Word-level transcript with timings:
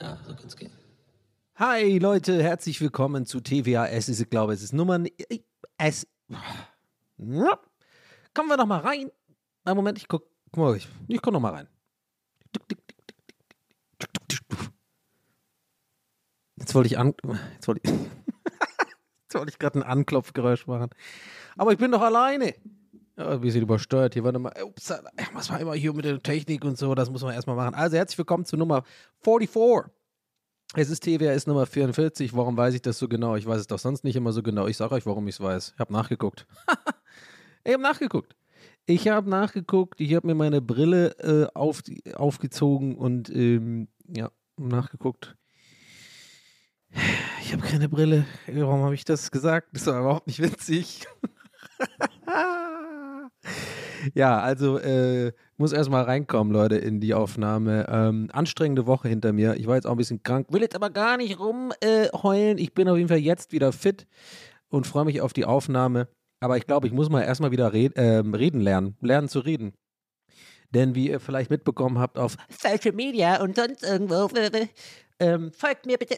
Ja, 0.00 0.18
so 0.26 0.34
kann's 0.34 0.56
gehen. 0.56 0.72
Hi 1.56 1.98
Leute, 1.98 2.42
herzlich 2.42 2.80
willkommen 2.80 3.26
zu 3.26 3.42
TWAS. 3.42 4.08
Ich 4.08 4.30
glaube, 4.30 4.54
es 4.54 4.62
ist 4.62 4.72
Nummer 4.72 5.04
S. 5.76 6.06
Ja. 7.18 7.60
Kommen 8.32 8.48
wir 8.48 8.56
doch 8.56 8.64
mal 8.64 8.80
rein. 8.80 9.10
Einen 9.64 9.76
Moment, 9.76 9.98
ich 9.98 10.08
guck, 10.08 10.24
guck 10.52 10.56
mal, 10.56 10.74
ich, 10.74 10.88
ich 11.08 11.20
guck 11.20 11.34
noch 11.34 11.40
mal 11.40 11.52
rein. 11.52 11.68
Jetzt 16.56 16.74
wollte 16.74 16.86
ich 16.86 16.96
an, 16.96 17.12
jetzt 17.52 17.68
wollte 17.68 17.82
ich, 17.84 17.90
jetzt 19.24 19.34
wollte 19.34 19.50
ich 19.50 19.58
gerade 19.58 19.80
ein 19.80 19.82
Anklopfgeräusch 19.82 20.66
machen. 20.66 20.88
Aber 21.56 21.72
ich 21.72 21.78
bin 21.78 21.92
doch 21.92 22.02
alleine. 22.02 22.54
Ja, 23.16 23.30
ein 23.30 23.40
bisschen 23.40 23.62
übersteuert 23.62 24.14
hier. 24.14 24.24
Warte 24.24 24.38
mal. 24.38 24.52
Ups, 24.64 24.88
ja, 24.88 25.00
was 25.34 25.50
war 25.50 25.60
immer 25.60 25.74
hier 25.74 25.92
mit 25.92 26.04
der 26.04 26.22
Technik 26.22 26.64
und 26.64 26.78
so, 26.78 26.94
das 26.94 27.10
muss 27.10 27.22
man 27.22 27.34
erstmal 27.34 27.56
machen. 27.56 27.74
Also 27.74 27.96
herzlich 27.96 28.18
willkommen 28.18 28.44
zu 28.44 28.56
Nummer 28.56 28.84
44. 29.22 29.92
Es 30.74 30.88
ist 30.88 31.04
TWS 31.04 31.46
Nummer 31.46 31.66
44. 31.66 32.34
Warum 32.34 32.56
weiß 32.56 32.74
ich 32.74 32.80
das 32.80 32.98
so 32.98 33.06
genau? 33.06 33.36
Ich 33.36 33.46
weiß 33.46 33.60
es 33.60 33.66
doch 33.66 33.78
sonst 33.78 34.04
nicht 34.04 34.16
immer 34.16 34.32
so 34.32 34.42
genau. 34.42 34.66
Ich 34.66 34.78
sage 34.78 34.94
euch, 34.94 35.04
warum 35.04 35.28
ich 35.28 35.34
es 35.34 35.40
weiß. 35.40 35.72
Ich 35.74 35.78
habe 35.78 35.92
nachgeguckt. 35.98 36.46
ich 37.64 37.72
habe 37.74 37.82
nachgeguckt. 37.82 38.34
Ich 38.86 39.08
habe 39.08 39.28
nachgeguckt. 39.28 40.00
Ich 40.00 40.14
habe 40.14 40.26
mir 40.26 40.34
meine 40.34 40.62
Brille 40.62 41.10
äh, 41.18 41.46
auf, 41.54 41.82
aufgezogen 42.14 42.96
und 42.96 43.28
ähm, 43.28 43.88
ja, 44.08 44.30
nachgeguckt. 44.56 45.36
Ich 47.42 47.52
habe 47.52 47.62
keine 47.66 47.88
Brille. 47.88 48.24
Warum 48.46 48.82
habe 48.82 48.94
ich 48.94 49.04
das 49.04 49.30
gesagt? 49.30 49.68
Das 49.72 49.86
war 49.86 50.00
überhaupt 50.00 50.26
nicht 50.26 50.40
witzig. 50.40 51.04
ja, 54.14 54.40
also 54.40 54.78
äh, 54.78 55.32
muss 55.56 55.72
erstmal 55.72 56.04
reinkommen, 56.04 56.52
Leute, 56.52 56.76
in 56.76 57.00
die 57.00 57.14
Aufnahme. 57.14 57.86
Ähm, 57.88 58.28
anstrengende 58.32 58.86
Woche 58.86 59.08
hinter 59.08 59.32
mir. 59.32 59.56
Ich 59.56 59.66
war 59.66 59.76
jetzt 59.76 59.86
auch 59.86 59.92
ein 59.92 59.98
bisschen 59.98 60.22
krank, 60.22 60.46
will 60.50 60.62
jetzt 60.62 60.76
aber 60.76 60.90
gar 60.90 61.16
nicht 61.16 61.38
rumheulen. 61.38 62.58
Äh, 62.58 62.60
ich 62.60 62.74
bin 62.74 62.88
auf 62.88 62.96
jeden 62.96 63.08
Fall 63.08 63.18
jetzt 63.18 63.52
wieder 63.52 63.72
fit 63.72 64.06
und 64.68 64.86
freue 64.86 65.04
mich 65.04 65.20
auf 65.20 65.32
die 65.32 65.44
Aufnahme. 65.44 66.08
Aber 66.40 66.56
ich 66.56 66.66
glaube, 66.66 66.88
ich 66.88 66.92
muss 66.92 67.08
mal 67.08 67.22
erstmal 67.22 67.52
wieder 67.52 67.72
red 67.72 67.96
äh, 67.96 68.18
reden 68.18 68.60
lernen, 68.60 68.96
lernen 69.00 69.28
zu 69.28 69.40
reden. 69.40 69.74
Denn 70.70 70.94
wie 70.94 71.10
ihr 71.10 71.20
vielleicht 71.20 71.50
mitbekommen 71.50 71.98
habt 71.98 72.18
auf 72.18 72.36
Social 72.48 72.94
Media 72.94 73.42
und 73.42 73.56
sonst 73.56 73.84
irgendwo, 73.84 74.26
äh, 74.36 74.66
ähm, 75.20 75.52
folgt 75.52 75.86
mir 75.86 75.98
bitte. 75.98 76.16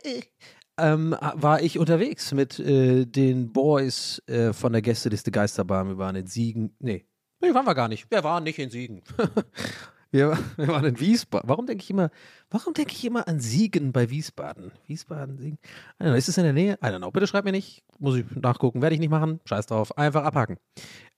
Äh, 0.77 0.93
ähm, 0.93 1.17
war 1.35 1.63
ich 1.63 1.79
unterwegs 1.79 2.33
mit 2.33 2.59
äh, 2.59 3.05
den 3.05 3.53
Boys 3.53 4.23
äh, 4.27 4.53
von 4.53 4.73
der 4.73 4.83
Gästeliste 4.83 5.31
Geisterbahn. 5.31 5.89
Wir 5.89 5.99
waren 5.99 6.17
in 6.17 6.27
Siegen. 6.27 6.75
Nee, 6.79 7.07
nee, 7.41 7.55
waren 7.55 7.67
wir 7.67 7.75
gar 7.75 7.89
nicht. 7.89 8.11
Wir 8.11 8.25
waren 8.25 8.45
nicht 8.45 8.59
in 8.59 8.71
Siegen. 8.71 9.03
wir, 10.11 10.39
wir 10.57 10.69
waren 10.69 10.85
in 10.85 10.99
Wiesbaden. 10.99 11.49
Warum 11.49 11.67
denke 11.67 11.83
ich 11.83 11.91
immer, 11.91 12.11
warum 12.51 12.75
denke 12.75 12.93
ich 12.93 13.05
immer 13.05 13.27
an 13.29 13.41
Siegen 13.41 13.93
bei 13.93 14.11
Wiesbaden? 14.11 14.73
Wiesbaden, 14.87 15.39
Siegen. 15.39 15.59
Know, 15.99 16.15
Ist 16.15 16.29
es 16.29 16.39
in 16.39 16.45
der 16.45 16.53
Nähe? 16.53 16.75
I 16.75 16.87
don't 16.87 16.99
know. 16.99 17.11
Bitte 17.11 17.27
schreibt 17.27 17.45
mir 17.45 17.53
nicht. 17.53 17.85
Muss 17.99 18.17
ich 18.17 18.25
nachgucken. 18.35 18.83
Werde 18.83 18.95
ich 18.95 19.01
nicht 19.01 19.11
machen. 19.11 19.41
Scheiß 19.45 19.67
drauf. 19.67 19.97
Einfach 19.97 20.25
abhaken. 20.25 20.59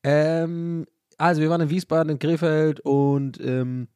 Ähm, 0.03 0.87
also, 1.19 1.41
wir 1.41 1.49
waren 1.49 1.63
in 1.63 1.71
Wiesbaden, 1.71 2.13
in 2.13 2.19
Krefeld 2.19 2.81
und 2.81 3.41
ähm, 3.41 3.89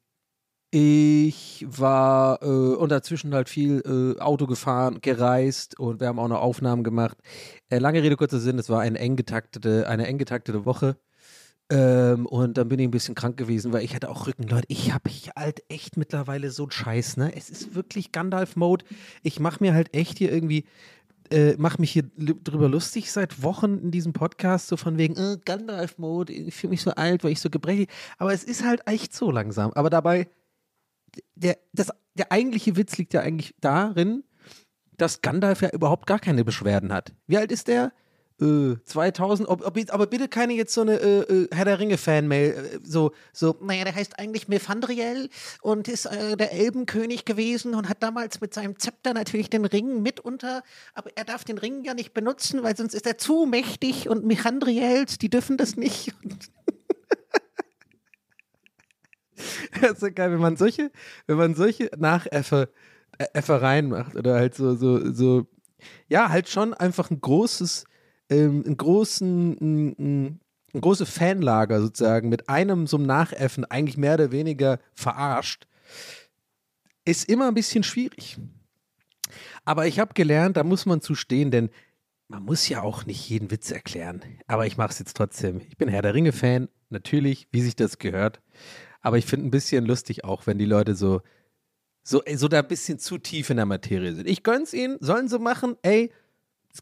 ich 0.71 1.65
war 1.67 2.41
äh, 2.41 2.45
und 2.45 2.89
dazwischen 2.89 3.33
halt 3.33 3.49
viel 3.49 4.15
äh, 4.17 4.21
Auto 4.21 4.47
gefahren, 4.47 4.99
gereist 5.01 5.77
und 5.77 5.99
wir 5.99 6.07
haben 6.07 6.17
auch 6.17 6.29
noch 6.29 6.41
Aufnahmen 6.41 6.83
gemacht. 6.83 7.17
Äh, 7.69 7.79
lange 7.79 8.01
Rede, 8.01 8.15
kurzer 8.15 8.39
Sinn, 8.39 8.57
es 8.57 8.69
war 8.69 8.79
eine 8.79 8.97
eng 8.97 9.17
getaktete, 9.17 9.87
eine 9.89 10.07
eng 10.07 10.17
getaktete 10.17 10.65
Woche. 10.65 10.97
Ähm, 11.69 12.25
und 12.25 12.57
dann 12.57 12.69
bin 12.69 12.79
ich 12.79 12.87
ein 12.87 12.91
bisschen 12.91 13.15
krank 13.15 13.37
gewesen, 13.37 13.73
weil 13.73 13.83
ich 13.83 13.95
hatte 13.95 14.09
auch 14.09 14.27
Rücken. 14.27 14.47
Leute, 14.47 14.65
ich 14.69 14.93
habe 14.93 15.09
ich 15.09 15.31
halt 15.35 15.61
echt 15.69 15.97
mittlerweile 15.97 16.51
so 16.51 16.63
einen 16.63 16.71
Scheiß, 16.71 17.17
ne? 17.17 17.33
Es 17.35 17.49
ist 17.49 17.75
wirklich 17.75 18.11
Gandalf-Mode. 18.13 18.85
Ich 19.23 19.39
mache 19.39 19.61
mir 19.61 19.73
halt 19.73 19.93
echt 19.93 20.17
hier 20.19 20.31
irgendwie, 20.31 20.65
äh, 21.31 21.55
mache 21.57 21.81
mich 21.81 21.91
hier 21.91 22.03
drüber 22.17 22.69
lustig 22.69 23.11
seit 23.11 23.43
Wochen 23.43 23.77
in 23.77 23.91
diesem 23.91 24.13
Podcast, 24.13 24.67
so 24.69 24.77
von 24.77 24.97
wegen, 24.97 25.15
äh, 25.17 25.37
Gandalf-Mode, 25.43 26.31
ich 26.33 26.55
fühle 26.55 26.71
mich 26.71 26.81
so 26.81 26.91
alt, 26.91 27.23
weil 27.23 27.31
ich 27.31 27.41
so 27.41 27.49
gebrechlich. 27.49 27.89
Aber 28.17 28.33
es 28.33 28.43
ist 28.43 28.65
halt 28.65 28.81
echt 28.85 29.13
so 29.13 29.31
langsam. 29.31 29.71
Aber 29.73 29.89
dabei 29.89 30.27
der, 31.35 31.57
das, 31.73 31.89
der 32.15 32.31
eigentliche 32.31 32.75
Witz 32.75 32.97
liegt 32.97 33.13
ja 33.13 33.21
eigentlich 33.21 33.55
darin, 33.61 34.23
dass 34.97 35.21
Gandalf 35.21 35.61
ja 35.61 35.69
überhaupt 35.69 36.05
gar 36.07 36.19
keine 36.19 36.43
Beschwerden 36.43 36.93
hat. 36.93 37.13
Wie 37.27 37.37
alt 37.37 37.51
ist 37.51 37.67
der? 37.67 37.91
Äh, 38.41 38.77
2000, 38.85 39.47
ob, 39.47 39.65
ob, 39.65 39.77
aber 39.89 40.07
bitte 40.07 40.27
keine 40.27 40.53
jetzt 40.53 40.73
so 40.73 40.81
eine 40.81 40.95
äh, 40.95 41.19
äh, 41.21 41.47
Herr 41.51 41.65
der 41.65 41.79
Ringe-Fan-Mail, 41.79 42.51
äh, 42.51 42.79
so, 42.83 43.11
so, 43.33 43.55
naja, 43.61 43.83
der 43.83 43.93
heißt 43.93 44.17
eigentlich 44.17 44.47
Mefandriel 44.47 45.29
und 45.61 45.87
ist 45.87 46.05
äh, 46.05 46.35
der 46.35 46.51
Elbenkönig 46.51 47.25
gewesen 47.25 47.75
und 47.75 47.87
hat 47.87 48.01
damals 48.01 48.41
mit 48.41 48.53
seinem 48.53 48.79
Zepter 48.79 49.13
natürlich 49.13 49.51
den 49.51 49.65
Ring 49.65 50.01
mitunter, 50.01 50.63
aber 50.95 51.11
er 51.15 51.23
darf 51.23 51.43
den 51.43 51.59
Ring 51.59 51.83
ja 51.83 51.93
nicht 51.93 52.13
benutzen, 52.13 52.63
weil 52.63 52.75
sonst 52.75 52.95
ist 52.95 53.05
er 53.05 53.19
zu 53.19 53.45
mächtig 53.45 54.09
und 54.09 54.25
Mechandriels, 54.25 55.19
die 55.19 55.29
dürfen 55.29 55.57
das 55.57 55.75
nicht. 55.75 56.13
Das 59.81 59.93
ist 59.93 60.01
ja 60.01 60.09
geil, 60.09 60.31
wenn 60.31 60.39
man 60.39 60.57
solche, 60.57 60.91
wenn 61.27 61.37
man 61.37 61.55
solche 61.55 61.89
Nachäffe, 61.97 62.69
äh, 63.17 63.81
macht 63.81 64.15
oder 64.15 64.35
halt 64.35 64.55
so, 64.55 64.75
so, 64.75 65.11
so, 65.13 65.47
ja, 66.07 66.29
halt 66.29 66.49
schon 66.49 66.73
einfach 66.73 67.11
ein 67.11 67.21
großes, 67.21 67.85
ähm, 68.29 68.63
einen 68.65 68.77
großen, 68.77 69.57
ein, 69.59 69.87
ein, 69.99 70.39
ein 70.73 70.81
große 70.81 71.05
Fanlager 71.05 71.81
sozusagen 71.81 72.29
mit 72.29 72.49
einem 72.49 72.87
so 72.87 72.97
einem 72.97 73.05
Nachäffen 73.05 73.65
eigentlich 73.65 73.97
mehr 73.97 74.15
oder 74.15 74.31
weniger 74.31 74.79
verarscht, 74.93 75.67
ist 77.05 77.29
immer 77.29 77.47
ein 77.47 77.53
bisschen 77.53 77.83
schwierig. 77.83 78.37
Aber 79.65 79.87
ich 79.87 79.99
habe 79.99 80.13
gelernt, 80.13 80.57
da 80.57 80.63
muss 80.63 80.85
man 80.85 81.01
zu 81.01 81.15
stehen, 81.15 81.51
denn 81.51 81.69
man 82.27 82.43
muss 82.43 82.67
ja 82.69 82.81
auch 82.81 83.05
nicht 83.05 83.29
jeden 83.29 83.51
Witz 83.51 83.71
erklären. 83.71 84.21
Aber 84.47 84.65
ich 84.65 84.77
mache 84.77 84.91
es 84.91 84.99
jetzt 84.99 85.17
trotzdem. 85.17 85.61
Ich 85.67 85.77
bin 85.77 85.89
Herr 85.89 86.01
der 86.01 86.13
Ringe-Fan, 86.13 86.69
natürlich, 86.89 87.47
wie 87.51 87.61
sich 87.61 87.75
das 87.75 87.97
gehört. 87.97 88.41
Aber 89.01 89.17
ich 89.17 89.25
finde 89.25 89.47
ein 89.47 89.51
bisschen 89.51 89.85
lustig 89.85 90.23
auch, 90.23 90.47
wenn 90.47 90.57
die 90.57 90.65
Leute 90.65 90.95
so, 90.95 91.21
so, 92.03 92.21
so 92.35 92.47
da 92.47 92.59
ein 92.59 92.67
bisschen 92.67 92.99
zu 92.99 93.17
tief 93.17 93.49
in 93.49 93.57
der 93.57 93.65
Materie 93.65 94.13
sind. 94.13 94.27
Ich 94.27 94.43
gönn's 94.43 94.73
ihnen, 94.73 94.97
sollen 94.99 95.27
sie 95.27 95.39
machen. 95.39 95.75
Ey, 95.81 96.11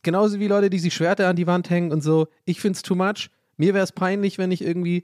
genauso 0.03 0.39
wie 0.39 0.47
Leute, 0.47 0.69
die 0.69 0.79
sich 0.79 0.93
Schwerter 0.93 1.27
an 1.27 1.35
die 1.35 1.47
Wand 1.47 1.69
hängen 1.69 1.91
und 1.91 2.01
so. 2.01 2.27
Ich 2.45 2.61
find's 2.61 2.81
too 2.81 2.95
much. 2.95 3.29
Mir 3.57 3.73
wäre 3.73 3.83
es 3.83 3.91
peinlich, 3.91 4.37
wenn 4.37 4.51
ich 4.51 4.61
irgendwie 4.61 5.03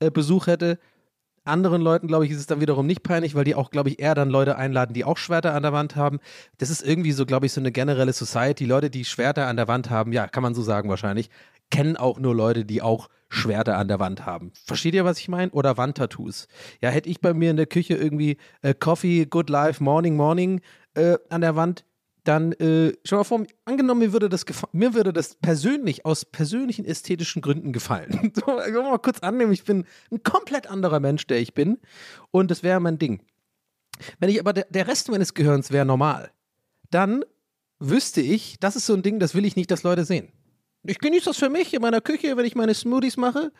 äh, 0.00 0.10
Besuch 0.10 0.46
hätte. 0.46 0.78
Anderen 1.46 1.82
Leuten, 1.82 2.06
glaube 2.06 2.24
ich, 2.24 2.30
ist 2.30 2.38
es 2.38 2.46
dann 2.46 2.62
wiederum 2.62 2.86
nicht 2.86 3.02
peinlich, 3.02 3.34
weil 3.34 3.44
die 3.44 3.54
auch, 3.54 3.70
glaube 3.70 3.90
ich, 3.90 3.98
eher 3.98 4.14
dann 4.14 4.30
Leute 4.30 4.56
einladen, 4.56 4.94
die 4.94 5.04
auch 5.04 5.18
Schwerter 5.18 5.54
an 5.54 5.62
der 5.62 5.74
Wand 5.74 5.94
haben. 5.94 6.20
Das 6.56 6.70
ist 6.70 6.82
irgendwie 6.82 7.12
so, 7.12 7.26
glaube 7.26 7.44
ich, 7.44 7.52
so 7.52 7.60
eine 7.60 7.70
generelle 7.70 8.14
Society. 8.14 8.64
Leute, 8.64 8.88
die 8.88 9.04
Schwerter 9.04 9.46
an 9.46 9.56
der 9.56 9.68
Wand 9.68 9.90
haben, 9.90 10.12
ja, 10.12 10.26
kann 10.26 10.42
man 10.42 10.54
so 10.54 10.62
sagen 10.62 10.88
wahrscheinlich, 10.88 11.28
kennen 11.70 11.96
auch 11.96 12.18
nur 12.18 12.34
Leute, 12.34 12.64
die 12.64 12.82
auch 12.82 13.08
Schwerter 13.28 13.76
an 13.76 13.88
der 13.88 13.98
Wand 13.98 14.26
haben. 14.26 14.52
Versteht 14.64 14.94
ihr, 14.94 15.04
was 15.04 15.18
ich 15.18 15.28
meine? 15.28 15.50
Oder 15.52 15.76
Wandtattoos. 15.76 16.46
Ja, 16.80 16.90
hätte 16.90 17.08
ich 17.08 17.20
bei 17.20 17.34
mir 17.34 17.50
in 17.50 17.56
der 17.56 17.66
Küche 17.66 17.94
irgendwie 17.94 18.36
äh, 18.62 18.74
Coffee, 18.74 19.26
Good 19.26 19.50
Life, 19.50 19.82
Morning, 19.82 20.16
morning 20.16 20.60
äh, 20.94 21.16
an 21.30 21.40
der 21.40 21.56
Wand, 21.56 21.84
dann, 22.24 22.52
äh, 22.52 22.94
schau 23.04 23.16
mal 23.16 23.24
vor, 23.24 23.44
angenommen, 23.66 24.00
mir 24.00 24.12
würde, 24.12 24.28
das 24.28 24.44
mir 24.72 24.94
würde 24.94 25.12
das 25.12 25.34
persönlich, 25.34 26.06
aus 26.06 26.24
persönlichen 26.24 26.84
ästhetischen 26.84 27.42
Gründen 27.42 27.72
gefallen. 27.72 28.32
so, 28.34 28.46
mal 28.46 28.98
kurz 28.98 29.20
annehmen, 29.20 29.52
ich 29.52 29.64
bin 29.64 29.84
ein 30.10 30.22
komplett 30.22 30.66
anderer 30.66 31.00
Mensch, 31.00 31.26
der 31.26 31.38
ich 31.38 31.54
bin. 31.54 31.78
Und 32.30 32.50
das 32.50 32.62
wäre 32.62 32.80
mein 32.80 32.98
Ding. 32.98 33.22
Wenn 34.18 34.30
ich 34.30 34.40
aber, 34.40 34.52
der, 34.52 34.66
der 34.70 34.88
Rest 34.88 35.10
meines 35.10 35.34
Gehirns 35.34 35.70
wäre 35.70 35.84
normal, 35.84 36.30
dann 36.90 37.24
wüsste 37.78 38.22
ich, 38.22 38.58
das 38.58 38.76
ist 38.76 38.86
so 38.86 38.94
ein 38.94 39.02
Ding, 39.02 39.20
das 39.20 39.34
will 39.34 39.44
ich 39.44 39.56
nicht, 39.56 39.70
dass 39.70 39.82
Leute 39.82 40.04
sehen. 40.04 40.32
Ich 40.86 40.98
genieße 40.98 41.26
das 41.26 41.38
für 41.38 41.48
mich 41.48 41.72
in 41.72 41.80
meiner 41.80 42.00
Küche, 42.00 42.36
wenn 42.36 42.44
ich 42.44 42.54
meine 42.54 42.74
Smoothies 42.74 43.16
mache 43.16 43.52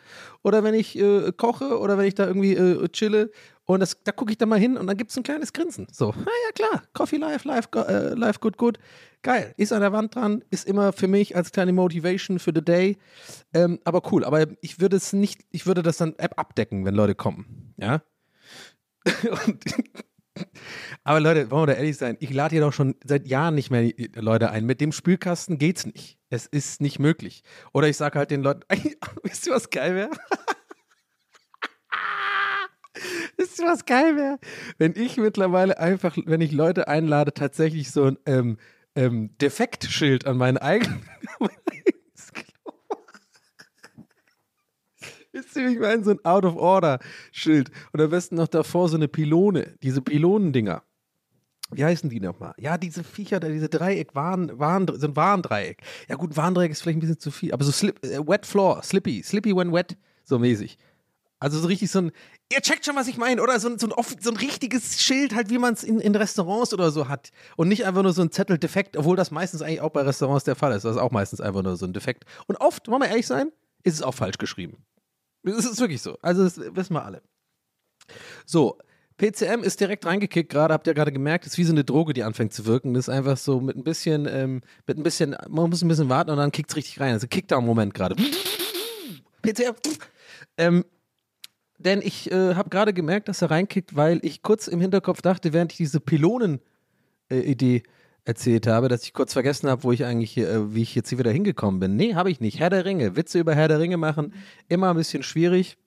oder 0.43 0.63
wenn 0.63 0.73
ich 0.73 0.97
äh, 0.97 1.31
koche 1.35 1.79
oder 1.79 1.97
wenn 1.97 2.05
ich 2.05 2.15
da 2.15 2.27
irgendwie 2.27 2.53
äh, 2.53 2.87
chille. 2.89 3.31
Und 3.65 3.79
das, 3.79 3.97
da 4.03 4.11
gucke 4.11 4.31
ich 4.31 4.37
dann 4.37 4.49
mal 4.49 4.59
hin 4.59 4.77
und 4.77 4.85
dann 4.85 4.95
gibt 4.95 5.09
es 5.09 5.17
ein 5.17 5.23
kleines 5.23 5.51
Grinsen. 5.51 5.87
So, 5.91 6.13
na 6.15 6.25
ja, 6.25 6.51
klar, 6.53 6.83
Coffee 6.93 7.17
Life, 7.17 7.47
Life, 7.47 7.69
äh, 7.73 8.13
life 8.13 8.39
Good 8.39 8.57
Good. 8.57 8.77
Geil, 9.23 9.55
ist 9.57 9.73
an 9.73 9.81
der 9.81 9.91
Wand 9.91 10.13
dran, 10.13 10.43
ist 10.51 10.67
immer 10.67 10.93
für 10.93 11.07
mich 11.07 11.35
als 11.35 11.51
kleine 11.51 11.73
Motivation 11.73 12.37
für 12.37 12.51
the 12.53 12.63
day. 12.63 12.97
Ähm, 13.55 13.79
aber 13.83 14.11
cool, 14.11 14.23
aber 14.23 14.45
ich 14.61 14.79
würde 14.79 14.97
es 14.97 15.13
nicht, 15.13 15.41
ich 15.51 15.65
würde 15.65 15.81
das 15.81 15.97
dann 15.97 16.13
abdecken, 16.19 16.85
wenn 16.85 16.93
Leute 16.93 17.15
kommen. 17.15 17.73
Ja. 17.77 18.03
und 19.47 19.65
aber 21.03 21.19
Leute, 21.19 21.49
wollen 21.51 21.63
wir 21.63 21.73
da 21.73 21.79
ehrlich 21.79 21.97
sein, 21.97 22.17
ich 22.19 22.31
lade 22.33 22.55
hier 22.55 22.61
doch 22.61 22.73
schon 22.73 22.95
seit 23.03 23.27
Jahren 23.27 23.55
nicht 23.55 23.71
mehr 23.71 23.91
Leute 24.15 24.51
ein. 24.51 24.65
Mit 24.65 24.81
dem 24.81 24.91
Spülkasten 24.91 25.57
geht's 25.57 25.85
nicht. 25.85 26.17
Es 26.35 26.45
ist 26.45 26.81
nicht 26.81 26.99
möglich. 26.99 27.43
Oder 27.73 27.87
ich 27.87 27.97
sage 27.97 28.19
halt 28.19 28.29
den 28.29 28.43
Leuten, 28.43 28.61
wisst 29.23 29.47
ihr, 29.47 29.53
was 29.53 29.69
geil 29.69 29.95
wäre? 29.95 30.11
wisst 33.37 33.59
ihr, 33.59 33.65
was 33.65 33.85
geil 33.85 34.17
wäre? 34.17 34.37
Wenn 34.77 34.93
ich 34.95 35.17
mittlerweile 35.17 35.79
einfach, 35.79 36.17
wenn 36.25 36.41
ich 36.41 36.51
Leute 36.51 36.89
einlade, 36.89 37.33
tatsächlich 37.33 37.91
so 37.91 38.05
ein 38.05 38.17
ähm, 38.25 38.57
ähm, 38.95 39.37
Defektschild 39.37 40.27
an 40.27 40.37
meinen 40.37 40.57
eigenen 40.57 41.05
Wisst 45.31 45.55
ihr, 45.57 45.67
ich 45.67 45.79
meine? 45.79 46.01
So 46.01 46.11
ein 46.11 46.23
Out-of-Order-Schild. 46.23 47.69
Und 47.91 48.01
am 48.01 48.09
besten 48.09 48.35
noch 48.35 48.47
davor 48.47 48.87
so 48.87 48.95
eine 48.95 49.09
Pylone, 49.09 49.75
diese 49.83 50.01
Pylonendinger. 50.01 50.81
Wie 51.71 51.83
heißen 51.83 52.09
die 52.09 52.19
nochmal? 52.19 52.53
Ja, 52.57 52.77
diese 52.77 53.03
Viecher, 53.03 53.39
diese 53.39 53.69
Dreieck, 53.69 54.13
Warn, 54.13 54.51
Warn, 54.59 54.85
so 54.95 55.15
Warndreieck. 55.15 55.81
Ja, 56.07 56.15
gut, 56.15 56.37
Warndreieck 56.37 56.71
ist 56.71 56.81
vielleicht 56.81 56.97
ein 56.97 57.01
bisschen 57.01 57.19
zu 57.19 57.31
viel, 57.31 57.53
aber 57.53 57.63
so 57.63 57.71
slip, 57.71 58.03
äh, 58.05 58.19
Wet 58.19 58.45
Floor, 58.45 58.83
Slippy, 58.83 59.23
Slippy 59.23 59.55
when 59.55 59.73
wet, 59.73 59.97
so 60.23 60.37
mäßig. 60.37 60.77
Also 61.39 61.59
so 61.59 61.67
richtig 61.67 61.91
so 61.91 61.99
ein, 61.99 62.11
ihr 62.51 62.61
checkt 62.61 62.85
schon, 62.85 62.95
was 62.95 63.07
ich 63.07 63.17
meine, 63.17 63.41
oder? 63.41 63.59
So 63.59 63.69
ein, 63.69 63.79
so 63.79 63.87
ein, 63.87 64.05
so 64.19 64.29
ein 64.29 64.37
richtiges 64.37 65.01
Schild, 65.01 65.35
halt 65.35 65.49
wie 65.49 65.57
man 65.57 65.73
es 65.73 65.83
in, 65.83 65.99
in 65.99 66.15
Restaurants 66.15 66.73
oder 66.73 66.91
so 66.91 67.09
hat. 67.09 67.31
Und 67.57 67.67
nicht 67.67 67.85
einfach 67.85 68.03
nur 68.03 68.13
so 68.13 68.21
ein 68.21 68.31
Zettel 68.31 68.57
defekt, 68.57 68.95
obwohl 68.95 69.17
das 69.17 69.31
meistens 69.31 69.61
eigentlich 69.61 69.81
auch 69.81 69.89
bei 69.91 70.01
Restaurants 70.01 70.45
der 70.45 70.55
Fall 70.55 70.71
ist. 70.71 70.85
Das 70.85 70.95
ist 70.95 71.01
auch 71.01 71.11
meistens 71.11 71.41
einfach 71.41 71.61
nur 71.61 71.75
so 71.75 71.85
ein 71.85 71.93
Defekt. 71.93 72.25
Und 72.47 72.55
oft, 72.57 72.87
wollen 72.87 73.01
wir 73.01 73.09
ehrlich 73.09 73.27
sein, 73.27 73.51
ist 73.83 73.95
es 73.95 74.01
auch 74.01 74.13
falsch 74.13 74.37
geschrieben. 74.37 74.85
Es 75.43 75.65
ist 75.65 75.79
wirklich 75.79 76.01
so. 76.01 76.17
Also, 76.21 76.43
das 76.43 76.57
wissen 76.57 76.93
wir 76.93 77.05
alle. 77.05 77.21
So, 78.45 78.79
PCM 79.17 79.63
ist 79.63 79.79
direkt 79.79 80.05
reingekickt 80.05 80.51
gerade, 80.51 80.73
habt 80.73 80.87
ihr 80.87 80.93
gerade 80.93 81.11
gemerkt, 81.11 81.45
ist 81.45 81.57
wie 81.57 81.63
so 81.63 81.71
eine 81.71 81.85
Droge, 81.85 82.13
die 82.13 82.23
anfängt 82.23 82.53
zu 82.53 82.65
wirken. 82.65 82.93
Das 82.93 83.07
ist 83.07 83.13
einfach 83.13 83.37
so 83.37 83.61
mit 83.61 83.77
ein 83.77 83.83
bisschen, 83.83 84.27
ähm, 84.29 84.61
mit 84.87 84.97
ein 84.97 85.03
bisschen, 85.03 85.35
man 85.47 85.69
muss 85.69 85.81
ein 85.81 85.87
bisschen 85.87 86.09
warten 86.09 86.31
und 86.31 86.37
dann 86.37 86.51
kickt 86.51 86.69
es 86.69 86.75
richtig 86.75 86.99
rein. 86.99 87.13
Also 87.13 87.27
Kickdown-Moment 87.27 87.93
gerade. 87.93 88.15
PCM. 89.41 89.75
Ähm, 90.57 90.85
denn 91.77 92.01
ich 92.01 92.31
äh, 92.31 92.55
habe 92.55 92.69
gerade 92.69 92.93
gemerkt, 92.93 93.29
dass 93.29 93.41
er 93.41 93.51
reinkickt, 93.51 93.95
weil 93.95 94.19
ich 94.21 94.41
kurz 94.41 94.67
im 94.67 94.81
Hinterkopf 94.81 95.21
dachte, 95.21 95.53
während 95.53 95.71
ich 95.71 95.77
diese 95.77 95.99
Pylonen-Idee 95.99 97.77
äh, 97.77 97.83
erzählt 98.25 98.67
habe, 98.67 98.89
dass 98.89 99.03
ich 99.03 99.13
kurz 99.13 99.33
vergessen 99.33 99.69
habe, 99.69 99.83
wo 99.83 99.91
ich 99.91 100.03
eigentlich, 100.03 100.37
äh, 100.37 100.73
wie 100.73 100.81
ich 100.81 100.95
jetzt 100.95 101.09
hier 101.09 101.19
wieder 101.19 101.31
hingekommen 101.31 101.79
bin. 101.79 101.95
Nee, 101.95 102.15
habe 102.15 102.31
ich 102.31 102.39
nicht. 102.41 102.59
Herr 102.59 102.69
der 102.69 102.83
Ringe. 102.83 103.15
Witze 103.15 103.39
über 103.39 103.55
Herr 103.55 103.67
der 103.67 103.79
Ringe 103.79 103.97
machen, 103.97 104.33
immer 104.67 104.89
ein 104.89 104.95
bisschen 104.95 105.23
schwierig, 105.23 105.77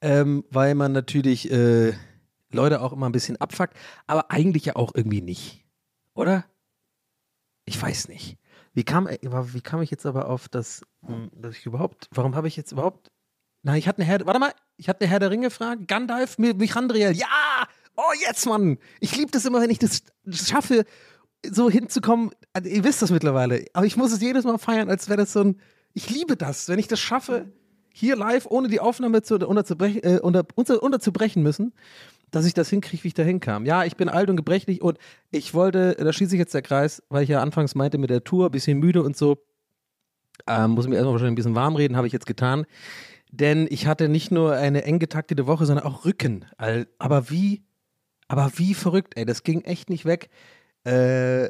ähm, 0.00 0.44
weil 0.50 0.74
man 0.74 0.92
natürlich 0.92 1.50
äh, 1.50 1.92
Leute 2.50 2.80
auch 2.80 2.92
immer 2.92 3.06
ein 3.06 3.12
bisschen 3.12 3.40
abfuckt, 3.40 3.76
aber 4.06 4.30
eigentlich 4.30 4.64
ja 4.66 4.76
auch 4.76 4.92
irgendwie 4.94 5.22
nicht. 5.22 5.64
Oder? 6.14 6.44
Ich 7.64 7.80
weiß 7.80 8.08
nicht. 8.08 8.38
Wie 8.72 8.84
kam, 8.84 9.06
äh, 9.06 9.18
wie 9.22 9.60
kam 9.60 9.82
ich 9.82 9.90
jetzt 9.90 10.06
aber 10.06 10.28
auf 10.28 10.48
das, 10.48 10.82
hm, 11.04 11.30
dass 11.34 11.56
ich 11.56 11.66
überhaupt, 11.66 12.08
warum 12.12 12.34
habe 12.36 12.48
ich 12.48 12.56
jetzt 12.56 12.72
überhaupt, 12.72 13.10
na, 13.62 13.76
ich 13.76 13.88
hatte 13.88 14.02
eine 14.02 14.06
Herr, 14.06 14.26
warte 14.26 14.38
mal, 14.38 14.52
ich 14.76 14.88
hatte 14.88 15.00
eine 15.00 15.10
Herr 15.10 15.18
der 15.18 15.30
Ringe 15.30 15.50
Frage, 15.50 15.86
Gandalf, 15.86 16.38
Michandriel, 16.38 17.12
ja, 17.12 17.26
oh, 17.96 18.12
jetzt, 18.26 18.46
Mann. 18.46 18.78
Ich 19.00 19.16
liebe 19.16 19.30
das 19.30 19.44
immer, 19.44 19.60
wenn 19.60 19.70
ich 19.70 19.78
das 19.78 20.02
schaffe, 20.30 20.84
so 21.44 21.70
hinzukommen. 21.70 22.30
Also, 22.52 22.68
ihr 22.68 22.84
wisst 22.84 23.02
das 23.02 23.10
mittlerweile, 23.10 23.64
aber 23.72 23.86
ich 23.86 23.96
muss 23.96 24.12
es 24.12 24.20
jedes 24.20 24.44
Mal 24.44 24.58
feiern, 24.58 24.88
als 24.88 25.08
wäre 25.08 25.18
das 25.18 25.32
so 25.32 25.40
ein. 25.40 25.60
Ich 25.94 26.10
liebe 26.10 26.36
das, 26.36 26.68
wenn 26.68 26.78
ich 26.78 26.88
das 26.88 27.00
schaffe, 27.00 27.50
hier 27.98 28.16
live, 28.16 28.46
ohne 28.46 28.68
die 28.68 28.80
Aufnahme 28.80 29.22
zu, 29.22 29.36
unterzubrechen, 29.36 30.02
äh, 30.02 30.20
unter, 30.20 30.44
unter, 30.54 30.82
unterzubrechen 30.82 31.42
müssen, 31.42 31.72
dass 32.30 32.44
ich 32.44 32.54
das 32.54 32.68
hinkriege, 32.68 33.04
wie 33.04 33.08
ich 33.08 33.14
da 33.14 33.22
hinkam. 33.22 33.64
Ja, 33.64 33.84
ich 33.84 33.96
bin 33.96 34.08
alt 34.08 34.28
und 34.28 34.36
gebrechlich 34.36 34.82
und 34.82 34.98
ich 35.30 35.54
wollte, 35.54 35.94
da 35.98 36.12
schließe 36.12 36.34
ich 36.34 36.38
jetzt 36.38 36.54
der 36.54 36.62
Kreis, 36.62 37.02
weil 37.08 37.22
ich 37.22 37.28
ja 37.28 37.40
anfangs 37.40 37.74
meinte 37.74 37.98
mit 37.98 38.10
der 38.10 38.24
Tour, 38.24 38.50
bisschen 38.50 38.78
müde 38.78 39.02
und 39.02 39.16
so. 39.16 39.38
Ähm, 40.46 40.72
muss 40.72 40.86
mir 40.86 40.96
erstmal 40.96 41.14
wahrscheinlich 41.14 41.32
ein 41.32 41.36
bisschen 41.36 41.54
warm 41.54 41.76
reden, 41.76 41.96
habe 41.96 42.06
ich 42.06 42.12
jetzt 42.12 42.26
getan. 42.26 42.66
Denn 43.30 43.66
ich 43.70 43.86
hatte 43.86 44.08
nicht 44.08 44.30
nur 44.30 44.54
eine 44.54 44.84
eng 44.84 44.98
getaktete 44.98 45.46
Woche, 45.46 45.66
sondern 45.66 45.86
auch 45.86 46.04
Rücken. 46.04 46.44
Aber 46.98 47.30
wie 47.30 47.66
aber 48.28 48.50
wie 48.56 48.74
verrückt, 48.74 49.14
ey, 49.16 49.24
das 49.24 49.42
ging 49.42 49.62
echt 49.62 49.88
nicht 49.88 50.04
weg. 50.04 50.30
Äh, 50.84 51.48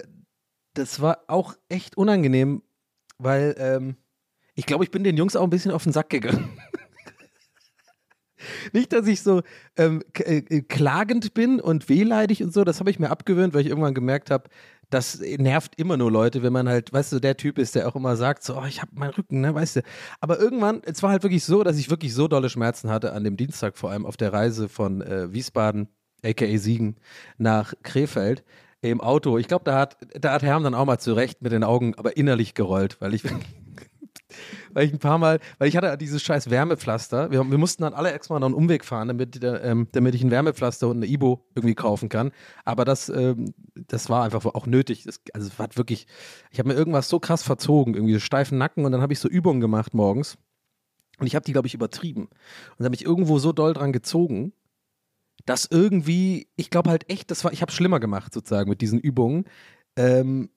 das 0.74 1.00
war 1.00 1.20
auch 1.26 1.54
echt 1.68 1.96
unangenehm, 1.96 2.62
weil 3.18 3.54
ähm, 3.58 3.96
ich 4.56 4.66
glaube, 4.66 4.84
ich 4.84 4.90
bin 4.90 5.04
den 5.04 5.16
Jungs 5.16 5.36
auch 5.36 5.44
ein 5.44 5.50
bisschen 5.50 5.70
auf 5.70 5.84
den 5.84 5.92
Sack 5.92 6.10
gegangen. 6.10 6.58
Nicht, 8.72 8.92
dass 8.92 9.06
ich 9.06 9.22
so 9.22 9.42
ähm, 9.76 10.02
äh, 10.14 10.62
klagend 10.62 11.34
bin 11.34 11.60
und 11.60 11.88
wehleidig 11.88 12.42
und 12.42 12.52
so, 12.52 12.64
das 12.64 12.80
habe 12.80 12.90
ich 12.90 12.98
mir 12.98 13.10
abgewöhnt, 13.10 13.54
weil 13.54 13.62
ich 13.62 13.68
irgendwann 13.68 13.94
gemerkt 13.94 14.30
habe, 14.30 14.48
das 14.90 15.20
nervt 15.20 15.78
immer 15.78 15.96
nur 15.96 16.12
Leute, 16.12 16.42
wenn 16.42 16.52
man 16.52 16.68
halt, 16.68 16.92
weißt 16.92 17.12
du, 17.12 17.20
der 17.20 17.36
Typ 17.36 17.58
ist, 17.58 17.74
der 17.74 17.88
auch 17.88 17.96
immer 17.96 18.16
sagt, 18.16 18.44
so, 18.44 18.56
oh, 18.56 18.64
ich 18.66 18.82
habe 18.82 18.92
meinen 18.94 19.10
Rücken, 19.10 19.40
ne, 19.40 19.54
weißt 19.54 19.76
du. 19.76 19.82
Aber 20.20 20.38
irgendwann, 20.38 20.82
es 20.84 21.02
war 21.02 21.10
halt 21.10 21.22
wirklich 21.22 21.44
so, 21.44 21.64
dass 21.64 21.78
ich 21.78 21.90
wirklich 21.90 22.14
so 22.14 22.28
dolle 22.28 22.50
Schmerzen 22.50 22.90
hatte 22.90 23.12
an 23.12 23.24
dem 23.24 23.36
Dienstag, 23.36 23.76
vor 23.76 23.90
allem 23.90 24.06
auf 24.06 24.16
der 24.16 24.32
Reise 24.32 24.68
von 24.68 25.02
äh, 25.02 25.32
Wiesbaden 25.32 25.88
aka 26.24 26.56
Siegen, 26.56 26.96
nach 27.36 27.74
Krefeld 27.82 28.44
im 28.80 29.00
Auto. 29.00 29.38
Ich 29.38 29.48
glaube, 29.48 29.64
da 29.64 29.78
hat, 29.78 29.96
da 30.20 30.32
hat 30.32 30.42
Herm 30.42 30.62
dann 30.62 30.74
auch 30.74 30.84
mal 30.84 30.98
zurecht 30.98 31.42
mit 31.42 31.52
den 31.52 31.64
Augen, 31.64 31.94
aber 31.96 32.16
innerlich 32.16 32.54
gerollt, 32.54 33.00
weil 33.00 33.14
ich, 33.14 33.22
weil 34.72 34.86
ich 34.86 34.92
ein 34.92 34.98
paar 34.98 35.18
Mal, 35.18 35.40
weil 35.58 35.68
ich 35.68 35.76
hatte 35.76 35.96
dieses 35.96 36.22
scheiß 36.22 36.50
Wärmepflaster. 36.50 37.30
Wir, 37.30 37.48
wir 37.50 37.58
mussten 37.58 37.82
dann 37.82 37.94
alle 37.94 38.12
extra 38.12 38.38
noch 38.38 38.46
einen 38.46 38.54
Umweg 38.54 38.84
fahren, 38.84 39.08
damit, 39.08 39.40
ähm, 39.42 39.88
damit 39.92 40.14
ich 40.14 40.22
ein 40.22 40.30
Wärmepflaster 40.30 40.88
und 40.88 40.98
eine 40.98 41.06
Ibo 41.06 41.44
irgendwie 41.54 41.74
kaufen 41.74 42.08
kann. 42.08 42.32
Aber 42.64 42.84
das, 42.84 43.08
ähm, 43.08 43.54
das 43.74 44.08
war 44.08 44.24
einfach 44.24 44.44
auch 44.44 44.66
nötig. 44.66 45.04
Das, 45.04 45.20
also 45.32 45.48
es 45.48 45.58
war 45.58 45.68
wirklich, 45.74 46.06
ich 46.50 46.58
habe 46.58 46.68
mir 46.68 46.74
irgendwas 46.74 47.08
so 47.08 47.20
krass 47.20 47.42
verzogen, 47.42 47.94
irgendwie 47.94 48.14
so 48.14 48.20
steifen 48.20 48.58
Nacken 48.58 48.84
und 48.84 48.92
dann 48.92 49.02
habe 49.02 49.12
ich 49.12 49.18
so 49.18 49.28
Übungen 49.28 49.60
gemacht 49.60 49.94
morgens. 49.94 50.36
Und 51.18 51.26
ich 51.26 51.34
habe 51.34 51.44
die, 51.44 51.52
glaube 51.52 51.66
ich, 51.66 51.74
übertrieben. 51.74 52.22
Und 52.26 52.78
dann 52.78 52.86
habe 52.86 52.94
ich 52.94 53.04
irgendwo 53.04 53.38
so 53.38 53.52
doll 53.52 53.72
dran 53.72 53.92
gezogen, 53.92 54.52
dass 55.44 55.66
irgendwie, 55.70 56.48
ich 56.56 56.70
glaube 56.70 56.90
halt 56.90 57.10
echt, 57.10 57.30
das 57.30 57.44
war, 57.44 57.52
ich 57.52 57.62
habe 57.62 57.72
schlimmer 57.72 58.00
gemacht 58.00 58.34
sozusagen 58.34 58.68
mit 58.68 58.80
diesen 58.80 58.98
Übungen. 58.98 59.44
Ähm, 59.96 60.50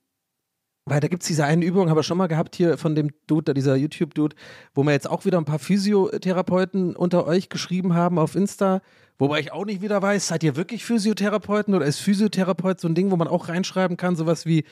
weil 0.90 1.00
da 1.00 1.08
gibt 1.08 1.24
es 1.24 1.28
diese 1.28 1.46
eine 1.46 1.66
Übung, 1.66 1.90
habe 1.90 2.02
ich 2.02 2.06
schon 2.08 2.18
mal 2.18 2.28
gehabt 2.28 2.56
hier 2.56 2.78
von 2.78 2.96
dem 2.96 3.12
Dude, 3.28 3.46
da 3.46 3.54
dieser 3.54 3.76
YouTube-Dude, 3.76 4.36
wo 4.74 4.84
mir 4.84 4.92
jetzt 4.92 5.10
auch 5.10 5.26
wieder 5.26 5.38
ein 5.38 5.46
paar 5.46 5.60
Physiotherapeuten 5.60 6.96
unter 6.96 7.26
euch 7.26 7.50
geschrieben 7.50 7.94
haben 7.94 8.18
auf 8.20 8.36
Insta, 8.36 8.82
wobei 9.18 9.40
ich 9.40 9.52
auch 9.52 9.66
nicht 9.66 9.82
wieder 9.82 10.02
weiß, 10.02 10.28
seid 10.28 10.44
ihr 10.44 10.56
wirklich 10.56 10.86
Physiotherapeuten 10.86 11.74
oder 11.76 11.86
ist 11.86 12.00
Physiotherapeut 12.00 12.80
so 12.80 12.88
ein 12.88 12.96
Ding, 12.96 13.12
wo 13.12 13.16
man 13.16 13.28
auch 13.28 13.50
reinschreiben 13.50 13.98
kann, 13.98 14.16
sowas 14.16 14.46
wie 14.46 14.64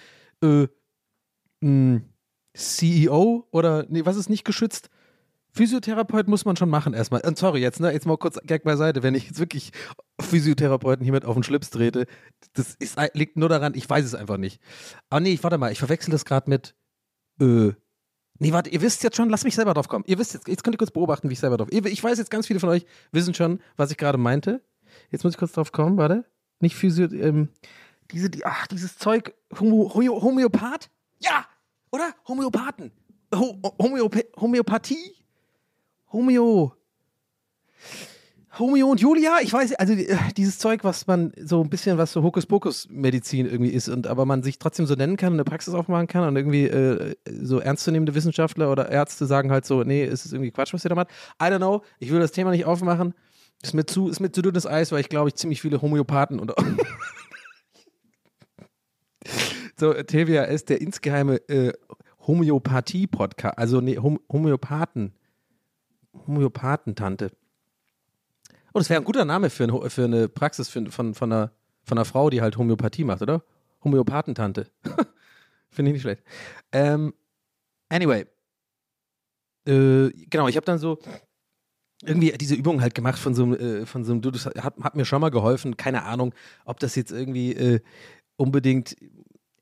äh, 0.43 0.67
mh, 1.61 2.01
CEO 2.53 3.47
oder 3.51 3.85
nee, 3.89 4.05
was 4.05 4.17
ist 4.17 4.29
nicht 4.29 4.45
geschützt? 4.45 4.89
Physiotherapeut 5.57 6.27
muss 6.27 6.45
man 6.45 6.55
schon 6.55 6.69
machen 6.69 6.93
erstmal. 6.93 7.21
Und 7.21 7.37
sorry, 7.37 7.59
jetzt, 7.59 7.79
ne, 7.79 7.91
jetzt 7.91 8.05
mal 8.05 8.17
kurz 8.17 8.39
Gag 8.45 8.63
beiseite, 8.63 9.03
wenn 9.03 9.15
ich 9.15 9.27
jetzt 9.27 9.39
wirklich 9.39 9.71
Physiotherapeuten 10.21 11.03
hiermit 11.03 11.25
auf 11.25 11.33
den 11.33 11.43
Schlips 11.43 11.69
trete, 11.69 12.05
das 12.53 12.75
ist, 12.75 12.97
liegt 13.13 13.37
nur 13.37 13.49
daran, 13.49 13.73
ich 13.75 13.89
weiß 13.89 14.05
es 14.05 14.15
einfach 14.15 14.37
nicht. 14.37 14.61
Aber 15.09 15.19
nee, 15.19 15.37
warte 15.41 15.57
mal, 15.57 15.71
ich 15.71 15.79
verwechsel 15.79 16.11
das 16.11 16.25
gerade 16.25 16.49
mit 16.49 16.75
äh, 17.41 17.73
Nee, 18.39 18.53
warte, 18.53 18.69
ihr 18.69 18.81
wisst 18.81 19.03
jetzt 19.03 19.17
schon, 19.17 19.29
lasst 19.29 19.45
mich 19.45 19.55
selber 19.55 19.73
drauf 19.73 19.87
kommen. 19.87 20.03
Ihr 20.07 20.19
wisst 20.19 20.33
jetzt, 20.33 20.47
jetzt 20.47 20.63
könnt 20.63 20.75
ihr 20.75 20.77
kurz 20.77 20.91
beobachten, 20.91 21.27
wie 21.29 21.33
ich 21.33 21.39
selber 21.39 21.57
drauf. 21.57 21.69
Ich 21.71 22.03
weiß 22.03 22.19
jetzt, 22.19 22.29
ganz 22.29 22.45
viele 22.45 22.59
von 22.59 22.69
euch 22.69 22.85
wissen 23.11 23.33
schon, 23.33 23.59
was 23.77 23.89
ich 23.89 23.97
gerade 23.97 24.19
meinte. 24.19 24.61
Jetzt 25.09 25.23
muss 25.23 25.33
ich 25.33 25.39
kurz 25.39 25.53
drauf 25.53 25.71
kommen, 25.71 25.97
warte. 25.97 26.25
Nicht 26.59 26.75
Physio, 26.75 27.07
ähm, 27.11 27.49
diese, 28.11 28.29
die, 28.29 28.45
ach, 28.45 28.67
dieses 28.67 28.97
Zeug, 28.97 29.33
Homo, 29.59 29.91
Homö, 29.93 30.09
Homöopath? 30.09 30.89
Ja, 31.19 31.45
oder? 31.91 32.13
Homöopathen. 32.27 32.91
Ho, 33.33 33.59
Homöop 33.79 34.15
Homöopathie? 34.39 35.15
Homeo. 36.11 36.73
Homeo 38.59 38.87
und 38.87 38.99
Julia, 38.99 39.37
ich 39.41 39.53
weiß, 39.53 39.75
also 39.75 39.93
äh, 39.93 40.17
dieses 40.35 40.57
Zeug, 40.57 40.83
was 40.83 41.05
man 41.05 41.31
so 41.39 41.61
ein 41.61 41.69
bisschen, 41.69 41.99
was 41.99 42.11
so 42.11 42.23
Hokuspokus-Medizin 42.23 43.45
irgendwie 43.45 43.69
ist, 43.69 43.87
und 43.87 44.07
aber 44.07 44.25
man 44.25 44.41
sich 44.41 44.57
trotzdem 44.57 44.87
so 44.87 44.95
nennen 44.95 45.15
kann 45.15 45.33
und 45.33 45.39
eine 45.39 45.43
Praxis 45.43 45.75
aufmachen 45.75 46.07
kann 46.07 46.27
und 46.27 46.35
irgendwie 46.35 46.65
äh, 46.65 47.15
so 47.25 47.59
ernstzunehmende 47.59 48.15
Wissenschaftler 48.15 48.71
oder 48.71 48.89
Ärzte 48.89 49.27
sagen 49.27 49.51
halt 49.51 49.65
so, 49.65 49.83
nee, 49.83 50.03
es 50.03 50.25
ist 50.25 50.33
irgendwie 50.33 50.51
Quatsch, 50.51 50.73
was 50.73 50.83
ihr 50.83 50.89
da 50.89 50.95
macht. 50.95 51.09
I 51.41 51.45
don't 51.45 51.57
know, 51.57 51.83
ich 51.99 52.11
will 52.11 52.19
das 52.19 52.31
Thema 52.31 52.49
nicht 52.51 52.65
aufmachen. 52.65 53.13
Ist 53.61 53.73
mir 53.73 53.85
zu, 53.85 54.09
ist 54.09 54.19
mir 54.19 54.31
zu 54.31 54.41
dünnes 54.41 54.65
Eis, 54.65 54.91
weil 54.91 55.01
ich 55.01 55.09
glaube, 55.09 55.29
ich 55.29 55.35
ziemlich 55.35 55.61
viele 55.61 55.81
Homöopathen 55.81 56.39
und 56.39 56.53
So, 59.79 59.93
Tevia 59.93 60.43
ist 60.43 60.69
der 60.69 60.81
insgeheime 60.81 61.35
äh, 61.49 61.71
Homöopathie-Podcast, 62.25 63.57
also 63.59 63.79
nee, 63.79 63.97
Hom 63.97 64.19
Homöopathen, 64.31 65.13
Homöopathentante. 66.25 67.31
Oh, 68.73 68.79
das 68.79 68.89
wäre 68.89 69.01
ein 69.01 69.05
guter 69.05 69.25
Name 69.25 69.49
für, 69.49 69.63
ein, 69.63 69.89
für 69.89 70.05
eine 70.05 70.29
Praxis 70.29 70.69
für, 70.69 70.85
von, 70.91 71.13
von, 71.13 71.31
einer, 71.31 71.51
von 71.83 71.97
einer 71.97 72.05
Frau, 72.05 72.29
die 72.29 72.41
halt 72.41 72.57
Homöopathie 72.57 73.03
macht, 73.03 73.21
oder? 73.21 73.43
Homöopathentante. 73.83 74.67
Finde 75.69 75.91
ich 75.91 75.93
nicht 75.93 76.01
schlecht. 76.01 76.23
Ähm, 76.71 77.13
anyway. 77.89 78.25
Äh, 79.67 80.09
genau, 80.29 80.47
ich 80.47 80.55
habe 80.55 80.65
dann 80.65 80.79
so 80.79 80.99
irgendwie 82.03 82.31
diese 82.31 82.55
Übung 82.55 82.81
halt 82.81 82.95
gemacht 82.95 83.19
von 83.19 83.33
so 83.33 83.43
einem, 83.43 83.53
äh, 83.53 83.85
von 83.85 84.03
so 84.03 84.11
einem 84.11 84.21
Dude, 84.21 84.37
das 84.37 84.45
hat, 84.45 84.77
hat 84.77 84.95
mir 84.95 85.05
schon 85.05 85.21
mal 85.21 85.29
geholfen. 85.29 85.77
Keine 85.77 86.03
Ahnung, 86.03 86.33
ob 86.65 86.79
das 86.79 86.95
jetzt 86.95 87.11
irgendwie 87.11 87.53
äh, 87.53 87.79
unbedingt. 88.35 88.95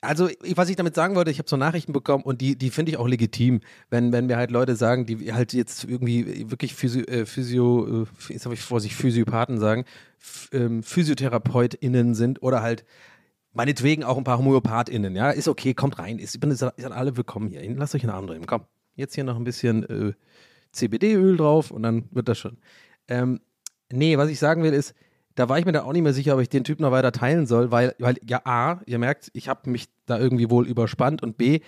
Also, 0.05 0.29
was 0.55 0.69
ich 0.69 0.75
damit 0.75 0.95
sagen 0.95 1.15
wollte, 1.15 1.31
ich 1.31 1.39
habe 1.39 1.50
so 1.50 1.57
Nachrichten 1.57 1.93
bekommen 1.93 2.24
und 2.24 2.41
die, 2.41 2.57
die 2.57 2.69
finde 2.69 2.91
ich 2.91 2.97
auch 2.97 3.07
legitim, 3.07 3.62
wenn, 3.89 4.12
wenn 4.12 4.27
mir 4.27 4.38
halt 4.38 4.51
Leute 4.51 4.75
sagen, 4.75 5.05
die 5.05 5.33
halt 5.33 5.53
jetzt 5.53 5.83
irgendwie 5.83 6.50
wirklich 6.50 6.74
Physio, 6.74 7.03
äh, 7.05 7.25
Physio 7.25 8.03
äh, 8.03 8.33
jetzt 8.33 8.45
habe 8.45 8.55
ich 8.55 8.62
vor 8.62 8.79
sich 8.79 8.95
Physiopathen 8.95 9.59
sagen, 9.59 9.85
ähm, 10.51 10.83
PhysiotherapeutInnen 10.83 12.15
sind 12.15 12.41
oder 12.41 12.62
halt 12.62 12.85
meinetwegen 13.53 14.03
auch 14.03 14.17
ein 14.17 14.24
paar 14.24 14.38
HomöopathInnen, 14.38 15.15
ja, 15.15 15.31
ist 15.31 15.47
okay, 15.47 15.74
kommt 15.74 15.97
rein, 15.97 16.19
ist, 16.19 16.39
bin, 16.39 16.53
seid 16.53 16.91
alle 16.91 17.15
willkommen 17.17 17.50
hier, 17.50 17.62
lasst 17.75 17.95
euch 17.95 18.03
einen 18.03 18.12
Arm 18.12 18.27
drehen, 18.27 18.45
komm, 18.45 18.65
jetzt 18.95 19.15
hier 19.15 19.24
noch 19.24 19.38
ein 19.38 19.43
bisschen 19.43 19.83
äh, 19.83 20.13
CBD-Öl 20.71 21.38
drauf 21.38 21.71
und 21.71 21.83
dann 21.83 22.05
wird 22.12 22.27
das 22.27 22.38
schon. 22.38 22.57
Ähm, 23.07 23.39
nee, 23.91 24.17
was 24.17 24.29
ich 24.29 24.39
sagen 24.39 24.63
will 24.63 24.74
ist, 24.74 24.93
da 25.35 25.49
war 25.49 25.59
ich 25.59 25.65
mir 25.65 25.71
da 25.71 25.83
auch 25.83 25.93
nicht 25.93 26.01
mehr 26.01 26.13
sicher, 26.13 26.35
ob 26.35 26.41
ich 26.41 26.49
den 26.49 26.63
Typ 26.63 26.79
noch 26.79 26.91
weiter 26.91 27.11
teilen 27.11 27.45
soll, 27.45 27.71
weil, 27.71 27.95
weil 27.99 28.17
ja, 28.27 28.41
A, 28.45 28.81
ihr 28.85 28.99
merkt, 28.99 29.29
ich 29.33 29.49
habe 29.49 29.69
mich 29.69 29.87
da 30.05 30.17
irgendwie 30.17 30.49
wohl 30.49 30.67
überspannt 30.67 31.21
und 31.21 31.37
B, 31.37 31.59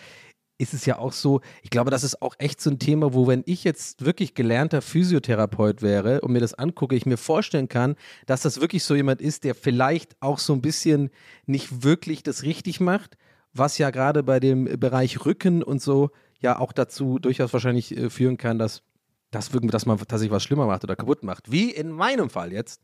ist 0.58 0.74
es 0.74 0.86
ja 0.86 0.98
auch 0.98 1.14
so, 1.14 1.42
ich 1.62 1.70
glaube, 1.70 1.92
das 1.92 2.04
ist 2.04 2.22
auch 2.22 2.36
echt 2.40 2.62
so 2.62 2.70
ein 2.70 2.80
Thema, 2.80 3.14
wo, 3.14 3.28
wenn 3.28 3.44
ich 3.46 3.64
jetzt 3.64 4.06
wirklich 4.06 4.34
gelernter 4.34 4.82
Physiotherapeut 4.82 5.82
wäre 5.82 6.22
und 6.22 6.32
mir 6.32 6.40
das 6.40 6.54
angucke, 6.56 6.96
ich 6.96 7.06
mir 7.06 7.18
vorstellen 7.18 7.68
kann, 7.68 7.96
dass 8.26 8.42
das 8.42 8.60
wirklich 8.60 8.84
so 8.84 8.96
jemand 8.96 9.22
ist, 9.22 9.44
der 9.44 9.54
vielleicht 9.54 10.16
auch 10.20 10.40
so 10.40 10.54
ein 10.54 10.62
bisschen 10.62 11.12
nicht 11.46 11.84
wirklich 11.84 12.24
das 12.24 12.44
richtig 12.44 12.80
macht, 12.80 13.18
was 13.54 13.78
ja 13.78 13.92
gerade 13.92 14.24
bei 14.24 14.40
dem 14.40 14.66
Bereich 14.80 15.26
Rücken 15.26 15.62
und 15.62 15.82
so 15.82 16.10
ja 16.40 16.60
auch 16.60 16.72
dazu 16.72 17.20
durchaus 17.20 17.54
wahrscheinlich 17.54 17.96
äh, 17.96 18.10
führen 18.10 18.38
kann, 18.38 18.60
dass, 18.60 18.84
wirklich, 19.32 19.72
dass 19.72 19.86
man 19.86 19.98
tatsächlich 19.98 20.32
was 20.32 20.44
schlimmer 20.44 20.66
macht 20.68 20.84
oder 20.84 20.96
kaputt 20.96 21.24
macht. 21.24 21.52
Wie 21.52 21.72
in 21.72 21.92
meinem 21.92 22.30
Fall 22.30 22.52
jetzt. 22.52 22.82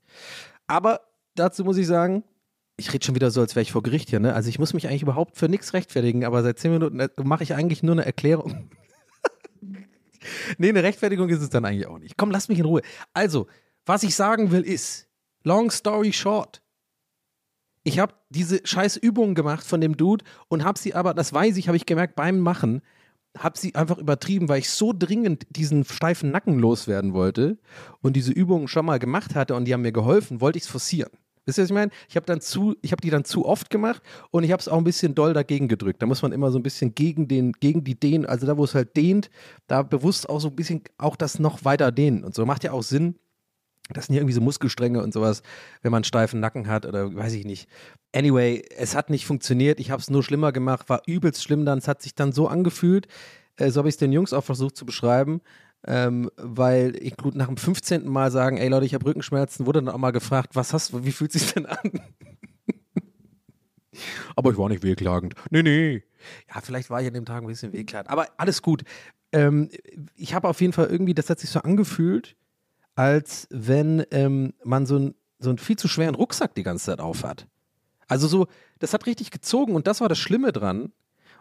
Aber 0.68 1.02
dazu 1.36 1.64
muss 1.64 1.78
ich 1.78 1.88
sagen, 1.88 2.24
ich 2.78 2.92
rede 2.92 3.06
schon 3.06 3.16
wieder 3.16 3.32
so, 3.32 3.42
als 3.42 3.56
wäre 3.56 3.62
ich 3.62 3.72
vor 3.72 3.84
Gericht 3.84 4.10
hier, 4.10 4.20
ne? 4.20 4.34
Also 4.34 4.50
ich 4.50 4.60
muss 4.60 4.74
mich 4.74 4.88
eigentlich 4.88 5.04
überhaupt 5.04 5.38
für 5.38 5.48
nichts 5.48 5.74
rechtfertigen, 5.74 6.26
aber 6.26 6.42
seit 6.42 6.60
zehn 6.60 6.72
Minuten 6.72 7.00
äh, 7.00 7.10
mache 7.24 7.44
ich 7.44 7.54
eigentlich 7.54 7.84
nur 7.84 7.94
eine 7.94 8.06
Erklärung. 8.06 8.70
nee, 10.58 10.70
eine 10.70 10.84
Rechtfertigung 10.84 11.30
ist 11.30 11.42
es 11.42 11.50
dann 11.50 11.66
eigentlich 11.66 11.88
auch 11.88 12.00
nicht. 12.00 12.18
Komm, 12.18 12.32
lass 12.32 12.50
mich 12.50 12.60
in 12.60 12.66
Ruhe. 12.66 12.82
Also, 13.14 13.48
was 13.86 14.04
ich 14.04 14.16
sagen 14.16 14.52
will 14.52 14.62
ist, 14.62 15.08
long 15.44 15.70
story 15.70 16.14
short, 16.14 16.62
ich 17.84 18.00
habe 18.00 18.14
diese 18.30 18.66
scheiß 18.66 18.98
Übungen 18.98 19.36
gemacht 19.36 19.66
von 19.66 19.82
dem 19.82 19.98
Dude 19.98 20.24
und 20.48 20.64
habe 20.64 20.80
sie 20.80 20.96
aber, 20.96 21.14
das 21.14 21.34
weiß 21.34 21.58
ich, 21.58 21.68
habe 21.68 21.78
ich 21.78 21.86
gemerkt 21.86 22.16
beim 22.16 22.40
Machen, 22.40 22.82
habe 23.38 23.58
sie 23.58 23.76
einfach 23.76 23.98
übertrieben, 23.98 24.50
weil 24.50 24.60
ich 24.60 24.70
so 24.70 24.94
dringend 24.98 25.46
diesen 25.50 25.84
steifen 25.86 26.32
Nacken 26.32 26.60
loswerden 26.60 27.14
wollte 27.14 27.58
und 28.02 28.16
diese 28.16 28.32
Übungen 28.32 28.68
schon 28.68 28.86
mal 28.86 29.00
gemacht 29.00 29.36
hatte 29.36 29.56
und 29.56 29.66
die 29.66 29.74
haben 29.74 29.82
mir 29.82 29.92
geholfen, 29.92 30.42
wollte 30.42 30.58
ich 30.58 30.66
es 30.66 30.70
forcieren. 30.70 31.12
Wisst 31.46 31.58
ihr, 31.58 31.64
was 31.64 31.70
ich 31.72 31.74
meine? 31.74 31.92
Ich 32.08 32.16
habe 32.16 32.26
dann 32.26 32.40
die 32.40 33.10
dann 33.10 33.26
zu 33.26 33.46
oft 33.46 33.70
gemacht 33.70 34.02
und 34.32 34.44
ich 34.44 34.52
habe 34.52 34.62
es 34.62 34.70
auch 34.70 34.78
ein 34.78 34.86
bisschen 34.86 35.14
doll 35.14 35.34
dagegen 35.34 35.68
gedrückt. 35.68 36.02
Da 36.02 36.06
muss 36.06 36.22
man 36.22 36.32
immer 36.32 36.52
so 36.52 36.60
ein 36.60 36.64
bisschen 36.64 36.96
gegen 36.96 37.28
den, 37.28 37.52
gegen 37.54 37.84
die 37.84 38.00
Dehnen, 38.00 38.26
also 38.26 38.48
da, 38.48 38.58
wo 38.58 38.64
es 38.64 38.76
halt 38.76 38.96
dehnt, 38.96 39.30
da 39.68 39.84
bewusst 39.84 40.30
auch 40.30 40.40
so 40.40 40.48
ein 40.48 40.56
bisschen 40.56 40.84
auch 40.98 41.18
das 41.18 41.40
noch 41.40 41.66
weiter 41.66 41.92
dehnen 41.92 42.24
und 42.24 42.34
so. 42.34 42.46
Macht 42.46 42.64
ja 42.64 42.72
auch 42.72 42.84
Sinn. 42.84 43.16
Das 43.90 44.06
sind 44.06 44.16
ja 44.16 44.22
irgendwie 44.22 44.34
so 44.34 44.42
Muskelstränge 44.42 45.04
und 45.04 45.14
sowas, 45.14 45.44
wenn 45.82 45.92
man 45.92 46.00
einen 46.00 46.04
steifen 46.06 46.40
Nacken 46.40 46.68
hat 46.68 46.86
oder 46.86 47.14
weiß 47.14 47.34
ich 47.34 47.46
nicht. 47.46 47.68
Anyway, 48.16 48.64
es 48.78 48.96
hat 48.96 49.10
nicht 49.10 49.26
funktioniert. 49.26 49.80
Ich 49.80 49.92
habe 49.92 50.02
es 50.02 50.10
nur 50.10 50.24
schlimmer 50.24 50.52
gemacht, 50.54 50.88
war 50.88 51.02
übelst 51.06 51.44
schlimm 51.44 51.66
dann. 51.66 51.80
Es 51.80 51.88
hat 51.88 52.02
sich 52.02 52.16
dann 52.16 52.32
so 52.32 52.48
angefühlt, 52.48 53.08
äh, 53.58 53.70
so 53.70 53.80
habe 53.80 53.90
ich 53.90 53.96
es 53.96 54.00
den 54.00 54.14
Jungs 54.14 54.32
auch 54.34 54.44
versucht 54.44 54.78
zu 54.78 54.86
beschreiben, 54.86 55.42
ähm, 55.86 56.32
weil 56.38 56.96
ich 56.96 57.18
gut 57.18 57.36
nach 57.36 57.48
dem 57.48 57.58
15. 57.58 58.08
Mal 58.08 58.32
sagen, 58.32 58.58
ey 58.58 58.70
Leute, 58.70 58.86
ich 58.86 58.94
habe 58.94 59.06
Rückenschmerzen, 59.06 59.66
wurde 59.66 59.84
dann 59.84 59.94
auch 59.94 60.00
mal 60.00 60.12
gefragt, 60.12 60.56
was 60.56 60.72
hast 60.72 60.94
du, 60.94 61.04
wie 61.04 61.12
fühlt 61.12 61.34
sich 61.34 61.54
denn 61.54 61.66
an? 61.66 61.78
Aber 64.36 64.52
ich 64.52 64.58
war 64.58 64.70
nicht 64.70 64.84
wehklagend. 64.84 65.36
Nee, 65.52 65.62
nee. 65.62 66.04
Ja, 66.54 66.62
vielleicht 66.62 66.90
war 66.90 67.02
ich 67.02 67.08
an 67.08 67.14
dem 67.14 67.26
Tag 67.26 67.44
ein 67.44 67.48
bisschen 67.48 67.74
wehklagend. 67.74 68.10
Aber 68.10 68.28
alles 68.38 68.62
gut. 68.62 68.84
Ähm, 69.32 69.70
ich 70.16 70.34
habe 70.34 70.48
auf 70.48 70.62
jeden 70.62 70.74
Fall 70.74 70.88
irgendwie, 70.88 71.14
das 71.14 71.30
hat 71.30 71.40
sich 71.40 71.50
so 71.50 71.60
angefühlt, 71.60 72.36
als 72.96 73.48
wenn 73.50 74.06
ähm, 74.12 74.54
man 74.64 74.86
so, 74.86 74.98
ein, 74.98 75.16
so 75.40 75.50
einen 75.50 75.58
viel 75.58 75.78
zu 75.78 75.88
schweren 75.88 76.16
Rucksack 76.16 76.56
die 76.56 76.64
ganze 76.64 76.86
Zeit 76.86 77.00
aufhat. 77.00 77.48
Also 78.08 78.28
so, 78.28 78.48
das 78.80 78.94
hat 78.94 79.06
richtig 79.06 79.32
gezogen 79.32 79.76
und 79.76 79.88
das 79.88 80.02
war 80.02 80.10
das 80.10 80.20
Schlimme 80.20 80.52
dran, 80.52 80.92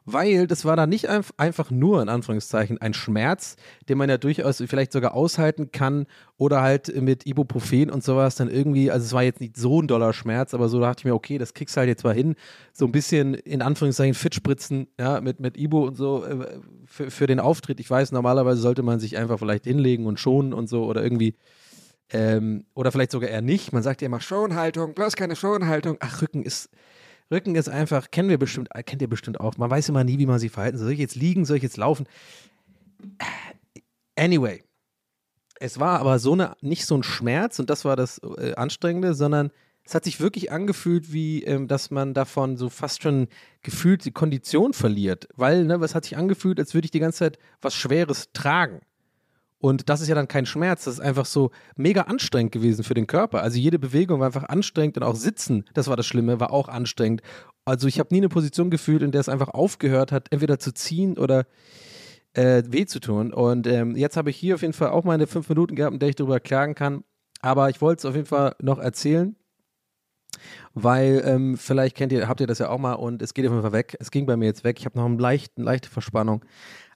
weil 0.04 0.47
das 0.47 0.64
war 0.64 0.76
da 0.76 0.87
nicht 0.87 1.09
einf 1.09 1.32
einfach 1.37 1.71
nur, 1.71 2.02
in 2.02 2.09
Anführungszeichen, 2.09 2.78
ein 2.78 2.94
Schmerz, 2.94 3.56
den 3.88 3.99
man 3.99 4.09
ja 4.09 4.18
durchaus 4.18 4.62
vielleicht 4.66 4.92
sogar 4.92 5.14
aushalten 5.14 5.71
kann 5.73 6.06
oder 6.37 6.62
halt 6.62 7.00
mit 7.00 7.26
Ibuprofen 7.26 7.90
und 7.90 8.02
sowas 8.02 8.37
dann 8.37 8.49
irgendwie, 8.49 8.90
also 8.90 9.04
es 9.04 9.12
war 9.12 9.23
jetzt 9.23 9.40
nicht 9.40 9.56
so 9.56 9.80
ein 9.80 9.87
doller 9.87 10.12
Schmerz, 10.12 10.54
aber 10.54 10.68
so 10.68 10.80
dachte 10.80 11.00
ich 11.00 11.04
mir, 11.04 11.14
okay, 11.14 11.38
das 11.38 11.54
kriegst 11.54 11.76
du 11.76 11.80
halt 11.80 11.88
jetzt 11.88 12.04
mal 12.04 12.14
hin, 12.14 12.35
so 12.73 12.85
ein 12.87 12.92
bisschen 12.92 13.35
in 13.35 13.62
Anführungszeichen 13.62 14.14
fit 14.14 14.35
spritzen, 14.35 14.88
ja, 14.99 15.21
mit, 15.21 15.40
mit 15.40 15.56
Ibu 15.56 15.87
und 15.87 15.97
so 15.97 16.25
äh, 16.25 16.59
für, 16.87 17.11
für 17.11 17.26
den 17.26 17.40
Auftritt. 17.40 17.80
Ich 17.80 17.90
weiß, 17.90 18.12
normalerweise 18.12 18.61
sollte 18.61 18.82
man 18.82 19.00
sich 19.00 19.16
einfach 19.16 19.38
vielleicht 19.38 19.64
hinlegen 19.64 20.06
und 20.06 20.18
schonen 20.18 20.52
und 20.52 20.68
so 20.68 20.85
oder 20.85 21.02
irgendwie 21.02 21.37
ähm, 22.12 22.66
oder 22.75 22.92
vielleicht 22.92 23.12
sogar 23.12 23.30
eher 23.30 23.42
nicht. 23.42 23.73
Man 23.73 23.82
sagt 23.82 24.02
ja 24.02 24.06
immer 24.06 24.21
Schonhaltung, 24.21 24.94
bloß 24.94 25.16
keine 25.16 25.37
Schonhaltung. 25.37 25.97
Ach, 26.00 26.23
Rücken 26.23 26.42
ist, 26.42 26.68
Rücken 27.33 27.57
ist 27.57 27.69
einfach, 27.69 28.11
kennen 28.11 28.29
wir 28.29 28.39
bestimmt, 28.39 28.69
äh, 28.75 28.83
kennt 28.83 29.03
ihr 29.03 29.09
bestimmt 29.09 29.41
auch. 29.41 29.57
Man 29.57 29.71
weiß 29.71 29.89
immer 29.89 30.05
nie, 30.05 30.19
wie 30.19 30.27
man 30.27 30.39
sich 30.39 30.53
verhalten 30.53 30.79
soll. 30.79 30.87
Soll 30.87 30.95
ich 30.95 31.01
jetzt 31.01 31.17
liegen, 31.17 31.45
soll 31.45 31.57
ich 31.57 31.62
jetzt 31.62 31.79
laufen? 31.79 32.07
Anyway, 34.17 34.62
es 35.59 35.81
war 35.81 35.99
aber 35.99 36.19
so 36.19 36.35
eine, 36.35 36.57
nicht 36.61 36.87
so 36.87 36.97
ein 36.97 37.03
Schmerz 37.03 37.59
und 37.59 37.71
das 37.71 37.85
war 37.85 37.97
das 37.97 38.21
äh, 38.39 38.55
Anstrengende, 38.55 39.15
sondern 39.15 39.51
es 39.85 39.95
hat 39.95 40.05
sich 40.05 40.21
wirklich 40.21 40.53
angefühlt, 40.53 41.12
wie, 41.12 41.43
ähm, 41.45 41.67
dass 41.67 41.91
man 41.91 42.15
davon 42.15 42.57
so 42.57 42.69
fast 42.69 43.03
schon 43.03 43.29
gefühlt 43.62 44.05
die 44.05 44.12
Kondition 44.12 44.75
verliert. 44.75 45.29
Weil, 45.35 45.65
ne, 45.65 45.81
was 45.81 45.95
hat 45.95 46.05
sich 46.05 46.17
angefühlt, 46.17 46.61
als 46.61 46.75
würde 46.75 46.85
ich 46.85 46.91
die 46.91 47.01
ganze 47.01 47.21
Zeit 47.21 47.39
was 47.61 47.75
Schweres 47.75 48.31
tragen. 48.33 48.81
Und 49.62 49.88
das 49.88 50.00
ist 50.00 50.09
ja 50.09 50.16
dann 50.16 50.26
kein 50.26 50.45
Schmerz, 50.45 50.83
das 50.83 50.95
ist 50.95 51.00
einfach 51.00 51.25
so 51.25 51.52
mega 51.76 52.02
anstrengend 52.02 52.50
gewesen 52.50 52.83
für 52.83 52.95
den 52.95 53.07
Körper. 53.07 53.42
Also 53.42 53.61
jede 53.61 53.78
Bewegung 53.78 54.19
war 54.19 54.26
einfach 54.26 54.49
anstrengend 54.49 54.97
und 54.97 55.04
auch 55.04 55.14
Sitzen, 55.14 55.66
das 55.73 55.87
war 55.87 55.95
das 55.95 56.04
Schlimme, 56.04 56.40
war 56.40 56.52
auch 56.52 56.69
anstrengend. 56.69 57.23
Also 57.64 57.87
ich 57.87 58.00
habe 58.00 58.12
nie 58.12 58.19
eine 58.19 58.28
Position 58.28 58.71
gefühlt, 58.71 59.02
in 59.02 59.12
der 59.12 59.21
es 59.21 59.28
einfach 59.28 59.50
aufgehört 59.50 60.11
hat, 60.11 60.33
entweder 60.33 60.59
zu 60.59 60.75
ziehen 60.75 61.16
oder 61.16 61.47
äh, 62.33 62.64
weh 62.66 62.87
zu 62.87 62.99
tun. 62.99 63.33
Und 63.33 63.69
ähm, 63.69 63.95
jetzt 63.95 64.16
habe 64.16 64.31
ich 64.31 64.37
hier 64.37 64.57
auf 64.57 64.62
jeden 64.62 64.73
Fall 64.73 64.88
auch 64.88 65.04
meine 65.04 65.28
fünf 65.28 65.49
Minuten 65.49 65.76
gehabt, 65.76 65.95
in 65.95 66.00
der 66.00 66.09
ich 66.09 66.16
darüber 66.16 66.40
klagen 66.40 66.75
kann. 66.75 67.04
Aber 67.40 67.71
ich 67.71 67.81
wollte 67.81 68.00
es 68.00 68.04
auf 68.04 68.16
jeden 68.16 68.26
Fall 68.26 68.57
noch 68.61 68.81
erzählen, 68.81 69.37
weil 70.75 71.23
ähm, 71.25 71.57
vielleicht 71.57 71.97
kennt 71.97 72.11
ihr, 72.11 72.26
habt 72.26 72.40
ihr 72.40 72.49
das 72.49 72.59
ja 72.59 72.69
auch 72.69 72.78
mal 72.78 72.95
und 72.95 73.23
es 73.23 73.33
geht 73.33 73.47
auf 73.47 73.52
jeden 73.52 73.62
Fall 73.62 73.73
weg. 73.73 73.97
Es 74.00 74.11
ging 74.11 74.26
bei 74.26 74.37
mir 74.37 74.47
jetzt 74.47 74.64
weg. 74.64 74.81
Ich 74.81 74.87
habe 74.87 74.99
noch 74.99 75.04
einen 75.04 75.21
leichten, 75.21 75.62
leichte 75.62 75.88
Verspannung. 75.88 76.45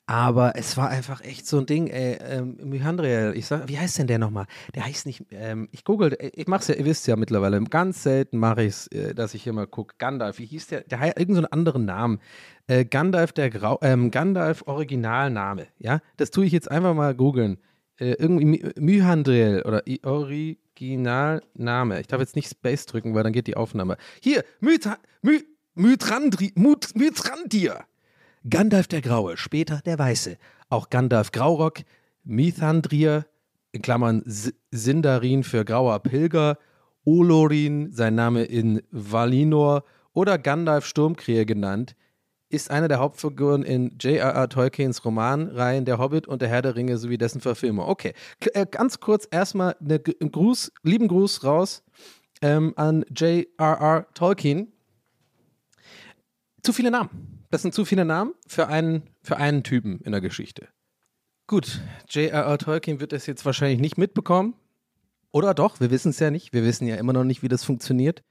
Aber 0.08 0.52
es 0.54 0.76
war 0.76 0.88
einfach 0.88 1.20
echt 1.22 1.48
so 1.48 1.58
ein 1.58 1.66
Ding, 1.66 1.88
ey, 1.88 2.16
ähm, 2.20 2.56
Myhandriel, 2.62 3.32
ich 3.34 3.46
sag, 3.46 3.68
wie 3.68 3.76
heißt 3.76 3.98
denn 3.98 4.06
der 4.06 4.18
nochmal? 4.18 4.46
Der 4.76 4.86
heißt 4.86 5.04
nicht, 5.04 5.24
ähm, 5.32 5.68
ich 5.72 5.82
google, 5.82 6.12
äh, 6.12 6.30
ich 6.32 6.46
mach's 6.46 6.68
ja, 6.68 6.76
ihr 6.76 6.84
wisst 6.84 7.08
ja 7.08 7.16
mittlerweile, 7.16 7.60
ganz 7.64 8.04
selten 8.04 8.38
mache 8.38 8.62
ich's, 8.62 8.86
äh, 8.88 9.16
dass 9.16 9.34
ich 9.34 9.42
hier 9.42 9.52
mal 9.52 9.66
gucke. 9.66 9.96
Gandalf, 9.98 10.38
wie 10.38 10.46
hieß 10.46 10.68
der? 10.68 10.82
Der 10.82 11.00
hat 11.00 11.18
irgendeinen 11.18 11.46
so 11.46 11.50
anderen 11.50 11.84
Namen. 11.86 12.20
Äh, 12.68 12.84
Gandalf, 12.84 13.32
der 13.32 13.50
Grau, 13.50 13.80
ähm, 13.82 14.12
Gandalf 14.12 14.62
Originalname, 14.66 15.66
ja? 15.78 16.00
Das 16.18 16.30
tue 16.30 16.46
ich 16.46 16.52
jetzt 16.52 16.70
einfach 16.70 16.94
mal 16.94 17.12
googeln. 17.16 17.58
Äh, 17.98 18.12
irgendwie 18.12 18.44
My 18.44 18.72
Myhandriel 18.76 19.62
oder 19.62 19.84
I 19.88 20.00
Originalname. 20.04 22.00
Ich 22.00 22.06
darf 22.06 22.20
jetzt 22.20 22.36
nicht 22.36 22.48
Space 22.48 22.86
drücken, 22.86 23.12
weil 23.14 23.24
dann 23.24 23.32
geht 23.32 23.48
die 23.48 23.56
Aufnahme. 23.56 23.96
Hier, 24.22 24.44
Mythra 24.60 24.98
My 25.22 25.42
Mythrandri 25.74 26.52
Myth 26.54 26.94
Mythrandir. 26.94 27.84
Gandalf 28.48 28.86
der 28.86 29.00
Graue, 29.00 29.36
später 29.36 29.80
der 29.84 29.98
Weiße. 29.98 30.36
Auch 30.68 30.88
Gandalf 30.88 31.32
Graurock, 31.32 31.80
Mithandrier, 32.22 33.26
in 33.72 33.82
Klammern 33.82 34.22
Sindarin 34.70 35.42
für 35.42 35.64
grauer 35.64 35.98
Pilger, 35.98 36.56
Olorin, 37.04 37.92
sein 37.92 38.14
Name 38.14 38.44
in 38.44 38.82
Valinor 38.92 39.82
oder 40.12 40.38
Gandalf 40.38 40.86
Sturmkrähe 40.86 41.44
genannt, 41.44 41.96
ist 42.48 42.70
einer 42.70 42.86
der 42.86 43.00
Hauptfiguren 43.00 43.64
in 43.64 43.98
J.R.R. 43.98 44.48
Tolkiens 44.48 45.04
Romanreihen 45.04 45.84
Der 45.84 45.98
Hobbit 45.98 46.28
und 46.28 46.40
Der 46.40 46.48
Herr 46.48 46.62
der 46.62 46.76
Ringe 46.76 46.98
sowie 46.98 47.18
dessen 47.18 47.40
Verfilmung. 47.40 47.88
Okay, 47.88 48.12
äh, 48.52 48.64
ganz 48.70 49.00
kurz 49.00 49.26
erstmal 49.28 49.74
einen 49.80 50.30
Gruß, 50.30 50.72
lieben 50.84 51.08
Gruß 51.08 51.42
raus 51.42 51.82
ähm, 52.42 52.74
an 52.76 53.04
J.R.R. 53.10 54.06
Tolkien. 54.14 54.72
Zu 56.66 56.72
viele 56.72 56.90
Namen. 56.90 57.44
Das 57.52 57.62
sind 57.62 57.74
zu 57.74 57.84
viele 57.84 58.04
Namen 58.04 58.34
für 58.48 58.66
einen, 58.66 59.04
für 59.22 59.36
einen 59.36 59.62
Typen 59.62 60.00
in 60.00 60.10
der 60.10 60.20
Geschichte. 60.20 60.66
Gut, 61.46 61.80
J.R.R. 62.08 62.58
Tolkien 62.58 62.98
wird 62.98 63.12
das 63.12 63.26
jetzt 63.26 63.46
wahrscheinlich 63.46 63.78
nicht 63.78 63.98
mitbekommen. 63.98 64.54
Oder 65.30 65.54
doch, 65.54 65.78
wir 65.78 65.92
wissen 65.92 66.08
es 66.08 66.18
ja 66.18 66.32
nicht. 66.32 66.52
Wir 66.52 66.64
wissen 66.64 66.88
ja 66.88 66.96
immer 66.96 67.12
noch 67.12 67.22
nicht, 67.22 67.44
wie 67.44 67.48
das 67.48 67.62
funktioniert. 67.62 68.24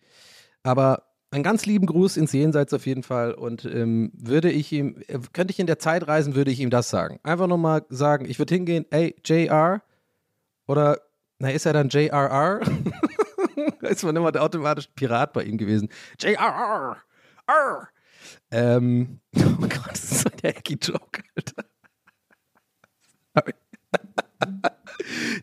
Aber 0.63 1.04
einen 1.32 1.46
ganz 1.46 1.65
lieben 1.65 1.86
Gruß 1.86 2.18
ins 2.18 2.34
Jenseits 2.34 2.74
auf 2.74 2.86
jeden 2.86 3.04
Fall. 3.04 3.34
Und 3.34 3.63
ähm, 3.63 4.12
würde 4.13 4.51
ich 4.51 4.70
ihm, 4.74 5.01
äh, 5.08 5.18
könnte 5.32 5.54
ich 5.54 5.60
in 5.62 5.68
der 5.68 5.80
Zeit 5.80 6.06
reisen, 6.06 6.36
würde 6.36 6.51
ich 6.51 6.60
ihm 6.60 6.72
das 6.72 6.89
sagen. 6.89 7.22
Einfach 7.24 7.48
nochmal 7.48 7.86
sagen, 7.88 8.25
ich 8.25 8.38
würde 8.38 8.54
hingehen, 8.54 8.86
ey, 8.89 9.15
JR. 9.24 9.82
Oder, 10.68 11.00
na, 11.39 11.51
ist 11.51 11.65
er 11.65 11.72
dann 11.72 11.88
JRR? 11.88 12.60
ist 13.84 14.04
man 14.04 14.13
immer 14.13 14.36
automatisch 14.42 14.89
Pirat 14.94 15.32
bei 15.32 15.44
ihm 15.44 15.58
gewesen. 15.58 15.88
JRR. 16.20 16.98
Ähm, 18.51 19.20
oh 19.36 19.62
Gott, 19.62 19.91
das 19.91 20.12
ist 20.12 20.22
so 20.22 20.29
der 20.29 20.58
Ecky-Joke, 20.58 21.24
Alter. 21.36 21.65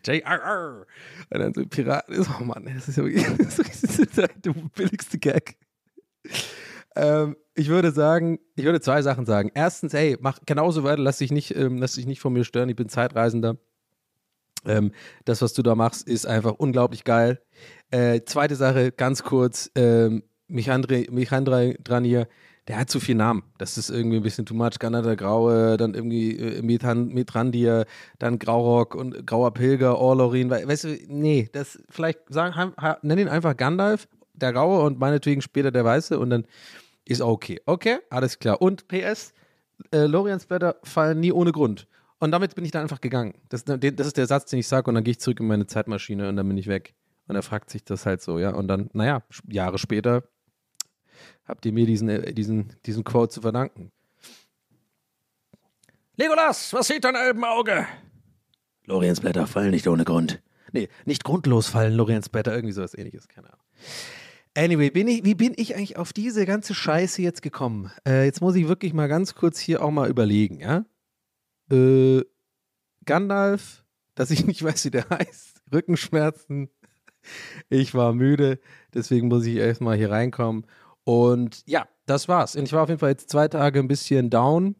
JRR. 0.05 0.85
Und 1.31 1.39
dann 1.39 1.53
so 1.53 1.65
Pirat 1.65 2.09
ist, 2.09 2.29
oh 2.39 2.43
Mann, 2.43 2.65
das 2.65 2.87
ist 2.87 2.97
ja 2.97 3.03
wirklich 3.05 3.25
das 3.37 3.59
ist 3.59 4.17
der 4.17 4.29
billigste 4.75 5.17
Gag. 5.17 5.57
Ähm, 6.95 7.35
ich 7.55 7.69
würde 7.69 7.91
sagen, 7.91 8.39
ich 8.55 8.65
würde 8.65 8.81
zwei 8.81 9.01
Sachen 9.01 9.25
sagen. 9.25 9.51
Erstens, 9.53 9.93
hey, 9.93 10.17
mach 10.19 10.39
genauso 10.45 10.83
weiter, 10.83 11.01
lass 11.01 11.17
dich 11.19 11.31
nicht, 11.31 11.55
ähm, 11.55 11.77
lass 11.77 11.93
dich 11.93 12.05
nicht 12.05 12.19
von 12.19 12.33
mir 12.33 12.43
stören, 12.43 12.69
ich 12.69 12.75
bin 12.75 12.89
Zeitreisender. 12.89 13.57
Ähm, 14.65 14.91
das, 15.25 15.41
was 15.41 15.53
du 15.53 15.61
da 15.61 15.75
machst, 15.75 16.07
ist 16.07 16.25
einfach 16.25 16.53
unglaublich 16.53 17.03
geil. 17.03 17.41
Äh, 17.91 18.21
zweite 18.25 18.55
Sache, 18.55 18.91
ganz 18.91 19.23
kurz, 19.23 19.71
ähm, 19.75 20.23
Michandre, 20.47 21.05
Michandre 21.09 21.75
Dranier, 21.83 22.27
der 22.67 22.77
hat 22.77 22.89
zu 22.89 22.99
viel 22.99 23.15
Namen. 23.15 23.43
Das 23.57 23.77
ist 23.77 23.89
irgendwie 23.89 24.17
ein 24.17 24.23
bisschen 24.23 24.45
too 24.45 24.53
much. 24.53 24.79
Ganna 24.79 25.01
der 25.01 25.15
Graue, 25.15 25.77
dann 25.77 25.93
irgendwie 25.93 26.37
äh, 26.37 26.61
Metrandir, 26.61 27.85
dann 28.19 28.39
Graurock 28.39 28.95
und 28.95 29.27
Grauer 29.27 29.53
Pilger, 29.53 29.97
Orlorin. 29.97 30.49
Weißt 30.49 30.85
du, 30.85 30.97
nee, 31.07 31.49
das 31.51 31.81
vielleicht 31.89 32.19
sagen, 32.29 32.73
nenn 33.01 33.17
ihn 33.17 33.27
einfach 33.27 33.57
Gandalf, 33.57 34.07
der 34.33 34.53
Graue 34.53 34.83
und 34.83 34.99
meinetwegen 34.99 35.41
später 35.41 35.71
der 35.71 35.83
Weiße 35.83 36.17
und 36.17 36.29
dann 36.29 36.45
ist 37.05 37.21
okay. 37.21 37.61
Okay, 37.65 37.99
alles 38.09 38.39
klar. 38.39 38.61
Und 38.61 38.87
PS, 38.87 39.33
äh, 39.91 40.05
Loriensblätter 40.05 40.77
fallen 40.83 41.19
nie 41.19 41.31
ohne 41.31 41.51
Grund. 41.51 41.87
Und 42.19 42.31
damit 42.31 42.55
bin 42.55 42.63
ich 42.63 42.71
dann 42.71 42.83
einfach 42.83 43.01
gegangen. 43.01 43.33
Das, 43.49 43.65
das 43.65 44.07
ist 44.07 44.15
der 44.15 44.27
Satz, 44.27 44.49
den 44.49 44.59
ich 44.59 44.67
sage 44.67 44.89
und 44.89 44.95
dann 44.95 45.03
gehe 45.03 45.11
ich 45.11 45.19
zurück 45.19 45.41
in 45.41 45.47
meine 45.47 45.67
Zeitmaschine 45.67 46.29
und 46.29 46.37
dann 46.37 46.47
bin 46.47 46.57
ich 46.57 46.67
weg. 46.67 46.93
Und 47.27 47.35
er 47.35 47.43
fragt 47.43 47.69
sich 47.69 47.83
das 47.83 48.05
halt 48.05 48.21
so, 48.21 48.39
ja. 48.39 48.51
Und 48.51 48.67
dann, 48.69 48.89
naja, 48.93 49.23
Jahre 49.49 49.77
später 49.77 50.23
habt 51.45 51.65
ihr 51.65 51.73
mir 51.73 51.85
diesen, 51.85 52.09
äh, 52.09 52.33
diesen, 52.33 52.73
diesen 52.85 53.03
Quote 53.03 53.33
zu 53.33 53.41
verdanken. 53.41 53.91
Legolas, 56.15 56.73
was 56.73 56.87
sieht 56.87 57.03
dein 57.03 57.15
Elbenauge? 57.15 57.87
Loriensblätter 58.85 59.47
fallen 59.47 59.71
nicht 59.71 59.87
ohne 59.87 60.03
Grund. 60.03 60.41
Nee, 60.71 60.89
nicht 61.05 61.23
grundlos 61.23 61.67
fallen 61.67 61.93
Loriensblätter, 61.93 62.53
irgendwie 62.53 62.73
sowas 62.73 62.93
ähnliches, 62.93 63.27
keine 63.27 63.47
Ahnung. 63.47 63.65
Anyway, 64.55 64.91
bin 64.91 65.07
ich, 65.07 65.23
wie 65.23 65.33
bin 65.33 65.53
ich 65.55 65.75
eigentlich 65.75 65.97
auf 65.97 66.13
diese 66.13 66.45
ganze 66.45 66.75
Scheiße 66.75 67.21
jetzt 67.21 67.41
gekommen? 67.41 67.91
Äh, 68.07 68.25
jetzt 68.25 68.41
muss 68.41 68.55
ich 68.55 68.67
wirklich 68.67 68.93
mal 68.93 69.07
ganz 69.07 69.33
kurz 69.33 69.59
hier 69.59 69.83
auch 69.83 69.89
mal 69.89 70.09
überlegen, 70.09 70.59
ja? 70.59 70.85
Äh, 71.71 72.21
Gandalf, 73.05 73.83
dass 74.13 74.29
ich 74.29 74.45
nicht 74.47 74.63
weiß, 74.63 74.85
wie 74.85 74.91
der 74.91 75.09
heißt, 75.09 75.63
Rückenschmerzen, 75.73 76.69
ich 77.69 77.95
war 77.95 78.13
müde, 78.13 78.59
deswegen 78.93 79.29
muss 79.29 79.45
ich 79.45 79.55
erstmal 79.55 79.97
hier 79.97 80.11
reinkommen 80.11 80.65
und 81.03 81.63
ja, 81.65 81.87
das 82.05 82.27
war's. 82.27 82.55
Und 82.55 82.63
ich 82.63 82.73
war 82.73 82.83
auf 82.83 82.89
jeden 82.89 82.99
Fall 82.99 83.11
jetzt 83.11 83.29
zwei 83.29 83.47
Tage 83.47 83.79
ein 83.79 83.87
bisschen 83.87 84.29
down, 84.29 84.75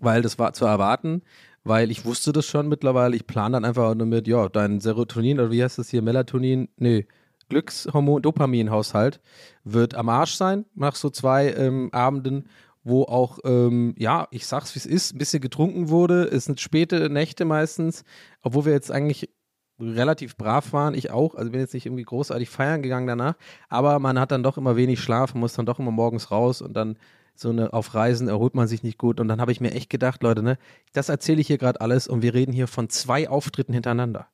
weil 0.00 0.22
das 0.22 0.38
war 0.38 0.52
zu 0.52 0.64
erwarten, 0.64 1.22
weil 1.64 1.90
ich 1.90 2.04
wusste 2.04 2.32
das 2.32 2.46
schon 2.46 2.68
mittlerweile. 2.68 3.16
Ich 3.16 3.26
plane 3.26 3.52
dann 3.52 3.64
einfach 3.64 3.94
nur 3.94 4.06
mit, 4.06 4.26
ja, 4.28 4.48
dein 4.48 4.80
Serotonin 4.80 5.40
oder 5.40 5.50
wie 5.50 5.62
heißt 5.62 5.78
das 5.78 5.88
hier, 5.88 6.02
Melatonin, 6.02 6.68
nee, 6.76 7.06
Glückshormon, 7.48 8.22
Dopaminhaushalt 8.22 9.20
wird 9.64 9.94
am 9.94 10.08
Arsch 10.08 10.34
sein 10.34 10.66
nach 10.74 10.94
so 10.94 11.10
zwei 11.10 11.52
ähm, 11.52 11.88
Abenden, 11.92 12.48
wo 12.84 13.04
auch, 13.04 13.38
ähm, 13.44 13.94
ja, 13.98 14.28
ich 14.30 14.46
sag's 14.46 14.74
wie 14.74 14.78
es 14.78 14.86
ist, 14.86 15.14
ein 15.14 15.18
bisschen 15.18 15.40
getrunken 15.40 15.88
wurde. 15.88 16.24
Es 16.24 16.44
sind 16.44 16.60
späte 16.60 17.08
Nächte 17.10 17.44
meistens, 17.44 18.04
obwohl 18.42 18.66
wir 18.66 18.72
jetzt 18.72 18.90
eigentlich 18.90 19.30
relativ 19.80 20.36
brav 20.36 20.72
waren, 20.72 20.94
ich 20.94 21.10
auch, 21.10 21.34
also 21.34 21.50
bin 21.50 21.60
jetzt 21.60 21.74
nicht 21.74 21.86
irgendwie 21.86 22.04
großartig 22.04 22.48
feiern 22.48 22.82
gegangen 22.82 23.06
danach, 23.06 23.34
aber 23.68 23.98
man 23.98 24.18
hat 24.18 24.32
dann 24.32 24.42
doch 24.42 24.58
immer 24.58 24.76
wenig 24.76 25.00
Schlaf, 25.00 25.34
muss 25.34 25.54
dann 25.54 25.66
doch 25.66 25.78
immer 25.78 25.90
morgens 25.90 26.30
raus 26.30 26.62
und 26.62 26.74
dann 26.74 26.96
so 27.34 27.50
eine 27.50 27.72
auf 27.72 27.94
Reisen 27.94 28.26
erholt 28.26 28.56
man 28.56 28.66
sich 28.66 28.82
nicht 28.82 28.98
gut. 28.98 29.20
Und 29.20 29.28
dann 29.28 29.40
habe 29.40 29.52
ich 29.52 29.60
mir 29.60 29.70
echt 29.70 29.90
gedacht, 29.90 30.24
Leute, 30.24 30.42
ne, 30.42 30.58
das 30.92 31.08
erzähle 31.08 31.40
ich 31.40 31.46
hier 31.46 31.58
gerade 31.58 31.80
alles 31.80 32.08
und 32.08 32.22
wir 32.22 32.34
reden 32.34 32.52
hier 32.52 32.66
von 32.66 32.88
zwei 32.88 33.28
Auftritten 33.28 33.72
hintereinander. 33.72 34.26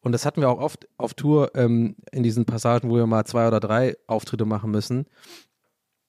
Und 0.00 0.10
das 0.12 0.26
hatten 0.26 0.40
wir 0.40 0.50
auch 0.50 0.58
oft 0.58 0.88
auf 0.96 1.14
Tour 1.14 1.52
ähm, 1.54 1.94
in 2.10 2.24
diesen 2.24 2.46
Passagen, 2.46 2.90
wo 2.90 2.96
wir 2.96 3.06
mal 3.06 3.24
zwei 3.26 3.46
oder 3.46 3.60
drei 3.60 3.96
Auftritte 4.08 4.44
machen 4.44 4.72
müssen 4.72 5.06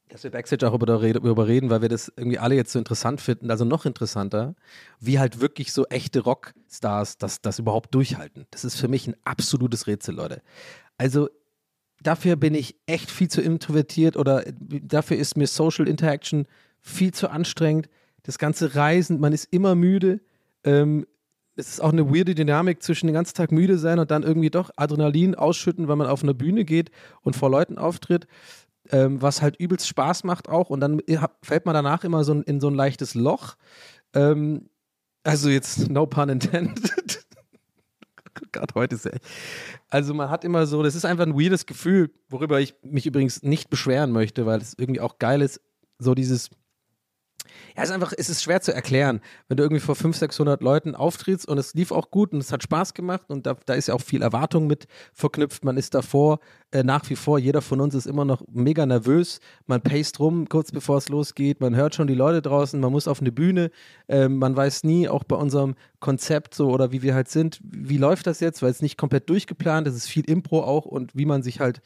dass 0.10 0.24
wir 0.24 0.32
Backstage 0.32 0.67
auch 0.67 0.78
darüber 0.78 1.48
reden, 1.48 1.69
weil 1.69 1.82
wir 1.82 1.89
das 1.89 2.12
irgendwie 2.15 2.39
alle 2.39 2.56
jetzt 2.56 2.72
so 2.72 2.80
interessant 2.80 3.22
finden, 3.22 3.50
also 3.52 3.63
noch 3.63 3.86
interessanter, 3.86 4.56
wie 5.00 5.19
halt 5.19 5.39
wirklich 5.39 5.72
so 5.72 5.86
echte 5.86 6.22
Rockstars 6.22 7.17
das, 7.17 7.41
das 7.41 7.60
überhaupt 7.60 7.93
durchhalten. 7.93 8.48
Das 8.52 8.65
ist 8.65 8.76
für 8.76 8.88
mich 8.88 9.08
ein 9.08 9.15
absolutes 9.24 9.86
Rätsel, 9.88 10.15
Leute. 10.15 10.41
Also 10.98 11.30
dafür 12.02 12.36
bin 12.36 12.56
ich 12.56 12.76
echt 12.88 13.12
viel 13.12 13.30
zu 13.30 13.41
introvertiert 13.41 14.17
oder 14.17 14.43
dafür 14.60 15.17
ist 15.17 15.38
mir 15.38 15.48
Social 15.48 15.88
Interaction 15.88 16.48
viel 16.82 17.13
zu 17.13 17.30
anstrengend. 17.30 17.88
Das 18.24 18.39
ganze 18.39 18.76
Reisen, 18.76 19.19
man 19.19 19.32
ist 19.32 19.48
immer 19.52 19.76
müde. 19.76 20.22
Ähm, 20.63 21.06
es 21.56 21.69
ist 21.69 21.82
auch 21.82 21.91
eine 21.91 22.10
weirde 22.10 22.36
Dynamik 22.36 22.82
zwischen 22.82 23.08
den 23.08 23.13
ganzen 23.13 23.36
Tag 23.36 23.52
müde 23.52 23.78
sein 23.78 24.00
und 24.00 24.10
dann 24.12 24.24
irgendwie 24.24 24.50
doch 24.50 24.72
Adrenalin 24.76 25.36
ausschütten, 25.36 25.88
weil 25.88 25.98
man 25.98 26.08
auf 26.08 26.24
eine 26.24 26.34
Bühne 26.34 26.65
geht 26.65 26.89
und 27.22 27.36
vor 27.36 27.52
Leuten 27.52 27.78
auftritt 27.78 28.28
ähm, 28.91 29.21
was 29.21 29.41
halt 29.41 29.58
übelst 29.58 29.88
Spaß 29.88 30.23
macht 30.23 30.49
auch. 30.49 30.69
Und 30.69 30.80
dann 30.80 31.02
fällt 31.41 31.65
man 31.65 31.73
danach 31.73 32.04
immer 32.04 32.23
so 32.23 32.34
in 32.34 32.60
so 32.60 32.69
ein 32.69 32.75
leichtes 32.75 33.15
Loch. 33.15 33.56
Ähm, 34.13 34.69
also 35.23 35.49
jetzt 35.49 35.89
no 35.89 36.06
pun 36.06 36.30
intended. 36.30 37.25
Gerade 38.52 38.73
heute 38.73 38.95
ist 38.95 39.06
er. 39.06 39.19
Also 39.89 40.13
man 40.13 40.30
hat 40.30 40.43
immer 40.43 40.65
so, 40.65 40.82
das 40.82 40.95
ist 40.95 41.06
einfach 41.06 41.25
ein 41.25 41.39
weirdes 41.39 41.65
Gefühl, 41.65 42.12
worüber 42.30 42.60
ich 42.60 42.73
mich 42.84 43.06
übrigens 43.06 43.43
nicht 43.43 43.69
beschweren 43.69 44.12
möchte, 44.12 44.45
weil 44.45 44.62
es 44.62 44.75
irgendwie 44.78 45.02
auch 45.02 45.19
geil 45.19 45.41
ist, 45.41 45.62
so 45.97 46.15
dieses 46.15 46.49
ja, 47.75 47.84
es 47.84 47.89
ist 47.89 47.95
einfach, 47.95 48.13
es 48.17 48.30
ist 48.30 48.43
schwer 48.43 48.62
zu 48.62 48.73
erklären, 48.73 49.21
wenn 49.47 49.58
du 49.58 49.63
irgendwie 49.63 49.82
vor 49.82 49.95
500, 49.95 50.19
600 50.32 50.62
Leuten 50.62 50.95
auftrittst 50.95 51.47
und 51.47 51.58
es 51.58 51.73
lief 51.73 51.91
auch 51.91 52.12
gut 52.12 52.34
und 52.34 52.39
es 52.39 52.52
hat 52.52 52.63
Spaß 52.63 52.93
gemacht 52.93 53.23
und 53.30 53.45
da, 53.45 53.56
da 53.65 53.73
ist 53.73 53.88
ja 53.88 53.93
auch 53.93 54.02
viel 54.02 54.21
Erwartung 54.21 54.67
mit 54.67 54.88
verknüpft. 55.13 55.63
Man 55.63 55.78
ist 55.78 55.93
davor 55.93 56.39
äh, 56.71 56.84
nach 56.84 57.10
wie 57.10 57.15
vor, 57.15 57.39
jeder 57.39 57.62
von 57.62 57.82
uns 57.82 57.95
ist 57.95 58.06
immer 58.06 58.25
noch 58.25 58.43
mega 58.52 58.86
nervös. 58.86 59.39
Man 59.65 59.82
paced 59.82 60.19
rum 60.19 60.47
kurz 60.49 60.71
bevor 60.71 60.97
es 60.97 61.10
losgeht. 61.10 61.62
Man 61.62 61.75
hört 61.75 61.95
schon 61.95 62.08
die 62.08 62.15
Leute 62.15 62.41
draußen. 62.41 62.80
Man 62.80 62.91
muss 62.91 63.08
auf 63.08 63.21
eine 63.21 63.32
Bühne. 63.32 63.71
Äh, 64.08 64.28
man 64.28 64.56
weiß 64.56 64.84
nie, 64.84 65.10
auch 65.10 65.23
bei 65.23 65.36
unserem 65.36 65.75
Konzept 65.99 66.54
so 66.54 66.69
oder 66.69 66.91
wie 66.91 67.02
wir 67.02 67.15
halt 67.15 67.30
sind, 67.30 67.60
wie 67.63 67.97
läuft 67.97 68.28
das 68.28 68.39
jetzt, 68.39 68.62
weil 68.62 68.71
es 68.71 68.82
nicht 68.82 68.97
komplett 68.97 69.30
durchgeplant 69.30 69.88
ist. 69.88 69.95
Es 69.95 70.06
ist 70.06 70.10
viel 70.10 70.30
Impro 70.30 70.63
auch 70.63 70.86
und 70.86 71.15
wie 71.15 71.25
man 71.25 71.43
sich 71.43 71.60
halt 71.60 71.82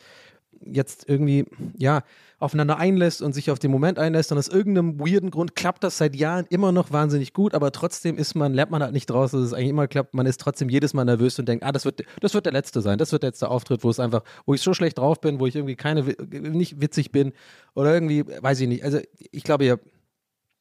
jetzt 0.65 1.07
irgendwie, 1.07 1.45
ja, 1.77 2.03
aufeinander 2.39 2.77
einlässt 2.77 3.21
und 3.21 3.33
sich 3.33 3.51
auf 3.51 3.59
den 3.59 3.71
Moment 3.71 3.97
einlässt 3.97 4.31
und 4.31 4.37
aus 4.37 4.49
irgendeinem 4.49 4.99
weirden 4.99 5.31
Grund 5.31 5.55
klappt 5.55 5.83
das 5.83 5.97
seit 5.97 6.13
Jahren 6.15 6.45
immer 6.49 6.73
noch 6.73 6.91
wahnsinnig 6.91 7.33
gut, 7.33 7.53
aber 7.53 7.71
trotzdem 7.71 8.17
ist 8.17 8.35
man, 8.35 8.53
lernt 8.53 8.69
man 8.69 8.83
halt 8.83 8.91
nicht 8.91 9.09
draus, 9.09 9.31
dass 9.31 9.41
es 9.41 9.53
eigentlich 9.53 9.69
immer 9.69 9.87
klappt. 9.87 10.13
Man 10.13 10.25
ist 10.25 10.41
trotzdem 10.41 10.67
jedes 10.67 10.93
Mal 10.93 11.05
nervös 11.05 11.39
und 11.39 11.47
denkt, 11.47 11.63
ah, 11.63 11.71
das 11.71 11.85
wird, 11.85 12.03
das 12.19 12.33
wird 12.33 12.45
der 12.45 12.51
letzte 12.51 12.81
sein, 12.81 12.97
das 12.97 13.13
wird 13.13 13.23
der 13.23 13.29
letzte 13.29 13.49
Auftritt, 13.49 13.83
wo 13.83 13.89
es 13.89 13.99
einfach, 13.99 14.23
wo 14.45 14.53
ich 14.53 14.61
so 14.61 14.73
schlecht 14.73 14.97
drauf 14.97 15.21
bin, 15.21 15.39
wo 15.39 15.47
ich 15.47 15.55
irgendwie 15.55 15.77
keine, 15.77 16.03
nicht 16.03 16.81
witzig 16.81 17.11
bin 17.11 17.31
oder 17.75 17.93
irgendwie, 17.93 18.25
weiß 18.25 18.59
ich 18.59 18.67
nicht. 18.67 18.83
Also 18.83 18.99
ich 19.31 19.43
glaube, 19.43 19.63
ihr 19.63 19.79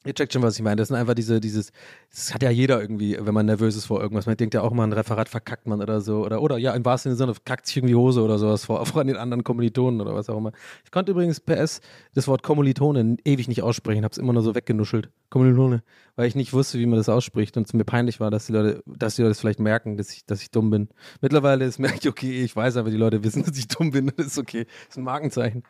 Ihr 0.05 0.15
checkt 0.15 0.33
schon, 0.33 0.43
was 0.43 0.57
ich 0.57 0.63
meine. 0.63 0.77
Das 0.77 0.89
sind 0.89 0.97
einfach 0.97 1.15
diese, 1.15 1.41
dieses, 1.41 1.71
das 2.11 2.35
hat 2.35 2.43
ja 2.43 2.51
jeder 2.51 2.81
irgendwie, 2.81 3.17
wenn 3.21 3.33
man 3.33 3.47
nervös 3.47 3.77
ist 3.77 3.85
vor 3.85 4.01
irgendwas. 4.01 4.27
Man 4.27 4.37
denkt 4.37 4.53
ja 4.53 4.63
auch 4.63 4.73
mal, 4.73 4.83
ein 4.83 4.93
Referat 4.93 5.29
verkackt 5.29 5.69
man 5.69 5.81
oder 5.81 6.01
so. 6.01 6.25
Oder, 6.25 6.43
oder 6.43 6.59
ja, 6.59 6.75
im 6.75 6.85
wahrsten 6.85 7.15
Sinne 7.15 7.35
kackt 7.45 7.67
sich 7.67 7.77
irgendwie 7.77 7.95
Hose 7.95 8.21
oder 8.21 8.37
sowas 8.39 8.65
vor, 8.65 8.85
vor 8.87 9.05
den 9.05 9.17
anderen 9.17 9.45
Kommilitonen 9.45 10.01
oder 10.01 10.13
was 10.13 10.29
auch 10.29 10.39
immer. 10.39 10.51
Ich 10.85 10.91
konnte 10.91 11.13
übrigens 11.13 11.39
PS 11.39 11.81
das 12.15 12.27
Wort 12.27 12.43
Kommilitone 12.43 13.17
ewig 13.25 13.47
nicht 13.47 13.63
aussprechen, 13.63 14.05
hab's 14.05 14.19
immer 14.19 14.33
nur 14.33 14.43
so 14.43 14.57
weggenuschelt. 14.57 15.11
Kommilitone. 15.31 15.85
Weil 16.17 16.27
ich 16.27 16.35
nicht 16.35 16.53
wusste, 16.53 16.81
wie 16.81 16.87
man 16.87 16.97
das 16.97 17.09
ausspricht 17.09 17.57
und 17.57 17.69
es 17.69 17.73
mir 17.73 17.85
peinlich 17.85 18.19
war, 18.19 18.33
dass 18.33 18.47
die 18.47 18.53
Leute, 18.53 18.83
dass 18.87 19.15
die 19.15 19.23
Leute 19.23 19.31
das 19.31 19.41
vielleicht 19.41 19.61
merken, 19.61 19.97
dass 19.97 20.13
ich, 20.13 20.27
dass 20.27 20.43
ich 20.43 20.51
dumm 20.51 20.71
bin. 20.71 20.89
Mittlerweile 21.21 21.65
ist 21.65 21.79
merke 21.79 21.99
ich, 22.01 22.09
okay, 22.09 22.43
ich 22.43 22.57
weiß 22.57 22.77
aber, 22.77 22.91
die 22.91 22.97
Leute 22.97 23.23
wissen, 23.23 23.45
dass 23.45 23.57
ich 23.57 23.69
dumm 23.69 23.93
bin. 23.93 24.11
Das 24.17 24.27
ist 24.27 24.39
okay. 24.39 24.65
Das 24.65 24.97
ist 24.97 24.99
ein 24.99 25.05
Markenzeichen. 25.05 25.63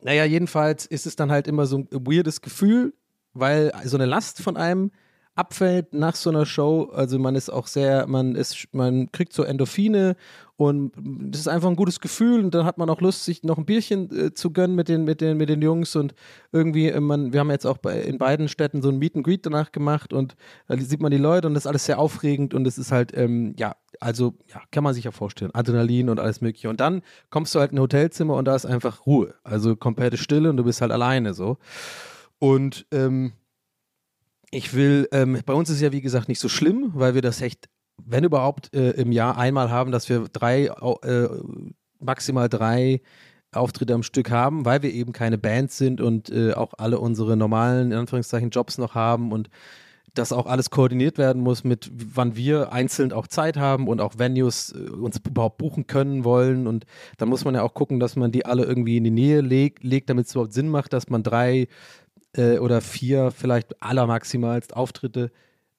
Naja, 0.00 0.24
jedenfalls 0.24 0.86
ist 0.86 1.06
es 1.06 1.16
dann 1.16 1.30
halt 1.30 1.46
immer 1.46 1.66
so 1.66 1.78
ein 1.78 1.88
weirdes 1.90 2.40
Gefühl, 2.40 2.94
weil 3.38 3.72
so 3.84 3.96
eine 3.96 4.06
Last 4.06 4.42
von 4.42 4.56
einem 4.56 4.90
abfällt 5.38 5.94
nach 5.94 6.16
so 6.16 6.30
einer 6.30 6.44
Show. 6.44 6.90
Also 6.92 7.18
man 7.18 7.36
ist 7.36 7.48
auch 7.48 7.68
sehr, 7.68 8.08
man 8.08 8.34
ist, 8.34 8.68
man 8.72 9.12
kriegt 9.12 9.32
so 9.32 9.44
Endorphine 9.44 10.16
und 10.56 10.92
das 10.96 11.42
ist 11.42 11.48
einfach 11.48 11.68
ein 11.68 11.76
gutes 11.76 12.00
Gefühl 12.00 12.42
und 12.44 12.52
dann 12.52 12.66
hat 12.66 12.76
man 12.76 12.90
auch 12.90 13.00
Lust, 13.00 13.24
sich 13.24 13.44
noch 13.44 13.56
ein 13.56 13.64
Bierchen 13.64 14.10
äh, 14.10 14.34
zu 14.34 14.50
gönnen 14.52 14.74
mit 14.74 14.88
den, 14.88 15.04
mit 15.04 15.20
den, 15.20 15.36
mit 15.36 15.48
den 15.48 15.62
Jungs 15.62 15.94
und 15.94 16.14
irgendwie, 16.50 16.88
äh, 16.88 16.98
man, 16.98 17.32
wir 17.32 17.38
haben 17.38 17.52
jetzt 17.52 17.66
auch 17.66 17.78
bei, 17.78 18.00
in 18.00 18.18
beiden 18.18 18.48
Städten 18.48 18.82
so 18.82 18.88
ein 18.88 18.98
Meet 18.98 19.14
and 19.14 19.24
Greet 19.24 19.46
danach 19.46 19.70
gemacht 19.70 20.12
und 20.12 20.34
da 20.66 20.76
sieht 20.76 21.00
man 21.00 21.12
die 21.12 21.18
Leute 21.18 21.46
und 21.46 21.54
das 21.54 21.62
ist 21.62 21.68
alles 21.68 21.84
sehr 21.84 22.00
aufregend 22.00 22.54
und 22.54 22.66
es 22.66 22.76
ist 22.76 22.90
halt, 22.90 23.16
ähm, 23.16 23.54
ja, 23.56 23.76
also, 24.00 24.34
ja, 24.52 24.60
kann 24.72 24.82
man 24.82 24.94
sich 24.94 25.04
ja 25.04 25.12
vorstellen, 25.12 25.54
Adrenalin 25.54 26.10
und 26.10 26.18
alles 26.18 26.40
mögliche 26.40 26.68
und 26.68 26.80
dann 26.80 27.02
kommst 27.30 27.54
du 27.54 27.60
halt 27.60 27.70
in 27.70 27.78
ein 27.78 27.82
Hotelzimmer 27.82 28.34
und 28.34 28.46
da 28.46 28.56
ist 28.56 28.66
einfach 28.66 29.06
Ruhe, 29.06 29.34
also 29.44 29.76
komplette 29.76 30.16
Stille 30.16 30.50
und 30.50 30.56
du 30.56 30.64
bist 30.64 30.80
halt 30.80 30.90
alleine 30.90 31.34
so. 31.34 31.58
Und 32.38 32.86
ähm, 32.92 33.32
ich 34.50 34.74
will, 34.74 35.08
ähm, 35.12 35.40
bei 35.44 35.52
uns 35.52 35.70
ist 35.70 35.80
ja 35.80 35.92
wie 35.92 36.00
gesagt 36.00 36.28
nicht 36.28 36.40
so 36.40 36.48
schlimm, 36.48 36.92
weil 36.94 37.14
wir 37.14 37.22
das 37.22 37.40
echt, 37.42 37.68
wenn 38.02 38.24
überhaupt, 38.24 38.74
äh, 38.74 38.90
im 38.92 39.12
Jahr 39.12 39.36
einmal 39.36 39.70
haben, 39.70 39.92
dass 39.92 40.08
wir 40.08 40.26
drei, 40.32 40.66
äh, 40.66 41.28
maximal 42.00 42.48
drei 42.48 43.00
Auftritte 43.52 43.94
am 43.94 44.02
Stück 44.02 44.30
haben, 44.30 44.64
weil 44.64 44.82
wir 44.82 44.92
eben 44.92 45.12
keine 45.12 45.38
Band 45.38 45.70
sind 45.70 46.00
und 46.00 46.30
äh, 46.30 46.52
auch 46.52 46.74
alle 46.78 46.98
unsere 47.00 47.36
normalen, 47.36 47.92
in 47.92 47.98
Anführungszeichen, 47.98 48.50
Jobs 48.50 48.78
noch 48.78 48.94
haben 48.94 49.32
und 49.32 49.48
das 50.14 50.32
auch 50.32 50.46
alles 50.46 50.70
koordiniert 50.70 51.18
werden 51.18 51.42
muss 51.42 51.64
mit, 51.64 51.90
wann 51.92 52.36
wir 52.36 52.72
einzeln 52.72 53.12
auch 53.12 53.26
Zeit 53.26 53.56
haben 53.56 53.88
und 53.88 54.00
auch 54.00 54.18
Venues 54.18 54.72
äh, 54.72 54.90
uns 54.90 55.18
überhaupt 55.18 55.58
buchen 55.58 55.86
können 55.86 56.24
wollen. 56.24 56.66
Und 56.66 56.84
dann 57.18 57.28
muss 57.28 57.44
man 57.44 57.54
ja 57.54 57.62
auch 57.62 57.74
gucken, 57.74 58.00
dass 58.00 58.16
man 58.16 58.32
die 58.32 58.44
alle 58.44 58.64
irgendwie 58.64 58.96
in 58.96 59.04
die 59.04 59.10
Nähe 59.10 59.40
leg 59.40 59.78
legt, 59.82 60.10
damit 60.10 60.26
es 60.26 60.34
überhaupt 60.34 60.52
Sinn 60.52 60.68
macht, 60.68 60.92
dass 60.92 61.08
man 61.08 61.22
drei 61.22 61.68
äh, 62.38 62.58
oder 62.58 62.80
vier 62.80 63.30
vielleicht 63.30 63.82
allermaximalst 63.82 64.74
Auftritte 64.74 65.30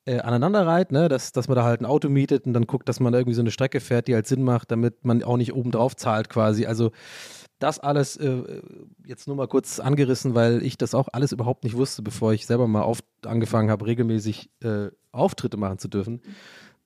äh, 0.06 0.19
aneinander 0.19 0.65
reiht, 0.65 0.91
ne? 0.91 1.08
dass, 1.08 1.32
dass 1.32 1.48
man 1.48 1.56
da 1.56 1.63
halt 1.63 1.82
ein 1.82 1.86
Auto 1.86 2.10
mietet 2.10 2.45
und 2.45 2.54
dann 2.54 2.67
guckt, 2.67 2.89
dass 2.89 3.00
man 3.00 3.13
da 3.13 3.19
irgendwie 3.19 3.36
so 3.36 3.41
eine 3.41 3.52
Strecke 3.52 3.80
fährt, 3.80 4.08
die 4.08 4.15
halt 4.15 4.28
Sinn 4.28 4.43
macht, 4.43 4.72
damit 4.72 5.06
man 5.06 5.24
auch 5.24 5.38
nicht 5.38 5.54
oben 5.54 5.72
drauf 5.72 5.95
zahlt 5.95 6.30
quasi. 6.30 6.65
Also 6.65 6.91
das 7.60 7.80
alles 7.80 8.15
äh, 8.17 8.62
jetzt 9.06 9.28
nur 9.28 9.36
mal 9.36 9.48
kurz 9.48 9.80
angerissen, 9.80 10.34
weil 10.36 10.63
ich 10.63 10.78
das 10.78 10.95
auch 10.95 11.10
alles 11.12 11.32
überhaupt 11.32 11.63
nicht 11.63 11.76
wusste, 11.76 12.02
bevor 12.02 12.34
ich 12.34 12.45
selber 12.45 12.67
mal 12.67 12.82
auf, 12.82 13.00
angefangen 13.26 13.69
habe, 13.69 13.86
regelmäßig 13.86 14.50
äh, 14.63 14.88
Auftritte 15.12 15.58
machen 15.58 15.78
zu 15.78 15.88
dürfen. 15.88 16.22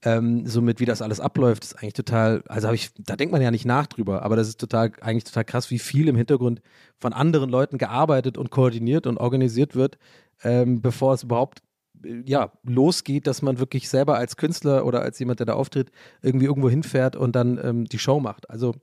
Ähm, 0.06 0.46
somit 0.46 0.80
wie 0.82 0.86
das 0.86 1.02
alles 1.02 1.22
abläuft, 1.22 1.64
ist 1.64 1.76
eigentlich 1.76 1.94
total, 1.94 2.44
also 2.48 2.68
habe 2.68 2.76
ich, 2.76 2.92
da 2.98 3.16
denkt 3.16 3.32
man 3.32 3.42
ja 3.42 3.52
nicht 3.52 3.66
nach 3.66 3.88
drüber, 3.88 4.24
aber 4.24 4.36
das 4.36 4.50
ist 4.50 4.60
total, 4.60 4.92
eigentlich 5.00 5.24
total 5.24 5.46
krass, 5.46 5.72
wie 5.72 5.80
viel 5.80 6.10
im 6.10 6.18
Hintergrund 6.18 6.62
von 7.00 7.14
anderen 7.14 7.50
Leuten 7.50 7.78
gearbeitet 7.78 8.38
und 8.38 8.50
koordiniert 8.50 9.08
und 9.08 9.18
organisiert 9.18 9.76
wird, 9.76 9.98
ähm, 10.44 10.82
bevor 10.82 11.14
es 11.14 11.24
überhaupt 11.24 11.62
äh, 12.04 12.22
ja, 12.26 12.52
losgeht, 12.64 13.28
dass 13.28 13.42
man 13.42 13.60
wirklich 13.60 13.88
selber 13.88 14.18
als 14.18 14.36
Künstler 14.36 14.86
oder 14.86 15.02
als 15.02 15.20
jemand, 15.20 15.40
der 15.40 15.46
da 15.46 15.54
auftritt, 15.54 15.90
irgendwie 16.22 16.46
irgendwo 16.46 16.70
hinfährt 16.70 17.16
und 17.16 17.36
dann 17.36 17.58
ähm, 17.64 17.86
die 17.86 18.00
Show 18.00 18.20
macht. 18.20 18.50
Also 18.50 18.76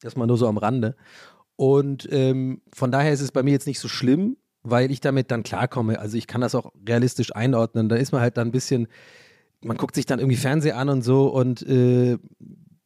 das 0.00 0.16
mal 0.16 0.26
nur 0.26 0.38
so 0.38 0.48
am 0.48 0.58
Rande. 0.58 0.96
Und 1.56 2.08
ähm, 2.10 2.62
von 2.72 2.90
daher 2.90 3.12
ist 3.12 3.20
es 3.22 3.32
bei 3.32 3.42
mir 3.42 3.52
jetzt 3.52 3.66
nicht 3.66 3.80
so 3.80 3.88
schlimm, 3.88 4.36
weil 4.62 4.90
ich 4.90 5.00
damit 5.00 5.30
dann 5.30 5.42
klarkomme. 5.42 5.98
Also 5.98 6.16
ich 6.16 6.26
kann 6.26 6.40
das 6.40 6.54
auch 6.54 6.72
realistisch 6.86 7.34
einordnen. 7.34 7.88
Da 7.88 7.96
ist 7.96 8.12
man 8.12 8.20
halt 8.20 8.36
dann 8.36 8.48
ein 8.48 8.52
bisschen 8.52 8.88
man 9.66 9.76
guckt 9.76 9.94
sich 9.94 10.06
dann 10.06 10.18
irgendwie 10.18 10.36
Fernsehen 10.36 10.76
an 10.76 10.88
und 10.88 11.02
so 11.02 11.28
und 11.28 11.62
äh, 11.62 12.18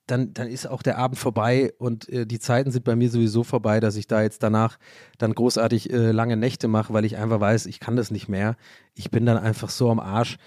dann, 0.07 0.35
dann 0.35 0.49
ist 0.49 0.67
auch 0.67 0.83
der 0.83 0.99
Abend 0.99 1.19
vorbei 1.19 1.73
und 1.79 2.09
äh, 2.09 2.27
die 2.27 2.41
Zeiten 2.41 2.71
sind 2.71 2.85
bei 2.85 2.97
mir 2.97 3.11
sowieso 3.11 3.45
vorbei, 3.45 3.81
dass 3.81 3.97
ich 3.97 4.07
da 4.07 4.23
jetzt 4.23 4.43
danach 4.43 4.79
dann 5.19 5.35
großartig 5.35 5.93
äh, 5.93 6.11
lange 6.11 6.37
Nächte 6.37 6.69
mache, 6.69 6.93
weil 6.93 7.05
ich 7.05 7.17
einfach 7.17 7.41
weiß, 7.41 7.67
ich 7.67 7.81
kann 7.81 7.97
das 7.97 8.11
nicht 8.11 8.29
mehr. 8.29 8.57
Ich 8.95 9.11
bin 9.11 9.27
dann 9.27 9.39
einfach 9.39 9.71
so 9.71 9.91
am 9.91 10.01
Arsch. 10.01 10.39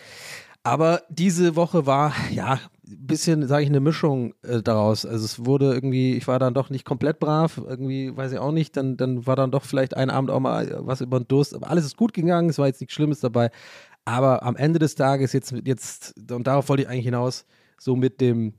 Aber 0.64 1.02
diese 1.10 1.56
Woche 1.58 1.86
war, 1.86 2.14
ja, 2.32 2.60
ein 2.88 3.08
bisschen, 3.08 3.48
sage 3.48 3.64
ich, 3.64 3.70
eine 3.70 3.80
Mischung 3.80 4.34
äh, 4.44 4.62
daraus. 4.62 5.06
Also 5.06 5.26
es 5.26 5.46
wurde 5.46 5.74
irgendwie, 5.74 6.16
ich 6.16 6.28
war 6.28 6.40
dann 6.40 6.54
doch 6.54 6.70
nicht 6.70 6.86
komplett 6.86 7.20
brav, 7.20 7.58
irgendwie, 7.58 8.16
weiß 8.16 8.32
ich 8.32 8.40
auch 8.40 8.52
nicht, 8.52 8.76
dann, 8.78 8.98
dann 8.98 9.26
war 9.26 9.36
dann 9.36 9.52
doch 9.52 9.64
vielleicht 9.64 9.96
ein 9.96 10.10
Abend 10.10 10.30
auch 10.30 10.40
mal 10.40 10.80
was 10.80 11.02
über 11.02 11.20
den 11.20 11.28
Durst. 11.28 11.54
Aber 11.54 11.70
alles 11.70 11.86
ist 11.86 11.98
gut 11.98 12.14
gegangen, 12.14 12.50
es 12.50 12.58
war 12.58 12.68
jetzt 12.68 12.82
nichts 12.82 12.94
Schlimmes 12.94 13.20
dabei. 13.20 13.52
Aber 14.06 14.44
am 14.44 14.56
Ende 14.56 14.80
des 14.80 14.96
Tages, 14.96 15.34
jetzt, 15.34 15.54
jetzt, 15.66 16.32
und 16.32 16.46
darauf 16.46 16.68
wollte 16.70 16.84
ich 16.84 16.90
eigentlich 16.90 17.06
hinaus, 17.06 17.46
so 17.80 17.96
mit 17.96 18.20
dem, 18.22 18.54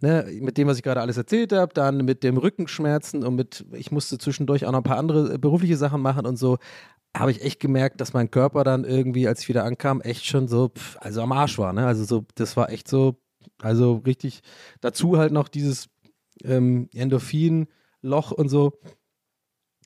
ne, 0.00 0.26
mit 0.40 0.58
dem, 0.58 0.68
was 0.68 0.76
ich 0.76 0.82
gerade 0.82 1.00
alles 1.00 1.16
erzählt 1.16 1.52
habe, 1.52 1.74
dann 1.74 2.04
mit 2.04 2.22
dem 2.22 2.36
Rückenschmerzen 2.36 3.24
und 3.24 3.34
mit, 3.34 3.64
ich 3.72 3.90
musste 3.90 4.18
zwischendurch 4.18 4.66
auch 4.66 4.72
noch 4.72 4.80
ein 4.80 4.84
paar 4.84 4.98
andere 4.98 5.38
berufliche 5.38 5.76
Sachen 5.76 6.00
machen 6.00 6.26
und 6.26 6.36
so, 6.36 6.58
habe 7.16 7.32
ich 7.32 7.42
echt 7.42 7.60
gemerkt, 7.60 8.00
dass 8.00 8.12
mein 8.12 8.30
Körper 8.30 8.62
dann 8.62 8.84
irgendwie, 8.84 9.26
als 9.26 9.40
ich 9.40 9.48
wieder 9.48 9.64
ankam, 9.64 10.00
echt 10.00 10.24
schon 10.24 10.46
so, 10.48 10.68
pff, 10.68 10.96
also 11.00 11.22
am 11.22 11.32
Arsch 11.32 11.58
war, 11.58 11.72
ne? 11.72 11.86
Also 11.86 12.04
so, 12.04 12.24
das 12.36 12.56
war 12.56 12.70
echt 12.70 12.86
so, 12.88 13.16
also 13.60 13.96
richtig, 14.06 14.40
dazu 14.80 15.18
halt 15.18 15.32
noch 15.32 15.48
dieses 15.48 15.88
ähm, 16.44 16.88
Endorphin-Loch 16.94 18.30
und 18.30 18.48
so. 18.48 18.78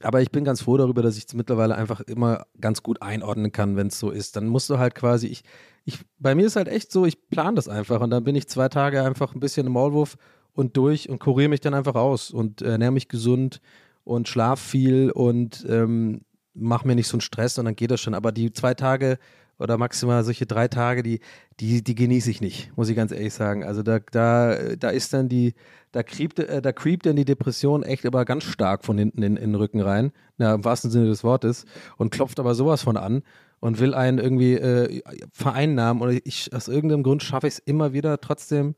Aber 0.00 0.20
ich 0.20 0.30
bin 0.30 0.44
ganz 0.44 0.62
froh 0.62 0.76
darüber, 0.76 1.02
dass 1.02 1.16
ich 1.16 1.24
es 1.26 1.34
mittlerweile 1.34 1.76
einfach 1.76 2.00
immer 2.00 2.46
ganz 2.60 2.82
gut 2.82 3.00
einordnen 3.00 3.52
kann, 3.52 3.76
wenn 3.76 3.86
es 3.86 3.98
so 3.98 4.10
ist. 4.10 4.36
Dann 4.36 4.46
musst 4.46 4.68
du 4.68 4.78
halt 4.78 4.94
quasi, 4.94 5.28
ich, 5.28 5.44
ich, 5.84 6.00
bei 6.18 6.34
mir 6.34 6.46
ist 6.46 6.56
halt 6.56 6.68
echt 6.68 6.90
so, 6.90 7.06
ich 7.06 7.28
plane 7.28 7.54
das 7.54 7.68
einfach 7.68 8.00
und 8.00 8.10
dann 8.10 8.24
bin 8.24 8.34
ich 8.34 8.48
zwei 8.48 8.68
Tage 8.68 9.02
einfach 9.02 9.34
ein 9.34 9.40
bisschen 9.40 9.66
im 9.66 9.72
Maulwurf 9.72 10.16
und 10.52 10.76
durch 10.76 11.08
und 11.08 11.20
kuriere 11.20 11.48
mich 11.48 11.60
dann 11.60 11.74
einfach 11.74 11.94
aus 11.94 12.30
und 12.30 12.62
ernähre 12.62 12.92
mich 12.92 13.08
gesund 13.08 13.60
und 14.02 14.28
schlaf 14.28 14.60
viel 14.60 15.10
und 15.10 15.64
ähm, 15.68 16.22
mache 16.54 16.86
mir 16.86 16.94
nicht 16.94 17.08
so 17.08 17.16
einen 17.16 17.20
Stress 17.22 17.58
und 17.58 17.64
dann 17.64 17.76
geht 17.76 17.90
das 17.90 18.00
schon. 18.00 18.14
Aber 18.14 18.32
die 18.32 18.52
zwei 18.52 18.74
Tage 18.74 19.18
oder 19.58 19.78
maximal 19.78 20.24
solche 20.24 20.46
drei 20.46 20.68
Tage, 20.68 21.02
die, 21.02 21.20
die, 21.60 21.82
die 21.82 21.94
genieße 21.94 22.30
ich 22.30 22.40
nicht, 22.40 22.76
muss 22.76 22.88
ich 22.88 22.96
ganz 22.96 23.12
ehrlich 23.12 23.34
sagen. 23.34 23.64
Also 23.64 23.82
da, 23.82 23.98
da, 23.98 24.76
da 24.76 24.88
ist 24.90 25.12
dann 25.12 25.28
die, 25.28 25.54
da 25.92 26.02
creept, 26.02 26.38
äh, 26.40 26.60
da 26.60 26.72
creept 26.72 27.06
dann 27.06 27.16
die 27.16 27.24
Depression 27.24 27.82
echt 27.82 28.04
aber 28.06 28.24
ganz 28.24 28.44
stark 28.44 28.84
von 28.84 28.98
hinten 28.98 29.22
in, 29.22 29.36
in 29.36 29.52
den 29.52 29.54
Rücken 29.54 29.80
rein, 29.80 30.12
na, 30.38 30.54
im 30.54 30.64
wahrsten 30.64 30.90
Sinne 30.90 31.06
des 31.06 31.22
Wortes, 31.24 31.64
und 31.96 32.10
klopft 32.10 32.40
aber 32.40 32.54
sowas 32.54 32.82
von 32.82 32.96
an 32.96 33.22
und 33.60 33.78
will 33.80 33.94
einen 33.94 34.18
irgendwie 34.18 34.54
äh, 34.54 35.02
vereinnahmen. 35.32 36.02
Und 36.02 36.20
ich, 36.24 36.52
aus 36.52 36.68
irgendeinem 36.68 37.02
Grund 37.02 37.22
schaffe 37.22 37.46
ich 37.46 37.54
es 37.54 37.58
immer 37.60 37.92
wieder 37.92 38.20
trotzdem. 38.20 38.74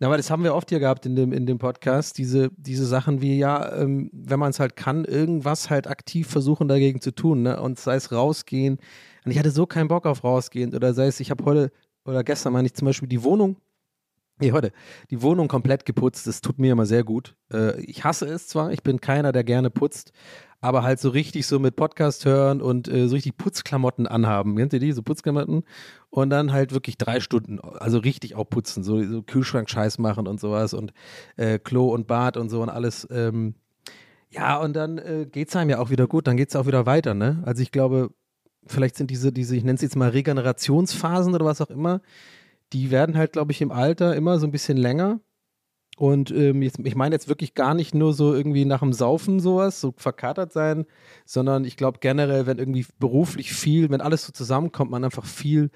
Weil 0.00 0.16
das 0.16 0.30
haben 0.30 0.44
wir 0.44 0.54
oft 0.54 0.68
hier 0.68 0.78
gehabt 0.78 1.06
in 1.06 1.16
dem, 1.16 1.32
in 1.32 1.46
dem 1.46 1.58
Podcast, 1.58 2.18
diese, 2.18 2.50
diese 2.56 2.86
Sachen 2.86 3.20
wie, 3.20 3.36
ja, 3.36 3.74
ähm, 3.76 4.10
wenn 4.12 4.38
man 4.38 4.50
es 4.50 4.60
halt 4.60 4.76
kann, 4.76 5.04
irgendwas 5.04 5.70
halt 5.70 5.88
aktiv 5.88 6.28
versuchen 6.28 6.68
dagegen 6.68 7.00
zu 7.00 7.12
tun, 7.12 7.42
ne? 7.42 7.60
Und 7.60 7.80
sei 7.80 7.96
es 7.96 8.12
rausgehen. 8.12 8.78
Und 9.24 9.30
ich 9.32 9.38
hatte 9.38 9.50
so 9.50 9.66
keinen 9.66 9.88
Bock 9.88 10.06
auf 10.06 10.22
rausgehen. 10.22 10.74
Oder 10.74 10.94
sei 10.94 11.06
es, 11.06 11.20
ich 11.20 11.30
habe 11.30 11.44
heute 11.44 11.72
oder 12.04 12.24
gestern 12.24 12.52
meine 12.52 12.66
ich 12.66 12.74
zum 12.74 12.86
Beispiel 12.86 13.08
die 13.08 13.22
Wohnung 13.22 13.56
Nee, 14.40 14.52
heute. 14.52 14.70
Die 15.10 15.20
Wohnung 15.20 15.48
komplett 15.48 15.84
geputzt, 15.84 16.28
das 16.28 16.40
tut 16.40 16.60
mir 16.60 16.72
immer 16.72 16.86
sehr 16.86 17.02
gut. 17.02 17.34
Äh, 17.52 17.80
ich 17.80 18.04
hasse 18.04 18.26
es 18.26 18.46
zwar, 18.46 18.70
ich 18.70 18.84
bin 18.84 19.00
keiner, 19.00 19.32
der 19.32 19.42
gerne 19.42 19.68
putzt, 19.68 20.12
aber 20.60 20.84
halt 20.84 21.00
so 21.00 21.08
richtig 21.08 21.46
so 21.46 21.58
mit 21.58 21.74
Podcast 21.74 22.24
hören 22.24 22.62
und 22.62 22.86
äh, 22.86 23.08
so 23.08 23.16
richtig 23.16 23.36
Putzklamotten 23.36 24.06
anhaben. 24.06 24.56
Kennt 24.56 24.72
ihr 24.72 24.78
die? 24.78 24.92
So 24.92 25.02
Putzklamotten? 25.02 25.64
Und 26.10 26.30
dann 26.30 26.52
halt 26.52 26.72
wirklich 26.72 26.98
drei 26.98 27.18
Stunden, 27.18 27.58
also 27.60 27.98
richtig 27.98 28.36
auch 28.36 28.48
putzen, 28.48 28.84
so, 28.84 29.02
so 29.02 29.22
Kühlschrank-Scheiß 29.22 29.98
machen 29.98 30.28
und 30.28 30.38
sowas 30.38 30.72
und 30.72 30.92
äh, 31.36 31.58
Klo 31.58 31.92
und 31.92 32.06
Bad 32.06 32.36
und 32.36 32.48
so 32.48 32.62
und 32.62 32.68
alles. 32.68 33.08
Ähm, 33.10 33.56
ja, 34.30 34.58
und 34.58 34.76
dann 34.76 34.98
äh, 34.98 35.26
geht 35.30 35.48
es 35.48 35.56
einem 35.56 35.70
ja 35.70 35.80
auch 35.80 35.90
wieder 35.90 36.06
gut, 36.06 36.28
dann 36.28 36.36
geht 36.36 36.50
es 36.50 36.56
auch 36.56 36.66
wieder 36.66 36.86
weiter, 36.86 37.14
ne? 37.14 37.42
Also 37.44 37.62
ich 37.62 37.72
glaube, 37.72 38.10
vielleicht 38.66 38.96
sind 38.96 39.10
diese, 39.10 39.32
diese, 39.32 39.56
ich 39.56 39.64
nenne 39.64 39.76
es 39.76 39.82
jetzt 39.82 39.96
mal 39.96 40.10
Regenerationsphasen 40.10 41.34
oder 41.34 41.44
was 41.44 41.60
auch 41.60 41.70
immer, 41.70 42.02
die 42.72 42.90
werden 42.90 43.16
halt, 43.16 43.32
glaube 43.32 43.52
ich, 43.52 43.60
im 43.60 43.72
Alter 43.72 44.14
immer 44.16 44.38
so 44.38 44.46
ein 44.46 44.52
bisschen 44.52 44.76
länger. 44.76 45.20
Und 45.96 46.30
ähm, 46.30 46.62
jetzt, 46.62 46.78
ich 46.78 46.94
meine 46.94 47.14
jetzt 47.14 47.28
wirklich 47.28 47.54
gar 47.54 47.74
nicht 47.74 47.92
nur 47.92 48.14
so 48.14 48.32
irgendwie 48.32 48.64
nach 48.64 48.80
dem 48.80 48.92
Saufen 48.92 49.40
sowas, 49.40 49.80
so 49.80 49.92
verkatert 49.96 50.52
sein, 50.52 50.86
sondern 51.24 51.64
ich 51.64 51.76
glaube 51.76 51.98
generell, 52.00 52.46
wenn 52.46 52.58
irgendwie 52.58 52.86
beruflich 53.00 53.52
viel, 53.52 53.90
wenn 53.90 54.00
alles 54.00 54.24
so 54.24 54.32
zusammenkommt, 54.32 54.92
man 54.92 55.04
einfach 55.04 55.24
viel, 55.24 55.70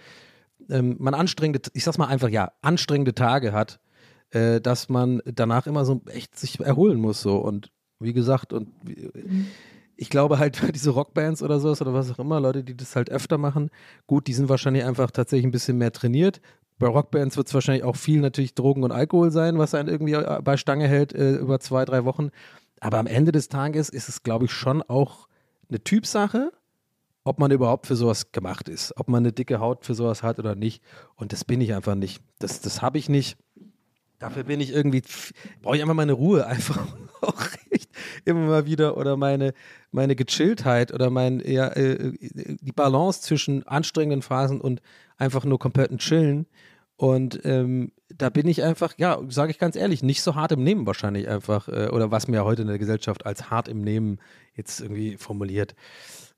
ähm, 0.71 0.97
man 1.01 1.15
anstrengende, 1.15 1.61
ich 1.73 1.83
sag's 1.83 1.99
mal 1.99 2.07
einfach, 2.07 2.29
ja, 2.29 2.53
anstrengende 2.63 3.15
Tage 3.15 3.53
hat, 3.53 3.81
äh, 4.31 4.61
dass 4.61 4.89
man 4.89 5.23
danach 5.25 5.67
immer 5.67 5.85
so 5.85 6.03
echt 6.07 6.39
sich 6.39 6.61
erholen 6.61 7.01
muss 7.01 7.21
so. 7.21 7.39
Und 7.39 7.73
wie 7.99 8.13
gesagt, 8.13 8.53
und 8.53 8.69
ich 9.97 10.11
glaube 10.11 10.39
halt, 10.39 10.61
diese 10.75 10.91
Rockbands 10.91 11.43
oder 11.43 11.61
sowas 11.61 11.81
oder 11.81 11.95
was 11.95 12.11
auch 12.11 12.19
immer, 12.19 12.41
Leute, 12.41 12.65
die 12.65 12.77
das 12.77 12.97
halt 12.97 13.11
öfter 13.11 13.39
machen, 13.39 13.71
gut, 14.07 14.27
die 14.27 14.35
sind 14.35 14.49
wahrscheinlich 14.49 14.85
einfach 14.85 15.11
tatsächlich 15.11 15.47
ein 15.47 15.53
bisschen 15.53 15.79
mehr 15.79 15.93
trainiert. 15.93 16.41
Bei 16.79 16.87
Rockbands 16.87 17.37
wird 17.37 17.47
es 17.47 17.55
wahrscheinlich 17.55 17.85
auch 17.85 17.97
viel 17.97 18.21
natürlich 18.21 18.55
Drogen 18.55 18.83
und 18.83 18.93
Alkohol 18.93 19.31
sein, 19.31 19.59
was 19.59 19.75
einen 19.75 19.89
irgendwie 19.89 20.15
äh, 20.15 20.41
bei 20.43 20.57
Stange 20.57 20.89
hält 20.89 21.13
äh, 21.13 21.37
über 21.37 21.61
zwei, 21.61 21.85
drei 21.85 22.05
Wochen. 22.05 22.31
Aber 22.81 22.99
am 22.99 23.07
Ende 23.07 23.31
des 23.31 23.49
Tages 23.49 23.89
ist 23.89 24.09
es, 24.09 24.23
glaube 24.23 24.47
ich, 24.47 24.53
schon 24.53 24.83
auch 24.83 25.29
eine 25.69 25.83
Typsache, 25.83 26.53
ob 27.25 27.39
man 27.39 27.51
überhaupt 27.51 27.87
für 27.87 27.97
sowas 27.97 28.33
gemacht 28.33 28.69
ist, 28.69 28.97
ob 28.97 29.09
man 29.09 29.23
eine 29.23 29.33
dicke 29.33 29.61
Haut 29.61 29.85
für 29.85 29.95
sowas 29.95 30.23
hat 30.23 30.39
oder 30.39 30.55
nicht. 30.55 30.83
Und 31.15 31.33
das 31.33 31.45
bin 31.45 31.61
ich 31.61 31.75
einfach 31.75 31.95
nicht. 31.95 32.23
Das, 32.41 32.61
das 32.61 32.83
habe 32.83 32.99
ich 32.99 33.09
nicht. 33.09 33.37
Dafür 34.23 34.45
bin 34.45 34.61
ich 34.61 34.73
irgendwie, 34.73 35.03
brauche 35.63 35.75
ich 35.75 35.83
einfach 35.83 35.97
meine 35.97 36.13
Ruhe 36.13 36.47
einfach 36.47 36.87
auch 37.21 37.43
echt 37.71 37.91
immer 38.25 38.47
mal 38.47 38.67
wieder 38.67 38.97
oder 38.97 39.17
meine, 39.17 39.53
meine 39.91 40.15
Gechilltheit 40.15 40.95
oder 40.95 41.11
mein, 41.11 41.43
ja, 41.45 41.67
äh, 41.71 42.13
die 42.21 42.71
Balance 42.71 43.23
zwischen 43.23 43.67
anstrengenden 43.67 44.23
Phasen 44.23 44.61
und 44.61 44.81
einfach 45.19 45.45
nur 45.45 45.59
kompletten 45.59 45.99
Chillen. 45.99 46.47
Und 46.95 47.41
ähm, 47.45 47.91
da 48.17 48.31
bin 48.31 48.47
ich 48.47 48.63
einfach, 48.63 48.95
ja, 48.97 49.19
sage 49.29 49.51
ich 49.51 49.59
ganz 49.59 49.75
ehrlich, 49.75 50.05
nicht 50.05 50.23
so 50.23 50.37
hart 50.37 50.53
im 50.53 50.63
Nehmen 50.63 50.87
wahrscheinlich 50.87 51.27
einfach, 51.27 51.67
äh, 51.67 51.89
oder 51.89 52.13
was 52.13 52.29
mir 52.29 52.45
heute 52.45 52.63
in 52.63 52.69
der 52.69 52.79
Gesellschaft 52.79 53.27
als 53.27 53.51
hart 53.51 53.67
im 53.67 53.81
Nehmen 53.81 54.21
jetzt 54.55 54.81
irgendwie 54.81 55.17
formuliert. 55.17 55.75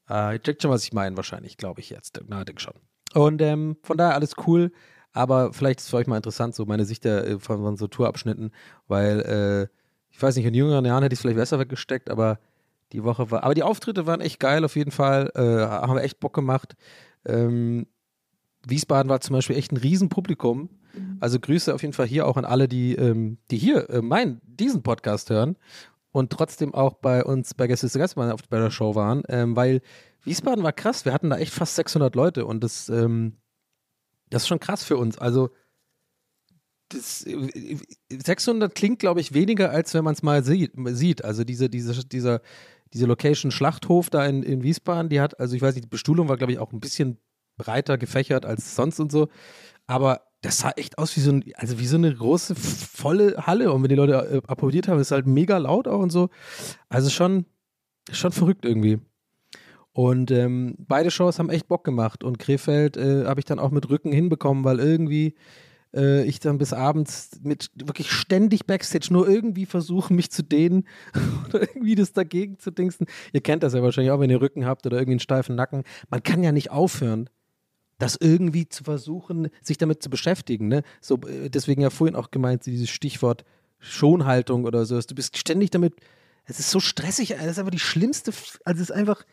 Äh, 0.09 0.39
checkt 0.39 0.63
schon, 0.63 0.71
was 0.71 0.85
ich 0.85 0.95
meine, 0.95 1.19
wahrscheinlich, 1.19 1.59
glaube 1.59 1.81
ich 1.81 1.91
jetzt. 1.91 2.19
Na, 2.29 2.45
denke 2.45 2.63
schon. 2.63 2.75
Und 3.13 3.43
ähm, 3.43 3.77
von 3.83 3.99
daher 3.99 4.15
alles 4.15 4.37
cool. 4.47 4.73
Aber 5.15 5.53
vielleicht 5.53 5.79
ist 5.79 5.87
es 5.87 5.91
für 5.91 5.97
euch 5.97 6.07
mal 6.07 6.17
interessant, 6.17 6.55
so 6.55 6.67
meine 6.67 6.85
Sicht 6.85 7.05
der, 7.05 7.27
äh, 7.27 7.39
von, 7.39 7.77
so 7.77 7.87
Tourabschnitten, 7.87 8.51
weil 8.89 9.21
äh, 9.21 9.75
ich 10.11 10.23
weiß 10.23 10.37
nicht, 10.37 10.45
in 10.45 10.55
jüngeren 10.55 10.85
Jahren 10.85 11.03
hätte 11.03 11.15
ich 11.15 11.19
es 11.19 11.23
vielleicht 11.23 11.39
besser 11.39 11.59
weggesteckt, 11.59 12.11
aber 12.11 12.39
die 12.93 13.03
Woche 13.03 13.31
war. 13.31 13.43
Aber 13.45 13.55
die 13.55 13.63
Auftritte 13.63 14.07
waren 14.07 14.21
echt 14.21 14.39
geil 14.39 14.65
auf 14.65 14.77
jeden 14.77 14.91
Fall. 14.91 15.31
Äh, 15.35 15.41
haben 15.41 15.99
echt 15.99 16.21
Bock 16.21 16.35
gemacht. 16.35 16.75
Ähm, 17.25 17.87
Wiesbaden 18.67 19.09
war 19.09 19.21
zum 19.21 19.35
Beispiel 19.35 19.57
echt 19.57 19.73
ein 19.73 19.77
Riesenpublikum. 19.77 20.69
Also 21.21 21.41
Grüße 21.41 21.75
auf 21.75 21.83
jeden 21.83 21.95
Fall 21.95 22.07
hier 22.07 22.27
auch 22.27 22.37
an 22.37 22.45
alle, 22.45 22.69
die, 22.69 22.95
ähm, 22.95 23.39
die 23.51 23.57
hier 23.57 23.91
äh, 23.91 24.03
meinen, 24.03 24.41
diesen 24.47 24.83
Podcast 24.83 25.31
hören 25.31 25.57
und 26.13 26.31
trotzdem 26.31 26.73
auch 26.75 26.95
bei 26.95 27.25
uns 27.25 27.55
bei 27.55 27.67
Gäste 27.67 27.99
Gast 27.99 28.15
bei 28.15 28.59
der 28.59 28.71
Show 28.71 28.95
waren, 28.95 29.23
ähm, 29.29 29.57
weil 29.57 29.81
Wiesbaden 30.23 30.63
war 30.63 30.73
krass. 30.73 31.05
Wir 31.05 31.13
hatten 31.13 31.31
da 31.31 31.37
echt 31.37 31.53
fast 31.53 31.75
600 31.75 32.15
Leute 32.15 32.47
und 32.47 32.63
das, 32.63 32.89
ähm, 32.89 33.35
das 34.31 34.43
ist 34.43 34.49
schon 34.49 34.61
krass 34.61 34.85
für 34.85 34.97
uns. 34.97 35.19
Also 35.19 35.51
das, 36.89 37.27
600 38.11 38.75
klingt, 38.75 38.99
glaube 38.99 39.21
ich, 39.21 39.35
weniger, 39.35 39.71
als 39.71 39.95
wenn 39.95 40.05
man 40.05 40.15
es 40.15 40.23
mal 40.23 40.45
sieht, 40.45 40.73
sieht. 40.77 41.25
Also 41.25 41.45
diese, 41.45 41.69
diese, 41.69 42.05
dieser, 42.07 42.41
diese 42.93 43.07
Location 43.07 43.51
Schlachthof 43.51 44.11
da 44.11 44.25
in, 44.27 44.43
in 44.43 44.63
Wiesbaden, 44.63 45.09
die 45.09 45.21
hat, 45.21 45.41
also 45.41 45.57
ich 45.57 45.63
weiß 45.63 45.75
nicht, 45.75 45.85
die 45.85 45.91
Bestuhlung 45.91 46.29
war, 46.29 46.37
glaube 46.37 46.53
ich, 46.53 46.59
auch 46.59 46.73
ein 46.73 46.81
bisschen 46.81 47.19
breiter 47.57 47.99
gefächert 47.99 48.47
als 48.47 48.75
sonst 48.77 49.01
und 49.01 49.11
so. 49.11 49.29
Aber 49.87 50.23
das 50.43 50.59
sah 50.59 50.73
echt 50.73 50.99
aus 50.99 51.17
wie 51.17 51.21
so, 51.21 51.33
ein, 51.33 51.45
also 51.55 51.79
wie 51.79 51.87
so 51.87 51.97
eine 51.97 52.15
große, 52.15 52.55
volle 52.55 53.47
Halle. 53.47 53.73
Und 53.73 53.83
wenn 53.83 53.89
die 53.89 53.95
Leute 53.95 54.15
äh, 54.15 54.43
applaudiert 54.47 54.89
haben, 54.89 55.01
ist 55.01 55.09
es 55.09 55.13
halt 55.13 55.27
mega 55.27 55.59
laut 55.59 55.89
auch 55.89 56.01
und 56.01 56.11
so. 56.11 56.29
Also 56.89 57.11
schon, 57.11 57.47
schon 58.11 58.33
verrückt 58.33 58.65
irgendwie. 58.65 59.01
Und 59.95 60.31
ähm, 60.33 60.75
beide 60.79 61.11
Shows 61.11 61.39
haben 61.39 61.49
echt 61.49 61.69
Bock 61.69 61.85
gemacht. 61.85 62.23
Und 62.23 62.39
Krefeld 62.39 62.97
äh, 62.97 63.25
habe 63.25 63.41
ich 63.41 63.47
dann 63.47 63.59
auch 63.59 63.71
mit 63.71 63.89
Rücken 63.89 64.13
hinbekommen, 64.13 64.65
weil 64.65 64.81
irgendwie 64.81 65.35
äh, 65.95 66.25
ich 66.25 66.41
dann 66.41 66.59
bis 66.59 66.73
abends 66.73 67.31
mit 67.43 67.71
wirklich 67.77 68.11
ständig 68.11 68.67
Backstage 68.67 69.09
nur 69.13 69.29
irgendwie 69.29 69.67
versuchen, 69.67 70.17
mich 70.17 70.31
zu 70.31 70.43
dehnen 70.43 70.87
oder 71.49 71.63
irgendwie 71.63 71.95
das 71.95 72.13
dagegen 72.13 72.59
zu 72.59 72.73
dingsen. 72.73 73.07
Ihr 73.33 73.41
kennt 73.41 73.63
das 73.63 73.73
ja 73.73 73.83
wahrscheinlich 73.83 74.11
auch, 74.11 74.21
wenn 74.21 74.31
ihr 74.31 74.41
Rücken 74.41 74.67
habt 74.67 74.85
oder 74.85 74.97
irgendwie 74.97 75.13
einen 75.13 75.21
steifen 75.21 75.55
Nacken. 75.55 75.85
Man 76.11 76.23
kann 76.23 76.43
ja 76.43 76.53
nicht 76.53 76.71
aufhören 76.71 77.31
das 77.99 78.17
irgendwie 78.21 78.69
zu 78.69 78.83
versuchen, 78.83 79.49
sich 79.63 79.79
damit 79.79 80.03
zu 80.03 80.11
beschäftigen. 80.11 80.67
Ne? 80.67 80.83
So, 81.01 81.15
äh, 81.29 81.49
deswegen 81.49 81.81
ja 81.81 81.91
vorhin 81.91 82.17
auch 82.17 82.33
gemeint, 82.33 82.67
dieses 82.67 82.91
Stichwort 82.91 83.45
Schonhaltung 83.79 84.65
oder 84.65 84.85
so. 84.85 85.01
Du 85.01 85.15
bist 85.15 85.39
ständig 85.39 85.71
damit, 85.71 85.95
es 86.45 86.59
ist 86.59 86.71
so 86.71 86.81
stressig, 86.81 87.29
das 87.29 87.47
ist 87.47 87.59
einfach 87.59 87.71
die 87.71 87.79
schlimmste, 87.79 88.33
also 88.65 88.83
es 88.83 88.91
ist 88.91 88.93
einfach, 88.93 89.25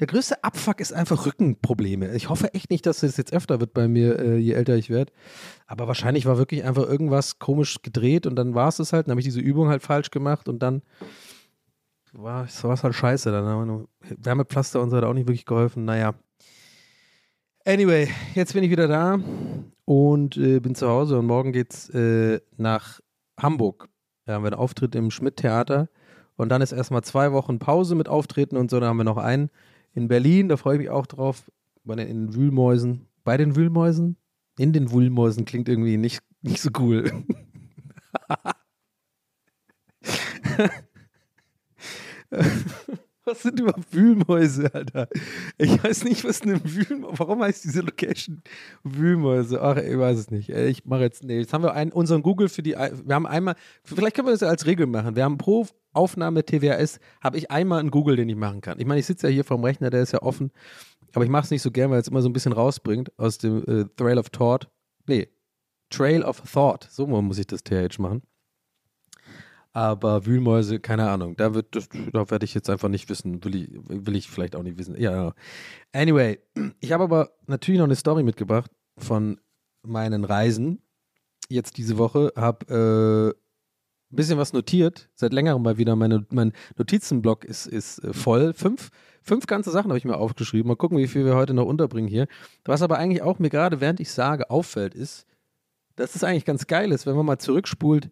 der 0.00 0.06
größte 0.08 0.42
Abfuck 0.42 0.80
ist 0.80 0.92
einfach 0.92 1.24
Rückenprobleme. 1.24 2.14
Ich 2.14 2.28
hoffe 2.28 2.52
echt 2.52 2.70
nicht, 2.70 2.84
dass 2.86 3.00
das 3.00 3.16
jetzt 3.16 3.32
öfter 3.32 3.60
wird 3.60 3.74
bei 3.74 3.86
mir, 3.86 4.18
äh, 4.18 4.36
je 4.36 4.52
älter 4.52 4.76
ich 4.76 4.90
werde. 4.90 5.12
Aber 5.66 5.86
wahrscheinlich 5.86 6.26
war 6.26 6.36
wirklich 6.36 6.64
einfach 6.64 6.84
irgendwas 6.84 7.38
komisch 7.38 7.80
gedreht 7.82 8.26
und 8.26 8.36
dann 8.36 8.54
war 8.54 8.68
es 8.68 8.80
es 8.80 8.92
halt. 8.92 9.06
Dann 9.06 9.12
habe 9.12 9.20
ich 9.20 9.26
diese 9.26 9.40
Übung 9.40 9.68
halt 9.68 9.82
falsch 9.82 10.10
gemacht 10.10 10.48
und 10.48 10.60
dann 10.60 10.82
war 12.12 12.44
es 12.44 12.62
halt 12.64 12.94
scheiße. 12.94 13.30
Dann 13.30 13.44
haben 13.44 13.60
wir 13.60 13.66
nur 13.66 13.88
Wärmepflaster 14.18 14.80
und 14.80 14.90
so 14.90 14.96
hat 14.96 15.04
auch 15.04 15.14
nicht 15.14 15.28
wirklich 15.28 15.46
geholfen. 15.46 15.84
Naja. 15.84 16.14
Anyway, 17.64 18.08
jetzt 18.34 18.52
bin 18.52 18.64
ich 18.64 18.70
wieder 18.70 18.88
da 18.88 19.18
und 19.84 20.36
äh, 20.36 20.60
bin 20.60 20.74
zu 20.74 20.88
Hause 20.88 21.18
und 21.18 21.26
morgen 21.26 21.52
geht's 21.52 21.88
äh, 21.90 22.40
nach 22.56 23.00
Hamburg. 23.40 23.88
Da 24.26 24.34
haben 24.34 24.42
wir 24.42 24.48
einen 24.48 24.60
Auftritt 24.60 24.94
im 24.94 25.10
Schmidt-Theater 25.10 25.88
und 26.36 26.48
dann 26.48 26.62
ist 26.62 26.72
erstmal 26.72 27.04
zwei 27.04 27.32
Wochen 27.32 27.58
Pause 27.58 27.94
mit 27.94 28.08
Auftreten 28.08 28.56
und 28.56 28.70
so. 28.70 28.80
Dann 28.80 28.88
haben 28.88 28.96
wir 28.96 29.04
noch 29.04 29.18
einen 29.18 29.50
in 29.94 30.08
Berlin, 30.08 30.48
da 30.48 30.56
freue 30.56 30.74
ich 30.74 30.80
mich 30.80 30.90
auch 30.90 31.06
drauf. 31.06 31.50
Bei 31.84 31.94
den, 31.96 32.08
in 32.08 32.26
den 32.26 32.34
Wühlmäusen. 32.34 33.06
Bei 33.24 33.36
den 33.36 33.56
Wühlmäusen? 33.56 34.16
In 34.58 34.72
den 34.72 34.90
Wühlmäusen 34.90 35.44
klingt 35.44 35.68
irgendwie 35.68 35.96
nicht, 35.96 36.22
nicht 36.42 36.60
so 36.60 36.70
cool. 36.78 37.24
Was 43.26 43.42
sind 43.42 43.58
überhaupt 43.58 43.92
Wühlmäuse, 43.92 44.72
Alter? 44.74 45.08
Ich 45.56 45.82
weiß 45.82 46.04
nicht, 46.04 46.24
was 46.24 46.42
eine 46.42 46.60
Wühlmäuse. 46.62 47.18
Warum 47.18 47.42
heißt 47.42 47.64
diese 47.64 47.80
Location 47.80 48.42
Wühlmäuse? 48.82 49.62
Ach, 49.62 49.76
ich 49.76 49.98
weiß 49.98 50.18
es 50.18 50.30
nicht. 50.30 50.50
Ich 50.50 50.84
mache 50.84 51.00
jetzt. 51.02 51.24
Nee, 51.24 51.38
jetzt 51.38 51.54
haben 51.54 51.64
wir 51.64 51.72
einen, 51.72 51.90
unseren 51.90 52.22
Google 52.22 52.50
für 52.50 52.62
die. 52.62 52.72
Wir 52.72 53.14
haben 53.14 53.26
einmal. 53.26 53.54
Vielleicht 53.82 54.14
können 54.14 54.28
wir 54.28 54.32
das 54.32 54.42
als 54.42 54.66
Regel 54.66 54.86
machen. 54.86 55.16
Wir 55.16 55.24
haben 55.24 55.38
pro 55.38 55.66
Aufnahme 55.94 56.44
TWRS 56.44 56.98
habe 57.22 57.38
ich 57.38 57.50
einmal 57.50 57.80
einen 57.80 57.90
Google, 57.90 58.16
den 58.16 58.28
ich 58.28 58.36
machen 58.36 58.60
kann. 58.60 58.78
Ich 58.78 58.86
meine, 58.86 59.00
ich 59.00 59.06
sitze 59.06 59.28
ja 59.28 59.32
hier 59.32 59.44
vorm 59.44 59.64
Rechner, 59.64 59.90
der 59.90 60.02
ist 60.02 60.12
ja 60.12 60.22
offen. 60.22 60.50
Aber 61.14 61.24
ich 61.24 61.30
mache 61.30 61.44
es 61.44 61.50
nicht 61.50 61.62
so 61.62 61.70
gern, 61.70 61.90
weil 61.90 62.00
es 62.00 62.08
immer 62.08 62.22
so 62.22 62.28
ein 62.28 62.32
bisschen 62.32 62.52
rausbringt 62.52 63.16
aus 63.18 63.38
dem 63.38 63.64
äh, 63.66 63.84
Trail 63.96 64.18
of 64.18 64.30
Thought. 64.30 64.68
Nee, 65.06 65.28
Trail 65.90 66.22
of 66.22 66.40
Thought. 66.40 66.88
So 66.90 67.06
muss 67.06 67.38
ich 67.38 67.46
das 67.46 67.62
TH 67.62 67.98
machen. 67.98 68.22
Aber 69.72 70.24
Wühlmäuse, 70.24 70.78
keine 70.78 71.10
Ahnung. 71.10 71.36
Da, 71.36 71.50
da 71.50 72.30
werde 72.30 72.44
ich 72.44 72.54
jetzt 72.54 72.70
einfach 72.70 72.88
nicht 72.88 73.08
wissen. 73.08 73.44
Will 73.44 73.56
ich, 73.56 73.70
will 73.88 74.14
ich 74.14 74.30
vielleicht 74.30 74.54
auch 74.54 74.62
nicht 74.62 74.78
wissen. 74.78 75.00
Ja, 75.00 75.34
Anyway, 75.92 76.38
ich 76.80 76.92
habe 76.92 77.04
aber 77.04 77.32
natürlich 77.46 77.78
noch 77.78 77.86
eine 77.86 77.96
Story 77.96 78.22
mitgebracht 78.22 78.70
von 78.98 79.40
meinen 79.82 80.24
Reisen. 80.24 80.80
Jetzt 81.48 81.76
diese 81.76 81.98
Woche 81.98 82.32
habe 82.36 83.34
äh, 83.36 83.43
ein 84.14 84.16
bisschen 84.16 84.38
was 84.38 84.52
notiert. 84.52 85.08
Seit 85.14 85.32
längerem 85.32 85.62
mal 85.62 85.76
wieder. 85.76 85.96
Meine, 85.96 86.26
mein 86.30 86.52
Notizenblock 86.76 87.44
ist, 87.44 87.66
ist 87.66 88.02
äh, 88.02 88.12
voll. 88.12 88.54
Fünf, 88.54 88.90
fünf 89.22 89.46
ganze 89.46 89.70
Sachen 89.70 89.90
habe 89.90 89.98
ich 89.98 90.04
mir 90.04 90.16
aufgeschrieben. 90.16 90.68
Mal 90.68 90.76
gucken, 90.76 90.98
wie 90.98 91.08
viel 91.08 91.24
wir 91.24 91.36
heute 91.36 91.54
noch 91.54 91.66
unterbringen 91.66 92.08
hier. 92.08 92.26
Was 92.64 92.82
aber 92.82 92.98
eigentlich 92.98 93.22
auch 93.22 93.38
mir 93.38 93.50
gerade, 93.50 93.80
während 93.80 94.00
ich 94.00 94.10
sage, 94.10 94.50
auffällt, 94.50 94.94
ist, 94.94 95.26
dass 95.96 96.14
es 96.14 96.24
eigentlich 96.24 96.44
ganz 96.44 96.66
geil 96.66 96.90
ist, 96.92 97.06
wenn 97.06 97.16
man 97.16 97.26
mal 97.26 97.38
zurückspult 97.38 98.10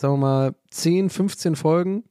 sagen 0.00 0.14
wir 0.14 0.18
mal, 0.18 0.54
10, 0.70 1.10
15 1.10 1.56
Folgen. 1.56 2.04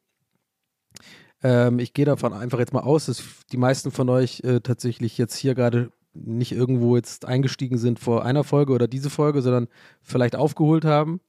Ähm, 1.41 1.79
ich 1.79 1.93
gehe 1.93 2.05
davon 2.05 2.33
einfach 2.33 2.59
jetzt 2.59 2.73
mal 2.73 2.81
aus, 2.81 3.07
dass 3.07 3.23
die 3.51 3.57
meisten 3.57 3.91
von 3.91 4.09
euch 4.09 4.41
äh, 4.43 4.59
tatsächlich 4.61 5.17
jetzt 5.17 5.35
hier 5.35 5.55
gerade 5.55 5.91
nicht 6.13 6.51
irgendwo 6.51 6.95
jetzt 6.95 7.25
eingestiegen 7.25 7.77
sind 7.77 7.99
vor 7.99 8.25
einer 8.25 8.43
Folge 8.43 8.73
oder 8.73 8.87
diese 8.87 9.09
Folge, 9.09 9.41
sondern 9.41 9.67
vielleicht 10.01 10.35
aufgeholt 10.35 10.85
haben. 10.85 11.21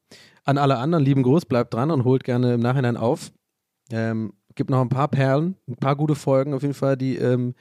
An 0.44 0.58
alle 0.58 0.78
anderen, 0.78 1.04
lieben 1.04 1.22
Gruß, 1.22 1.46
bleibt 1.46 1.74
dran 1.74 1.90
und 1.90 2.04
holt 2.04 2.24
gerne 2.24 2.54
im 2.54 2.60
Nachhinein 2.60 2.96
auf. 2.96 3.32
Ähm, 3.90 4.32
gibt 4.54 4.70
noch 4.70 4.80
ein 4.80 4.88
paar 4.88 5.08
Perlen, 5.08 5.56
ein 5.68 5.76
paar 5.76 5.96
gute 5.96 6.14
Folgen 6.14 6.54
auf 6.54 6.62
jeden 6.62 6.74
Fall, 6.74 6.96
die, 6.96 7.16
ähm, 7.16 7.54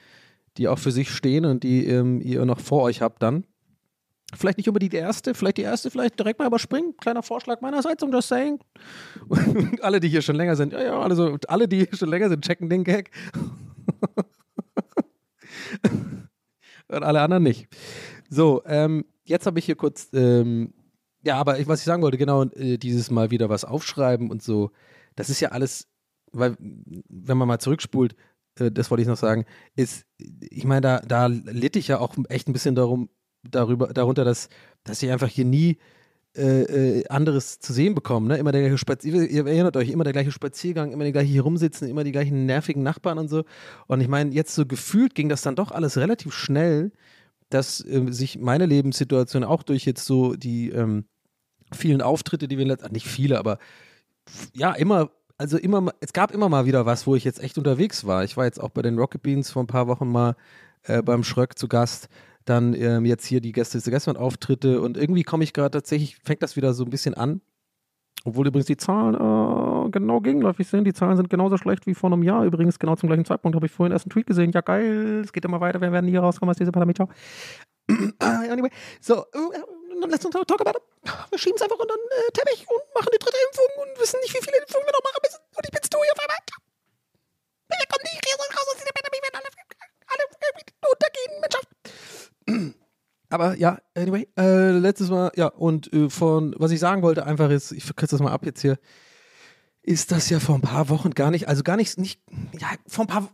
die 0.56 0.68
auch 0.68 0.78
für 0.78 0.92
sich 0.92 1.10
stehen 1.10 1.44
und 1.44 1.62
die 1.62 1.86
ähm, 1.86 2.20
ihr 2.20 2.44
noch 2.44 2.60
vor 2.60 2.82
euch 2.82 3.02
habt 3.02 3.22
dann. 3.22 3.44
Vielleicht 4.34 4.58
nicht 4.58 4.68
unbedingt 4.68 4.92
die 4.92 4.98
erste, 4.98 5.34
vielleicht 5.34 5.56
die 5.56 5.62
erste, 5.62 5.90
vielleicht 5.90 6.18
direkt 6.18 6.38
mal 6.38 6.46
überspringen. 6.46 6.96
Kleiner 6.98 7.22
Vorschlag 7.22 7.60
meinerseits, 7.62 8.02
um 8.02 8.12
das 8.12 8.28
saying. 8.28 8.60
Und 9.28 9.82
alle, 9.82 9.98
die 9.98 10.08
hier 10.08 10.22
schon 10.22 10.36
länger 10.36 10.54
sind, 10.56 10.72
ja, 10.72 10.82
ja, 10.82 11.00
also 11.00 11.36
alle, 11.48 11.66
die 11.66 11.78
hier 11.78 11.96
schon 11.96 12.08
länger 12.08 12.28
sind, 12.28 12.44
checken 12.44 12.68
den 12.68 12.84
Gag. 12.84 13.10
Und 16.88 17.02
alle 17.02 17.20
anderen 17.20 17.42
nicht. 17.42 17.68
So, 18.28 18.62
ähm, 18.66 19.04
jetzt 19.24 19.46
habe 19.46 19.58
ich 19.58 19.64
hier 19.64 19.76
kurz 19.76 20.08
ähm, 20.12 20.72
ja, 21.22 21.36
aber 21.36 21.58
ich, 21.58 21.68
was 21.68 21.80
ich 21.80 21.84
sagen 21.86 22.02
wollte, 22.02 22.18
genau, 22.18 22.44
äh, 22.44 22.78
dieses 22.78 23.10
Mal 23.10 23.30
wieder 23.30 23.48
was 23.48 23.64
aufschreiben 23.64 24.30
und 24.30 24.42
so, 24.42 24.70
das 25.16 25.30
ist 25.30 25.40
ja 25.40 25.50
alles, 25.50 25.88
weil, 26.32 26.56
wenn 26.58 27.36
man 27.36 27.48
mal 27.48 27.58
zurückspult, 27.58 28.14
äh, 28.58 28.70
das 28.70 28.90
wollte 28.90 29.02
ich 29.02 29.08
noch 29.08 29.16
sagen, 29.16 29.44
ist, 29.76 30.06
ich 30.18 30.64
meine, 30.64 30.80
da, 30.80 31.00
da 31.00 31.26
litt 31.26 31.76
ich 31.76 31.88
ja 31.88 31.98
auch 31.98 32.14
echt 32.28 32.48
ein 32.48 32.52
bisschen 32.52 32.74
darum, 32.74 33.10
darüber, 33.42 33.88
darunter, 33.88 34.24
dass, 34.24 34.48
dass 34.84 35.02
ich 35.02 35.10
einfach 35.10 35.28
hier 35.28 35.44
nie 35.44 35.78
äh, 36.36 37.00
äh, 37.00 37.08
anderes 37.08 37.58
zu 37.58 37.72
sehen 37.72 37.94
bekomme. 37.96 38.28
Ne? 38.28 38.36
Immer 38.36 38.52
der 38.52 38.60
gleiche 38.60 38.78
Spaziergang, 38.78 39.28
ihr 39.28 39.46
erinnert 39.46 39.76
euch, 39.76 39.88
immer 39.88 40.04
der 40.04 40.12
gleiche 40.12 40.30
Spaziergang, 40.30 40.92
immer 40.92 41.04
die 41.04 41.10
gleiche 41.10 41.30
hier 41.32 41.42
rumsitzen, 41.42 41.88
immer 41.88 42.04
die 42.04 42.12
gleichen 42.12 42.46
nervigen 42.46 42.84
Nachbarn 42.84 43.18
und 43.18 43.28
so. 43.28 43.44
Und 43.88 44.00
ich 44.00 44.06
meine, 44.06 44.32
jetzt 44.32 44.54
so 44.54 44.64
gefühlt 44.64 45.16
ging 45.16 45.28
das 45.28 45.42
dann 45.42 45.56
doch 45.56 45.72
alles 45.72 45.96
relativ 45.96 46.32
schnell, 46.32 46.92
dass 47.50 47.84
äh, 47.84 48.06
sich 48.10 48.38
meine 48.38 48.66
Lebenssituation 48.66 49.44
auch 49.44 49.62
durch 49.62 49.84
jetzt 49.84 50.04
so 50.04 50.34
die 50.34 50.70
ähm, 50.70 51.04
vielen 51.72 52.02
Auftritte, 52.02 52.48
die 52.48 52.58
wir 52.58 52.66
letztendlich, 52.66 53.04
nicht 53.04 53.12
viele, 53.12 53.38
aber 53.38 53.58
ja, 54.54 54.72
immer, 54.72 55.10
also 55.36 55.58
immer, 55.58 55.92
es 56.00 56.12
gab 56.12 56.32
immer 56.32 56.48
mal 56.48 56.66
wieder 56.66 56.86
was, 56.86 57.06
wo 57.06 57.14
ich 57.14 57.24
jetzt 57.24 57.42
echt 57.42 57.58
unterwegs 57.58 58.06
war. 58.06 58.24
Ich 58.24 58.36
war 58.36 58.44
jetzt 58.44 58.60
auch 58.60 58.70
bei 58.70 58.82
den 58.82 58.98
Rocket 58.98 59.22
Beans 59.22 59.50
vor 59.50 59.62
ein 59.62 59.68
paar 59.68 59.86
Wochen 59.86 60.10
mal 60.10 60.36
äh, 60.84 61.02
beim 61.02 61.24
Schröck 61.24 61.58
zu 61.58 61.68
Gast 61.68 62.08
dann 62.44 62.74
ähm, 62.74 63.04
jetzt 63.04 63.26
hier 63.26 63.40
die 63.40 63.52
Gäste 63.52 63.80
zu 63.80 63.90
Gäste 63.90 64.18
Auftritte 64.18 64.80
und 64.80 64.96
irgendwie 64.96 65.22
komme 65.22 65.44
ich 65.44 65.52
gerade 65.52 65.70
tatsächlich, 65.70 66.16
fängt 66.16 66.42
das 66.42 66.56
wieder 66.56 66.74
so 66.74 66.84
ein 66.84 66.90
bisschen 66.90 67.14
an. 67.14 67.40
Obwohl 68.24 68.46
übrigens 68.46 68.66
die 68.66 68.76
Zahlen 68.76 69.14
äh, 69.14 69.18
genau 69.90 70.20
gegenläufig 70.20 70.68
sind. 70.68 70.84
Die 70.84 70.92
Zahlen 70.92 71.16
sind 71.16 71.30
genauso 71.30 71.56
schlecht 71.56 71.86
wie 71.86 71.94
vor 71.94 72.12
einem 72.12 72.22
Jahr. 72.22 72.44
Übrigens, 72.44 72.78
genau 72.78 72.96
zum 72.96 73.08
gleichen 73.08 73.24
Zeitpunkt 73.24 73.56
habe 73.56 73.66
ich 73.66 73.72
vorhin 73.72 73.92
erst 73.92 74.06
einen 74.06 74.10
Tweet 74.10 74.26
gesehen. 74.26 74.52
Ja, 74.52 74.60
geil, 74.60 75.20
es 75.24 75.32
geht 75.32 75.44
immer 75.44 75.60
weiter. 75.60 75.80
Wir 75.80 75.92
werden 75.92 76.08
hier 76.08 76.20
rauskommen 76.20 76.50
aus 76.50 76.56
dieser 76.56 76.72
Parlament. 76.72 76.96
Ciao. 76.96 77.08
anyway, 78.20 78.70
so, 79.00 79.24
uh, 79.34 80.06
let's 80.06 80.24
not 80.24 80.32
talk 80.32 80.60
about 80.60 80.76
it. 80.76 80.82
Wir 81.30 81.38
schieben 81.38 81.56
es 81.56 81.62
einfach 81.62 81.78
unter 81.78 81.94
den 81.94 82.06
äh, 82.06 82.32
Teppich 82.32 82.66
und 82.68 82.82
machen 82.94 83.10
die 83.12 83.18
dritte 83.18 83.38
Impfung 83.48 83.70
und 83.82 84.00
wissen 84.00 84.20
nicht, 84.20 84.34
wie 84.34 84.44
viele 84.44 84.58
Impfungen 84.58 84.86
wir 84.86 84.92
noch 84.92 85.04
machen 85.04 85.20
müssen. 85.24 85.40
Und 85.56 85.64
ich 85.64 85.70
bin's 85.70 85.88
du 85.88 85.98
hier 85.98 86.12
auf 86.12 86.20
einmal. 86.20 86.38
Wir 87.70 87.86
kommen 87.88 88.04
nicht 88.04 88.20
raus 88.26 88.66
aus 88.68 88.78
dieser 88.78 88.92
Pandemie, 88.92 89.22
werden 89.22 89.38
alle, 89.38 89.50
alle 90.10 90.24
untergehen, 90.90 91.32
Menschheit. 91.40 92.74
Aber 93.30 93.56
ja, 93.56 93.78
anyway, 93.96 94.28
äh, 94.36 94.70
letztes 94.72 95.08
Mal, 95.08 95.30
ja, 95.36 95.46
und 95.46 95.92
äh, 95.92 96.10
von, 96.10 96.54
was 96.58 96.72
ich 96.72 96.80
sagen 96.80 97.02
wollte, 97.02 97.24
einfach 97.24 97.48
ist, 97.50 97.70
ich 97.70 97.84
verkürze 97.84 98.16
das 98.16 98.22
mal 98.22 98.32
ab 98.32 98.44
jetzt 98.44 98.60
hier, 98.60 98.76
ist 99.82 100.12
das 100.12 100.30
ja 100.30 100.40
vor 100.40 100.54
ein 100.54 100.60
paar 100.60 100.88
Wochen 100.88 101.10
gar 101.10 101.30
nicht, 101.30 101.48
also 101.48 101.62
gar 101.62 101.76
nicht, 101.76 101.98
nicht, 101.98 102.20
ja, 102.58 102.68
vor 102.86 103.04
ein 103.04 103.08
paar, 103.08 103.28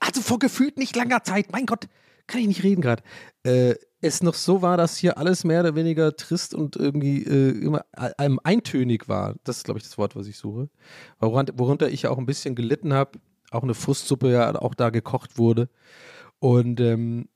also 0.00 0.20
vor 0.20 0.38
gefühlt 0.38 0.78
nicht 0.78 0.96
langer 0.96 1.22
Zeit, 1.22 1.52
mein 1.52 1.66
Gott, 1.66 1.88
kann 2.26 2.40
ich 2.40 2.46
nicht 2.46 2.62
reden 2.62 2.80
gerade, 2.80 3.02
äh, 3.44 3.74
es 4.02 4.22
noch 4.22 4.34
so 4.34 4.62
war, 4.62 4.76
dass 4.76 4.96
hier 4.96 5.16
alles 5.16 5.44
mehr 5.44 5.60
oder 5.60 5.76
weniger 5.76 6.16
trist 6.16 6.54
und 6.54 6.76
irgendwie 6.76 7.22
äh, 7.22 7.50
immer 7.50 7.84
einem 7.92 8.40
eintönig 8.42 9.08
war. 9.08 9.36
Das 9.44 9.58
ist, 9.58 9.64
glaube 9.64 9.78
ich, 9.78 9.84
das 9.84 9.96
Wort, 9.96 10.16
was 10.16 10.26
ich 10.26 10.36
suche. 10.36 10.68
Worunter, 11.20 11.88
ich 11.88 12.08
auch 12.08 12.18
ein 12.18 12.26
bisschen 12.26 12.56
gelitten 12.56 12.92
habe, 12.92 13.20
auch 13.52 13.62
eine 13.62 13.74
Frustsuppe 13.74 14.32
ja 14.32 14.54
auch 14.56 14.74
da 14.74 14.90
gekocht 14.90 15.38
wurde. 15.38 15.68
Und 16.40 16.80
ähm, 16.80 17.28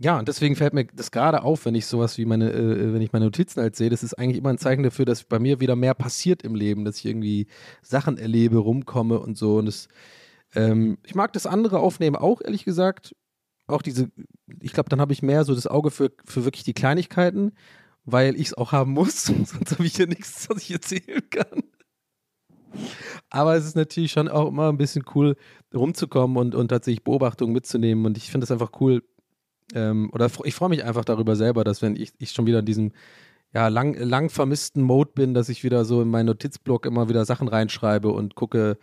ja, 0.00 0.16
und 0.18 0.28
deswegen 0.28 0.54
fällt 0.54 0.74
mir 0.74 0.84
das 0.84 1.10
gerade 1.10 1.42
auf, 1.42 1.64
wenn 1.64 1.74
ich 1.74 1.86
sowas 1.86 2.18
wie 2.18 2.24
meine, 2.24 2.52
äh, 2.52 2.92
wenn 2.92 3.02
ich 3.02 3.12
meine 3.12 3.24
Notizen 3.24 3.60
halt 3.60 3.74
sehe, 3.74 3.90
das 3.90 4.04
ist 4.04 4.14
eigentlich 4.14 4.38
immer 4.38 4.50
ein 4.50 4.58
Zeichen 4.58 4.84
dafür, 4.84 5.04
dass 5.04 5.24
bei 5.24 5.40
mir 5.40 5.58
wieder 5.58 5.74
mehr 5.74 5.94
passiert 5.94 6.42
im 6.44 6.54
Leben, 6.54 6.84
dass 6.84 6.98
ich 6.98 7.06
irgendwie 7.06 7.48
Sachen 7.82 8.16
erlebe, 8.16 8.58
rumkomme 8.58 9.18
und 9.18 9.36
so. 9.36 9.58
Und 9.58 9.66
das, 9.66 9.88
ähm, 10.54 10.98
ich 11.04 11.16
mag 11.16 11.32
das 11.32 11.46
andere 11.46 11.80
Aufnehmen 11.80 12.14
auch, 12.14 12.40
ehrlich 12.40 12.64
gesagt. 12.64 13.16
Auch 13.66 13.82
diese, 13.82 14.10
ich 14.60 14.72
glaube, 14.72 14.88
dann 14.88 15.00
habe 15.00 15.12
ich 15.12 15.22
mehr 15.22 15.44
so 15.44 15.54
das 15.54 15.66
Auge 15.66 15.90
für, 15.90 16.12
für 16.24 16.44
wirklich 16.44 16.64
die 16.64 16.74
Kleinigkeiten, 16.74 17.52
weil 18.04 18.36
ich 18.36 18.48
es 18.48 18.54
auch 18.54 18.72
haben 18.72 18.92
muss, 18.92 19.24
sonst 19.26 19.72
habe 19.72 19.84
ich 19.84 19.96
hier 19.96 20.06
nichts, 20.06 20.48
was 20.48 20.62
ich 20.62 20.70
erzählen 20.70 21.28
kann. 21.28 21.64
Aber 23.30 23.56
es 23.56 23.66
ist 23.66 23.76
natürlich 23.76 24.12
schon 24.12 24.28
auch 24.28 24.48
immer 24.48 24.68
ein 24.68 24.78
bisschen 24.78 25.04
cool, 25.14 25.36
rumzukommen 25.74 26.36
und, 26.36 26.54
und 26.54 26.68
tatsächlich 26.68 27.04
Beobachtungen 27.04 27.52
mitzunehmen. 27.52 28.06
Und 28.06 28.16
ich 28.16 28.30
finde 28.30 28.44
es 28.44 28.50
einfach 28.50 28.70
cool, 28.80 29.02
ähm, 29.74 30.10
oder 30.12 30.30
ich 30.44 30.54
freue 30.54 30.68
mich 30.68 30.84
einfach 30.84 31.04
darüber 31.04 31.36
selber, 31.36 31.64
dass 31.64 31.82
wenn 31.82 31.96
ich, 31.96 32.12
ich 32.18 32.32
schon 32.32 32.46
wieder 32.46 32.60
in 32.60 32.66
diesem 32.66 32.92
ja, 33.54 33.68
lang, 33.68 33.94
lang 33.94 34.30
vermissten 34.30 34.82
Mode 34.82 35.12
bin, 35.14 35.34
dass 35.34 35.48
ich 35.48 35.64
wieder 35.64 35.84
so 35.84 36.02
in 36.02 36.08
meinen 36.08 36.26
Notizblock 36.26 36.86
immer 36.86 37.08
wieder 37.08 37.24
Sachen 37.24 37.48
reinschreibe 37.48 38.10
und 38.10 38.34
gucke. 38.34 38.78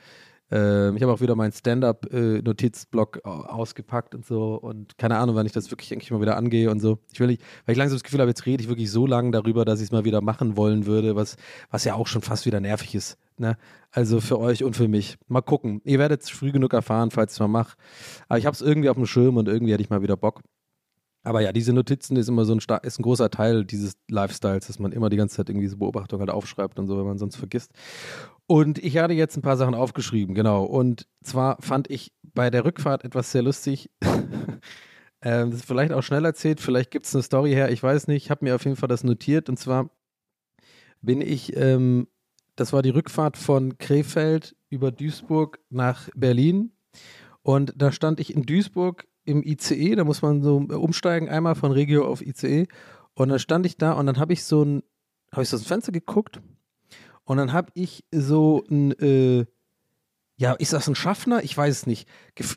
Äh, 0.51 0.95
ich 0.95 1.01
habe 1.01 1.11
auch 1.11 1.21
wieder 1.21 1.35
meinen 1.35 1.51
Stand-up-Notizblock 1.51 3.21
äh, 3.23 3.27
ausgepackt 3.27 4.13
und 4.13 4.25
so 4.25 4.55
und 4.55 4.97
keine 4.97 5.17
Ahnung, 5.17 5.35
wann 5.35 5.45
ich 5.45 5.51
das 5.51 5.71
wirklich 5.71 5.91
eigentlich 5.91 6.11
mal 6.11 6.21
wieder 6.21 6.37
angehe 6.37 6.69
und 6.69 6.79
so. 6.79 6.99
Ich 7.11 7.19
will 7.19 7.27
nicht, 7.27 7.41
weil 7.65 7.73
ich 7.73 7.79
langsam 7.79 7.95
das 7.95 8.03
Gefühl 8.03 8.19
habe, 8.19 8.29
jetzt 8.29 8.45
rede 8.45 8.61
ich 8.61 8.69
wirklich 8.69 8.91
so 8.91 9.07
lange 9.07 9.31
darüber, 9.31 9.65
dass 9.65 9.79
ich 9.79 9.85
es 9.85 9.91
mal 9.91 10.05
wieder 10.05 10.21
machen 10.21 10.55
wollen 10.55 10.85
würde, 10.85 11.15
was, 11.15 11.35
was 11.71 11.83
ja 11.83 11.95
auch 11.95 12.07
schon 12.07 12.21
fast 12.21 12.45
wieder 12.45 12.59
nervig 12.59 12.93
ist. 12.93 13.17
Ne? 13.37 13.57
Also 13.91 14.21
für 14.21 14.39
euch 14.39 14.63
und 14.63 14.75
für 14.75 14.87
mich. 14.87 15.17
Mal 15.27 15.41
gucken. 15.41 15.81
Ihr 15.83 15.99
werdet 15.99 16.21
es 16.21 16.29
früh 16.29 16.51
genug 16.51 16.73
erfahren, 16.73 17.11
falls 17.11 17.33
ich 17.33 17.35
es 17.35 17.39
mal 17.39 17.47
mache. 17.47 17.75
Aber 18.29 18.37
ich 18.37 18.45
habe 18.45 18.53
es 18.53 18.61
irgendwie 18.61 18.89
auf 18.89 18.97
dem 18.97 19.05
Schirm 19.05 19.37
und 19.37 19.47
irgendwie 19.47 19.73
hätte 19.73 19.83
ich 19.83 19.89
mal 19.89 20.01
wieder 20.01 20.17
Bock. 20.17 20.41
Aber 21.25 21.41
ja, 21.41 21.51
diese 21.51 21.73
Notizen 21.73 22.15
ist 22.17 22.29
immer 22.29 22.45
so 22.45 22.53
ein, 22.53 22.59
ist 22.83 22.99
ein 22.99 23.03
großer 23.03 23.31
Teil 23.31 23.65
dieses 23.65 23.97
Lifestyles, 24.09 24.67
dass 24.67 24.77
man 24.77 24.91
immer 24.91 25.09
die 25.09 25.17
ganze 25.17 25.38
Zeit 25.38 25.49
irgendwie 25.49 25.67
so 25.67 25.77
Beobachtungen 25.77 26.19
halt 26.19 26.29
aufschreibt 26.29 26.77
und 26.77 26.88
so, 26.88 26.97
wenn 26.99 27.05
man 27.05 27.17
sonst 27.17 27.35
vergisst. 27.35 27.71
Und 28.45 28.77
ich 28.77 28.99
hatte 28.99 29.13
jetzt 29.13 29.35
ein 29.35 29.41
paar 29.41 29.57
Sachen 29.57 29.73
aufgeschrieben, 29.73 30.35
genau. 30.35 30.63
Und 30.63 31.07
zwar 31.23 31.59
fand 31.61 31.89
ich 31.89 32.13
bei 32.21 32.51
der 32.51 32.63
Rückfahrt 32.63 33.03
etwas 33.03 33.31
sehr 33.31 33.41
lustig. 33.41 33.89
ähm, 35.23 35.49
das 35.49 35.61
ist 35.61 35.65
vielleicht 35.65 35.93
auch 35.93 36.03
schnell 36.03 36.23
erzählt, 36.25 36.61
vielleicht 36.61 36.91
gibt 36.91 37.07
es 37.07 37.15
eine 37.15 37.23
Story 37.23 37.51
her, 37.51 37.71
ich 37.71 37.81
weiß 37.81 38.07
nicht. 38.07 38.25
Ich 38.25 38.29
habe 38.29 38.45
mir 38.45 38.53
auf 38.53 38.63
jeden 38.63 38.77
Fall 38.77 38.89
das 38.89 39.03
notiert. 39.03 39.49
Und 39.49 39.57
zwar 39.57 39.89
bin 41.01 41.21
ich, 41.21 41.57
ähm, 41.57 42.07
das 42.55 42.71
war 42.71 42.83
die 42.83 42.91
Rückfahrt 42.91 43.35
von 43.35 43.79
Krefeld 43.79 44.55
über 44.69 44.91
Duisburg 44.91 45.59
nach 45.71 46.07
Berlin. 46.15 46.71
Und 47.41 47.73
da 47.75 47.91
stand 47.91 48.19
ich 48.19 48.31
in 48.35 48.43
Duisburg 48.43 49.07
im 49.25 49.43
ICE, 49.43 49.95
da 49.95 50.03
muss 50.03 50.21
man 50.21 50.41
so 50.41 50.57
umsteigen, 50.57 51.29
einmal 51.29 51.55
von 51.55 51.71
Regio 51.71 52.05
auf 52.07 52.21
ICE. 52.21 52.67
Und 53.13 53.29
dann 53.29 53.39
stand 53.39 53.65
ich 53.65 53.77
da 53.77 53.93
und 53.93 54.05
dann 54.05 54.19
habe 54.19 54.33
ich 54.33 54.43
so 54.43 54.63
ein, 54.63 54.83
habe 55.31 55.43
ich 55.43 55.49
so 55.49 55.57
ins 55.57 55.67
Fenster 55.67 55.91
geguckt 55.91 56.41
und 57.23 57.38
dann 57.38 57.53
habe 57.53 57.71
ich 57.73 58.05
so 58.11 58.63
ein, 58.69 58.91
äh, 58.99 59.45
ja, 60.38 60.53
ist 60.53 60.73
das 60.73 60.88
ein 60.88 60.95
Schaffner? 60.95 61.43
Ich 61.43 61.57
weiß 61.57 61.75
es 61.75 61.88
nicht. 61.88 62.07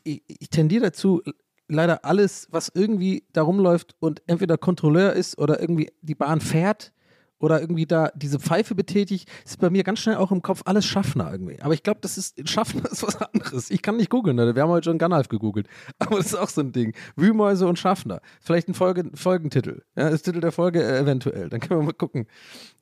Ich, 0.05 0.23
ich 0.27 0.51
tendiere 0.51 0.87
dazu, 0.87 1.23
leider 1.69 2.05
alles, 2.05 2.49
was 2.51 2.71
irgendwie 2.75 3.25
da 3.33 3.43
rumläuft 3.43 3.95
und 4.01 4.23
entweder 4.27 4.59
Kontrolleur 4.59 5.13
ist 5.13 5.39
oder 5.39 5.61
irgendwie 5.61 5.93
die 6.03 6.15
Bahn 6.15 6.41
fährt, 6.41 6.93
oder 7.39 7.61
irgendwie 7.61 7.87
da 7.87 8.11
diese 8.15 8.39
Pfeife 8.39 8.75
betätigt, 8.75 9.29
ist 9.45 9.59
bei 9.59 9.71
mir 9.71 9.85
ganz 9.85 10.01
schnell 10.01 10.17
auch 10.17 10.33
im 10.33 10.43
Kopf 10.43 10.63
alles 10.65 10.85
Schaffner 10.85 11.31
irgendwie. 11.31 11.61
Aber 11.61 11.75
ich 11.75 11.83
glaube, 11.83 12.01
das 12.01 12.19
ist, 12.19 12.49
Schaffner 12.49 12.85
ist 12.91 13.03
was 13.03 13.17
anderes. 13.17 13.71
Ich 13.71 13.83
kann 13.83 13.97
nicht 13.97 14.11
googeln, 14.11 14.37
ne? 14.37 14.55
wir 14.55 14.63
haben 14.63 14.71
heute 14.71 14.91
schon 14.91 14.99
Gunhalf 14.99 15.29
gegoogelt. 15.29 15.69
Aber 15.99 16.17
das 16.17 16.27
ist 16.27 16.35
auch 16.35 16.49
so 16.49 16.61
ein 16.61 16.73
Ding. 16.73 16.95
Wühlmäuse 17.17 17.67
und 17.67 17.79
Schaffner. 17.79 18.21
Vielleicht 18.41 18.69
ein 18.69 18.75
Folge, 18.75 19.11
Folgentitel. 19.15 19.83
Ja, 19.97 20.11
das 20.11 20.23
Titel 20.23 20.41
der 20.41 20.53
Folge 20.53 20.83
äh, 20.83 20.99
eventuell. 20.99 21.49
Dann 21.49 21.61
können 21.61 21.81
wir 21.81 21.85
mal 21.85 21.93
gucken. 21.93 22.27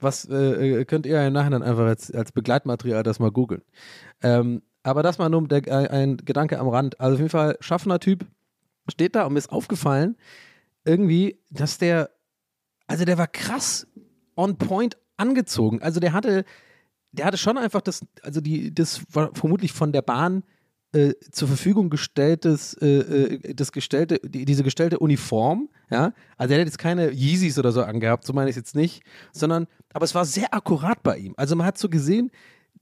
Was 0.00 0.26
äh, 0.28 0.80
äh 0.80 0.84
könnt 0.84 1.06
ihr 1.06 1.26
im 1.26 1.32
Nachhinein 1.32 1.62
einfach 1.62 1.84
als, 1.84 2.10
als 2.10 2.32
Begleitmaterial 2.32 3.02
das 3.02 3.18
mal 3.18 3.30
googeln. 3.30 3.62
Ähm, 4.22 4.62
aber 4.82 5.02
das 5.02 5.18
mal 5.18 5.28
nur 5.28 5.46
der, 5.48 5.66
äh, 5.66 5.88
ein 5.88 6.16
Gedanke 6.18 6.58
am 6.58 6.68
Rand. 6.68 7.00
Also 7.00 7.14
auf 7.14 7.20
jeden 7.20 7.30
Fall 7.30 7.56
Schaffner-Typ 7.60 8.24
steht 8.88 9.16
da 9.16 9.24
und 9.24 9.32
mir 9.32 9.38
ist 9.38 9.50
aufgefallen, 9.50 10.16
irgendwie, 10.84 11.40
dass 11.50 11.78
der, 11.78 12.10
also 12.86 13.04
der 13.04 13.18
war 13.18 13.26
krass 13.26 13.86
on 14.36 14.56
point 14.56 14.96
angezogen. 15.16 15.82
Also 15.82 16.00
der 16.00 16.12
hatte, 16.12 16.44
der 17.12 17.24
hatte 17.24 17.38
schon 17.38 17.58
einfach 17.58 17.80
das, 17.80 18.04
also 18.22 18.40
die, 18.40 18.74
das 18.74 19.02
war 19.12 19.34
vermutlich 19.34 19.72
von 19.72 19.92
der 19.92 20.02
Bahn 20.02 20.44
äh, 20.92 21.14
zur 21.32 21.48
Verfügung 21.48 21.90
gestelltes, 21.90 22.74
äh, 22.74 22.86
äh, 22.86 23.54
das 23.54 23.72
gestellte, 23.72 24.20
die, 24.24 24.44
diese 24.44 24.62
gestellte 24.62 24.98
Uniform, 24.98 25.68
ja. 25.90 26.12
Also 26.36 26.54
er 26.54 26.60
hat 26.60 26.66
jetzt 26.66 26.78
keine 26.78 27.10
Yeezys 27.10 27.58
oder 27.58 27.72
so 27.72 27.82
angehabt, 27.82 28.24
so 28.24 28.32
meine 28.32 28.50
ich 28.50 28.56
es 28.56 28.60
jetzt 28.60 28.76
nicht, 28.76 29.02
sondern, 29.32 29.66
aber 29.92 30.04
es 30.04 30.14
war 30.14 30.24
sehr 30.24 30.54
akkurat 30.54 31.02
bei 31.02 31.18
ihm. 31.18 31.34
Also 31.36 31.56
man 31.56 31.66
hat 31.66 31.78
so 31.78 31.88
gesehen, 31.88 32.30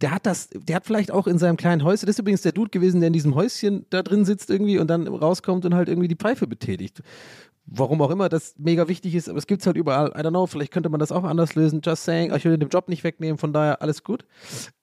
der 0.01 0.11
hat 0.11 0.27
das, 0.27 0.51
der 0.53 0.77
hat 0.77 0.87
vielleicht 0.87 1.13
auch 1.13 1.27
in 1.27 1.39
seinem 1.39 1.57
kleinen 1.57 1.83
Häuschen, 1.85 2.07
das 2.07 2.17
ist 2.17 2.19
übrigens 2.21 2.43
der 2.43 2.53
Dude 2.53 2.71
gewesen, 2.71 3.01
der 3.01 3.07
in 3.09 3.13
diesem 3.13 3.35
Häuschen 3.35 3.87
da 3.91 4.03
drin 4.03 4.25
sitzt 4.25 4.51
irgendwie 4.51 4.79
und 4.79 4.89
dann 4.89 5.07
rauskommt 5.07 5.65
und 5.65 5.75
halt 5.75 5.89
irgendwie 5.89 6.09
die 6.09 6.17
Pfeife 6.17 6.47
betätigt 6.47 7.03
warum 7.67 8.03
auch 8.03 8.11
immer 8.11 8.29
das 8.29 8.55
mega 8.59 8.89
wichtig 8.89 9.15
ist, 9.15 9.29
aber 9.29 9.39
es 9.39 9.47
gibt 9.47 9.63
es 9.63 9.67
halt 9.67 9.77
überall. 9.77 10.09
I 10.09 10.21
don't 10.21 10.31
know, 10.31 10.47
vielleicht 10.47 10.73
könnte 10.73 10.89
man 10.91 11.01
das 11.01 11.11
auch 11.11 11.25
anders 11.25 11.55
lösen. 11.55 11.81
Just 11.83 12.05
saying, 12.05 12.35
ich 12.35 12.45
will 12.45 12.59
den 12.59 12.69
Job 12.69 12.89
nicht 12.89 13.05
wegnehmen, 13.05 13.39
von 13.39 13.53
daher 13.53 13.81
alles 13.81 14.05
gut. 14.05 14.25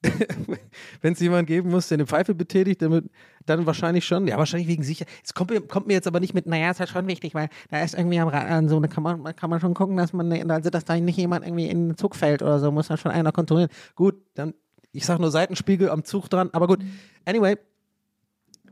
Wenn 1.02 1.14
es 1.14 1.20
jemanden 1.20 1.46
geben 1.46 1.70
muss, 1.70 1.90
der 1.90 1.98
eine 1.98 2.08
Pfeife 2.08 2.34
betätigt, 2.34 2.82
damit, 2.82 3.06
dann 3.46 3.66
wahrscheinlich 3.66 4.06
schon. 4.06 4.28
Ja, 4.28 4.38
wahrscheinlich 4.38 4.68
wegen 4.68 4.84
sicher. 4.84 5.06
Es 5.24 5.34
kommt, 5.34 5.52
kommt, 5.70 5.88
mir 5.88 5.94
jetzt 5.94 6.08
aber 6.08 6.20
nicht 6.20 6.34
mit, 6.34 6.48
naja, 6.48 6.72
ist 6.72 6.80
halt 6.80 6.90
schon 6.90 7.08
wichtig, 7.08 7.36
weil 7.36 7.50
da 7.70 7.82
ist 7.82 7.94
irgendwie 7.94 8.20
am 8.20 8.28
Rad, 8.28 8.70
so, 8.70 8.80
da 8.80 8.88
kann 8.88 9.04
man, 9.04 9.36
kann 9.36 9.50
man 9.50 9.60
schon 9.60 9.74
gucken, 9.74 9.98
dass 9.98 10.14
man, 10.14 10.32
also 10.50 10.70
dass 10.70 10.86
da 10.86 10.96
nicht 10.96 11.18
jemand 11.18 11.46
irgendwie 11.46 11.68
in 11.68 11.90
den 11.90 11.98
Zug 11.98 12.16
fällt 12.16 12.42
oder 12.42 12.60
so, 12.60 12.72
muss 12.72 12.88
da 12.88 12.98
schon 12.98 13.12
einer 13.12 13.32
kontrollieren. 13.32 13.70
Gut, 13.96 14.16
dann, 14.34 14.54
ich 14.92 15.06
sag 15.06 15.20
nur 15.20 15.32
Seitenspiegel 15.32 15.90
am 15.90 16.04
Zug 16.04 16.30
dran, 16.30 16.50
aber 16.52 16.68
gut. 16.68 16.80
Anyway, 17.26 17.58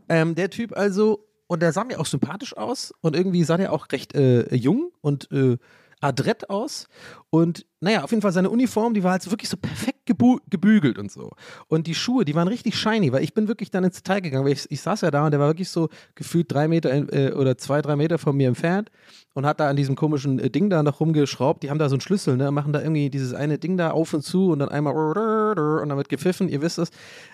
ähm, 0.09 0.33
der 0.33 0.49
Typ 0.49 0.75
also 0.75 1.28
und 1.49 1.63
der 1.63 1.73
sah 1.73 1.83
mir 1.83 1.99
auch 1.99 2.05
sympathisch 2.05 2.55
aus 2.55 2.93
und 3.01 3.15
irgendwie 3.15 3.43
sah 3.43 3.57
der 3.57 3.73
auch 3.73 3.87
recht 3.91 4.13
äh, 4.15 4.55
jung 4.55 4.91
und 5.01 5.29
äh, 5.31 5.57
adrett 5.99 6.49
aus 6.49 6.87
und 7.31 7.65
naja, 7.81 8.03
auf 8.03 8.11
jeden 8.11 8.21
Fall 8.21 8.31
seine 8.31 8.51
Uniform, 8.51 8.93
die 8.93 9.03
war 9.03 9.13
halt 9.13 9.23
so 9.23 9.31
wirklich 9.31 9.49
so 9.49 9.57
perfekt 9.57 10.05
gebü 10.05 10.37
gebügelt 10.49 10.97
und 10.97 11.11
so. 11.11 11.31
Und 11.67 11.87
die 11.87 11.95
Schuhe, 11.95 12.23
die 12.23 12.35
waren 12.35 12.47
richtig 12.47 12.75
shiny, 12.75 13.11
weil 13.11 13.23
ich 13.23 13.33
bin 13.33 13.47
wirklich 13.47 13.71
dann 13.71 13.83
ins 13.83 13.95
Detail 13.95 14.21
gegangen, 14.21 14.45
weil 14.45 14.53
ich, 14.53 14.69
ich 14.69 14.81
saß 14.81 15.01
ja 15.01 15.11
da 15.11 15.25
und 15.25 15.31
der 15.31 15.39
war 15.39 15.47
wirklich 15.47 15.69
so 15.69 15.89
gefühlt 16.15 16.51
drei 16.51 16.67
Meter 16.67 16.91
äh, 16.91 17.33
oder 17.33 17.57
zwei, 17.57 17.81
drei 17.81 17.95
Meter 17.95 18.19
von 18.19 18.37
mir 18.37 18.47
entfernt 18.47 18.91
und 19.33 19.45
hat 19.45 19.59
da 19.59 19.69
an 19.69 19.75
diesem 19.75 19.95
komischen 19.95 20.39
äh, 20.39 20.49
Ding 20.49 20.69
da 20.69 20.83
noch 20.83 20.99
rumgeschraubt. 20.99 21.63
Die 21.63 21.71
haben 21.71 21.79
da 21.79 21.89
so 21.89 21.95
einen 21.95 22.01
Schlüssel, 22.01 22.37
ne, 22.37 22.51
machen 22.51 22.73
da 22.73 22.79
irgendwie 22.79 23.09
dieses 23.09 23.33
eine 23.33 23.57
Ding 23.57 23.75
da 23.75 23.91
auf 23.91 24.13
und 24.13 24.21
zu 24.21 24.51
und 24.51 24.59
dann 24.59 24.69
einmal 24.69 24.93
und 24.93 25.89
dann 25.89 25.97
wird 25.97 26.09
gepfiffen, 26.09 26.47
ihr 26.47 26.61
wisst 26.61 26.77
es. 26.77 26.91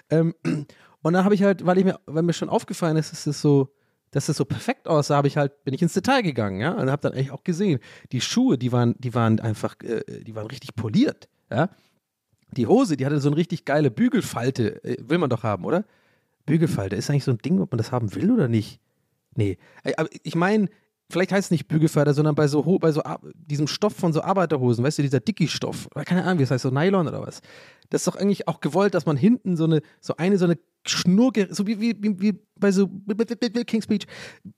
Ähm, 0.09 0.33
und 1.01 1.13
dann 1.13 1.25
habe 1.25 1.35
ich 1.35 1.43
halt, 1.43 1.65
weil 1.65 1.77
ich 1.77 1.83
mir, 1.83 1.99
weil 2.05 2.23
mir 2.23 2.33
schon 2.33 2.49
aufgefallen 2.49 2.97
ist, 2.97 3.11
ist 3.13 3.27
es 3.27 3.41
so, 3.41 3.69
dass 4.15 4.27
das 4.27 4.37
so 4.37 4.45
perfekt 4.45 4.87
aussah, 4.87 5.17
habe 5.17 5.27
ich 5.27 5.35
halt, 5.35 5.65
bin 5.65 5.73
ich 5.73 5.81
ins 5.81 5.91
Detail 5.91 6.21
gegangen, 6.21 6.61
ja, 6.61 6.71
und 6.71 6.89
habe 6.89 7.01
dann 7.01 7.13
echt 7.13 7.31
auch 7.31 7.43
gesehen, 7.43 7.79
die 8.13 8.21
Schuhe, 8.21 8.57
die 8.57 8.71
waren, 8.71 8.95
die 8.97 9.13
waren 9.13 9.41
einfach, 9.41 9.75
äh, 9.83 10.23
die 10.23 10.33
waren 10.35 10.47
richtig 10.47 10.73
poliert, 10.73 11.27
ja. 11.51 11.69
Die 12.51 12.65
Hose, 12.65 12.95
die 12.95 13.05
hatte 13.05 13.19
so 13.19 13.27
eine 13.27 13.35
richtig 13.35 13.65
geile 13.65 13.91
Bügelfalte, 13.91 14.81
äh, 14.85 14.95
will 15.01 15.17
man 15.17 15.29
doch 15.29 15.43
haben, 15.43 15.65
oder? 15.65 15.83
Bügelfalte, 16.45 16.95
ist 16.95 17.09
eigentlich 17.09 17.25
so 17.25 17.31
ein 17.31 17.39
Ding, 17.39 17.59
ob 17.59 17.73
man 17.73 17.77
das 17.77 17.91
haben 17.91 18.15
will 18.15 18.31
oder 18.31 18.47
nicht? 18.47 18.79
Nee, 19.35 19.57
aber 19.97 20.07
ich 20.23 20.35
meine, 20.35 20.69
vielleicht 21.09 21.31
heißt 21.31 21.47
es 21.47 21.51
nicht 21.51 21.67
Bügelfalte, 21.67 22.13
sondern 22.13 22.35
bei 22.35 22.47
so, 22.47 22.63
bei 22.79 22.91
so 22.91 23.01
diesem 23.35 23.67
Stoff 23.67 23.95
von 23.95 24.13
so 24.13 24.21
Arbeiterhosen, 24.21 24.83
weißt 24.83 24.97
du, 24.97 25.03
dieser 25.03 25.19
Dickie-Stoff, 25.19 25.89
keine 26.05 26.23
Ahnung, 26.23 26.39
wie 26.39 26.43
es 26.43 26.51
heißt, 26.51 26.63
so 26.63 26.71
Nylon 26.71 27.07
oder 27.07 27.21
was. 27.21 27.41
Das 27.89 28.01
ist 28.01 28.07
doch 28.07 28.15
eigentlich 28.15 28.47
auch 28.47 28.59
gewollt, 28.59 28.93
dass 28.93 29.05
man 29.05 29.17
hinten 29.17 29.55
so 29.55 29.65
eine, 29.65 29.81
so 30.01 30.15
eine, 30.17 30.37
so 30.37 30.45
eine 30.45 30.57
Schnur, 30.85 31.31
so 31.49 31.67
wie, 31.67 31.79
wie, 31.79 31.95
wie 32.01 32.39
bei 32.55 32.71
so 32.71 32.87
King's 32.87 33.85
Speech, 33.85 34.07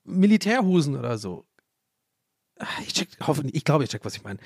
Militärhosen 0.03 0.95
oder 0.95 1.17
so. 1.17 1.45
Ah, 2.59 2.65
ich 2.81 2.93
check, 2.93 3.09
hoffentlich, 3.21 3.55
ich 3.55 3.63
glaube, 3.63 3.83
ich 3.83 3.89
check, 3.89 4.03
was 4.03 4.15
ich 4.15 4.23
meine. 4.23 4.39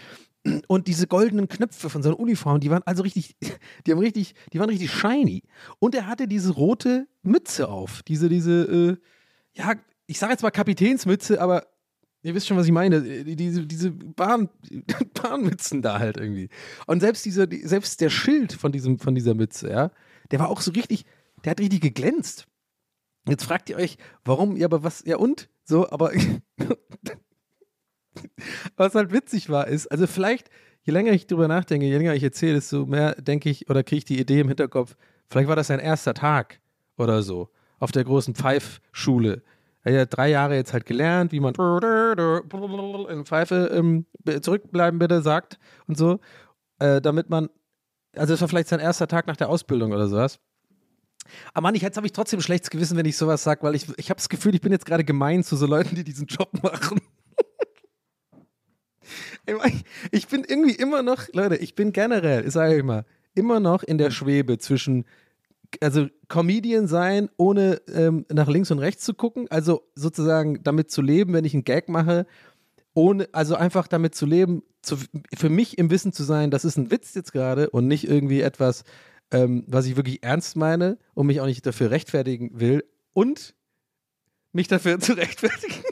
Und 0.68 0.88
diese 0.88 1.08
goldenen 1.08 1.48
Knöpfe 1.48 1.90
von 1.90 2.02
seiner 2.04 2.20
Uniform, 2.20 2.60
die 2.60 2.70
waren 2.70 2.84
also 2.84 3.04
richtig, 3.04 3.36
die 3.86 3.92
haben 3.92 4.00
richtig, 4.00 4.34
die 4.52 4.60
waren 4.60 4.70
richtig 4.70 4.92
shiny. 4.92 5.44
Und 5.80 5.96
er 5.96 6.08
hatte 6.08 6.28
diese 6.28 6.52
rote 6.52 7.08
Mütze 7.22 7.70
auf. 7.70 8.04
Diese, 8.04 8.28
diese, 8.28 8.64
äh, 8.64 8.98
ja, 9.54 9.76
ich 10.08 10.20
sage 10.20 10.34
jetzt 10.34 10.42
mal 10.42 10.52
Kapitänsmütze, 10.52 11.40
aber 11.40 11.68
ihr 12.24 12.36
wisst 12.36 12.48
schon, 12.48 12.58
was 12.58 12.66
ich 12.66 12.72
meine. 12.72 13.02
Diese, 13.02 13.66
diese 13.66 13.92
Bahn, 13.92 14.50
Bahnmützen 15.22 15.82
da 15.82 16.00
halt 16.00 16.18
irgendwie. 16.18 16.50
Und 16.88 17.00
selbst 17.00 17.26
dieser, 17.26 17.48
selbst 17.64 18.02
der 18.02 18.10
Schild 18.10 18.54
von 18.54 18.72
diesem, 18.72 19.00
von 19.00 19.16
dieser 19.16 19.34
Mütze, 19.34 19.70
ja, 19.70 19.92
der 20.32 20.40
war 20.40 20.50
auch 20.50 20.62
so 20.62 20.72
richtig, 20.72 21.06
der 21.44 21.52
hat 21.52 21.60
richtig 21.60 21.82
geglänzt. 21.82 22.48
Jetzt 23.28 23.46
fragt 23.46 23.70
ihr 23.70 23.78
euch, 23.78 23.98
warum, 24.26 24.58
ja, 24.58 24.66
aber 24.66 24.84
was, 24.84 25.04
ja 25.06 25.18
und? 25.18 25.50
So, 25.64 25.90
aber 25.90 26.12
was 28.76 28.96
halt 28.96 29.12
witzig 29.12 29.50
war, 29.50 29.68
ist, 29.68 29.88
also 29.88 30.08
vielleicht, 30.08 30.50
je 30.84 30.94
länger 30.94 31.12
ich 31.12 31.28
drüber 31.28 31.48
nachdenke, 31.48 31.86
je 31.86 31.98
länger 31.98 32.16
ich 32.16 32.24
erzähle, 32.24 32.56
desto 32.56 32.86
mehr 32.86 33.16
denke 33.16 33.50
ich 33.50 33.70
oder 33.70 33.84
kriege 33.84 34.00
ich 34.00 34.06
die 34.06 34.20
Idee 34.20 34.40
im 34.40 34.48
Hinterkopf, 34.48 34.96
vielleicht 35.28 35.48
war 35.48 35.56
das 35.56 35.68
sein 35.68 35.80
erster 35.80 36.14
Tag 36.14 36.60
oder 36.98 37.22
so 37.22 37.50
auf 37.80 37.92
der 37.92 38.04
großen 38.04 38.36
Pfeifschule. 38.36 39.44
Er 39.84 40.02
hat 40.02 40.16
drei 40.16 40.30
Jahre 40.30 40.56
jetzt 40.56 40.74
halt 40.74 40.86
gelernt, 40.86 41.32
wie 41.32 41.40
man 41.40 41.54
in 41.56 43.26
Pfeife 43.26 43.72
ähm, 43.74 44.06
zurückbleiben 44.42 45.00
bitte 45.00 45.22
sagt 45.22 45.58
und 45.88 45.98
so, 45.98 46.20
äh, 46.80 47.02
damit 47.02 47.30
man, 47.30 47.50
also 48.16 48.34
es 48.34 48.42
war 48.42 48.48
vielleicht 48.48 48.68
sein 48.70 48.80
erster 48.80 49.08
Tag 49.08 49.28
nach 49.28 49.38
der 49.38 49.50
Ausbildung 49.50 49.92
oder 49.92 50.08
sowas. 50.08 50.40
Aber 51.54 51.64
Mann, 51.64 51.76
ich, 51.76 51.82
jetzt 51.82 51.98
habe 51.98 52.06
ich 52.06 52.14
trotzdem 52.14 52.42
schlechtes 52.42 52.70
Gewissen, 52.70 52.98
wenn 52.98 53.06
ich 53.06 53.18
sowas 53.18 53.44
sage, 53.44 53.64
weil 53.64 53.76
ich, 53.76 53.88
ich 53.98 54.10
habe 54.10 54.18
das 54.18 54.30
Gefühl, 54.30 54.54
ich 54.56 54.62
bin 54.62 54.72
jetzt 54.72 54.86
gerade 54.86 55.04
gemein 55.04 55.44
zu 55.44 55.56
so 55.56 55.66
Leuten, 55.66 55.96
die 55.96 56.04
diesen 56.04 56.28
Job 56.28 56.52
machen. 56.62 57.02
ich 60.12 60.28
bin 60.28 60.44
irgendwie 60.48 60.76
immer 60.76 61.02
noch, 61.04 61.28
Leute, 61.34 61.56
ich 61.56 61.76
bin 61.76 61.92
generell, 61.92 62.46
ich 62.46 62.54
sage 62.54 62.76
immer, 62.76 63.06
immer 63.34 63.60
noch 63.60 63.84
in 63.84 63.98
der 63.98 64.12
Schwebe 64.12 64.58
zwischen, 64.58 65.06
also 65.80 66.08
Comedian 66.28 66.88
sein, 66.88 67.30
ohne 67.38 67.82
ähm, 67.94 68.26
nach 68.32 68.50
links 68.50 68.72
und 68.72 68.80
rechts 68.80 69.04
zu 69.06 69.14
gucken, 69.14 69.48
also 69.50 69.84
sozusagen 69.96 70.62
damit 70.64 70.92
zu 70.92 71.02
leben, 71.02 71.34
wenn 71.34 71.46
ich 71.46 71.54
einen 71.54 71.64
Gag 71.64 71.88
mache, 71.88 72.26
ohne, 72.94 73.30
also 73.32 73.56
einfach 73.56 73.88
damit 73.88 74.16
zu 74.16 74.26
leben, 74.26 74.64
zu, 74.82 74.98
für 75.36 75.50
mich 75.50 75.78
im 75.78 75.90
Wissen 75.90 76.12
zu 76.12 76.24
sein, 76.24 76.52
das 76.52 76.66
ist 76.66 76.78
ein 76.78 76.92
Witz 76.92 77.14
jetzt 77.14 77.32
gerade 77.32 77.70
und 77.70 77.88
nicht 77.88 78.08
irgendwie 78.08 78.42
etwas, 78.42 78.84
ähm, 79.32 79.64
was 79.68 79.86
ich 79.86 79.96
wirklich 79.96 80.24
ernst 80.24 80.56
meine 80.56 80.98
und 81.14 81.28
mich 81.28 81.40
auch 81.40 81.46
nicht 81.46 81.66
dafür 81.66 81.92
rechtfertigen 81.92 82.60
will 82.60 82.84
und 83.14 83.56
mich 84.52 84.68
dafür 84.68 85.00
zu 85.00 85.14
rechtfertigen. 85.14 85.84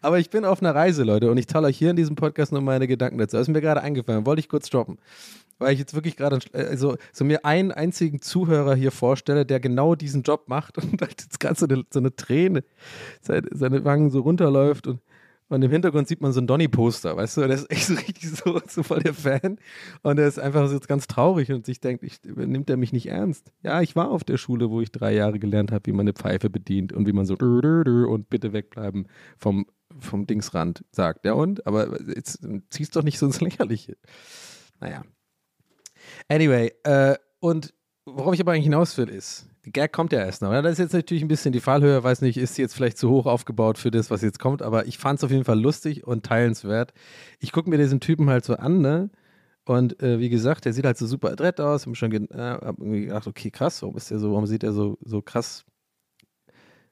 Aber 0.00 0.18
ich 0.18 0.30
bin 0.30 0.44
auf 0.44 0.60
einer 0.60 0.74
Reise, 0.74 1.04
Leute, 1.04 1.30
und 1.30 1.38
ich 1.38 1.46
teile 1.46 1.66
euch 1.66 1.78
hier 1.78 1.90
in 1.90 1.96
diesem 1.96 2.16
Podcast 2.16 2.52
nur 2.52 2.60
meine 2.60 2.86
Gedanken 2.86 3.18
dazu. 3.18 3.36
Das 3.36 3.48
ist 3.48 3.52
mir 3.52 3.60
gerade 3.60 3.82
eingefallen, 3.82 4.26
wollte 4.26 4.40
ich 4.40 4.48
kurz 4.48 4.70
droppen. 4.70 4.98
Weil 5.58 5.72
ich 5.72 5.78
jetzt 5.78 5.94
wirklich 5.94 6.16
gerade 6.16 6.38
also, 6.52 6.96
so 7.12 7.24
mir 7.24 7.44
einen 7.44 7.72
einzigen 7.72 8.20
Zuhörer 8.20 8.74
hier 8.74 8.90
vorstelle, 8.90 9.46
der 9.46 9.58
genau 9.58 9.94
diesen 9.94 10.22
Job 10.22 10.48
macht 10.48 10.76
und 10.82 11.00
halt 11.00 11.22
jetzt 11.22 11.40
gerade 11.40 11.58
so 11.58 11.66
eine, 11.66 11.84
so 11.90 11.98
eine 11.98 12.14
Träne, 12.14 12.62
seine, 13.20 13.48
seine 13.52 13.84
Wangen 13.84 14.10
so 14.10 14.20
runterläuft 14.20 14.86
und 14.86 15.00
und 15.48 15.62
im 15.62 15.70
Hintergrund 15.70 16.08
sieht 16.08 16.20
man 16.20 16.32
so 16.32 16.40
ein 16.40 16.46
Donny-Poster, 16.46 17.16
weißt 17.16 17.36
du? 17.36 17.40
Der 17.42 17.50
ist 17.50 17.70
echt 17.70 17.86
so 17.86 17.94
richtig 17.94 18.30
so, 18.30 18.60
so 18.66 18.82
voll 18.82 19.00
der 19.00 19.14
Fan. 19.14 19.58
Und 20.02 20.18
er 20.18 20.26
ist 20.26 20.38
einfach 20.38 20.68
so 20.68 20.78
ganz 20.80 21.06
traurig 21.06 21.52
und 21.52 21.66
sich 21.66 21.80
denkt, 21.80 22.02
ich, 22.02 22.18
nimmt 22.24 22.68
er 22.68 22.76
mich 22.76 22.92
nicht 22.92 23.06
ernst? 23.06 23.52
Ja, 23.62 23.80
ich 23.80 23.94
war 23.94 24.10
auf 24.10 24.24
der 24.24 24.38
Schule, 24.38 24.70
wo 24.70 24.80
ich 24.80 24.90
drei 24.90 25.14
Jahre 25.14 25.38
gelernt 25.38 25.70
habe, 25.70 25.86
wie 25.86 25.92
man 25.92 26.00
eine 26.00 26.14
Pfeife 26.14 26.50
bedient 26.50 26.92
und 26.92 27.06
wie 27.06 27.12
man 27.12 27.26
so 27.26 27.34
und 27.36 28.28
bitte 28.28 28.52
wegbleiben 28.52 29.06
vom, 29.38 29.66
vom 29.98 30.26
Dingsrand 30.26 30.84
sagt. 30.90 31.24
Ja, 31.24 31.34
und? 31.34 31.66
Aber 31.66 32.00
jetzt 32.08 32.40
ziehst 32.70 32.96
doch 32.96 33.02
nicht 33.02 33.18
so 33.18 33.26
ins 33.26 33.40
Lächerliche. 33.40 33.96
Naja. 34.80 35.04
Anyway, 36.28 36.72
äh, 36.84 37.16
und 37.40 37.74
worauf 38.04 38.34
ich 38.34 38.40
aber 38.40 38.52
eigentlich 38.52 38.64
hinaus 38.64 38.96
will, 38.98 39.08
ist, 39.08 39.48
Gag 39.72 39.92
kommt 39.92 40.12
ja 40.12 40.20
erst 40.20 40.42
noch. 40.42 40.50
Das 40.50 40.72
ist 40.72 40.78
jetzt 40.78 40.92
natürlich 40.92 41.22
ein 41.22 41.28
bisschen 41.28 41.52
die 41.52 41.60
Fallhöhe, 41.60 42.02
weiß 42.02 42.22
nicht, 42.22 42.36
ist 42.36 42.56
jetzt 42.56 42.74
vielleicht 42.74 42.98
zu 42.98 43.10
hoch 43.10 43.26
aufgebaut 43.26 43.78
für 43.78 43.90
das, 43.90 44.10
was 44.10 44.22
jetzt 44.22 44.38
kommt, 44.38 44.62
aber 44.62 44.86
ich 44.86 44.98
fand 44.98 45.18
es 45.18 45.24
auf 45.24 45.30
jeden 45.30 45.44
Fall 45.44 45.60
lustig 45.60 46.06
und 46.06 46.24
teilenswert. 46.24 46.92
Ich 47.40 47.52
gucke 47.52 47.68
mir 47.68 47.78
diesen 47.78 48.00
Typen 48.00 48.30
halt 48.30 48.44
so 48.44 48.54
an, 48.54 48.80
ne? 48.80 49.10
Und 49.64 50.00
äh, 50.00 50.20
wie 50.20 50.28
gesagt, 50.28 50.64
der 50.64 50.72
sieht 50.72 50.84
halt 50.84 50.96
so 50.96 51.06
super 51.06 51.32
adrett 51.32 51.60
aus. 51.60 51.86
Hab 51.86 51.96
schon 51.96 52.10
ge 52.10 52.24
äh, 52.30 52.38
hab 52.38 52.78
irgendwie 52.78 53.06
gedacht, 53.06 53.26
okay, 53.26 53.50
krass, 53.50 53.82
warum 53.82 53.96
ist 53.96 54.10
der 54.10 54.20
so, 54.20 54.30
warum 54.30 54.46
sieht 54.46 54.62
er 54.62 54.72
so, 54.72 54.96
so 55.02 55.20
krass 55.22 55.64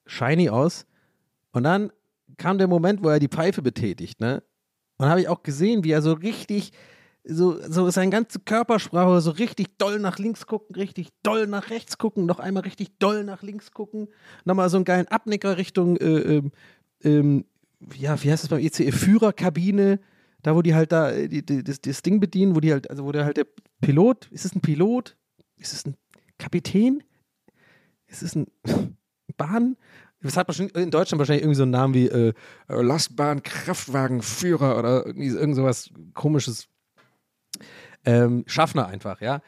shiny 0.06 0.48
aus? 0.48 0.84
Und 1.52 1.62
dann 1.62 1.92
kam 2.36 2.58
der 2.58 2.66
Moment, 2.66 3.04
wo 3.04 3.08
er 3.08 3.20
die 3.20 3.28
Pfeife 3.28 3.62
betätigt, 3.62 4.20
ne? 4.20 4.42
Und 4.96 5.08
habe 5.08 5.20
ich 5.20 5.28
auch 5.28 5.44
gesehen, 5.44 5.84
wie 5.84 5.92
er 5.92 6.02
so 6.02 6.12
richtig 6.12 6.72
so, 7.26 7.58
so 7.68 7.88
seine 7.90 8.10
ganze 8.10 8.38
Körpersprache, 8.38 9.20
so 9.20 9.30
richtig 9.30 9.78
doll 9.78 9.98
nach 9.98 10.18
links 10.18 10.46
gucken, 10.46 10.76
richtig 10.76 11.08
doll 11.22 11.46
nach 11.46 11.70
rechts 11.70 11.98
gucken, 11.98 12.26
noch 12.26 12.38
einmal 12.38 12.64
richtig 12.64 12.98
doll 12.98 13.24
nach 13.24 13.42
links 13.42 13.72
gucken, 13.72 14.08
nochmal 14.44 14.68
so 14.68 14.76
einen 14.76 14.84
geilen 14.84 15.08
Abnicker 15.08 15.56
Richtung, 15.56 15.96
äh, 15.96 16.18
ähm, 16.18 16.52
ähm, 17.02 17.44
ja, 17.96 18.22
wie 18.22 18.30
heißt 18.30 18.44
das 18.44 18.50
beim 18.50 18.60
ECE, 18.60 18.92
Führerkabine, 18.92 20.00
da 20.42 20.54
wo 20.54 20.62
die 20.62 20.74
halt 20.74 20.92
da 20.92 21.10
äh, 21.10 21.28
die, 21.28 21.44
die, 21.44 21.64
das, 21.64 21.80
das 21.80 22.02
Ding 22.02 22.20
bedienen, 22.20 22.54
wo 22.54 22.60
die 22.60 22.72
halt, 22.72 22.90
also 22.90 23.04
wo 23.04 23.12
der 23.12 23.24
halt 23.24 23.38
der 23.38 23.46
Pilot, 23.80 24.28
ist 24.30 24.44
es 24.44 24.54
ein 24.54 24.60
Pilot? 24.60 25.16
Ist 25.56 25.72
es 25.72 25.86
ein 25.86 25.96
Kapitän? 26.38 27.02
Ist 28.06 28.22
es 28.22 28.34
ein 28.34 28.46
Bahn? 29.36 29.76
Das 30.20 30.36
hat 30.38 30.58
in 30.58 30.90
Deutschland 30.90 31.18
wahrscheinlich 31.18 31.42
irgendwie 31.42 31.56
so 31.56 31.64
einen 31.64 31.72
Namen 31.72 31.92
wie 31.92 32.08
äh, 32.08 32.32
Lastbahn, 32.68 33.42
Kraftwagenführer 33.42 34.78
oder 34.78 35.04
irgendwie 35.04 35.28
irgend 35.28 35.56
sowas 35.56 35.90
komisches 36.14 36.68
ähm, 38.04 38.44
Schaffner 38.46 38.86
einfach, 38.86 39.20
ja. 39.20 39.40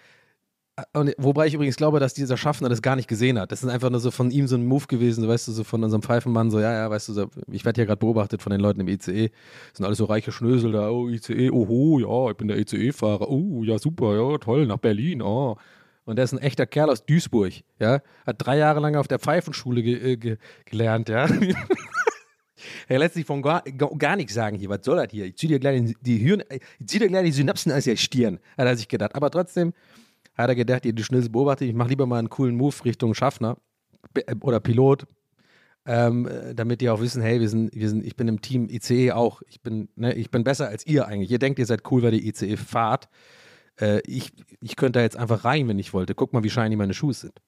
Und, 0.92 1.14
wobei 1.16 1.46
ich 1.46 1.54
übrigens 1.54 1.76
glaube, 1.76 2.00
dass 2.00 2.12
dieser 2.12 2.36
Schaffner 2.36 2.68
das 2.68 2.82
gar 2.82 2.96
nicht 2.96 3.09
gesehen 3.09 3.38
hat. 3.38 3.50
Das 3.50 3.62
ist 3.62 3.68
einfach 3.70 3.88
nur 3.88 3.98
so 3.98 4.11
von 4.11 4.30
ihm 4.30 4.46
so 4.46 4.57
ein 4.57 4.66
Move 4.66 4.86
gewesen, 4.86 5.22
so, 5.22 5.28
weißt 5.28 5.48
du, 5.48 5.52
so 5.52 5.64
von 5.64 5.82
unserem 5.82 6.02
Pfeifenmann, 6.02 6.50
so, 6.50 6.61
ja, 6.61 6.70
ja, 6.70 6.90
weißt 6.90 7.09
du, 7.09 7.12
so, 7.14 7.30
ich 7.50 7.64
werde 7.64 7.78
hier 7.78 7.86
gerade 7.86 7.98
beobachtet 7.98 8.42
von 8.42 8.50
den 8.50 8.61
Leuten 8.61 8.80
im 8.80 8.88
ICE. 8.88 9.30
Das 9.30 9.78
sind 9.78 9.86
alles 9.86 9.96
so 9.96 10.04
reiche 10.04 10.32
Schnösel 10.32 10.72
da, 10.72 10.90
oh, 10.90 11.09
ICE, 11.09 11.50
oho, 11.50 11.98
ja, 11.98 12.30
ich 12.30 12.36
bin 12.36 12.48
der 12.48 12.59
ICE-Fahrer, 12.59 13.30
oh, 13.30 13.64
ja, 13.64 13.78
super, 13.78 14.16
ja, 14.16 14.36
toll, 14.36 14.66
nach 14.66 14.76
Berlin, 14.76 15.22
oh. 15.22 15.57
Und 16.04 16.16
der 16.16 16.24
ist 16.24 16.32
ein 16.32 16.38
echter 16.38 16.66
Kerl 16.66 16.90
aus 16.90 17.07
Duisburg, 17.07 17.54
ja. 17.80 18.00
Hat 18.26 18.36
drei 18.38 18.59
Jahre 18.59 18.80
lang 18.80 18.96
auf 18.96 19.09
der 19.09 19.18
Pfeifenschule 19.18 19.82
ge 19.82 20.12
äh, 20.12 20.16
ge 20.18 20.36
gelernt, 20.66 21.09
ja. 21.09 21.26
Er 22.88 22.98
lässt 22.98 23.14
sich 23.14 23.26
von 23.26 23.42
gar, 23.42 23.62
gar 23.62 24.16
nichts 24.16 24.34
sagen 24.34 24.59
hier. 24.59 24.68
Was 24.68 24.84
soll 24.84 24.96
das 24.96 25.09
hier? 25.11 25.26
Ich 25.26 25.36
ziehe 25.36 25.52
dir 25.52 25.59
gleich 25.59 25.94
die, 26.00 26.18
Hirn, 26.18 26.42
ich 26.50 26.86
zieh 26.86 26.98
dir 26.98 27.09
gleich 27.09 27.24
die 27.24 27.32
Synapsen 27.32 27.72
aus 27.72 27.84
der 27.84 27.96
Stirn, 27.96 28.38
hat 28.57 28.66
er 28.66 28.76
sich 28.76 28.88
gedacht. 28.88 29.14
Aber 29.14 29.30
trotzdem 29.30 29.72
hat 30.34 30.48
er 30.48 30.54
gedacht, 30.54 30.84
die 30.84 31.04
Schnitzel 31.04 31.30
beobachtet, 31.30 31.68
ich 31.68 31.74
mache 31.74 31.90
lieber 31.90 32.07
mal 32.07 32.18
einen 32.18 32.30
coolen 32.30 32.57
Move 32.57 32.74
Richtung 32.84 33.14
Schaffner 33.14 33.57
äh, 34.14 34.34
oder 34.40 34.61
Pilot, 34.61 35.07
ähm, 35.86 36.28
damit 36.54 36.80
die 36.80 36.90
auch 36.90 37.00
wissen, 37.00 37.22
hey, 37.22 37.40
wir 37.40 37.48
sind, 37.48 37.74
wir 37.74 37.88
sind, 37.88 38.04
ich 38.04 38.16
bin 38.16 38.28
im 38.28 38.40
Team 38.40 38.68
ICE 38.68 39.12
auch. 39.12 39.42
Ich 39.48 39.61
bin, 39.61 39.88
ne, 39.94 40.14
ich 40.14 40.30
bin 40.30 40.42
besser 40.42 40.68
als 40.68 40.86
ihr 40.86 41.07
eigentlich. 41.07 41.30
Ihr 41.30 41.38
denkt, 41.38 41.59
ihr 41.59 41.66
seid 41.66 41.82
cool, 41.90 42.02
weil 42.02 42.14
ihr 42.14 42.24
ICE 42.24 42.57
fahrt. 42.57 43.09
Äh, 43.80 44.00
ich, 44.07 44.32
ich 44.61 44.76
könnte 44.76 44.98
da 44.98 45.02
jetzt 45.02 45.16
einfach 45.16 45.44
rein, 45.44 45.68
wenn 45.68 45.78
ich 45.78 45.92
wollte. 45.92 46.14
Guck 46.14 46.32
mal, 46.32 46.42
wie 46.42 46.50
shiny 46.50 46.76
meine 46.76 46.94
Schuhe 46.94 47.14
sind. 47.14 47.40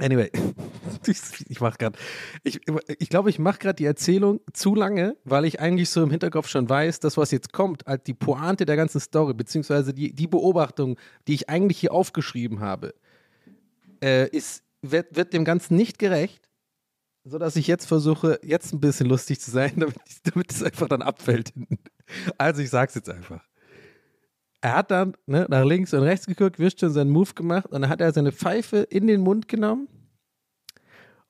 Anyway, 0.00 0.30
ich, 1.48 1.60
mache 1.60 1.76
gerade, 1.76 1.98
ich, 2.42 2.60
ich 2.98 3.10
glaube, 3.10 3.28
ich 3.28 3.38
mache 3.38 3.58
gerade 3.58 3.76
die 3.76 3.84
Erzählung 3.84 4.40
zu 4.52 4.74
lange, 4.74 5.16
weil 5.24 5.44
ich 5.44 5.60
eigentlich 5.60 5.90
so 5.90 6.02
im 6.02 6.10
Hinterkopf 6.10 6.48
schon 6.48 6.68
weiß, 6.68 7.00
dass 7.00 7.18
was 7.18 7.30
jetzt 7.30 7.52
kommt, 7.52 7.86
als 7.86 8.04
die 8.04 8.14
Pointe 8.14 8.64
der 8.64 8.76
ganzen 8.76 9.00
Story, 9.00 9.34
beziehungsweise 9.34 9.92
die, 9.92 10.14
die 10.14 10.26
Beobachtung, 10.26 10.96
die 11.28 11.34
ich 11.34 11.50
eigentlich 11.50 11.78
hier 11.78 11.92
aufgeschrieben 11.92 12.60
habe, 12.60 12.94
äh, 14.02 14.28
ist, 14.30 14.62
wird, 14.80 15.16
wird 15.16 15.34
dem 15.34 15.44
Ganzen 15.44 15.76
nicht 15.76 15.98
gerecht, 15.98 16.48
sodass 17.24 17.56
ich 17.56 17.66
jetzt 17.66 17.86
versuche, 17.86 18.40
jetzt 18.42 18.72
ein 18.72 18.80
bisschen 18.80 19.06
lustig 19.06 19.40
zu 19.40 19.50
sein, 19.50 19.74
damit, 19.76 19.96
damit 20.24 20.50
es 20.50 20.62
einfach 20.62 20.88
dann 20.88 21.02
abfällt. 21.02 21.52
Also 22.38 22.62
ich 22.62 22.70
sag's 22.70 22.94
jetzt 22.94 23.10
einfach. 23.10 23.49
Er 24.62 24.76
hat 24.76 24.90
dann 24.90 25.16
ne, 25.26 25.46
nach 25.48 25.64
links 25.64 25.94
und 25.94 26.02
rechts 26.02 26.26
geguckt, 26.26 26.58
wischt 26.58 26.80
schon 26.80 26.90
seinen 26.90 27.10
Move 27.10 27.32
gemacht 27.34 27.66
und 27.66 27.80
dann 27.80 27.88
hat 27.88 28.00
er 28.00 28.12
seine 28.12 28.32
Pfeife 28.32 28.78
in 28.78 29.06
den 29.06 29.20
Mund 29.22 29.48
genommen 29.48 29.88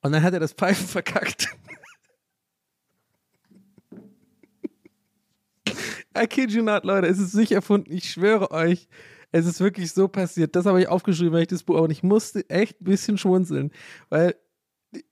und 0.01 0.11
dann 0.11 0.23
hat 0.23 0.33
er 0.33 0.39
das 0.39 0.53
Pfeifen 0.53 0.87
verkackt. 0.87 1.47
I 6.17 6.27
kid 6.27 6.51
you 6.51 6.61
not, 6.61 6.83
Leute, 6.83 7.07
es 7.07 7.19
ist 7.19 7.35
nicht 7.35 7.53
erfunden, 7.53 7.91
ich 7.91 8.11
schwöre 8.11 8.51
euch. 8.51 8.89
Es 9.31 9.45
ist 9.45 9.61
wirklich 9.61 9.93
so 9.93 10.09
passiert. 10.09 10.57
Das 10.57 10.65
habe 10.65 10.81
ich 10.81 10.89
aufgeschrieben, 10.89 11.31
weil 11.31 11.43
ich 11.43 11.47
das 11.47 11.63
Buch, 11.63 11.79
und 11.79 11.89
ich 11.89 12.03
musste 12.03 12.49
echt 12.49 12.81
ein 12.81 12.83
bisschen 12.83 13.17
schmunzeln, 13.17 13.71
weil 14.09 14.35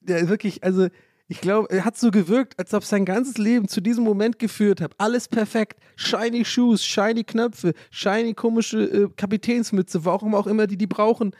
der 0.02 0.28
wirklich, 0.28 0.66
also 0.66 0.90
ich 1.32 1.42
glaube, 1.42 1.70
er 1.70 1.86
hat 1.86 1.96
so 1.96 2.10
gewirkt, 2.10 2.58
als 2.58 2.74
ob 2.74 2.84
sein 2.84 3.06
ganzes 3.06 3.38
Leben 3.38 3.68
zu 3.68 3.82
diesem 3.82 4.04
Moment 4.04 4.40
geführt 4.40 4.82
hat. 4.82 4.94
Alles 4.98 5.28
perfekt. 5.28 5.80
Shiny 5.96 6.44
Shoes, 6.44 6.84
shiny 6.84 7.24
Knöpfe, 7.24 7.74
shiny 7.92 8.34
komische 8.34 8.84
äh, 8.84 9.10
Kapitänsmütze, 9.16 10.04
warum 10.06 10.34
auch 10.34 10.48
immer 10.48 10.66
die 10.66 10.76
die 10.76 10.88
brauchen. 10.88 11.36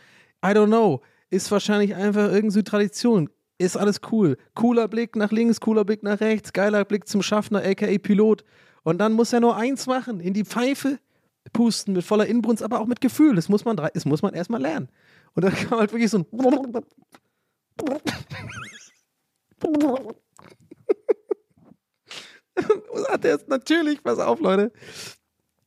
I 0.46 0.50
don't 0.50 0.68
know. 0.68 1.02
Ist 1.32 1.52
wahrscheinlich 1.52 1.96
einfach 1.96 2.32
irgendwie 2.32 2.62
Tradition. 2.62 3.32
Ist 3.58 3.78
alles 3.78 4.00
cool. 4.12 4.38
Cooler 4.54 4.88
Blick 4.88 5.16
nach 5.16 5.32
links, 5.32 5.60
cooler 5.60 5.84
Blick 5.84 6.04
nach 6.04 6.20
rechts, 6.20 6.54
geiler 6.54 6.86
Blick 6.86 7.08
zum 7.08 7.24
Schaffner, 7.24 7.64
aka 7.66 7.98
Pilot. 7.98 8.44
Und 8.84 9.00
dann 9.00 9.14
muss 9.14 9.34
er 9.34 9.40
nur 9.40 9.58
eins 9.58 9.88
machen, 9.88 10.20
in 10.20 10.36
die 10.36 10.46
Pfeife 10.46 11.00
pusten 11.52 11.96
mit 11.96 12.06
voller 12.06 12.28
Inbrunst, 12.28 12.62
aber 12.62 12.80
auch 12.80 12.86
mit 12.86 13.02
Gefühl. 13.02 13.36
Das 13.36 13.50
muss 13.50 13.66
man, 13.66 13.76
das 13.76 14.06
muss 14.06 14.22
man 14.22 14.36
erstmal 14.36 14.62
lernen. 14.62 14.88
Und 15.34 15.46
dann 15.46 15.54
kam 15.56 15.80
halt 15.80 15.92
wirklich 15.92 16.12
so 16.12 16.20
ein 16.20 16.26
sagt 22.94 23.26
er 23.26 23.32
jetzt 23.32 23.48
natürlich, 23.48 24.04
pass 24.04 24.20
auf, 24.20 24.40
Leute. 24.40 24.72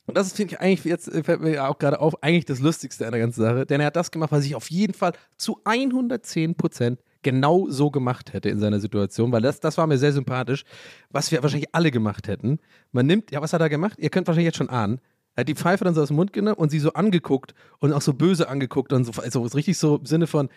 Und 0.07 0.17
das 0.17 0.33
finde 0.33 0.55
ich 0.55 0.61
eigentlich 0.61 0.85
jetzt, 0.85 1.11
fällt 1.25 1.41
mir 1.41 1.69
auch 1.69 1.79
gerade 1.79 2.01
auf, 2.01 2.23
eigentlich 2.23 2.45
das 2.45 2.59
Lustigste 2.61 3.07
an 3.07 3.13
der 3.13 3.21
ganzen 3.21 3.41
Sache. 3.41 3.67
Denn 3.67 3.81
er 3.81 3.87
hat 3.87 3.97
das 3.97 4.11
gemacht, 4.11 4.33
was 4.33 4.45
ich 4.45 4.55
auf 4.55 4.71
jeden 4.71 4.95
Fall 4.95 5.13
zu 5.37 5.61
110 5.65 6.57
Prozent 6.57 7.01
genau 7.23 7.69
so 7.69 7.91
gemacht 7.91 8.33
hätte 8.33 8.49
in 8.49 8.59
seiner 8.59 8.81
Situation, 8.81 9.31
weil 9.31 9.43
das, 9.43 9.61
das 9.61 9.79
war 9.79 9.87
mir 9.87 9.97
sehr 9.97 10.13
sympathisch, 10.13 10.65
was 11.11 11.31
wir 11.31 11.41
wahrscheinlich 11.43 11.73
alle 11.73 11.93
gemacht 11.93 12.27
hätten. 12.27 12.59
Man 12.91 13.07
nimmt, 13.07 13.31
ja, 13.31 13.41
was 13.41 13.53
hat 13.53 13.61
er 13.61 13.69
gemacht? 13.69 13.99
Ihr 13.99 14.11
könnt 14.11 14.27
wahrscheinlich 14.27 14.47
jetzt 14.47 14.57
schon 14.57 14.71
ahnen. 14.71 15.01
Er 15.35 15.43
hat 15.43 15.49
die 15.49 15.55
Pfeife 15.55 15.85
dann 15.85 15.95
so 15.95 16.03
aus 16.03 16.09
dem 16.09 16.17
Mund 16.17 16.33
genommen 16.33 16.57
und 16.57 16.71
sie 16.71 16.81
so 16.81 16.93
angeguckt 16.93 17.55
und 17.79 17.93
auch 17.93 18.03
so 18.03 18.13
böse 18.13 18.49
angeguckt 18.49 18.93
und 18.93 19.05
so, 19.05 19.23
also 19.23 19.43
richtig 19.43 19.79
so 19.79 19.97
im 19.97 20.05
Sinne 20.05 20.27
von, 20.27 20.51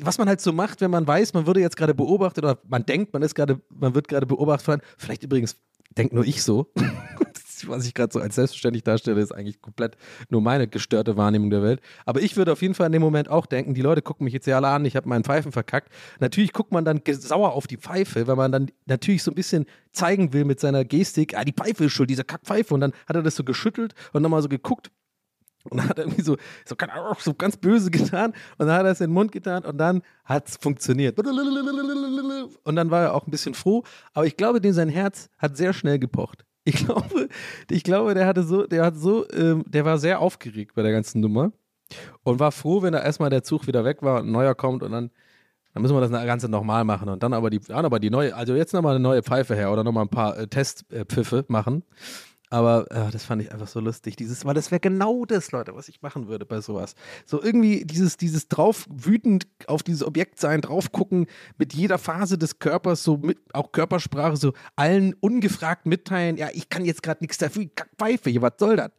was 0.00 0.18
man 0.18 0.28
halt 0.28 0.40
so 0.40 0.52
macht, 0.52 0.80
wenn 0.80 0.90
man 0.90 1.06
weiß, 1.06 1.34
man 1.34 1.46
würde 1.46 1.60
jetzt 1.60 1.76
gerade 1.76 1.94
beobachtet 1.94 2.44
oder 2.44 2.58
man 2.68 2.84
denkt, 2.86 3.12
man 3.12 3.22
ist 3.22 3.34
gerade, 3.34 3.60
man 3.68 3.94
wird 3.94 4.08
gerade 4.08 4.26
beobachtet. 4.26 4.82
Vielleicht 4.96 5.22
übrigens 5.22 5.56
denkt 5.96 6.12
nur 6.12 6.24
ich 6.24 6.42
so. 6.42 6.72
was 7.68 7.86
ich 7.86 7.94
gerade 7.94 8.12
so 8.12 8.20
als 8.20 8.34
selbstverständlich 8.34 8.82
darstelle, 8.82 9.20
ist 9.20 9.32
eigentlich 9.32 9.60
komplett 9.60 9.96
nur 10.28 10.40
meine 10.40 10.68
gestörte 10.68 11.16
Wahrnehmung 11.16 11.50
der 11.50 11.62
Welt. 11.62 11.80
Aber 12.04 12.20
ich 12.20 12.36
würde 12.36 12.52
auf 12.52 12.62
jeden 12.62 12.74
Fall 12.74 12.86
in 12.86 12.92
dem 12.92 13.02
Moment 13.02 13.28
auch 13.28 13.46
denken, 13.46 13.74
die 13.74 13.82
Leute 13.82 14.02
gucken 14.02 14.24
mich 14.24 14.34
jetzt 14.34 14.46
ja 14.46 14.56
alle 14.56 14.68
an, 14.68 14.84
ich 14.84 14.96
habe 14.96 15.08
meinen 15.08 15.24
Pfeifen 15.24 15.52
verkackt. 15.52 15.92
Natürlich 16.20 16.52
guckt 16.52 16.72
man 16.72 16.84
dann 16.84 17.00
sauer 17.06 17.52
auf 17.52 17.66
die 17.66 17.76
Pfeife, 17.76 18.26
weil 18.26 18.36
man 18.36 18.52
dann 18.52 18.70
natürlich 18.86 19.22
so 19.22 19.30
ein 19.30 19.34
bisschen 19.34 19.66
zeigen 19.92 20.32
will 20.32 20.44
mit 20.44 20.60
seiner 20.60 20.84
Gestik, 20.84 21.36
ah, 21.36 21.44
die 21.44 21.52
Pfeife 21.52 21.84
ist 21.84 21.92
schuld, 21.92 22.10
diese 22.10 22.24
Kackpfeife. 22.24 22.74
Und 22.74 22.80
dann 22.80 22.92
hat 23.06 23.16
er 23.16 23.22
das 23.22 23.36
so 23.36 23.44
geschüttelt 23.44 23.94
und 24.12 24.22
nochmal 24.22 24.42
so 24.42 24.48
geguckt 24.48 24.90
und 25.64 25.78
dann 25.78 25.88
hat 25.88 25.98
er 25.98 26.04
irgendwie 26.04 26.22
so, 26.22 26.36
so, 26.64 26.76
so 27.18 27.34
ganz 27.34 27.56
böse 27.56 27.90
getan 27.90 28.32
und 28.58 28.66
dann 28.66 28.76
hat 28.76 28.84
er 28.86 28.92
es 28.92 29.00
in 29.00 29.08
den 29.08 29.14
Mund 29.14 29.32
getan 29.32 29.64
und 29.64 29.78
dann 29.78 30.02
hat 30.24 30.48
es 30.48 30.56
funktioniert. 30.56 31.18
Und 32.64 32.76
dann 32.76 32.90
war 32.90 33.02
er 33.02 33.14
auch 33.14 33.26
ein 33.26 33.30
bisschen 33.30 33.54
froh, 33.54 33.82
aber 34.12 34.26
ich 34.26 34.36
glaube, 34.36 34.60
dem 34.60 34.72
sein 34.72 34.88
Herz 34.88 35.28
hat 35.38 35.56
sehr 35.56 35.72
schnell 35.72 35.98
gepocht. 35.98 36.44
Ich 36.64 36.76
glaube, 36.86 37.28
ich 37.70 37.82
glaube, 37.82 38.14
der 38.14 38.26
hatte 38.26 38.44
so, 38.44 38.66
der 38.66 38.84
hat 38.84 38.96
so, 38.96 39.28
ähm, 39.32 39.64
der 39.66 39.84
war 39.84 39.98
sehr 39.98 40.20
aufgeregt 40.20 40.74
bei 40.74 40.82
der 40.82 40.92
ganzen 40.92 41.20
Nummer 41.20 41.52
und 42.22 42.38
war 42.38 42.52
froh, 42.52 42.82
wenn 42.82 42.92
da 42.92 43.00
erstmal 43.00 43.30
der 43.30 43.42
Zug 43.42 43.66
wieder 43.66 43.84
weg 43.84 44.02
war 44.02 44.20
und 44.20 44.28
ein 44.28 44.32
neuer 44.32 44.54
kommt 44.54 44.82
und 44.82 44.92
dann, 44.92 45.10
dann 45.74 45.82
müssen 45.82 45.96
wir 45.96 46.00
das 46.00 46.10
Ganze 46.10 46.48
nochmal 46.48 46.84
machen 46.84 47.08
und 47.08 47.22
dann 47.22 47.32
aber 47.32 47.50
die, 47.50 47.58
dann 47.58 47.84
aber 47.84 47.98
die 47.98 48.10
neue, 48.10 48.34
also 48.34 48.54
jetzt 48.54 48.74
nochmal 48.74 48.94
eine 48.94 49.02
neue 49.02 49.22
Pfeife 49.22 49.56
her 49.56 49.72
oder 49.72 49.82
nochmal 49.82 50.04
ein 50.04 50.10
paar 50.10 50.38
äh, 50.38 50.46
Testpfiffe 50.46 51.44
machen. 51.48 51.82
Aber 52.52 52.90
äh, 52.90 53.10
das 53.10 53.24
fand 53.24 53.40
ich 53.40 53.50
einfach 53.50 53.66
so 53.66 53.80
lustig. 53.80 54.14
Dieses, 54.16 54.44
weil 54.44 54.52
das 54.52 54.70
wäre 54.70 54.78
genau 54.78 55.24
das, 55.24 55.52
Leute, 55.52 55.74
was 55.74 55.88
ich 55.88 56.02
machen 56.02 56.28
würde 56.28 56.44
bei 56.44 56.60
sowas. 56.60 56.94
So 57.24 57.42
irgendwie 57.42 57.86
dieses, 57.86 58.18
dieses 58.18 58.46
drauf 58.48 58.86
wütend 58.90 59.46
auf 59.68 59.82
dieses 59.82 60.04
Objekt 60.04 60.38
sein, 60.38 60.60
drauf 60.60 60.92
gucken, 60.92 61.28
mit 61.56 61.72
jeder 61.72 61.96
Phase 61.96 62.36
des 62.36 62.58
Körpers, 62.58 63.04
so 63.04 63.16
mit 63.16 63.38
auch 63.54 63.72
Körpersprache, 63.72 64.36
so 64.36 64.52
allen 64.76 65.14
ungefragt 65.20 65.86
mitteilen, 65.86 66.36
ja, 66.36 66.50
ich 66.52 66.68
kann 66.68 66.84
jetzt 66.84 67.02
gerade 67.02 67.24
nichts 67.24 67.38
dafür, 67.38 67.70
Pfeife, 67.98 68.28
hier, 68.28 68.42
was 68.42 68.52
soll 68.58 68.76
das? 68.76 68.90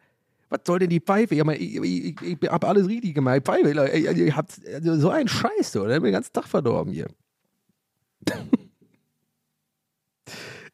Was 0.50 0.62
soll 0.66 0.80
denn 0.80 0.90
die 0.90 1.00
Pfeife? 1.00 1.36
Ja, 1.36 1.48
ich, 1.52 1.76
ich, 1.76 2.06
ich, 2.06 2.42
ich 2.42 2.50
habe 2.50 2.68
alles 2.68 2.88
richtig 2.88 3.14
gemacht. 3.14 3.46
Pfeife, 3.46 3.70
ihr, 3.70 4.12
ihr 4.14 4.36
habt 4.36 4.60
also 4.66 4.96
so 4.98 5.12
einen 5.12 5.28
Scheiß, 5.28 5.76
oder? 5.76 5.90
Der 5.90 5.96
hat 5.98 6.02
mir 6.02 6.10
den 6.10 6.14
ganzen 6.14 6.34
Tag 6.34 6.48
verdorben 6.48 6.92
hier. 6.92 7.06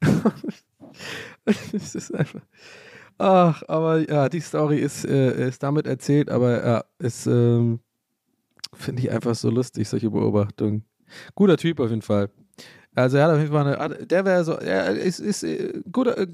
es 1.73 1.95
ist 1.95 2.13
einfach. 2.13 2.41
Ach, 3.17 3.61
aber 3.67 4.09
ja, 4.09 4.29
die 4.29 4.39
Story 4.39 4.79
ist, 4.79 5.05
äh, 5.05 5.47
ist 5.47 5.61
damit 5.61 5.87
erzählt, 5.87 6.29
aber 6.29 6.65
ja, 6.65 6.85
ist, 6.99 7.25
ähm, 7.27 7.79
finde 8.73 9.01
ich 9.01 9.11
einfach 9.11 9.35
so 9.35 9.49
lustig, 9.49 9.89
solche 9.89 10.09
Beobachtungen. 10.09 10.85
Guter 11.35 11.57
Typ 11.57 11.79
auf 11.79 11.89
jeden 11.89 12.01
Fall. 12.01 12.29
Also 12.95 13.17
er 13.17 13.25
hat 13.25 13.33
auf 13.33 13.39
jeden 13.39 13.51
Fall 13.51 13.75
eine, 13.75 14.05
der 14.05 14.25
wäre 14.25 14.43
so, 14.43 14.53
er 14.53 14.91
ist, 14.91 15.19
ist 15.19 15.43
äh, 15.43 15.81
guter, 15.91 16.17
äh, 16.17 16.27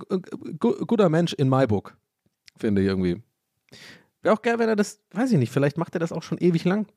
guter 0.59 1.09
Mensch 1.09 1.33
in 1.33 1.49
my 1.49 1.65
book, 1.65 1.97
finde 2.57 2.81
ich 2.81 2.87
irgendwie. 2.87 3.21
Wäre 4.21 4.35
auch 4.35 4.41
geil, 4.41 4.57
wenn 4.57 4.69
er 4.69 4.75
das, 4.75 5.01
weiß 5.11 5.31
ich 5.31 5.37
nicht, 5.37 5.51
vielleicht 5.51 5.77
macht 5.77 5.95
er 5.95 5.99
das 5.99 6.11
auch 6.11 6.23
schon 6.23 6.39
ewig 6.39 6.65
lang. 6.65 6.87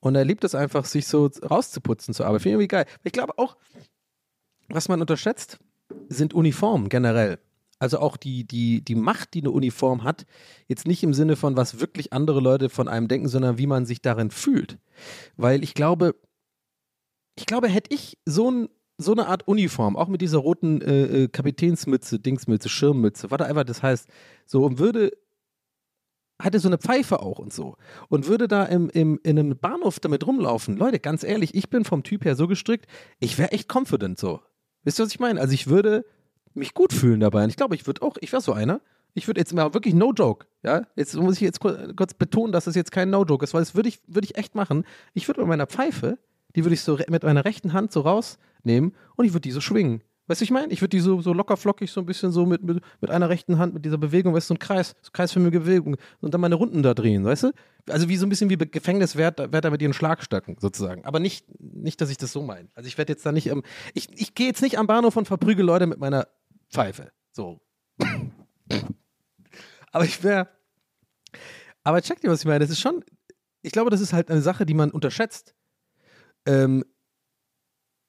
Und 0.00 0.14
er 0.14 0.24
liebt 0.24 0.44
es 0.44 0.54
einfach, 0.54 0.86
sich 0.86 1.06
so 1.06 1.30
rauszuputzen 1.42 2.14
zur 2.14 2.26
Arbeit. 2.26 2.42
Finde 2.42 2.52
ich 2.52 2.54
irgendwie 2.54 2.68
geil. 2.68 2.86
Ich 3.04 3.12
glaube 3.12 3.38
auch, 3.38 3.56
was 4.68 4.88
man 4.88 5.00
unterschätzt, 5.00 5.58
sind 6.08 6.32
Uniformen 6.32 6.88
generell. 6.88 7.38
Also 7.80 7.98
auch 7.98 8.18
die, 8.18 8.46
die, 8.46 8.84
die 8.84 8.94
Macht, 8.94 9.32
die 9.34 9.40
eine 9.40 9.50
Uniform 9.50 10.04
hat, 10.04 10.26
jetzt 10.68 10.86
nicht 10.86 11.02
im 11.02 11.14
Sinne 11.14 11.34
von, 11.34 11.56
was 11.56 11.80
wirklich 11.80 12.12
andere 12.12 12.38
Leute 12.40 12.68
von 12.68 12.88
einem 12.88 13.08
denken, 13.08 13.26
sondern 13.26 13.56
wie 13.56 13.66
man 13.66 13.86
sich 13.86 14.02
darin 14.02 14.30
fühlt. 14.30 14.78
Weil 15.36 15.64
ich 15.64 15.72
glaube, 15.72 16.14
ich 17.36 17.46
glaube, 17.46 17.68
hätte 17.68 17.94
ich 17.94 18.18
so, 18.26 18.50
ein, 18.50 18.68
so 18.98 19.12
eine 19.12 19.28
Art 19.28 19.48
Uniform, 19.48 19.96
auch 19.96 20.08
mit 20.08 20.20
dieser 20.20 20.38
roten 20.38 20.82
äh, 20.82 21.24
äh 21.24 21.28
Kapitänsmütze, 21.28 22.20
Dingsmütze, 22.20 22.68
Schirmmütze, 22.68 23.30
was 23.30 23.40
einfach 23.40 23.64
das 23.64 23.82
heißt, 23.82 24.08
so 24.44 24.62
und 24.64 24.78
würde 24.78 25.12
hatte 26.38 26.58
so 26.58 26.68
eine 26.68 26.78
Pfeife 26.78 27.20
auch 27.20 27.38
und 27.38 27.52
so 27.52 27.76
und 28.08 28.26
würde 28.26 28.48
da 28.48 28.64
im, 28.64 28.90
im, 28.90 29.20
in 29.22 29.38
einem 29.38 29.58
Bahnhof 29.58 30.00
damit 30.00 30.26
rumlaufen. 30.26 30.76
Leute, 30.76 30.98
ganz 30.98 31.22
ehrlich, 31.22 31.54
ich 31.54 31.68
bin 31.68 31.84
vom 31.84 32.02
Typ 32.02 32.24
her 32.24 32.34
so 32.34 32.46
gestrickt, 32.46 32.86
ich 33.18 33.38
wäre 33.38 33.52
echt 33.52 33.74
confident 33.74 34.18
so. 34.18 34.40
Wisst 34.82 34.98
ihr, 34.98 35.04
was 35.04 35.12
ich 35.12 35.20
meine? 35.20 35.40
Also 35.40 35.52
ich 35.52 35.66
würde 35.66 36.04
mich 36.54 36.74
gut 36.74 36.92
fühlen 36.92 37.20
dabei. 37.20 37.44
Und 37.44 37.50
ich 37.50 37.56
glaube, 37.56 37.74
ich 37.74 37.86
würde 37.86 38.02
auch, 38.02 38.16
ich 38.20 38.32
wäre 38.32 38.42
so 38.42 38.52
einer. 38.52 38.80
Ich 39.14 39.26
würde 39.26 39.40
jetzt 39.40 39.52
mal 39.52 39.74
wirklich 39.74 39.94
no 39.94 40.12
joke, 40.12 40.46
ja. 40.62 40.82
Jetzt 40.94 41.16
muss 41.16 41.34
ich 41.34 41.40
jetzt 41.40 41.60
kurz 41.60 42.14
betonen, 42.14 42.52
dass 42.52 42.62
es 42.62 42.72
das 42.72 42.76
jetzt 42.76 42.92
kein 42.92 43.10
no 43.10 43.24
joke 43.24 43.44
ist, 43.44 43.54
weil 43.54 43.62
das 43.62 43.74
würde 43.74 43.88
ich, 43.88 44.00
würd 44.06 44.24
ich 44.24 44.36
echt 44.36 44.54
machen. 44.54 44.84
Ich 45.14 45.26
würde 45.26 45.40
mit 45.40 45.48
meiner 45.48 45.66
Pfeife, 45.66 46.18
die 46.54 46.64
würde 46.64 46.74
ich 46.74 46.82
so 46.82 46.98
mit 47.08 47.22
meiner 47.22 47.44
rechten 47.44 47.72
Hand 47.72 47.92
so 47.92 48.00
rausnehmen 48.02 48.94
und 49.16 49.24
ich 49.24 49.32
würde 49.32 49.42
die 49.42 49.50
so 49.50 49.60
schwingen. 49.60 50.02
Weißt 50.30 50.40
du, 50.40 50.44
ich 50.44 50.52
meine? 50.52 50.72
Ich 50.72 50.80
würde 50.80 50.90
die 50.90 51.00
so, 51.00 51.20
so 51.20 51.32
locker 51.32 51.56
flockig 51.56 51.90
so 51.90 51.98
ein 51.98 52.06
bisschen 52.06 52.30
so 52.30 52.46
mit, 52.46 52.62
mit, 52.62 52.80
mit 53.00 53.10
einer 53.10 53.28
rechten 53.28 53.58
Hand, 53.58 53.74
mit 53.74 53.84
dieser 53.84 53.98
Bewegung, 53.98 54.32
weißt 54.32 54.48
du, 54.48 54.54
so 54.54 54.54
ein 54.54 54.60
Kreis, 54.60 54.94
so 55.02 55.10
kreisförmige 55.12 55.58
Bewegung 55.58 55.96
und 56.20 56.32
dann 56.32 56.40
meine 56.40 56.54
Runden 56.54 56.84
da 56.84 56.94
drehen, 56.94 57.24
weißt 57.24 57.42
du? 57.44 57.52
Also 57.88 58.08
wie 58.08 58.16
so 58.16 58.26
ein 58.26 58.28
bisschen 58.28 58.48
wie 58.48 58.56
Gefängniswärter 58.56 59.70
mit 59.70 59.82
ihren 59.82 59.92
Schlagstöcken 59.92 60.56
sozusagen. 60.60 61.04
Aber 61.04 61.18
nicht, 61.18 61.46
nicht, 61.58 62.00
dass 62.00 62.10
ich 62.10 62.16
das 62.16 62.30
so 62.30 62.42
meine. 62.42 62.68
Also 62.76 62.86
ich 62.86 62.96
werde 62.96 63.12
jetzt 63.12 63.26
da 63.26 63.32
nicht, 63.32 63.48
ähm, 63.48 63.64
ich, 63.92 64.06
ich 64.20 64.36
gehe 64.36 64.46
jetzt 64.46 64.62
nicht 64.62 64.78
am 64.78 64.86
Bahnhof 64.86 65.16
und 65.16 65.26
verprügel 65.26 65.66
Leute 65.66 65.88
mit 65.88 65.98
meiner 65.98 66.28
Pfeife. 66.70 67.12
So. 67.32 67.60
aber 69.92 70.04
ich 70.04 70.22
wäre, 70.22 70.48
aber 71.82 72.02
check 72.02 72.20
dir, 72.20 72.30
was 72.30 72.40
ich 72.40 72.46
meine. 72.46 72.60
Das 72.60 72.70
ist 72.70 72.80
schon, 72.80 73.04
ich 73.62 73.72
glaube, 73.72 73.90
das 73.90 74.00
ist 74.00 74.12
halt 74.12 74.30
eine 74.30 74.42
Sache, 74.42 74.66
die 74.66 74.74
man 74.74 74.90
unterschätzt. 74.90 75.54
Ähm, 76.46 76.84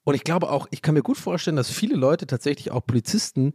und 0.04 0.16
ich 0.16 0.24
glaube 0.24 0.50
auch, 0.50 0.68
ich 0.72 0.82
kann 0.82 0.96
mir 0.96 1.04
gut 1.04 1.18
vorstellen, 1.18 1.56
dass 1.56 1.70
viele 1.70 1.96
Leute 1.96 2.26
tatsächlich 2.28 2.72
auch 2.72 2.86
Polizisten 2.86 3.54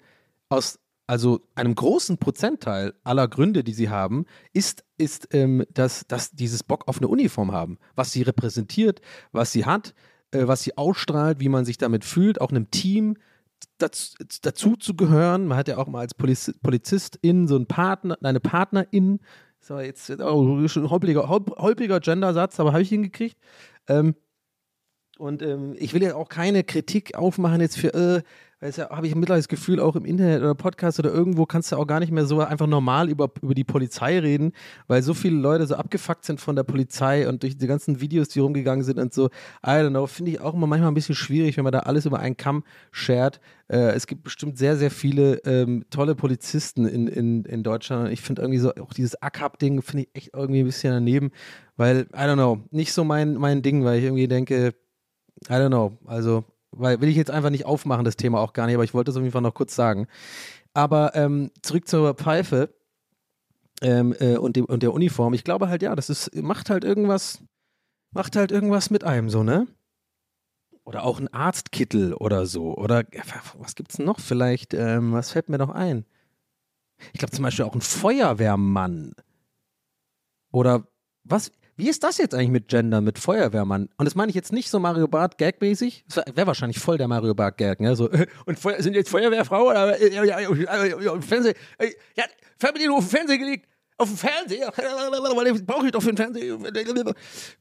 aus 0.48 0.78
also 1.08 1.46
einem 1.54 1.74
großen 1.74 2.18
Prozentteil 2.18 2.94
aller 3.04 3.28
Gründe, 3.28 3.62
die 3.62 3.72
sie 3.72 3.88
haben, 3.88 4.26
ist, 4.52 4.84
ist 4.98 5.32
ähm, 5.32 5.64
dass, 5.72 6.04
dass 6.08 6.32
dieses 6.32 6.64
Bock 6.64 6.88
auf 6.88 6.98
eine 6.98 7.08
Uniform 7.08 7.52
haben, 7.52 7.78
was 7.94 8.10
sie 8.10 8.22
repräsentiert, 8.22 9.00
was 9.30 9.52
sie 9.52 9.64
hat, 9.64 9.94
äh, 10.32 10.48
was 10.48 10.62
sie 10.62 10.76
ausstrahlt, 10.76 11.38
wie 11.38 11.48
man 11.48 11.64
sich 11.64 11.78
damit 11.78 12.04
fühlt, 12.04 12.40
auch 12.40 12.50
einem 12.50 12.70
Team 12.70 13.16
dazu, 13.78 14.16
dazu 14.42 14.76
zu 14.76 14.94
gehören. 14.94 15.46
Man 15.46 15.58
hat 15.58 15.68
ja 15.68 15.78
auch 15.78 15.86
mal 15.86 16.00
als 16.00 16.14
Poliz 16.14 16.52
Polizistin 16.62 17.48
so 17.48 17.56
einen 17.56 17.66
Partner, 17.66 18.16
eine 18.22 18.40
Partnerin. 18.40 19.20
So, 19.60 19.80
jetzt 19.80 20.10
oh, 20.20 20.68
schon 20.68 20.84
ein 20.84 20.90
holpriger, 20.90 21.28
holpriger 21.28 22.00
Gendersatz, 22.00 22.60
aber 22.60 22.72
habe 22.72 22.82
ich 22.82 22.88
hingekriegt. 22.88 23.36
Ähm, 23.88 24.14
und 25.18 25.42
ähm, 25.42 25.74
ich 25.78 25.94
will 25.94 26.02
ja 26.02 26.14
auch 26.14 26.28
keine 26.28 26.62
Kritik 26.62 27.16
aufmachen 27.16 27.60
jetzt 27.60 27.78
für, 27.78 27.94
äh, 27.94 28.22
es 28.60 28.76
ja 28.76 28.88
habe 28.88 29.06
ich 29.06 29.14
mittlerweile 29.14 29.40
das 29.40 29.48
Gefühl, 29.48 29.80
auch 29.80 29.96
im 29.96 30.06
Internet 30.06 30.40
oder 30.40 30.54
Podcast 30.54 30.98
oder 30.98 31.12
irgendwo 31.12 31.44
kannst 31.44 31.72
du 31.72 31.76
auch 31.76 31.86
gar 31.86 32.00
nicht 32.00 32.10
mehr 32.10 32.24
so 32.24 32.40
einfach 32.40 32.66
normal 32.66 33.10
über, 33.10 33.30
über 33.42 33.54
die 33.54 33.64
Polizei 33.64 34.18
reden, 34.18 34.52
weil 34.86 35.02
so 35.02 35.12
viele 35.12 35.36
Leute 35.36 35.66
so 35.66 35.74
abgefuckt 35.74 36.24
sind 36.24 36.40
von 36.40 36.56
der 36.56 36.62
Polizei 36.62 37.28
und 37.28 37.42
durch 37.42 37.58
die 37.58 37.66
ganzen 37.66 38.00
Videos, 38.00 38.28
die 38.28 38.40
rumgegangen 38.40 38.82
sind 38.82 38.98
und 38.98 39.12
so. 39.12 39.26
I 39.64 39.70
don't 39.70 39.90
know, 39.90 40.06
finde 40.06 40.30
ich 40.30 40.40
auch 40.40 40.54
immer 40.54 40.66
manchmal 40.66 40.90
ein 40.90 40.94
bisschen 40.94 41.14
schwierig, 41.14 41.58
wenn 41.58 41.64
man 41.64 41.72
da 41.72 41.80
alles 41.80 42.06
über 42.06 42.18
einen 42.18 42.38
Kamm 42.38 42.64
shared. 42.92 43.40
Äh, 43.68 43.90
es 43.92 44.06
gibt 44.06 44.24
bestimmt 44.24 44.56
sehr, 44.56 44.76
sehr 44.76 44.90
viele 44.90 45.36
ähm, 45.44 45.84
tolle 45.90 46.14
Polizisten 46.14 46.86
in, 46.86 47.08
in, 47.08 47.44
in 47.44 47.62
Deutschland. 47.62 48.10
Ich 48.10 48.22
finde 48.22 48.40
irgendwie 48.40 48.60
so, 48.60 48.74
auch 48.76 48.94
dieses 48.94 49.20
ACAP-Ding 49.20 49.82
finde 49.82 50.04
ich 50.04 50.08
echt 50.14 50.30
irgendwie 50.34 50.60
ein 50.60 50.66
bisschen 50.66 50.92
daneben, 50.92 51.30
weil, 51.76 52.06
I 52.14 52.20
don't 52.20 52.34
know, 52.34 52.60
nicht 52.70 52.94
so 52.94 53.04
mein, 53.04 53.34
mein 53.34 53.60
Ding, 53.60 53.84
weil 53.84 53.98
ich 53.98 54.04
irgendwie 54.04 54.28
denke, 54.28 54.74
I 55.48 55.52
don't 55.52 55.68
know. 55.68 55.98
Also, 56.06 56.44
weil 56.78 57.00
will 57.00 57.08
ich 57.08 57.16
jetzt 57.16 57.30
einfach 57.30 57.50
nicht 57.50 57.66
aufmachen, 57.66 58.04
das 58.04 58.16
Thema 58.16 58.40
auch 58.40 58.52
gar 58.52 58.66
nicht, 58.66 58.74
aber 58.74 58.84
ich 58.84 58.94
wollte 58.94 59.10
es 59.10 59.16
auf 59.16 59.22
jeden 59.22 59.32
Fall 59.32 59.42
noch 59.42 59.54
kurz 59.54 59.74
sagen. 59.74 60.06
Aber 60.74 61.14
ähm, 61.14 61.50
zurück 61.62 61.88
zur 61.88 62.14
Pfeife 62.14 62.74
ähm, 63.82 64.14
äh, 64.18 64.36
und, 64.36 64.56
dem, 64.56 64.66
und 64.66 64.82
der 64.82 64.92
Uniform. 64.92 65.34
Ich 65.34 65.44
glaube 65.44 65.68
halt, 65.68 65.82
ja, 65.82 65.94
das 65.94 66.10
ist, 66.10 66.34
macht 66.34 66.70
halt 66.70 66.84
irgendwas, 66.84 67.42
macht 68.12 68.36
halt 68.36 68.52
irgendwas 68.52 68.90
mit 68.90 69.04
einem 69.04 69.30
so, 69.30 69.42
ne? 69.42 69.66
Oder 70.84 71.02
auch 71.02 71.18
ein 71.18 71.32
Arztkittel 71.32 72.14
oder 72.14 72.46
so. 72.46 72.76
Oder 72.76 73.04
was 73.58 73.74
gibt's 73.74 73.98
noch? 73.98 74.20
Vielleicht, 74.20 74.72
ähm, 74.72 75.12
was 75.12 75.32
fällt 75.32 75.48
mir 75.48 75.58
noch 75.58 75.70
ein? 75.70 76.04
Ich 77.12 77.18
glaube 77.18 77.32
zum 77.32 77.42
Beispiel 77.42 77.64
auch 77.64 77.74
ein 77.74 77.80
Feuerwehrmann. 77.80 79.12
Oder 80.52 80.86
was? 81.24 81.52
Wie 81.76 81.88
ist 81.88 82.02
das 82.04 82.16
jetzt 82.16 82.34
eigentlich 82.34 82.50
mit 82.50 82.68
Gender, 82.68 83.02
mit 83.02 83.18
Feuerwehrmann? 83.18 83.90
Und 83.98 84.04
das 84.06 84.14
meine 84.14 84.30
ich 84.30 84.34
jetzt 84.34 84.52
nicht 84.52 84.70
so 84.70 84.80
Mario 84.80 85.08
Bart 85.08 85.36
Gag-mäßig. 85.36 86.04
Wäre 86.34 86.46
wahrscheinlich 86.46 86.78
voll 86.78 86.96
der 86.96 87.06
Mario 87.06 87.34
Bart 87.34 87.58
Gag, 87.58 87.80
ne? 87.80 87.94
So, 87.94 88.08
und 88.46 88.58
Feuer, 88.58 88.82
sind 88.82 88.94
jetzt 88.94 89.10
Feuerwehrfrau 89.10 89.68
oder 89.68 90.02
ja, 90.02 90.24
ja, 90.24 90.40
ja, 90.40 91.20
Fernseh, 91.20 91.54
ja, 92.16 92.24
Fernbedienung 92.58 92.96
auf 92.96 93.04
den 93.04 93.10
Fernseher 93.10 93.38
gelegt. 93.38 93.66
Auf 93.98 94.08
dem 94.08 94.16
Fernseher. 94.16 94.72
Brauche 95.66 95.86
ich 95.86 95.92
doch 95.92 96.02
für 96.02 96.12
den 96.12 96.16
Fernseher. 96.16 96.58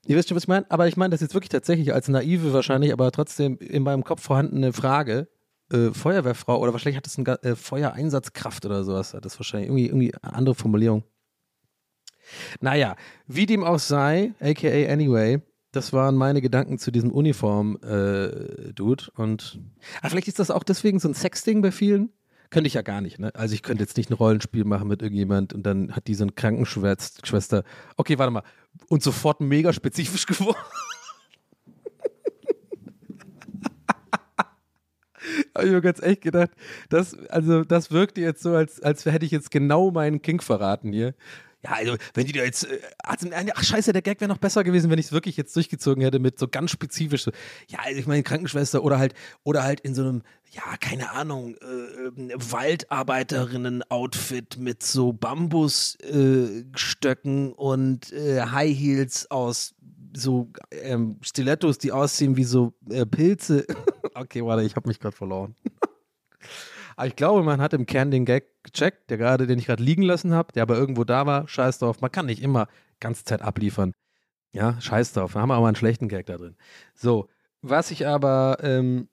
Ihr 0.05 0.15
wisst 0.15 0.29
schon, 0.29 0.35
was 0.35 0.43
ich 0.43 0.47
meine? 0.47 0.65
Aber 0.69 0.87
ich 0.87 0.97
meine 0.97 1.11
das 1.11 1.21
jetzt 1.21 1.33
wirklich 1.33 1.49
tatsächlich 1.49 1.93
als 1.93 2.07
naive 2.07 2.53
wahrscheinlich, 2.53 2.91
aber 2.91 3.11
trotzdem 3.11 3.57
in 3.59 3.83
meinem 3.83 4.03
Kopf 4.03 4.23
vorhandene 4.23 4.73
Frage. 4.73 5.27
Äh, 5.71 5.91
Feuerwehrfrau 5.91 6.59
oder 6.59 6.73
wahrscheinlich 6.73 6.97
hat 6.97 7.05
das 7.05 7.17
eine 7.17 7.41
äh, 7.43 7.55
Feuereinsatzkraft 7.55 8.65
oder 8.65 8.83
sowas. 8.83 9.13
Hat 9.13 9.25
das 9.25 9.39
wahrscheinlich 9.39 9.69
irgendwie, 9.69 9.87
irgendwie 9.87 10.13
andere 10.21 10.55
Formulierung. 10.55 11.03
Naja, 12.61 12.95
wie 13.27 13.45
dem 13.45 13.63
auch 13.63 13.79
sei, 13.79 14.33
aka 14.39 14.67
Anyway, 14.67 15.41
das 15.71 15.93
waren 15.93 16.15
meine 16.15 16.41
Gedanken 16.41 16.77
zu 16.77 16.91
diesem 16.91 17.11
Uniform-Dude. 17.11 19.03
Äh, 19.05 19.21
und 19.21 19.59
ah, 20.01 20.09
vielleicht 20.09 20.27
ist 20.27 20.39
das 20.39 20.51
auch 20.51 20.63
deswegen 20.63 20.99
so 20.99 21.09
ein 21.09 21.13
Sexding 21.13 21.61
bei 21.61 21.71
vielen. 21.71 22.11
Könnte 22.49 22.67
ich 22.67 22.75
ja 22.75 22.83
gar 22.83 23.01
nicht, 23.01 23.19
ne? 23.19 23.33
Also 23.35 23.53
ich 23.55 23.63
könnte 23.63 23.83
jetzt 23.83 23.97
nicht 23.97 24.09
ein 24.09 24.13
Rollenspiel 24.13 24.63
machen 24.63 24.87
mit 24.87 25.01
irgendjemand 25.01 25.51
und 25.53 25.63
dann 25.63 25.93
hat 25.93 26.07
die 26.07 26.15
so 26.15 26.23
eine 26.23 26.31
Krankenschwester. 26.31 27.63
Okay, 27.97 28.17
warte 28.17 28.31
mal. 28.31 28.43
Und 28.87 29.03
sofort 29.03 29.41
mega 29.41 29.73
spezifisch 29.73 30.25
geworden. 30.27 30.57
Habe 35.55 35.65
ich 35.67 35.71
mir 35.73 35.81
ganz 35.81 36.01
echt 36.01 36.21
gedacht, 36.21 36.51
das, 36.89 37.17
also 37.29 37.63
das 37.63 37.89
wirkte 37.91 38.21
jetzt 38.21 38.43
so, 38.43 38.53
als, 38.53 38.81
als 38.81 39.05
hätte 39.05 39.25
ich 39.25 39.31
jetzt 39.31 39.49
genau 39.51 39.89
meinen 39.91 40.21
King 40.21 40.39
verraten 40.39 40.93
hier. 40.93 41.15
Ja, 41.65 41.71
also 41.71 41.95
wenn 42.13 42.27
die 42.27 42.31
da 42.31 42.43
jetzt, 42.43 42.65
äh, 42.65 42.79
ach 43.01 43.63
scheiße, 43.63 43.91
der 43.91 44.03
Gag 44.03 44.21
wäre 44.21 44.29
noch 44.29 44.37
besser 44.37 44.63
gewesen, 44.63 44.91
wenn 44.91 44.99
ich 44.99 45.07
es 45.07 45.11
wirklich 45.11 45.35
jetzt 45.35 45.55
durchgezogen 45.55 46.03
hätte 46.03 46.19
mit 46.19 46.37
so 46.37 46.47
ganz 46.47 46.69
spezifisch, 46.69 47.25
ja, 47.67 47.79
also 47.83 47.99
ich 47.99 48.05
meine 48.05 48.21
Krankenschwester 48.21 48.83
oder 48.83 48.99
halt, 48.99 49.15
oder 49.43 49.63
halt 49.63 49.79
in 49.79 49.95
so 49.95 50.03
einem, 50.03 50.21
ja, 50.51 50.77
keine 50.79 51.13
Ahnung, 51.13 51.55
äh, 51.55 51.65
ähm, 51.65 52.31
Waldarbeiterinnen-Outfit 52.35 54.57
mit 54.59 54.83
so 54.83 55.11
Bambusstöcken 55.11 57.49
äh, 57.49 57.53
und 57.55 58.13
High 58.13 58.77
Heels 58.77 59.31
aus 59.31 59.73
so 60.15 60.51
ähm, 60.69 61.17
Stilettos, 61.21 61.79
die 61.79 61.91
aussehen 61.91 62.37
wie 62.37 62.43
so 62.43 62.73
äh, 62.91 63.07
Pilze. 63.07 63.65
okay, 64.13 64.45
warte, 64.45 64.61
ich 64.63 64.75
habe 64.75 64.87
mich 64.87 64.99
gerade 64.99 65.15
verloren. 65.15 65.55
Aber 66.95 67.07
ich 67.07 67.15
glaube, 67.15 67.43
man 67.43 67.61
hat 67.61 67.73
im 67.73 67.85
Kern 67.85 68.11
den 68.11 68.25
Gag 68.25 68.63
gecheckt, 68.63 69.09
der 69.09 69.17
gerade, 69.17 69.47
den 69.47 69.59
ich 69.59 69.65
gerade 69.65 69.83
liegen 69.83 70.01
lassen 70.01 70.33
habe, 70.33 70.53
der 70.53 70.63
aber 70.63 70.77
irgendwo 70.77 71.03
da 71.03 71.25
war. 71.25 71.47
Scheiß 71.47 71.79
drauf. 71.79 72.01
Man 72.01 72.11
kann 72.11 72.25
nicht 72.25 72.41
immer 72.41 72.67
ganze 72.99 73.25
Zeit 73.25 73.41
abliefern. 73.41 73.93
Ja, 74.51 74.79
scheiß 74.79 75.13
drauf. 75.13 75.35
Wir 75.35 75.41
haben 75.41 75.51
aber 75.51 75.67
einen 75.67 75.75
schlechten 75.75 76.07
Gag 76.07 76.25
da 76.27 76.37
drin. 76.37 76.55
So, 76.93 77.27
was 77.61 77.91
ich 77.91 78.07
aber, 78.07 78.57
ähm, 78.61 79.09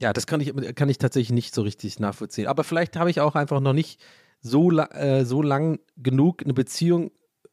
ja, 0.00 0.12
das 0.12 0.26
kann 0.26 0.40
ich, 0.40 0.52
kann 0.74 0.88
ich 0.88 0.98
tatsächlich 0.98 1.32
nicht 1.32 1.54
so 1.54 1.62
richtig 1.62 2.00
nachvollziehen. 2.00 2.48
Aber 2.48 2.64
vielleicht 2.64 2.96
habe 2.96 3.10
ich 3.10 3.20
auch 3.20 3.36
einfach 3.36 3.60
noch 3.60 3.72
nicht 3.72 4.02
so, 4.40 4.70
äh, 4.72 5.24
so 5.24 5.42
lang 5.42 5.78
genug 5.96 6.42
eine 6.42 6.54
Beziehung 6.54 7.12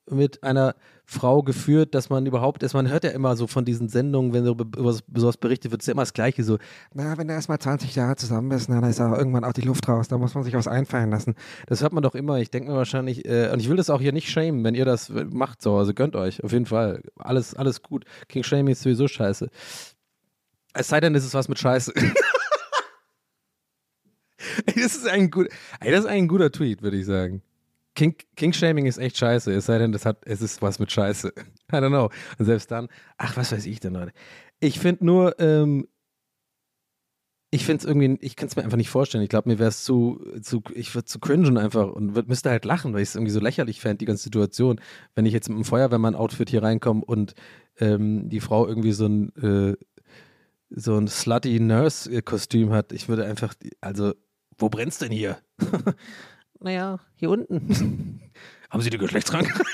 mit 0.09 0.43
einer 0.43 0.75
Frau 1.05 1.41
geführt, 1.41 1.95
dass 1.95 2.09
man 2.09 2.25
überhaupt, 2.25 2.63
dass 2.63 2.73
man 2.73 2.89
hört 2.89 3.05
ja 3.05 3.11
immer 3.11 3.35
so 3.37 3.47
von 3.47 3.63
diesen 3.63 3.87
Sendungen, 3.87 4.33
wenn 4.33 4.43
so 4.43 4.51
über 4.51 4.93
sowas 5.15 5.37
berichtet 5.37 5.71
wird, 5.71 5.81
ist 5.81 5.87
ja 5.87 5.93
immer 5.93 6.01
das 6.01 6.13
Gleiche 6.13 6.43
so, 6.43 6.57
na, 6.93 7.17
wenn 7.17 7.27
du 7.27 7.33
erst 7.33 7.47
mal 7.47 7.59
20 7.59 7.95
Jahre 7.95 8.17
zusammen 8.17 8.49
bist, 8.49 8.67
na, 8.69 8.81
dann 8.81 8.89
ist 8.89 8.99
auch 8.99 9.17
irgendwann 9.17 9.45
auch 9.45 9.53
die 9.53 9.61
Luft 9.61 9.87
raus, 9.87 10.09
da 10.09 10.17
muss 10.17 10.35
man 10.35 10.43
sich 10.43 10.53
was 10.53 10.67
einfallen 10.67 11.09
lassen. 11.09 11.35
Das 11.67 11.81
hört 11.81 11.93
man 11.93 12.03
doch 12.03 12.15
immer. 12.15 12.39
Ich 12.39 12.51
denke 12.51 12.71
mir 12.71 12.77
wahrscheinlich, 12.77 13.25
äh, 13.25 13.49
und 13.53 13.59
ich 13.59 13.69
will 13.69 13.77
das 13.77 13.89
auch 13.89 14.01
hier 14.01 14.11
nicht 14.11 14.29
shamen, 14.29 14.63
wenn 14.63 14.75
ihr 14.75 14.85
das 14.85 15.09
macht 15.09 15.61
so, 15.61 15.77
also 15.77 15.93
gönnt 15.93 16.15
euch, 16.15 16.43
auf 16.43 16.51
jeden 16.51 16.65
Fall. 16.65 17.01
Alles, 17.17 17.53
alles 17.55 17.81
gut. 17.81 18.03
King 18.27 18.43
Shaming 18.43 18.73
ist 18.73 18.81
sowieso 18.81 19.07
scheiße. 19.07 19.49
Es 20.73 20.89
sei 20.89 20.99
denn, 20.99 21.15
es 21.15 21.25
ist 21.25 21.33
was 21.33 21.47
mit 21.47 21.57
Scheiße. 21.57 21.93
ey, 24.65 24.73
das 24.75 24.95
ist 24.95 25.07
ein 25.07 25.31
gut, 25.31 25.47
ey, 25.79 25.91
das 25.91 26.01
ist 26.01 26.07
ein 26.07 26.27
guter 26.27 26.51
Tweet, 26.51 26.81
würde 26.81 26.97
ich 26.97 27.05
sagen. 27.05 27.41
King, 27.97 28.15
King-Shaming 28.35 28.85
ist 28.85 28.99
echt 28.99 29.17
scheiße, 29.17 29.51
es 29.51 29.65
sei 29.65 29.79
denn, 29.79 29.91
das 29.91 30.05
hat, 30.05 30.19
es 30.23 30.43
ist 30.43 30.61
was 30.61 30.77
mit 30.77 30.91
Scheiße. 30.91 31.33
I 31.73 31.75
don't 31.75 31.89
know. 31.89 32.11
Und 32.37 32.45
selbst 32.45 32.69
dann, 32.69 32.89
ach, 33.17 33.35
was 33.37 33.51
weiß 33.51 33.65
ich 33.65 33.79
denn, 33.79 33.93
Leute. 33.93 34.11
Ich 34.59 34.79
finde 34.79 35.03
nur, 35.03 35.39
ähm, 35.39 35.87
ich 37.49 37.65
finde 37.65 37.81
es 37.81 37.85
irgendwie, 37.85 38.23
ich 38.23 38.35
kann 38.35 38.49
es 38.49 38.55
mir 38.55 38.63
einfach 38.63 38.77
nicht 38.77 38.91
vorstellen. 38.91 39.23
Ich 39.23 39.31
glaube, 39.31 39.49
mir 39.49 39.57
wäre 39.57 39.69
es 39.69 39.83
zu, 39.83 40.21
zu, 40.43 40.61
ich 40.75 40.93
würde 40.93 41.05
zu 41.05 41.17
cringen 41.17 41.57
einfach 41.57 41.87
und 41.87 42.13
würd, 42.13 42.27
müsste 42.27 42.51
halt 42.51 42.65
lachen, 42.65 42.93
weil 42.93 43.01
ich 43.01 43.09
es 43.09 43.15
irgendwie 43.15 43.31
so 43.31 43.39
lächerlich 43.39 43.81
fände, 43.81 43.97
die 43.97 44.05
ganze 44.05 44.25
Situation. 44.25 44.79
Wenn 45.15 45.25
ich 45.25 45.33
jetzt 45.33 45.49
mit 45.49 45.55
einem 45.55 45.65
Feuerwehrmann-Outfit 45.65 46.51
hier 46.51 46.61
reinkomme 46.61 47.03
und 47.03 47.33
ähm, 47.79 48.29
die 48.29 48.41
Frau 48.41 48.67
irgendwie 48.67 48.91
so 48.91 49.07
ein, 49.07 49.35
äh, 49.37 49.75
so 50.69 50.97
ein 50.97 51.07
slutty 51.07 51.59
Nurse-Kostüm 51.59 52.73
hat, 52.73 52.91
ich 52.91 53.09
würde 53.09 53.25
einfach, 53.25 53.55
also, 53.81 54.13
wo 54.59 54.69
brennt's 54.69 54.99
denn 54.99 55.11
hier? 55.11 55.39
naja, 56.59 56.99
hier 57.15 57.29
unten. 57.29 58.21
Haben 58.69 58.81
Sie 58.81 58.89
die 58.89 58.97
Geschlechtskrankheit? 58.97 59.65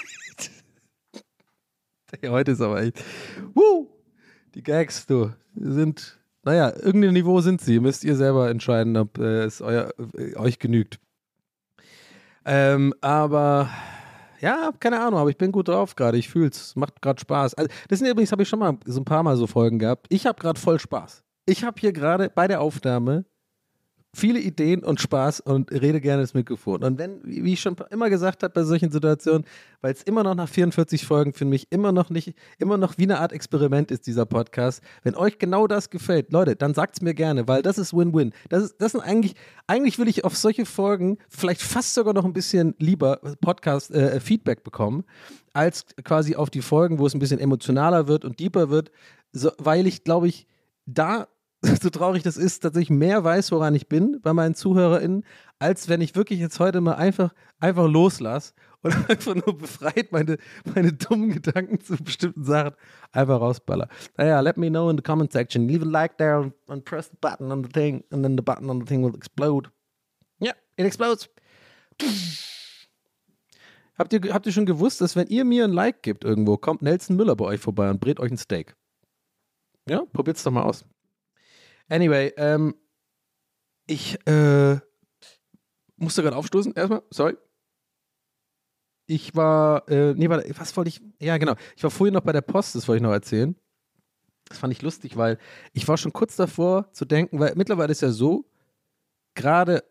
ja, 2.21 2.31
heute 2.31 2.51
ist 2.51 2.61
aber 2.61 2.81
echt. 2.81 3.03
Woo! 3.53 3.89
Die 4.53 4.61
Gags, 4.61 5.05
du, 5.07 5.31
sind, 5.55 6.19
naja, 6.43 6.71
irgendein 6.79 7.13
Niveau 7.13 7.41
sind 7.41 7.61
sie. 7.61 7.79
Müsst 7.79 8.03
ihr 8.03 8.15
selber 8.15 8.49
entscheiden, 8.49 8.97
ob 8.97 9.17
äh, 9.17 9.43
es 9.43 9.61
euer, 9.61 9.91
äh, 10.15 10.35
euch 10.35 10.59
genügt. 10.59 10.99
Ähm, 12.45 12.93
aber 13.01 13.69
ja, 14.39 14.71
keine 14.79 14.99
Ahnung, 14.99 15.19
aber 15.19 15.29
ich 15.29 15.37
bin 15.37 15.51
gut 15.51 15.69
drauf 15.69 15.95
gerade. 15.95 16.17
Ich 16.17 16.29
fühle 16.29 16.49
es. 16.49 16.75
Macht 16.75 17.01
gerade 17.01 17.19
Spaß. 17.19 17.53
Also, 17.55 17.71
das 17.87 17.99
sind 17.99 18.09
übrigens, 18.09 18.31
habe 18.31 18.43
ich 18.43 18.49
schon 18.49 18.59
mal 18.59 18.77
so 18.85 18.99
ein 18.99 19.05
paar 19.05 19.23
Mal 19.23 19.37
so 19.37 19.47
Folgen 19.47 19.79
gehabt. 19.79 20.07
Ich 20.09 20.25
habe 20.25 20.39
gerade 20.39 20.59
voll 20.59 20.79
Spaß. 20.79 21.23
Ich 21.45 21.63
habe 21.63 21.79
hier 21.79 21.93
gerade 21.93 22.29
bei 22.29 22.47
der 22.47 22.61
Aufnahme 22.61 23.25
viele 24.15 24.39
Ideen 24.39 24.83
und 24.83 25.01
Spaß 25.01 25.39
und 25.39 25.71
rede 25.71 25.99
gerne 25.99 26.21
das 26.21 26.33
Mikrofon. 26.33 26.83
Und 26.83 26.99
wenn, 26.99 27.19
wie 27.23 27.53
ich 27.53 27.61
schon 27.61 27.75
immer 27.89 28.09
gesagt 28.09 28.43
habe 28.43 28.53
bei 28.53 28.63
solchen 28.63 28.91
Situationen, 28.91 29.45
weil 29.81 29.93
es 29.93 30.03
immer 30.03 30.23
noch 30.23 30.35
nach 30.35 30.47
44 30.47 31.05
Folgen 31.05 31.33
für 31.33 31.45
mich 31.45 31.67
immer 31.71 31.91
noch 31.91 32.11
nicht, 32.11 32.35
immer 32.59 32.77
noch 32.77 32.97
wie 32.97 33.03
eine 33.03 33.19
Art 33.19 33.33
Experiment 33.33 33.89
ist, 33.89 34.05
dieser 34.05 34.25
Podcast. 34.25 34.83
Wenn 35.01 35.15
euch 35.15 35.39
genau 35.39 35.65
das 35.65 35.89
gefällt, 35.89 36.31
Leute, 36.31 36.55
dann 36.55 36.75
sagt 36.75 36.97
es 36.97 37.01
mir 37.01 37.15
gerne, 37.15 37.47
weil 37.47 37.63
das 37.63 37.79
ist 37.79 37.93
Win-Win. 37.93 38.33
Das, 38.49 38.63
ist, 38.63 38.75
das 38.79 38.91
sind 38.91 39.01
eigentlich, 39.01 39.35
eigentlich 39.65 39.97
will 39.97 40.07
ich 40.07 40.23
auf 40.23 40.37
solche 40.37 40.65
Folgen 40.65 41.17
vielleicht 41.27 41.61
fast 41.61 41.95
sogar 41.95 42.13
noch 42.13 42.25
ein 42.25 42.33
bisschen 42.33 42.75
lieber 42.77 43.19
Podcast-Feedback 43.41 44.59
äh, 44.59 44.63
bekommen, 44.63 45.05
als 45.53 45.85
quasi 46.03 46.35
auf 46.35 46.51
die 46.51 46.61
Folgen, 46.61 46.99
wo 46.99 47.07
es 47.07 47.15
ein 47.15 47.19
bisschen 47.19 47.39
emotionaler 47.39 48.07
wird 48.07 48.25
und 48.25 48.39
deeper 48.39 48.69
wird, 48.69 48.91
so, 49.31 49.51
weil 49.57 49.87
ich, 49.87 50.03
glaube 50.03 50.27
ich, 50.27 50.47
da 50.85 51.27
so 51.81 51.89
traurig 51.89 52.23
das 52.23 52.37
ist, 52.37 52.59
tatsächlich 52.59 52.89
mehr 52.89 53.23
weiß, 53.23 53.51
woran 53.51 53.73
ich 53.73 53.87
bin 53.87 54.19
bei 54.21 54.33
meinen 54.33 54.53
ZuhörerInnen, 54.53 55.23
als 55.59 55.87
wenn 55.87 56.01
ich 56.01 56.15
wirklich 56.15 56.39
jetzt 56.39 56.59
heute 56.59 56.81
mal 56.81 56.95
einfach, 56.95 57.33
einfach 57.59 57.87
loslasse 57.87 58.53
und 58.81 58.93
einfach 59.09 59.35
nur 59.35 59.57
befreit 59.57 60.11
meine, 60.11 60.37
meine 60.75 60.91
dummen 60.91 61.31
Gedanken 61.31 61.79
zu 61.79 61.95
bestimmten 61.95 62.43
Sachen 62.43 62.73
einfach 63.13 63.39
rausballer. 63.39 63.87
Naja, 64.17 64.41
let 64.41 64.57
me 64.57 64.69
know 64.69 64.89
in 64.89 64.97
the 64.97 65.03
comment 65.03 65.31
section. 65.31 65.67
Leave 65.67 65.85
a 65.85 65.89
like 65.89 66.17
there 66.17 66.51
and 66.67 66.83
press 66.83 67.09
the 67.09 67.17
button 67.21 67.51
on 67.51 67.63
the 67.63 67.69
thing 67.69 68.03
and 68.11 68.23
then 68.23 68.35
the 68.35 68.43
button 68.43 68.69
on 68.69 68.81
the 68.81 68.85
thing 68.85 69.01
will 69.01 69.15
explode. 69.15 69.69
Yeah, 70.41 70.55
it 70.75 70.85
explodes. 70.85 71.29
Habt 73.95 74.11
ihr, 74.11 74.33
habt 74.33 74.47
ihr 74.47 74.51
schon 74.51 74.65
gewusst, 74.65 75.01
dass 75.01 75.15
wenn 75.15 75.27
ihr 75.27 75.45
mir 75.45 75.65
ein 75.65 75.71
Like 75.71 76.01
gibt 76.01 76.23
irgendwo, 76.23 76.57
kommt 76.57 76.81
Nelson 76.81 77.15
Müller 77.15 77.35
bei 77.35 77.45
euch 77.45 77.61
vorbei 77.61 77.91
und 77.91 78.01
brät 78.01 78.19
euch 78.19 78.31
ein 78.31 78.39
Steak? 78.39 78.75
Ja, 79.87 80.01
probiert's 80.11 80.41
doch 80.41 80.51
mal 80.51 80.63
aus. 80.63 80.83
Anyway, 81.93 82.33
ähm, 82.37 82.73
ich 83.85 84.17
äh, 84.25 84.79
musste 85.95 86.23
gerade 86.23 86.35
aufstoßen, 86.35 86.73
erstmal, 86.73 87.03
sorry. 87.11 87.37
Ich 89.05 89.35
war, 89.35 89.87
äh, 89.87 90.15
nee, 90.15 90.27
warte, 90.27 90.51
was 90.57 90.75
wollte 90.75 90.89
ich, 90.89 91.03
ja 91.19 91.37
genau, 91.37 91.53
ich 91.75 91.83
war 91.83 91.91
vorhin 91.91 92.15
noch 92.15 92.23
bei 92.23 92.31
der 92.31 92.41
Post, 92.41 92.73
das 92.73 92.87
wollte 92.87 92.97
ich 92.97 93.03
noch 93.03 93.11
erzählen. 93.11 93.55
Das 94.45 94.57
fand 94.57 94.73
ich 94.73 94.81
lustig, 94.81 95.17
weil 95.17 95.37
ich 95.73 95.87
war 95.87 95.97
schon 95.97 96.13
kurz 96.13 96.35
davor 96.35 96.91
zu 96.93 97.05
denken, 97.05 97.39
weil 97.39 97.53
mittlerweile 97.55 97.91
ist 97.91 98.01
ja 98.01 98.09
so, 98.09 98.49
gerade 99.35 99.83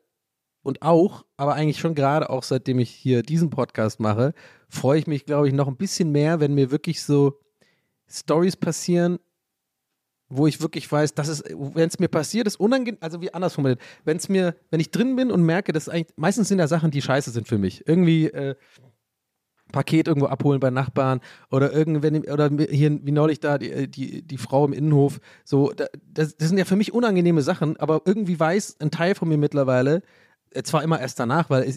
und 0.64 0.82
auch, 0.82 1.24
aber 1.36 1.54
eigentlich 1.54 1.78
schon 1.78 1.94
gerade 1.94 2.30
auch 2.30 2.42
seitdem 2.42 2.80
ich 2.80 2.90
hier 2.90 3.22
diesen 3.22 3.50
Podcast 3.50 4.00
mache, 4.00 4.34
freue 4.68 4.98
ich 4.98 5.06
mich, 5.06 5.24
glaube 5.24 5.46
ich, 5.46 5.54
noch 5.54 5.68
ein 5.68 5.76
bisschen 5.76 6.10
mehr, 6.10 6.40
wenn 6.40 6.54
mir 6.54 6.72
wirklich 6.72 7.00
so 7.00 7.38
Stories 8.08 8.56
passieren, 8.56 9.20
wo 10.34 10.46
ich 10.46 10.60
wirklich 10.60 10.90
weiß, 10.90 11.14
dass 11.14 11.28
es, 11.28 11.44
wenn 11.50 11.88
es 11.88 11.98
mir 11.98 12.08
passiert, 12.08 12.46
ist 12.46 12.58
unangenehm, 12.58 12.98
also 13.00 13.20
wie 13.20 13.32
anders 13.32 13.54
formuliert, 13.54 13.80
wenn 14.04 14.16
es 14.16 14.28
mir, 14.28 14.56
wenn 14.70 14.80
ich 14.80 14.90
drin 14.90 15.16
bin 15.16 15.30
und 15.30 15.42
merke, 15.42 15.72
dass 15.72 15.88
eigentlich, 15.88 16.14
meistens 16.16 16.48
sind 16.48 16.58
da 16.58 16.68
Sachen, 16.68 16.90
die 16.90 17.02
scheiße 17.02 17.30
sind 17.30 17.46
für 17.46 17.58
mich. 17.58 17.86
Irgendwie, 17.86 18.26
äh, 18.26 18.54
Paket 19.70 20.06
irgendwo 20.06 20.26
abholen 20.26 20.60
bei 20.60 20.68
Nachbarn 20.70 21.20
oder 21.50 21.72
irgendwann 21.72 22.22
oder 22.24 22.50
hier 22.68 23.00
wie 23.04 23.10
neulich 23.10 23.40
da 23.40 23.56
die, 23.56 23.90
die, 23.90 24.20
die 24.20 24.36
Frau 24.36 24.66
im 24.66 24.74
Innenhof 24.74 25.18
so 25.44 25.72
das, 25.72 25.88
das 26.36 26.48
sind 26.48 26.58
ja 26.58 26.66
für 26.66 26.76
mich 26.76 26.92
unangenehme 26.92 27.40
Sachen 27.40 27.78
aber 27.78 28.02
irgendwie 28.04 28.38
weiß 28.38 28.76
ein 28.80 28.90
Teil 28.90 29.14
von 29.14 29.30
mir 29.30 29.38
mittlerweile 29.38 30.02
äh, 30.54 30.62
zwar 30.62 30.82
immer 30.82 31.00
erst 31.00 31.18
danach, 31.18 31.50
weil, 31.50 31.74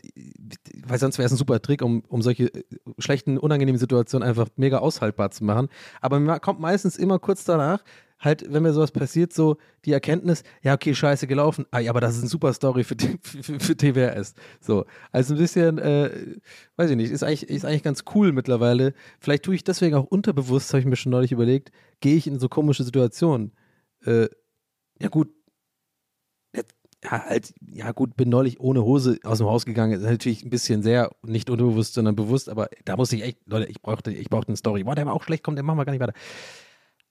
weil 0.85 0.99
sonst 0.99 1.17
wäre 1.17 1.25
es 1.25 1.31
ein 1.31 1.37
super 1.37 1.61
Trick, 1.61 1.81
um, 1.81 2.03
um 2.07 2.21
solche 2.21 2.53
äh, 2.53 2.63
schlechten, 2.99 3.37
unangenehmen 3.37 3.79
Situationen 3.79 4.27
einfach 4.27 4.47
mega 4.55 4.79
aushaltbar 4.79 5.31
zu 5.31 5.43
machen. 5.43 5.69
Aber 6.01 6.19
mir 6.19 6.39
kommt 6.39 6.59
meistens 6.59 6.97
immer 6.97 7.19
kurz 7.19 7.45
danach, 7.45 7.83
halt, 8.19 8.51
wenn 8.51 8.63
mir 8.63 8.73
sowas 8.73 8.91
passiert, 8.91 9.33
so 9.33 9.57
die 9.85 9.91
Erkenntnis, 9.91 10.43
ja, 10.61 10.73
okay, 10.73 10.95
scheiße 10.95 11.27
gelaufen, 11.27 11.65
ah, 11.71 11.79
aber 11.87 12.01
das 12.01 12.15
ist 12.15 12.21
eine 12.21 12.29
super 12.29 12.53
Story 12.53 12.83
für, 12.83 12.95
für, 13.21 13.59
für 13.59 13.77
TWRS. 13.77 14.33
So, 14.61 14.85
also 15.11 15.33
ein 15.33 15.37
bisschen, 15.37 15.77
äh, 15.77 16.37
weiß 16.77 16.91
ich 16.91 16.97
nicht, 16.97 17.11
ist 17.11 17.23
eigentlich, 17.23 17.49
ist 17.49 17.65
eigentlich 17.65 17.83
ganz 17.83 18.03
cool 18.15 18.31
mittlerweile. 18.31 18.93
Vielleicht 19.19 19.43
tue 19.43 19.55
ich 19.55 19.63
deswegen 19.63 19.95
auch 19.95 20.05
unterbewusst, 20.05 20.73
habe 20.73 20.79
ich 20.79 20.85
mir 20.85 20.95
schon 20.95 21.11
neulich 21.11 21.31
überlegt, 21.31 21.71
gehe 21.99 22.15
ich 22.15 22.27
in 22.27 22.39
so 22.39 22.49
komische 22.49 22.83
Situationen. 22.83 23.51
Äh, 24.05 24.27
ja, 24.99 25.09
gut, 25.09 25.29
ja, 27.05 27.25
halt, 27.25 27.53
ja 27.67 27.91
gut, 27.91 28.15
bin 28.15 28.29
neulich 28.29 28.59
ohne 28.59 28.83
Hose 28.83 29.19
aus 29.23 29.37
dem 29.37 29.47
Haus 29.47 29.65
gegangen. 29.65 29.93
Ist 29.93 30.01
natürlich 30.01 30.43
ein 30.43 30.49
bisschen 30.49 30.81
sehr, 30.81 31.11
nicht 31.23 31.49
unterbewusst, 31.49 31.93
sondern 31.93 32.15
bewusst, 32.15 32.49
aber 32.49 32.69
da 32.85 32.97
musste 32.97 33.15
ich 33.15 33.23
echt, 33.23 33.39
Leute, 33.45 33.69
ich 33.69 33.81
brauchte, 33.81 34.11
ich 34.11 34.29
brauchte 34.29 34.49
eine 34.49 34.57
Story. 34.57 34.83
Boah, 34.83 34.95
der 34.95 35.05
war 35.05 35.13
auch 35.13 35.23
schlecht, 35.23 35.43
kommt, 35.43 35.57
der 35.57 35.63
machen 35.63 35.77
wir 35.77 35.85
gar 35.85 35.91
nicht 35.91 36.01
weiter. 36.01 36.13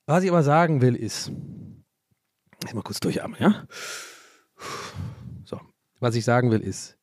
Was 0.06 0.22
ich 0.22 0.30
aber 0.30 0.42
sagen 0.42 0.82
will, 0.82 0.96
ist, 0.96 1.32
mal 2.74 2.82
kurz 2.82 3.00
durchatmen, 3.00 3.40
ja? 3.40 3.66
So, 5.44 5.60
was 6.00 6.14
ich 6.14 6.24
sagen 6.24 6.50
will, 6.50 6.60
ist, 6.60 6.98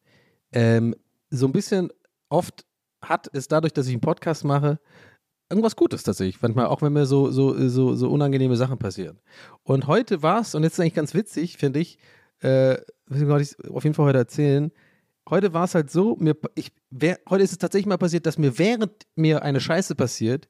ähm, 0.51 0.95
so 1.29 1.47
ein 1.47 1.51
bisschen 1.51 1.89
oft 2.29 2.65
hat 3.01 3.27
es 3.33 3.47
dadurch, 3.47 3.73
dass 3.73 3.87
ich 3.87 3.93
einen 3.93 4.01
Podcast 4.01 4.43
mache, 4.43 4.79
irgendwas 5.49 5.75
Gutes 5.75 6.03
tatsächlich. 6.03 6.41
Manchmal 6.41 6.67
auch, 6.67 6.81
wenn 6.81 6.93
mir 6.93 7.05
so, 7.05 7.31
so, 7.31 7.67
so, 7.69 7.95
so 7.95 8.09
unangenehme 8.09 8.55
Sachen 8.55 8.77
passieren. 8.77 9.19
Und 9.63 9.87
heute 9.87 10.21
war 10.21 10.41
es, 10.41 10.53
und 10.53 10.63
jetzt 10.63 10.73
ist 10.73 10.79
eigentlich 10.79 10.93
ganz 10.93 11.13
witzig, 11.15 11.57
finde 11.57 11.79
ich, 11.79 11.97
äh, 12.43 12.75
ich 13.09 13.57
auf 13.69 13.83
jeden 13.83 13.95
Fall 13.95 14.05
heute 14.05 14.19
erzählen. 14.19 14.71
Heute 15.27 15.53
war 15.53 15.65
es 15.65 15.73
halt 15.73 15.89
so, 15.89 16.15
mir, 16.17 16.35
ich, 16.55 16.71
wer, 16.91 17.19
heute 17.29 17.43
ist 17.43 17.51
es 17.51 17.57
tatsächlich 17.57 17.87
mal 17.87 17.97
passiert, 17.97 18.25
dass 18.25 18.37
mir 18.37 18.59
während 18.59 18.91
mir 19.15 19.41
eine 19.41 19.59
Scheiße 19.59 19.95
passiert, 19.95 20.49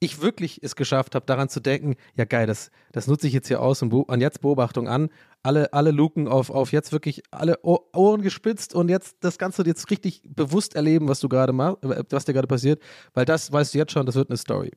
ich 0.00 0.22
wirklich 0.22 0.60
es 0.62 0.74
geschafft 0.76 1.14
habe, 1.14 1.26
daran 1.26 1.50
zu 1.50 1.60
denken, 1.60 1.94
ja 2.16 2.24
geil, 2.24 2.46
das, 2.46 2.70
das 2.90 3.06
nutze 3.06 3.26
ich 3.26 3.34
jetzt 3.34 3.48
hier 3.48 3.60
aus 3.60 3.82
und 3.82 4.10
an 4.10 4.20
jetzt 4.20 4.40
Beobachtung 4.40 4.88
an, 4.88 5.10
alle, 5.42 5.72
alle 5.74 5.90
Luken 5.90 6.26
auf, 6.26 6.50
auf 6.50 6.72
jetzt 6.72 6.90
wirklich 6.90 7.22
alle 7.30 7.62
Ohren 7.62 8.22
gespitzt 8.22 8.74
und 8.74 8.88
jetzt 8.88 9.18
das 9.20 9.38
Ganze 9.38 9.62
jetzt 9.64 9.90
richtig 9.90 10.22
bewusst 10.24 10.74
erleben, 10.74 11.06
was 11.06 11.20
du 11.20 11.28
gerade 11.28 11.52
machst, 11.52 11.84
äh, 11.84 12.02
was 12.08 12.24
dir 12.24 12.32
gerade 12.32 12.48
passiert, 12.48 12.82
weil 13.12 13.26
das 13.26 13.52
weißt 13.52 13.74
du 13.74 13.78
jetzt 13.78 13.92
schon, 13.92 14.06
das 14.06 14.14
wird 14.14 14.30
eine 14.30 14.38
Story. 14.38 14.72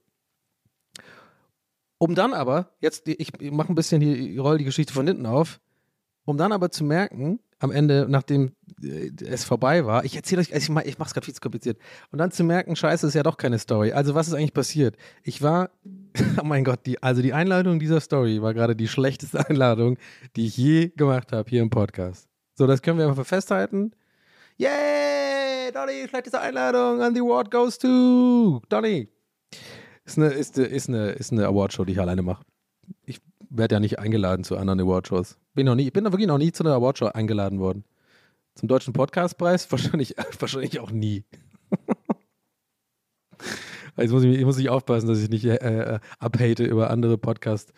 Um 1.97 2.15
dann 2.15 2.34
aber, 2.34 2.71
jetzt, 2.82 3.07
ich 3.07 3.32
mache 3.51 3.71
ein 3.71 3.76
bisschen 3.76 4.01
hier, 4.01 4.41
roll 4.41 4.57
die 4.57 4.65
Geschichte 4.65 4.93
von 4.93 5.07
hinten 5.07 5.26
auf, 5.26 5.61
um 6.26 6.38
dann 6.38 6.51
aber 6.51 6.69
zu 6.69 6.84
merken, 6.84 7.39
am 7.64 7.72
Ende, 7.72 8.05
nachdem 8.09 8.51
äh, 8.84 9.09
es 9.26 9.45
vorbei 9.45 9.86
war, 9.86 10.03
ich 10.03 10.18
erzähle 10.18 10.41
euch, 10.41 10.53
also 10.53 10.74
ich, 10.74 10.86
ich 10.86 10.97
mache 10.97 11.07
es 11.07 11.14
gerade 11.14 11.26
viel 11.26 11.34
zu 11.34 11.39
kompliziert, 11.39 11.78
und 12.11 12.20
dann 12.20 12.30
zu 12.30 12.43
merken, 12.43 12.76
scheiße, 12.76 13.07
ist 13.07 13.14
ja 13.14 13.24
doch 13.24 13.38
keine 13.38 13.57
Story. 13.57 13.93
Also 13.93 14.16
was 14.16 14.28
ist 14.28 14.34
eigentlich 14.34 14.53
passiert? 14.53 14.97
Ich 15.24 15.41
war, 15.41 15.70
oh 16.41 16.43
mein 16.43 16.66
Gott, 16.66 16.82
die, 16.86 17.01
also 17.01 17.22
die 17.22 17.32
Einladung 17.32 17.80
dieser 17.80 18.01
Story 18.01 18.41
war 18.41 18.53
gerade 18.53 18.76
die 18.76 18.89
schlechteste 18.89 19.49
Einladung, 19.49 19.97
die 20.36 20.47
ich 20.47 20.57
je 20.57 20.89
gemacht 20.89 21.32
habe 21.32 21.49
hier 21.49 21.61
im 21.61 21.70
Podcast. 21.70 22.28
So, 22.55 22.68
das 22.68 22.82
können 22.82 22.99
wir 22.99 23.07
einfach 23.07 23.26
festhalten. 23.26 23.91
Yay, 24.57 25.72
Donny, 25.74 26.07
schlechteste 26.07 26.39
Einladung 26.41 27.01
and 27.01 27.16
the 27.16 27.22
award 27.22 27.49
goes 27.49 27.78
to 27.78 28.61
Donny. 28.68 29.07
Ist 30.05 30.18
eine, 30.18 30.28
ist, 30.28 30.57
ist 30.57 30.89
eine, 30.89 31.11
ist 31.11 31.32
eine 31.32 31.47
Awardshow, 31.47 31.86
die 31.86 31.93
ich 31.93 31.99
alleine 31.99 32.22
mache. 32.22 32.43
Ich 33.05 33.22
werde 33.55 33.75
ja 33.75 33.79
nicht 33.79 33.99
eingeladen 33.99 34.43
zu 34.43 34.57
anderen 34.57 34.81
Awardshows. 34.81 35.37
Bin 35.53 35.65
noch 35.65 35.75
nie, 35.75 35.89
bin 35.91 36.03
wirklich 36.05 36.27
noch 36.27 36.37
nie 36.37 36.51
zu 36.51 36.63
einer 36.63 36.73
Awardshow 36.73 37.07
eingeladen 37.07 37.59
worden. 37.59 37.85
Zum 38.55 38.67
Deutschen 38.67 38.93
Podcastpreis 38.93 39.71
wahrscheinlich, 39.71 40.15
wahrscheinlich 40.39 40.79
auch 40.79 40.91
nie. 40.91 41.23
Jetzt 43.97 44.11
muss 44.11 44.23
ich, 44.23 44.43
muss 44.43 44.57
ich 44.57 44.69
aufpassen, 44.69 45.07
dass 45.07 45.21
ich 45.21 45.29
nicht 45.29 45.45
äh, 45.45 45.55
äh, 45.55 45.99
abhate 46.19 46.65
über 46.65 46.89
andere 46.89 47.17
Podcasts. 47.17 47.71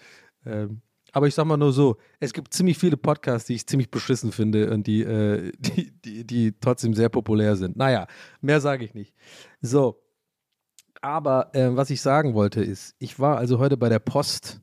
Ähm, 0.45 0.81
aber 1.11 1.27
ich 1.27 1.35
sag 1.35 1.45
mal 1.45 1.57
nur 1.57 1.71
so, 1.71 1.97
es 2.19 2.33
gibt 2.33 2.53
ziemlich 2.53 2.77
viele 2.77 2.97
Podcasts, 2.97 3.47
die 3.47 3.55
ich 3.55 3.67
ziemlich 3.67 3.89
beschissen 3.89 4.31
finde 4.31 4.71
und 4.71 4.87
die, 4.87 5.01
äh, 5.01 5.51
die, 5.59 5.91
die, 6.01 6.25
die 6.25 6.53
trotzdem 6.59 6.93
sehr 6.93 7.09
populär 7.09 7.55
sind. 7.55 7.75
Naja, 7.77 8.07
mehr 8.41 8.61
sage 8.61 8.85
ich 8.85 8.93
nicht. 8.93 9.13
So, 9.61 10.01
aber 11.01 11.53
äh, 11.53 11.75
was 11.75 11.89
ich 11.89 12.01
sagen 12.01 12.33
wollte 12.33 12.63
ist, 12.63 12.95
ich 12.99 13.19
war 13.19 13.37
also 13.37 13.59
heute 13.59 13.77
bei 13.77 13.89
der 13.89 13.99
Post 13.99 14.61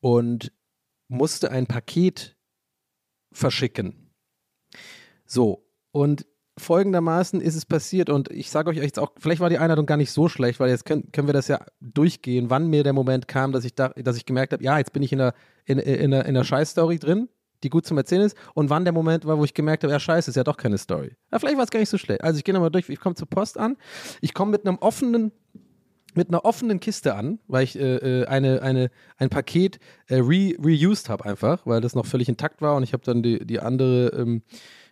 und 0.00 0.52
musste 1.08 1.50
ein 1.50 1.66
Paket 1.66 2.36
verschicken. 3.32 4.10
So, 5.24 5.66
und 5.92 6.26
folgendermaßen 6.58 7.40
ist 7.40 7.54
es 7.54 7.64
passiert 7.64 8.10
und 8.10 8.30
ich 8.30 8.50
sage 8.50 8.70
euch 8.70 8.76
jetzt 8.76 8.98
auch, 8.98 9.12
vielleicht 9.18 9.40
war 9.40 9.50
die 9.50 9.58
Einladung 9.58 9.86
gar 9.86 9.96
nicht 9.96 10.10
so 10.10 10.28
schlecht, 10.28 10.60
weil 10.60 10.70
jetzt 10.70 10.84
können, 10.84 11.10
können 11.12 11.28
wir 11.28 11.32
das 11.32 11.48
ja 11.48 11.64
durchgehen, 11.80 12.50
wann 12.50 12.68
mir 12.68 12.82
der 12.82 12.92
Moment 12.92 13.28
kam, 13.28 13.52
dass 13.52 13.64
ich, 13.64 13.74
da, 13.74 13.90
dass 13.90 14.16
ich 14.16 14.26
gemerkt 14.26 14.52
habe, 14.52 14.62
ja, 14.62 14.78
jetzt 14.78 14.92
bin 14.92 15.02
ich 15.02 15.12
in 15.12 15.18
der, 15.18 15.34
in, 15.64 15.78
in, 15.78 16.12
in 16.12 16.34
der 16.34 16.44
Scheiß-Story 16.44 16.98
drin, 16.98 17.28
die 17.62 17.70
gut 17.70 17.86
zum 17.86 17.96
Erzählen 17.96 18.22
ist 18.22 18.36
und 18.54 18.70
wann 18.70 18.84
der 18.84 18.92
Moment 18.92 19.24
war, 19.24 19.38
wo 19.38 19.44
ich 19.44 19.54
gemerkt 19.54 19.84
habe, 19.84 19.92
ja, 19.92 20.00
scheiße, 20.00 20.30
ist 20.30 20.36
ja 20.36 20.44
doch 20.44 20.56
keine 20.56 20.78
Story. 20.78 21.16
Ja, 21.32 21.38
vielleicht 21.38 21.56
war 21.56 21.64
es 21.64 21.70
gar 21.70 21.80
nicht 21.80 21.90
so 21.90 21.98
schlecht. 21.98 22.22
Also 22.22 22.38
ich 22.38 22.44
gehe 22.44 22.54
nochmal 22.54 22.70
durch, 22.70 22.88
ich 22.88 23.00
komme 23.00 23.14
zur 23.14 23.28
Post 23.28 23.58
an, 23.58 23.76
ich 24.20 24.34
komme 24.34 24.50
mit 24.50 24.66
einem 24.66 24.78
offenen 24.78 25.32
mit 26.18 26.30
einer 26.30 26.44
offenen 26.44 26.80
Kiste 26.80 27.14
an, 27.14 27.38
weil 27.46 27.62
ich 27.62 27.78
äh, 27.78 28.22
äh, 28.22 28.26
eine, 28.26 28.60
eine, 28.60 28.90
ein 29.18 29.30
Paket 29.30 29.78
äh, 30.08 30.16
re 30.16 30.52
reused 30.58 31.08
habe 31.08 31.24
einfach, 31.24 31.64
weil 31.64 31.80
das 31.80 31.94
noch 31.94 32.06
völlig 32.06 32.28
intakt 32.28 32.60
war 32.60 32.74
und 32.74 32.82
ich 32.82 32.92
habe 32.92 33.04
dann 33.04 33.22
die, 33.22 33.46
die 33.46 33.60
andere 33.60 34.08
ähm, 34.08 34.42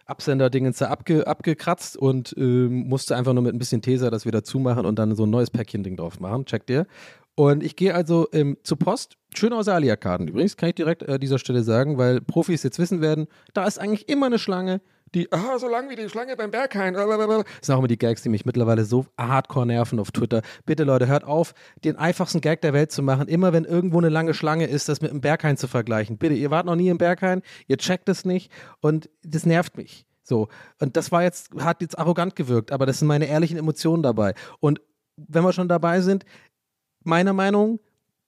Absender-Dingens 0.06 0.78
da 0.78 0.86
abge, 0.86 1.26
abgekratzt 1.26 1.96
und 1.96 2.32
ähm, 2.38 2.88
musste 2.88 3.16
einfach 3.16 3.32
nur 3.32 3.42
mit 3.42 3.52
ein 3.52 3.58
bisschen 3.58 3.82
Tesa 3.82 4.08
das 4.08 4.24
wieder 4.24 4.44
zumachen 4.44 4.86
und 4.86 5.00
dann 5.00 5.16
so 5.16 5.26
ein 5.26 5.30
neues 5.30 5.50
Päckchen-Ding 5.50 5.96
drauf 5.96 6.20
machen. 6.20 6.46
Checkt 6.46 6.70
ihr? 6.70 6.86
Und 7.34 7.64
ich 7.64 7.74
gehe 7.74 7.92
also 7.92 8.28
ähm, 8.32 8.56
zur 8.62 8.78
Post, 8.78 9.18
schön 9.34 9.52
aus 9.52 9.66
Alia-Karten 9.66 10.28
übrigens, 10.28 10.56
kann 10.56 10.68
ich 10.68 10.76
direkt 10.76 11.08
an 11.08 11.18
dieser 11.18 11.40
Stelle 11.40 11.64
sagen, 11.64 11.98
weil 11.98 12.20
Profis 12.20 12.62
jetzt 12.62 12.78
wissen 12.78 13.00
werden, 13.00 13.26
da 13.52 13.66
ist 13.66 13.80
eigentlich 13.80 14.08
immer 14.08 14.26
eine 14.26 14.38
Schlange, 14.38 14.80
die, 15.14 15.30
ah, 15.32 15.58
so 15.58 15.68
lang 15.68 15.88
wie 15.88 15.96
die 15.96 16.08
Schlange 16.08 16.36
beim 16.36 16.50
Berghain. 16.50 16.94
Das 16.94 17.04
sind 17.62 17.74
auch 17.74 17.78
immer 17.78 17.88
die 17.88 17.98
Gags, 17.98 18.22
die 18.22 18.28
mich 18.28 18.44
mittlerweile 18.44 18.84
so 18.84 19.06
hardcore 19.16 19.66
nerven 19.66 20.00
auf 20.00 20.10
Twitter. 20.10 20.42
Bitte 20.64 20.84
Leute, 20.84 21.06
hört 21.06 21.24
auf, 21.24 21.54
den 21.84 21.96
einfachsten 21.96 22.40
Gag 22.40 22.60
der 22.60 22.72
Welt 22.72 22.92
zu 22.92 23.02
machen. 23.02 23.28
Immer 23.28 23.52
wenn 23.52 23.64
irgendwo 23.64 23.98
eine 23.98 24.08
lange 24.08 24.34
Schlange 24.34 24.66
ist, 24.66 24.88
das 24.88 25.00
mit 25.00 25.12
dem 25.12 25.20
Berghain 25.20 25.56
zu 25.56 25.68
vergleichen. 25.68 26.18
Bitte, 26.18 26.34
ihr 26.34 26.50
wart 26.50 26.66
noch 26.66 26.76
nie 26.76 26.88
im 26.88 26.98
Berghain, 26.98 27.42
ihr 27.68 27.78
checkt 27.78 28.08
es 28.08 28.24
nicht 28.24 28.50
und 28.80 29.08
das 29.22 29.46
nervt 29.46 29.76
mich. 29.76 30.06
So. 30.22 30.48
Und 30.80 30.96
das 30.96 31.12
war 31.12 31.22
jetzt, 31.22 31.54
hat 31.60 31.80
jetzt 31.82 31.98
arrogant 31.98 32.34
gewirkt, 32.34 32.72
aber 32.72 32.84
das 32.84 32.98
sind 32.98 33.08
meine 33.08 33.26
ehrlichen 33.26 33.56
Emotionen 33.56 34.02
dabei. 34.02 34.34
Und 34.58 34.80
wenn 35.16 35.44
wir 35.44 35.52
schon 35.52 35.68
dabei 35.68 36.00
sind, 36.00 36.24
meiner 37.04 37.32
Meinung 37.32 37.78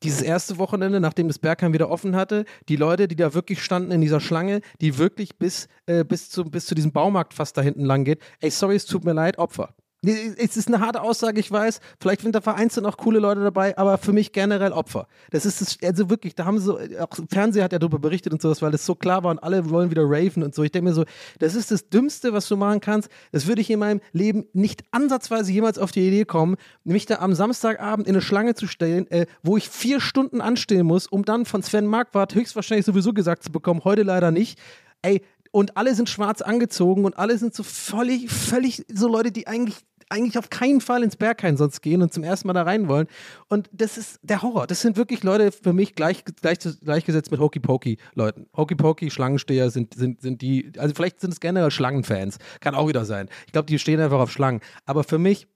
dieses 0.03 0.23
erste 0.23 0.59
Wochenende, 0.59 1.01
nachdem 1.01 1.29
das 1.29 1.39
Bergheim 1.39 1.73
wieder 1.73 1.91
offen 1.91 2.15
hatte, 2.15 2.45
die 2.69 2.77
Leute, 2.77 3.09
die 3.09 3.17
da 3.17 3.35
wirklich 3.35 3.63
standen 3.63 3.91
in 3.91 4.01
dieser 4.01 4.21
Schlange, 4.21 4.61
die 4.81 4.99
wirklich 4.99 5.37
bis, 5.39 5.69
äh, 5.87 6.05
bis, 6.05 6.31
zu, 6.31 6.45
bis 6.45 6.67
zu 6.67 6.75
diesem 6.75 6.93
Baumarkt 6.93 7.35
fast 7.35 7.57
da 7.57 7.63
hinten 7.63 7.85
lang 7.85 8.05
geht, 8.05 8.21
ey, 8.41 8.51
sorry, 8.51 8.77
es 8.77 8.87
tut 8.87 9.05
mir 9.05 9.13
leid, 9.13 9.39
Opfer. 9.39 9.75
Es 10.01 10.57
ist 10.57 10.69
eine 10.69 10.79
harte 10.79 11.03
Aussage, 11.03 11.41
ich 11.41 11.51
weiß. 11.51 11.81
Vielleicht 12.01 12.21
sind 12.21 12.33
da 12.33 12.41
vereinzelt 12.41 12.87
auch 12.87 12.97
coole 12.97 13.19
Leute 13.19 13.43
dabei, 13.43 13.77
aber 13.77 13.99
für 13.99 14.13
mich 14.13 14.31
generell 14.31 14.71
Opfer. 14.71 15.09
Das 15.31 15.45
ist 15.45 15.61
das, 15.61 15.77
also 15.83 16.09
wirklich, 16.09 16.37
da 16.37 16.45
haben 16.45 16.61
so, 16.61 16.79
auch 16.79 17.09
Fernseher 17.29 17.65
hat 17.65 17.73
ja 17.73 17.81
darüber 17.81 17.99
berichtet 17.99 18.33
und 18.33 18.41
sowas, 18.41 18.63
weil 18.63 18.71
das 18.71 18.87
so 18.87 18.95
klar 18.95 19.25
war 19.25 19.33
und 19.33 19.41
alle 19.41 19.71
wollen 19.71 19.91
wieder 19.91 20.05
raven 20.05 20.45
und 20.45 20.55
so. 20.55 20.63
Ich 20.63 20.71
denke 20.71 20.91
mir 20.91 20.95
so, 20.95 21.05
das 21.41 21.57
ist 21.57 21.73
das 21.73 21.89
Dümmste, 21.89 22.33
was 22.33 22.47
du 22.47 22.57
machen 22.57 22.81
kannst. 22.81 23.09
Das 23.33 23.49
würde 23.49 23.61
ich 23.61 23.71
in 23.71 23.81
meinem 23.81 24.01
Leben 24.13 24.47
nicht 24.53 24.85
ansatzweise 24.93 25.51
jemals 25.51 25.79
auf 25.79 25.91
die 25.91 26.07
Idee 26.07 26.25
kommen, 26.25 26.57
mich 26.85 27.07
da 27.07 27.17
am 27.17 27.35
Samstagabend 27.35 28.07
in 28.07 28.15
eine 28.15 28.23
Schlange 28.23 28.55
zu 28.55 28.69
stellen, 28.69 29.11
äh, 29.11 29.27
wo 29.43 29.57
ich 29.57 29.69
vier 29.69 30.01
Stunden 30.01 30.41
anstehen 30.41 30.87
muss, 30.87 31.09
um 31.09 31.25
dann 31.25 31.45
von 31.45 31.65
Sven 31.65 31.87
Marquardt 31.87 32.37
höchstwahrscheinlich 32.37 32.87
sowieso 32.87 33.13
gesagt 33.13 33.43
zu 33.43 33.51
bekommen, 33.51 33.81
heute 33.83 34.05
leider 34.05 34.31
nicht. 34.31 34.61
Ey, 35.03 35.23
und 35.51 35.77
alle 35.77 35.95
sind 35.95 36.09
schwarz 36.09 36.43
angezogen 36.43 37.05
und 37.05 37.19
alle 37.19 37.39
sind 37.39 37.55
so 37.55 37.63
völlig, 37.63 38.31
völlig 38.31 38.85
so 38.93 39.09
Leute, 39.09 39.33
die 39.33 39.47
eigentlich 39.47 39.77
eigentlich 40.11 40.39
auf 40.39 40.51
keinen 40.51 40.81
Fall 40.81 41.03
ins 41.03 41.17
Berghain 41.17 41.57
sonst 41.57 41.83
gehen 41.83 42.03
und 42.03 42.13
zum 42.13 42.25
ersten 42.25 42.47
Mal 42.47 42.55
da 42.55 42.63
rein 42.63 42.89
wollen. 42.89 43.09
Und 43.49 43.69
das 43.73 43.99
ist 43.99 44.19
der 44.23 44.43
Horror. 44.43 44.67
Das 44.67 44.81
sind 44.81 44.97
wirklich 44.97 45.23
Leute 45.23 45.53
für 45.53 45.73
mich 45.73 45.95
gleich, 45.95 46.25
gleich, 46.25 46.59
gleichgesetzt 46.83 47.31
mit 47.31 47.41
Hokey 47.41 47.61
Pokey 47.61 47.99
Leuten. 48.15 48.47
Hokey 48.57 48.75
Pokey 48.75 49.11
Schlangensteher 49.11 49.71
sind, 49.71 49.95
sind, 49.95 50.21
sind 50.21 50.43
die, 50.43 50.73
also 50.79 50.95
vielleicht 50.95 51.21
sind 51.21 51.33
es 51.33 51.41
generell 51.41 51.71
Schlangenfans. 51.71 52.39
Kann 52.61 52.75
auch 52.75 52.89
wieder 52.89 53.05
sein. 53.05 53.29
Ich 53.47 53.53
glaube, 53.53 53.67
die 53.67 53.79
stehen 53.79 54.01
einfach 54.01 54.21
auf 54.21 54.33
Schlangen. 54.33 54.61
Aber 54.87 55.05
für 55.05 55.19
mich 55.19 55.47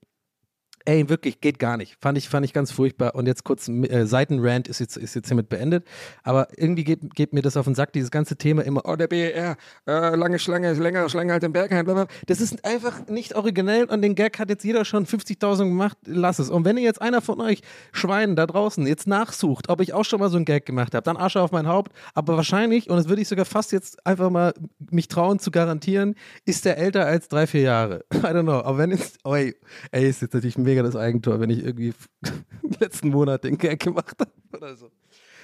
Ey, 0.85 1.07
wirklich, 1.07 1.39
geht 1.39 1.59
gar 1.59 1.77
nicht. 1.77 1.95
Fand 2.01 2.17
ich, 2.17 2.27
fand 2.27 2.45
ich 2.45 2.51
ganz 2.51 2.71
furchtbar. 2.71 3.15
Und 3.15 3.25
jetzt 3.25 3.45
kurz, 3.45 3.69
äh, 3.69 4.05
Seitenrand 4.05 4.67
ist 4.67 4.79
jetzt, 4.79 4.97
ist 4.97 5.15
jetzt 5.15 5.27
hiermit 5.27 5.47
beendet. 5.47 5.85
Aber 6.23 6.47
irgendwie 6.57 6.83
geht, 6.83 7.15
geht 7.15 7.31
mir 7.31 7.41
das 7.41 7.55
auf 7.55 7.65
den 7.65 7.75
Sack, 7.75 7.93
dieses 7.93 8.11
ganze 8.11 8.35
Thema 8.35 8.63
immer, 8.63 8.81
oh, 8.85 8.95
der 8.95 9.07
BER, 9.07 9.55
äh, 9.87 10.15
lange 10.15 10.39
Schlange, 10.39 10.73
längere 10.73 11.09
Schlange 11.09 11.31
halt 11.31 11.43
im 11.43 11.53
Bergheim, 11.53 11.85
blablabla. 11.85 12.13
Das 12.27 12.41
ist 12.41 12.65
einfach 12.65 13.07
nicht 13.07 13.35
originell 13.35 13.85
und 13.85 14.01
den 14.01 14.15
Gag 14.15 14.39
hat 14.39 14.49
jetzt 14.49 14.63
jeder 14.65 14.83
schon 14.83 15.05
50.000 15.05 15.69
gemacht. 15.69 15.97
Lass 16.05 16.39
es. 16.39 16.49
Und 16.49 16.65
wenn 16.65 16.77
ihr 16.77 16.83
jetzt 16.83 17.01
einer 17.01 17.21
von 17.21 17.39
euch 17.39 17.61
Schweinen 17.93 18.35
da 18.35 18.45
draußen 18.45 18.85
jetzt 18.85 19.07
nachsucht, 19.07 19.69
ob 19.69 19.79
ich 19.79 19.93
auch 19.93 20.03
schon 20.03 20.19
mal 20.19 20.29
so 20.29 20.35
einen 20.35 20.45
Gag 20.45 20.65
gemacht 20.65 20.95
habe, 20.95 21.03
dann 21.03 21.15
Asche 21.15 21.39
auf 21.39 21.51
mein 21.51 21.67
Haupt. 21.67 21.93
Aber 22.13 22.35
wahrscheinlich, 22.35 22.89
und 22.89 22.97
das 22.97 23.07
würde 23.07 23.21
ich 23.21 23.27
sogar 23.27 23.45
fast 23.45 23.71
jetzt 23.71 24.05
einfach 24.05 24.29
mal 24.29 24.53
mich 24.91 25.07
trauen 25.07 25.39
zu 25.39 25.49
garantieren, 25.49 26.15
ist 26.45 26.65
der 26.65 26.77
älter 26.77 27.05
als 27.05 27.29
drei, 27.29 27.47
vier 27.47 27.61
Jahre. 27.61 28.03
I 28.13 28.17
don't 28.17 28.43
know. 28.43 28.59
Aber 28.59 28.77
wenn 28.79 28.91
jetzt, 28.91 29.19
ey, 29.23 29.55
ey 29.91 30.09
ist 30.09 30.21
jetzt 30.21 30.33
natürlich 30.33 30.57
mega 30.57 30.72
mega 30.73 30.83
das 30.83 30.95
Eigentor, 30.95 31.39
wenn 31.39 31.51
ich 31.51 31.63
irgendwie 31.63 31.93
letzten 32.79 33.09
Monat 33.09 33.43
den 33.43 33.57
Gag 33.57 33.79
gemacht 33.79 34.15
habe 34.19 34.31
oder 34.57 34.75
so. 34.75 34.89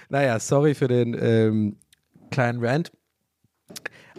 Naja, 0.09 0.39
sorry 0.39 0.73
für 0.73 0.87
den 0.87 1.15
ähm, 1.19 1.77
kleinen 2.31 2.63
Rant. 2.65 2.91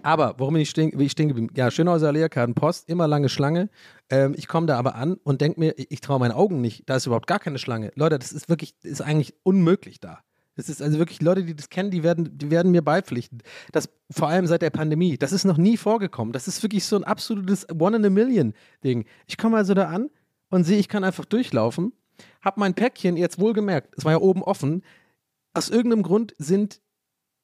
Aber 0.03 0.37
warum 0.39 0.55
bin 0.55 0.63
ich 0.63 0.71
stehen, 0.71 0.93
wie 0.95 1.05
ich 1.05 1.13
stehen 1.13 1.29
geblieben? 1.29 1.53
Ja, 1.57 1.71
Schönhauser 1.71 2.09
Allee, 2.09 2.27
Post, 2.55 2.89
immer 2.89 3.09
lange 3.09 3.29
Schlange. 3.29 3.69
Ähm, 4.09 4.35
ich 4.37 4.47
komme 4.47 4.67
da 4.67 4.79
aber 4.79 4.95
an 4.95 5.15
und 5.25 5.41
denke 5.41 5.61
mir, 5.61 5.75
ich, 5.77 5.91
ich 5.91 6.01
traue 6.01 6.21
meinen 6.21 6.33
Augen 6.33 6.61
nicht. 6.61 6.89
Da 6.89 6.97
ist 6.97 7.07
überhaupt 7.07 7.27
gar 7.27 7.41
keine 7.41 7.59
Schlange. 7.59 7.91
Leute, 7.97 8.19
das 8.19 8.33
ist 8.33 8.49
wirklich, 8.49 8.75
ist 8.83 9.03
eigentlich 9.03 9.35
unmöglich 9.43 10.01
da. 10.01 10.21
Das 10.55 10.69
ist 10.69 10.81
also 10.81 10.99
wirklich 10.99 11.21
Leute, 11.21 11.45
die 11.45 11.55
das 11.55 11.71
kennen, 11.71 11.91
die 11.91 12.03
werden, 12.03 12.39
die 12.39 12.51
werden 12.51 12.71
mir 12.71 12.83
beipflichten. 12.83 13.43
Das 13.73 13.89
vor 14.11 14.29
allem 14.29 14.47
seit 14.47 14.63
der 14.63 14.71
Pandemie. 14.71 15.19
Das 15.19 15.33
ist 15.33 15.45
noch 15.45 15.57
nie 15.57 15.77
vorgekommen. 15.77 16.33
Das 16.33 16.49
ist 16.49 16.63
wirklich 16.63 16.85
so 16.85 16.97
ein 16.97 17.05
absolutes 17.05 17.67
One 17.79 17.97
in 17.97 18.05
a 18.05 18.11
Million 18.11 18.55
Ding. 18.85 19.07
Ich 19.27 19.37
komme 19.37 19.57
also 19.57 19.75
da 19.75 19.89
an 19.89 20.09
und 20.51 20.65
sehe, 20.65 20.79
ich 20.79 20.89
kann 20.89 21.05
einfach 21.05 21.25
durchlaufen, 21.25 21.93
habe 22.43 22.61
mein 22.61 22.75
Päckchen 22.75 23.17
jetzt 23.17 23.39
wohlgemerkt, 23.39 23.95
es 23.97 24.05
war 24.05 24.13
ja 24.13 24.19
oben 24.19 24.43
offen, 24.43 24.83
aus 25.55 25.69
irgendeinem 25.69 26.03
Grund 26.03 26.35
sind 26.39 26.81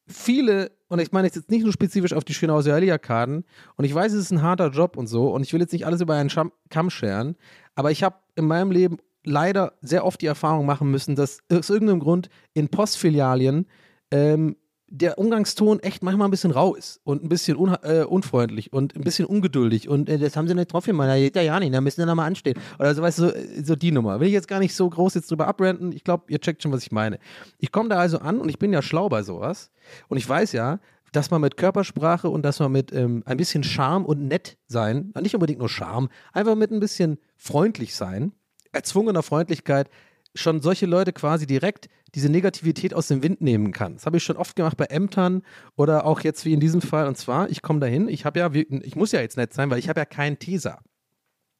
viele, 0.07 0.71
und 0.89 1.01
ich 1.01 1.11
meine 1.11 1.27
jetzt 1.27 1.51
nicht 1.51 1.65
nur 1.65 1.73
spezifisch 1.73 2.13
auf 2.13 2.25
die 2.25 2.35
Schönhauser 2.35 2.75
Allee-Arkaden, 2.75 3.45
und 3.77 3.85
ich 3.85 3.95
weiß, 3.95 4.13
es 4.13 4.27
ist 4.27 4.31
ein 4.31 4.43
harter 4.43 4.71
Job 4.71 4.97
und 4.97 5.07
so, 5.07 5.33
und 5.33 5.43
ich 5.43 5.53
will 5.53 5.61
jetzt 5.61 5.73
nicht 5.73 5.87
alles 5.87 6.01
über 6.01 6.15
einen 6.15 6.31
Scham 6.31 6.53
Kamm 6.69 6.91
scheren, 6.91 7.37
aber 7.75 7.91
ich 7.91 8.03
habe 8.03 8.17
in 8.35 8.47
meinem 8.47 8.71
Leben 8.71 8.99
leider 9.25 9.75
sehr 9.81 10.05
oft 10.05 10.21
die 10.21 10.27
Erfahrung 10.27 10.67
machen 10.67 10.91
müssen, 10.91 11.17
dass 11.17 11.41
aus 11.51 11.71
irgendeinem 11.71 12.01
Grund 12.01 12.29
in 12.55 12.69
Postfilialien 12.69 13.67
ähm, 14.13 14.57
der 14.89 15.19
Umgangston 15.19 15.81
echt 15.81 16.03
manchmal 16.03 16.29
ein 16.29 16.31
bisschen 16.31 16.53
rau 16.53 16.75
ist 16.75 17.01
und 17.03 17.25
ein 17.25 17.29
bisschen 17.29 17.57
un 17.57 17.77
äh, 17.83 18.05
unfreundlich 18.05 18.73
und 18.73 18.95
ein 18.95 19.03
bisschen 19.03 19.27
ungeduldig 19.27 19.89
und 19.89 20.09
äh, 20.09 20.19
das 20.19 20.37
haben 20.37 20.47
sie 20.47 20.55
nicht 20.55 20.73
drauf 20.73 20.87
gemacht, 20.87 21.09
da 21.09 21.17
geht 21.17 21.35
ja 21.35 21.43
ja 21.43 21.59
nicht, 21.59 21.75
da 21.75 21.81
müssen 21.81 22.01
sie 22.01 22.07
nochmal 22.07 22.29
anstehen. 22.29 22.59
Oder 22.79 22.95
so, 22.95 23.03
weißt 23.03 23.19
du, 23.19 23.29
so, 23.29 23.65
so, 23.65 23.77
die 23.77 23.91
Nummer. 23.91 24.21
Will 24.21 24.29
ich 24.29 24.33
jetzt 24.33 24.49
gar 24.49 24.61
nicht 24.61 24.75
so 24.75 24.89
groß 24.89 25.15
jetzt 25.15 25.31
drüber 25.31 25.49
abrenten, 25.49 25.93
ich 25.93 26.05
glaube, 26.05 26.25
ihr 26.29 26.41
checkt 26.41 26.63
schon, 26.63 26.73
was 26.73 26.83
ich 26.83 26.93
meine. 26.93 27.19
Ich 27.59 27.73
komme 27.73 27.89
da 27.89 27.97
also 27.99 28.19
an 28.19 28.41
und 28.41 28.49
ich 28.49 28.59
bin 28.59 28.73
ja 28.73 28.81
schlau 28.81 29.09
bei 29.09 29.23
sowas 29.23 29.71
und 30.09 30.19
ich 30.19 30.29
weiß 30.29 30.53
ja, 30.53 30.79
dass 31.13 31.31
man 31.31 31.41
mit 31.41 31.57
Körpersprache 31.57 32.29
und 32.29 32.43
dass 32.43 32.61
man 32.61 32.71
mit 32.71 32.93
ähm, 32.93 33.23
ein 33.27 33.37
bisschen 33.37 33.65
Charme 33.65 34.05
und 34.05 34.29
nett 34.29 34.57
sein, 34.69 35.13
nicht 35.21 35.35
unbedingt 35.35 35.59
nur 35.59 35.69
Charme, 35.69 36.11
einfach 36.33 36.55
mit 36.55 36.71
ein 36.71 36.81
bisschen 36.81 37.19
freundlich 37.37 37.95
sein, 37.95 38.33
erzwungener 38.73 39.23
Freundlichkeit, 39.23 39.89
schon 40.37 40.61
solche 40.61 40.87
Leute 40.87 41.13
quasi 41.13 41.47
direkt 41.47 41.89
diese 42.15 42.29
Negativität 42.29 42.95
aus 42.95 43.09
dem 43.09 43.23
Wind 43.23 43.41
nehmen 43.41 43.73
kann. 43.73 43.95
Das 43.95 44.07
habe 44.07 44.17
ich 44.17 44.25
schon 44.25 44.37
oft 44.37 44.57
gemacht 44.57 44.77
bei 44.77 44.87
Ämtern 44.87 45.43
oder 45.77 46.07
auch 46.07 46.21
jetzt 46.21 46.45
wie 46.45 46.53
in 46.53 46.61
diesem 46.61 46.81
Fall. 46.81 47.07
Und 47.09 47.17
zwar, 47.17 47.51
ich 47.51 47.63
komme 47.63 47.81
dahin, 47.81 48.09
ich 48.09 48.25
habe 48.25 48.39
ja, 48.39 48.51
ich 48.53 48.97
muss 48.97 49.13
ja 49.13 49.21
jetzt 49.21 49.37
nett 49.37 49.53
sein, 49.53 49.71
weil 49.71 49.79
ich 49.79 49.89
habe 49.89 50.01
ja 50.01 50.05
keinen 50.05 50.39
Teser. 50.39 50.81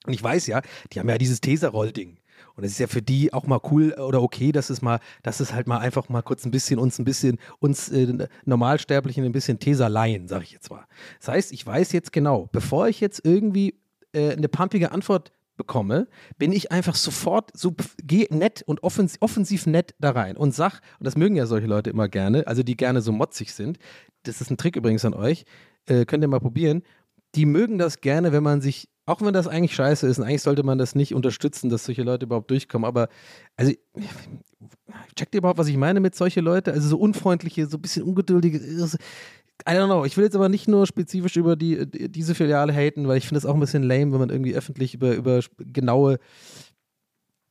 Und 0.07 0.13
ich 0.13 0.23
weiß 0.23 0.47
ja, 0.47 0.63
die 0.93 1.01
haben 1.01 1.09
ja 1.09 1.19
dieses 1.19 1.41
Teser-Rollding. 1.41 2.19
Und 2.55 2.65
es 2.65 2.73
ist 2.73 2.79
ja 2.79 2.87
für 2.87 3.03
die 3.03 3.33
auch 3.33 3.47
mal 3.47 3.61
cool 3.71 3.93
oder 3.93 4.23
okay, 4.23 4.53
dass 4.53 4.71
es 4.71 4.83
mal, 4.83 5.01
dass 5.23 5.41
es 5.41 5.53
halt 5.53 5.67
mal 5.67 5.79
einfach 5.79 6.09
mal 6.09 6.23
kurz 6.23 6.45
ein 6.45 6.51
bisschen 6.51 6.79
uns 6.79 6.99
ein 6.99 7.05
bisschen, 7.05 7.39
uns 7.59 7.89
äh, 7.91 8.29
Normalsterblichen 8.45 9.25
ein 9.25 9.33
bisschen 9.33 9.59
Teser 9.59 9.89
leihen, 9.89 10.29
sage 10.29 10.45
ich 10.45 10.53
jetzt 10.53 10.71
mal. 10.71 10.87
Das 11.19 11.29
heißt, 11.29 11.53
ich 11.53 11.67
weiß 11.67 11.93
jetzt 11.93 12.13
genau, 12.13 12.49
bevor 12.53 12.89
ich 12.89 13.01
jetzt 13.01 13.21
irgendwie 13.25 13.81
äh, 14.13 14.33
eine 14.33 14.49
pumpige 14.49 14.93
Antwort 14.93 15.33
bekomme, 15.57 16.09
bin 16.39 16.53
ich 16.53 16.73
einfach 16.73 16.95
sofort 16.95 17.51
so 17.55 17.75
nett 18.31 18.63
und 18.67 18.83
offensiv, 18.83 19.19
offensiv 19.21 19.67
nett 19.67 19.95
da 19.99 20.11
rein 20.11 20.37
und 20.37 20.55
sag, 20.55 20.81
und 20.99 21.07
das 21.07 21.17
mögen 21.17 21.37
ja 21.37 21.47
solche 21.47 21.67
Leute 21.67 21.91
immer 21.91 22.09
gerne, 22.09 22.47
also 22.47 22.63
die 22.63 22.77
gerne 22.77 23.01
so 23.01 23.13
motzig 23.13 23.53
sind, 23.53 23.79
das 24.23 24.41
ist 24.41 24.51
ein 24.51 24.57
Trick 24.57 24.77
übrigens 24.77 25.05
an 25.05 25.15
euch, 25.15 25.45
äh, 25.87 26.05
könnt 26.05 26.23
ihr 26.23 26.29
mal 26.29 26.41
probieren, 26.41 26.83
die 27.35 27.47
mögen 27.47 27.79
das 27.79 28.01
gerne, 28.01 28.33
wenn 28.33 28.43
man 28.43 28.61
sich, 28.61 28.89
auch 29.05 29.21
wenn 29.21 29.33
das 29.33 29.49
eigentlich 29.49 29.75
scheiße 29.75 30.07
ist, 30.07 30.19
und 30.19 30.25
eigentlich 30.25 30.43
sollte 30.43 30.63
man 30.63 30.79
das 30.79 30.95
nicht 30.95 31.15
unterstützen, 31.15 31.71
dass 31.71 31.85
solche 31.85 32.03
Leute 32.03 32.27
überhaupt 32.27 32.51
durchkommen, 32.51 32.87
aber 32.87 33.09
also 33.57 33.73
checkt 35.15 35.35
ihr 35.35 35.39
überhaupt, 35.39 35.59
was 35.59 35.69
ich 35.69 35.77
meine 35.77 36.01
mit 36.01 36.15
solche 36.15 36.41
Leute? 36.41 36.73
Also 36.73 36.89
so 36.89 36.99
unfreundliche, 36.99 37.67
so 37.67 37.79
ein 37.79 37.83
bisschen 37.83 38.03
ungeduldige, 38.03 38.59
I 39.69 39.73
don't 39.73 39.87
know. 39.87 40.05
Ich 40.05 40.17
will 40.17 40.25
jetzt 40.25 40.37
aber 40.37 40.49
nicht 40.49 40.69
nur 40.69 40.87
spezifisch 40.87 41.37
über 41.37 41.57
die, 41.57 41.87
diese 41.91 42.35
Filiale 42.35 42.73
haten, 42.73 43.09
weil 43.09 43.19
ich 43.19 43.27
finde 43.27 43.39
es 43.39 43.47
auch 43.47 43.55
ein 43.55 43.61
bisschen 43.61 43.83
lame, 43.83 44.13
wenn 44.13 44.21
man 44.21 44.31
irgendwie 44.31 44.55
öffentlich 44.55 44.95
über, 44.95 45.15
über 45.15 45.41
genaue 45.59 46.19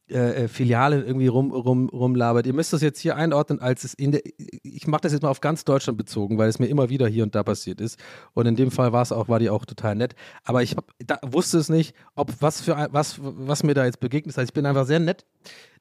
äh, 0.08 0.44
äh, 0.44 0.48
Filialen 0.48 1.04
irgendwie 1.04 1.26
rum, 1.26 1.52
rum, 1.52 1.90
rumlabert. 1.90 2.46
Ihr 2.46 2.54
müsst 2.54 2.72
das 2.72 2.84
jetzt 2.84 3.00
hier 3.00 3.16
einordnen, 3.16 3.60
als 3.60 3.84
es 3.84 3.96
in 3.96 4.12
der. 4.12 4.22
Ich 4.62 4.86
mache 4.86 5.02
das 5.02 5.14
jetzt 5.14 5.24
mal 5.24 5.30
auf 5.30 5.42
ganz 5.42 5.66
Deutschland 5.66 5.98
bezogen, 5.98 6.38
weil 6.38 6.48
es 6.48 6.60
mir 6.60 6.68
immer 6.68 6.90
wieder 6.90 7.08
hier 7.08 7.24
und 7.24 7.34
da 7.34 7.42
passiert 7.42 7.82
ist. 7.82 8.00
Und 8.34 8.46
in 8.46 8.56
dem 8.56 8.70
Fall 8.70 8.94
war 8.94 9.02
es 9.02 9.12
auch, 9.12 9.30
war 9.30 9.40
die 9.40 9.50
auch 9.50 9.66
total 9.66 9.96
nett. 9.96 10.14
Aber 10.44 10.62
ich 10.62 10.76
hab, 10.76 10.92
da, 11.00 11.18
wusste 11.24 11.58
es 11.58 11.70
nicht, 11.70 11.96
ob 12.14 12.32
was 12.40 12.62
für 12.62 12.88
was, 12.92 13.20
was 13.20 13.64
mir 13.64 13.74
da 13.74 13.84
jetzt 13.86 14.00
begegnet 14.00 14.34
ist. 14.34 14.38
Also 14.38 14.50
ich 14.50 14.54
bin 14.54 14.68
einfach 14.68 14.86
sehr 14.86 15.00
nett 15.00 15.26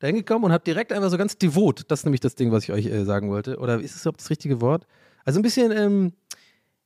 dahin 0.01 0.16
gekommen 0.16 0.47
und 0.47 0.53
habe 0.53 0.64
direkt 0.64 0.95
einfach 0.95 1.11
so 1.11 1.18
ganz 1.18 1.37
devot, 1.37 1.85
das 1.89 2.01
ist 2.01 2.05
nämlich 2.07 2.20
das 2.20 2.35
Ding, 2.35 2.51
was 2.51 2.64
ich 2.64 2.72
euch 2.72 2.87
äh, 2.87 3.05
sagen 3.05 3.28
wollte. 3.28 3.59
Oder 3.59 3.78
ist 3.78 3.95
es 3.95 4.01
überhaupt 4.03 4.20
das 4.20 4.30
richtige 4.30 4.62
Wort? 4.62 4.87
Also 5.24 5.40
ein 5.40 5.42
bisschen, 5.42 5.72
ähm, 5.72 6.12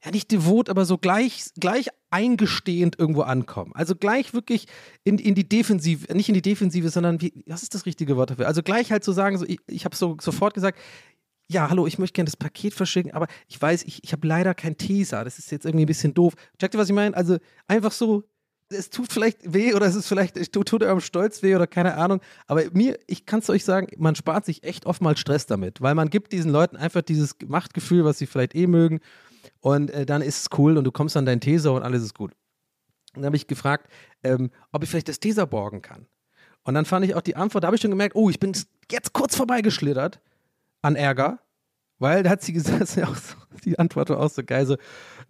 ja 0.04 0.10
nicht 0.10 0.30
devot, 0.30 0.68
aber 0.68 0.84
so 0.84 0.98
gleich, 0.98 1.46
gleich 1.58 1.88
eingestehend 2.10 2.98
irgendwo 2.98 3.22
ankommen. 3.22 3.72
Also 3.74 3.94
gleich 3.94 4.32
wirklich 4.32 4.66
in, 5.04 5.18
in 5.18 5.34
die 5.34 5.48
Defensive, 5.48 6.12
nicht 6.14 6.28
in 6.28 6.34
die 6.34 6.42
Defensive, 6.42 6.88
sondern 6.90 7.20
wie, 7.20 7.44
was 7.46 7.62
ist 7.62 7.74
das 7.74 7.86
richtige 7.86 8.16
Wort 8.16 8.30
dafür? 8.30 8.46
Also 8.46 8.62
gleich 8.62 8.92
halt 8.92 9.04
zu 9.04 9.12
so 9.12 9.16
sagen, 9.16 9.38
so, 9.38 9.44
ich, 9.44 9.58
ich 9.66 9.84
habe 9.84 9.96
so 9.96 10.16
sofort 10.20 10.54
gesagt, 10.54 10.78
ja, 11.50 11.70
hallo, 11.70 11.86
ich 11.86 11.98
möchte 11.98 12.14
gerne 12.14 12.26
das 12.26 12.36
Paket 12.36 12.74
verschicken, 12.74 13.12
aber 13.12 13.26
ich 13.48 13.60
weiß, 13.60 13.84
ich, 13.84 14.04
ich 14.04 14.12
habe 14.12 14.26
leider 14.26 14.54
kein 14.54 14.76
Teaser. 14.76 15.24
Das 15.24 15.38
ist 15.38 15.50
jetzt 15.50 15.64
irgendwie 15.64 15.84
ein 15.84 15.88
bisschen 15.88 16.14
doof. 16.14 16.34
Checkt 16.58 16.74
ihr, 16.74 16.78
was 16.78 16.90
ich 16.90 16.94
meine? 16.94 17.16
Also 17.16 17.38
einfach 17.66 17.92
so, 17.92 18.24
es 18.70 18.90
tut 18.90 19.12
vielleicht 19.12 19.52
weh 19.52 19.74
oder 19.74 19.86
es 19.86 19.94
ist 19.94 20.08
vielleicht, 20.08 20.36
es 20.36 20.50
tut, 20.50 20.68
tut 20.68 20.82
eurem 20.82 21.00
Stolz 21.00 21.42
weh 21.42 21.54
oder 21.54 21.66
keine 21.66 21.94
Ahnung. 21.94 22.20
Aber 22.46 22.62
mir, 22.72 22.98
ich 23.06 23.26
kann 23.26 23.40
es 23.40 23.50
euch 23.50 23.64
sagen, 23.64 23.88
man 23.96 24.14
spart 24.14 24.44
sich 24.44 24.62
echt 24.62 24.86
oftmals 24.86 25.20
Stress 25.20 25.46
damit, 25.46 25.80
weil 25.80 25.94
man 25.94 26.10
gibt 26.10 26.32
diesen 26.32 26.50
Leuten 26.50 26.76
einfach 26.76 27.02
dieses 27.02 27.36
Machtgefühl, 27.46 28.04
was 28.04 28.18
sie 28.18 28.26
vielleicht 28.26 28.54
eh 28.54 28.66
mögen. 28.66 29.00
Und 29.60 29.90
äh, 29.90 30.06
dann 30.06 30.22
ist 30.22 30.40
es 30.40 30.58
cool 30.58 30.76
und 30.76 30.84
du 30.84 30.92
kommst 30.92 31.16
an 31.16 31.26
dein 31.26 31.40
Teser 31.40 31.72
und 31.72 31.82
alles 31.82 32.02
ist 32.02 32.14
gut. 32.14 32.32
Und 33.14 33.22
dann 33.22 33.26
habe 33.26 33.36
ich 33.36 33.46
gefragt, 33.46 33.90
ähm, 34.22 34.50
ob 34.72 34.82
ich 34.82 34.90
vielleicht 34.90 35.08
das 35.08 35.20
Teser 35.20 35.46
borgen 35.46 35.82
kann. 35.82 36.06
Und 36.64 36.74
dann 36.74 36.84
fand 36.84 37.04
ich 37.04 37.14
auch 37.14 37.22
die 37.22 37.36
Antwort, 37.36 37.64
da 37.64 37.68
habe 37.68 37.76
ich 37.76 37.82
schon 37.82 37.90
gemerkt, 37.90 38.14
oh, 38.14 38.28
ich 38.28 38.38
bin 38.38 38.52
jetzt 38.90 39.12
kurz 39.12 39.34
vorbeigeschlittert 39.34 40.20
an 40.82 40.96
Ärger. 40.96 41.38
Weil 41.98 42.22
da 42.22 42.30
hat 42.30 42.42
sie 42.42 42.52
gesagt, 42.52 42.96
ja 42.96 43.06
so, 43.06 43.34
die 43.64 43.78
Antwort 43.78 44.10
war 44.10 44.20
auch 44.20 44.30
so 44.30 44.42
geil, 44.44 44.66
so, 44.66 44.76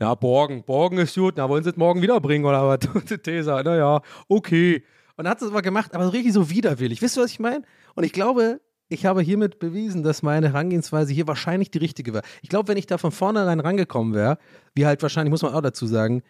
ja, 0.01 0.17
morgen, 0.21 0.65
morgen 0.67 0.99
ist 0.99 1.15
gut, 1.15 1.35
na, 1.37 1.49
wollen 1.49 1.65
sie 1.65 1.71
es 1.71 1.77
morgen 1.77 2.03
wiederbringen 2.03 2.47
oder 2.47 2.67
was? 2.67 2.87
Und 2.95 3.23
Tesa, 3.23 3.63
naja, 3.63 4.03
okay. 4.29 4.85
Und 5.17 5.25
dann 5.25 5.33
hat 5.33 5.41
sie 5.41 5.47
es 5.47 5.51
aber 5.51 5.63
gemacht, 5.63 5.95
aber 5.95 6.05
so 6.05 6.11
richtig 6.11 6.33
so 6.33 6.51
widerwillig. 6.51 7.03
Wisst 7.03 7.17
ihr, 7.17 7.23
was 7.23 7.31
ich 7.31 7.41
meine? 7.41 7.63
Und 7.95 8.05
ich 8.05 8.13
glaube, 8.13 8.61
ich 8.89 9.05
habe 9.05 9.21
hiermit 9.21 9.59
bewiesen, 9.59 10.03
dass 10.03 10.23
meine 10.23 10.49
Herangehensweise 10.49 11.13
hier 11.13 11.27
wahrscheinlich 11.27 11.71
die 11.71 11.79
richtige 11.79 12.15
war. 12.15 12.23
Ich 12.43 12.49
glaube, 12.49 12.69
wenn 12.69 12.79
ich 12.79 12.87
da 12.87 12.99
von 12.99 13.13
vornherein 13.13 13.61
rangekommen 13.61 14.15
wäre, 14.15 14.39
wie 14.75 14.87
halt 14.87 15.03
wahrscheinlich, 15.03 15.31
muss 15.31 15.43
man 15.43 15.55
auch 15.55 15.61
dazu 15.61 15.87
sagen, 15.87 16.23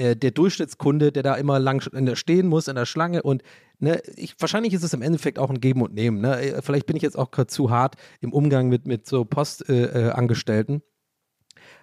äh, 0.00 0.16
der 0.16 0.30
Durchschnittskunde, 0.30 1.12
der 1.12 1.22
da 1.22 1.34
immer 1.34 1.58
lang 1.58 1.82
stehen 2.14 2.48
muss, 2.48 2.68
in 2.68 2.76
der 2.76 2.86
Schlange 2.86 3.22
und 3.22 3.42
ne, 3.78 4.00
ich, 4.16 4.34
wahrscheinlich 4.38 4.72
ist 4.72 4.82
es 4.82 4.94
im 4.94 5.02
Endeffekt 5.02 5.38
auch 5.38 5.50
ein 5.50 5.60
Geben 5.60 5.82
und 5.82 5.94
Nehmen. 5.94 6.20
Ne? 6.20 6.40
Äh, 6.40 6.62
Vielleicht 6.62 6.86
bin 6.86 6.96
ich 6.96 7.02
jetzt 7.02 7.18
auch 7.18 7.30
gerade 7.30 7.48
zu 7.48 7.70
hart 7.70 7.96
im 8.20 8.32
Umgang 8.32 8.68
mit, 8.68 8.86
mit 8.86 9.06
so 9.06 9.24
Postangestellten. 9.24 10.08
Äh, 10.08 10.10
Angestellten. 10.10 10.82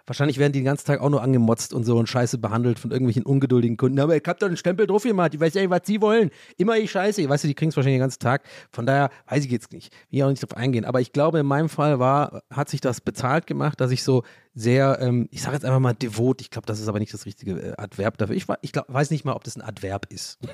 Wahrscheinlich 0.08 0.40
werden 0.40 0.54
die 0.54 0.60
den 0.60 0.66
ganzen 0.66 0.88
Tag 0.88 1.02
auch 1.02 1.10
nur 1.10 1.22
angemotzt 1.22 1.74
und 1.74 1.84
so 1.84 1.98
und 1.98 2.08
scheiße 2.08 2.38
behandelt 2.38 2.80
von 2.80 2.92
irgendwelchen 2.92 3.24
ungeduldigen 3.24 3.76
Kunden. 3.76 4.00
Aber 4.00 4.16
ich 4.16 4.24
hab 4.26 4.40
doch 4.40 4.48
einen 4.48 4.56
Stempel 4.56 4.88
drauf 4.88 5.04
gemacht. 5.04 5.34
Ich 5.34 5.40
weiß 5.42 5.54
ja 5.56 5.70
was 5.70 5.82
sie 5.84 6.02
wollen. 6.02 6.32
Immer 6.56 6.78
ich 6.78 6.90
scheiße. 6.92 7.28
Weißt 7.28 7.44
du, 7.44 7.50
die 7.50 7.56
kriegen 7.56 7.70
es 7.70 7.76
wahrscheinlich 7.76 7.98
den 7.98 8.04
ganzen 8.04 8.20
Tag. 8.20 8.44
Von 8.72 8.86
daher 8.86 9.10
weiß 9.28 9.44
ich 9.44 9.52
jetzt 9.52 9.74
nicht. 9.74 9.94
Will 10.10 10.20
ich 10.20 10.24
auch 10.24 10.30
nicht 10.30 10.42
drauf 10.42 10.56
eingehen. 10.56 10.86
Aber 10.86 11.02
ich 11.02 11.12
glaube, 11.12 11.40
in 11.40 11.46
meinem 11.46 11.68
Fall 11.68 12.00
war, 12.00 12.42
hat 12.50 12.70
sich 12.70 12.80
das 12.80 13.02
bezahlt 13.02 13.48
gemacht, 13.48 13.82
dass 13.82 13.92
ich 13.92 14.02
so 14.02 14.24
sehr, 14.54 15.00
ähm, 15.02 15.28
ich 15.30 15.42
sage 15.42 15.56
jetzt 15.56 15.66
einfach 15.66 15.80
mal 15.80 15.94
devot. 15.94 16.40
Ich 16.40 16.52
glaube, 16.52 16.66
das 16.66 16.80
ist 16.80 16.88
aber 16.88 17.00
nicht 17.00 17.14
das 17.14 17.26
richtige 17.26 17.60
äh, 17.60 17.74
Adverb 17.78 18.18
dafür. 18.18 18.36
Ich, 18.36 18.46
ich 18.62 18.72
glaub, 18.72 18.86
weiß 18.88 19.12
nicht 19.12 19.26
mal, 19.26 19.34
ob 19.34 19.44
das 19.44 19.58
ein 19.58 19.62
Adverb 19.62 20.06
ist. 20.10 20.40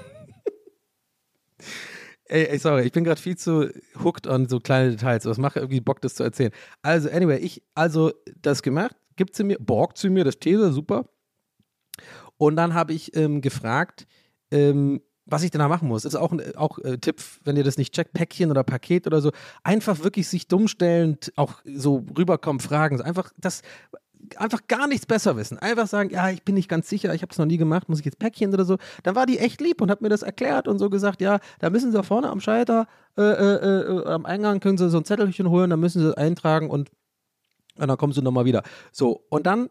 Ey, 2.26 2.46
ey, 2.46 2.58
sorry, 2.58 2.84
ich 2.84 2.94
bin 2.94 3.04
gerade 3.04 3.22
viel 3.22 3.38
zu 3.38 3.70
hooked 4.02 4.28
on 4.28 4.48
so 4.48 4.60
kleine 4.60 4.92
Details. 4.92 5.26
Was 5.26 5.38
macht 5.38 5.58
irgendwie 5.58 5.82
Bock, 5.82 6.02
das 6.02 6.16
zu 6.16 6.24
erzählen? 6.24 6.52
Also, 6.82 7.10
anyway, 7.10 7.38
ich, 7.38 7.62
also 7.76 8.14
das 8.42 8.64
gemacht, 8.64 8.96
gibt 9.16 9.36
sie 9.36 9.44
mir, 9.44 9.58
borgt 9.60 9.98
sie 9.98 10.10
mir 10.10 10.24
das 10.24 10.40
These, 10.40 10.72
super. 10.72 11.10
Und 12.38 12.56
dann 12.56 12.74
habe 12.74 12.94
ich 12.94 13.16
ähm, 13.16 13.42
gefragt, 13.42 14.08
ähm, 14.52 15.02
was 15.26 15.44
ich 15.44 15.52
danach 15.52 15.70
machen 15.70 15.88
muss. 15.88 16.06
Ist 16.06 16.16
auch 16.16 16.32
ein 16.32 16.56
auch, 16.56 16.80
äh, 16.80 16.98
Tipp, 16.98 17.22
wenn 17.44 17.56
ihr 17.56 17.64
das 17.64 17.78
nicht 17.78 17.94
checkt, 17.94 18.14
Päckchen 18.14 18.52
oder 18.52 18.64
Paket 18.64 19.08
oder 19.08 19.22
so. 19.22 19.32
Einfach 19.64 20.04
wirklich 20.04 20.28
sich 20.28 20.48
dummstellend, 20.48 21.32
auch 21.36 21.62
so 21.64 22.06
rüberkommen, 22.18 22.60
fragen. 22.60 23.02
Einfach 23.02 23.32
das, 23.38 23.62
einfach 24.38 24.68
gar 24.68 24.88
nichts 24.88 25.06
besser 25.06 25.36
wissen. 25.38 25.58
Einfach 25.60 25.88
sagen, 25.88 26.10
ja, 26.10 26.30
ich 26.30 26.44
bin 26.44 26.56
nicht 26.56 26.70
ganz 26.70 26.90
sicher, 26.90 27.14
ich 27.14 27.22
habe 27.22 27.32
es 27.32 27.38
noch 27.38 27.46
nie 27.46 27.58
gemacht, 27.58 27.90
muss 27.90 28.00
ich 28.00 28.06
jetzt 28.06 28.20
Päckchen 28.20 28.54
oder 28.54 28.66
so. 28.66 28.78
Dann 29.04 29.16
war 29.16 29.26
die 29.26 29.40
echt 29.40 29.62
lieb 29.62 29.82
und 29.82 29.90
hat 29.90 30.02
mir 30.02 30.10
das 30.10 30.24
erklärt 30.24 30.68
und 30.68 30.80
so 30.80 30.90
gesagt, 30.90 31.22
ja, 31.22 31.40
da 31.60 31.70
müssen 31.70 31.92
Sie 31.92 31.98
da 31.98 32.04
vorne 32.04 32.30
am 32.30 32.42
Schalter, 32.42 32.88
äh, 33.18 33.22
äh, 33.22 33.82
äh, 33.82 34.06
am 34.06 34.26
Eingang 34.26 34.60
können 34.60 34.78
Sie 34.78 34.90
so 34.90 34.98
ein 34.98 35.06
Zettelchen 35.06 35.50
holen, 35.50 35.70
dann 35.70 35.80
müssen 35.80 36.02
Sie 36.02 36.18
eintragen 36.18 36.70
und, 36.70 36.90
und 37.78 37.88
dann 37.88 37.98
kommen 37.98 38.14
Sie 38.14 38.22
nochmal 38.22 38.46
wieder. 38.46 38.64
So, 38.92 39.26
und 39.30 39.46
dann 39.46 39.70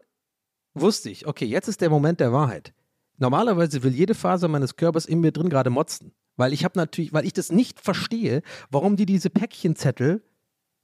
wusste 0.73 1.09
ich, 1.09 1.27
okay, 1.27 1.45
jetzt 1.45 1.67
ist 1.67 1.81
der 1.81 1.89
Moment 1.89 2.19
der 2.19 2.33
Wahrheit. 2.33 2.73
Normalerweise 3.17 3.83
will 3.83 3.93
jede 3.93 4.15
Faser 4.15 4.47
meines 4.47 4.75
Körpers 4.75 5.05
in 5.05 5.19
mir 5.19 5.31
drin 5.31 5.49
gerade 5.49 5.69
motzen. 5.69 6.13
Weil 6.35 6.51
ich 6.51 6.65
habe 6.65 6.77
natürlich, 6.79 7.13
weil 7.13 7.25
ich 7.25 7.33
das 7.33 7.51
nicht 7.51 7.79
verstehe, 7.79 8.41
warum 8.71 8.95
die 8.95 9.05
diese 9.05 9.29
Päckchenzettel, 9.29 10.23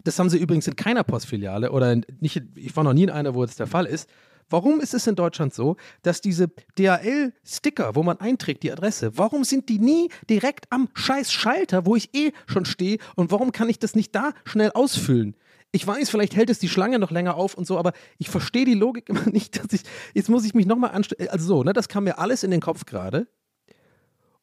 das 0.03 0.19
haben 0.19 0.29
sie 0.29 0.37
übrigens 0.37 0.67
in 0.67 0.75
keiner 0.75 1.03
Postfiliale 1.03 1.71
oder 1.71 1.91
in, 1.91 2.05
nicht, 2.19 2.41
ich 2.55 2.75
war 2.75 2.83
noch 2.83 2.93
nie 2.93 3.03
in 3.03 3.09
einer, 3.09 3.33
wo 3.33 3.43
das 3.43 3.55
der 3.55 3.67
Fall 3.67 3.85
ist. 3.85 4.09
Warum 4.49 4.79
ist 4.79 4.93
es 4.93 5.05
in 5.05 5.15
Deutschland 5.15 5.53
so, 5.53 5.75
dass 6.01 6.21
diese 6.21 6.49
DHL-Sticker, 6.77 7.95
wo 7.95 8.03
man 8.03 8.19
einträgt, 8.19 8.63
die 8.63 8.71
Adresse, 8.71 9.17
warum 9.17 9.43
sind 9.43 9.69
die 9.69 9.77
nie 9.77 10.09
direkt 10.29 10.71
am 10.71 10.89
scheiß 10.93 11.31
Schalter, 11.31 11.85
wo 11.85 11.95
ich 11.95 12.15
eh 12.15 12.31
schon 12.47 12.65
stehe 12.65 12.97
und 13.15 13.31
warum 13.31 13.51
kann 13.51 13.69
ich 13.69 13.77
das 13.77 13.95
nicht 13.95 14.15
da 14.15 14.33
schnell 14.45 14.71
ausfüllen? 14.71 15.35
Ich 15.71 15.85
weiß, 15.85 16.09
vielleicht 16.09 16.35
hält 16.35 16.49
es 16.49 16.59
die 16.59 16.69
Schlange 16.69 16.97
noch 16.97 17.11
länger 17.11 17.35
auf 17.35 17.53
und 17.53 17.67
so, 17.67 17.77
aber 17.77 17.93
ich 18.17 18.29
verstehe 18.29 18.65
die 18.65 18.73
Logik 18.73 19.09
immer 19.09 19.25
nicht, 19.29 19.57
dass 19.59 19.71
ich, 19.73 19.83
jetzt 20.13 20.29
muss 20.29 20.45
ich 20.45 20.53
mich 20.53 20.65
nochmal 20.65 20.91
anstellen. 20.91 21.29
Also 21.29 21.45
so, 21.45 21.63
ne, 21.63 21.73
das 21.73 21.87
kam 21.87 22.05
mir 22.05 22.17
alles 22.17 22.43
in 22.43 22.51
den 22.51 22.61
Kopf 22.61 22.85
gerade. 22.85 23.27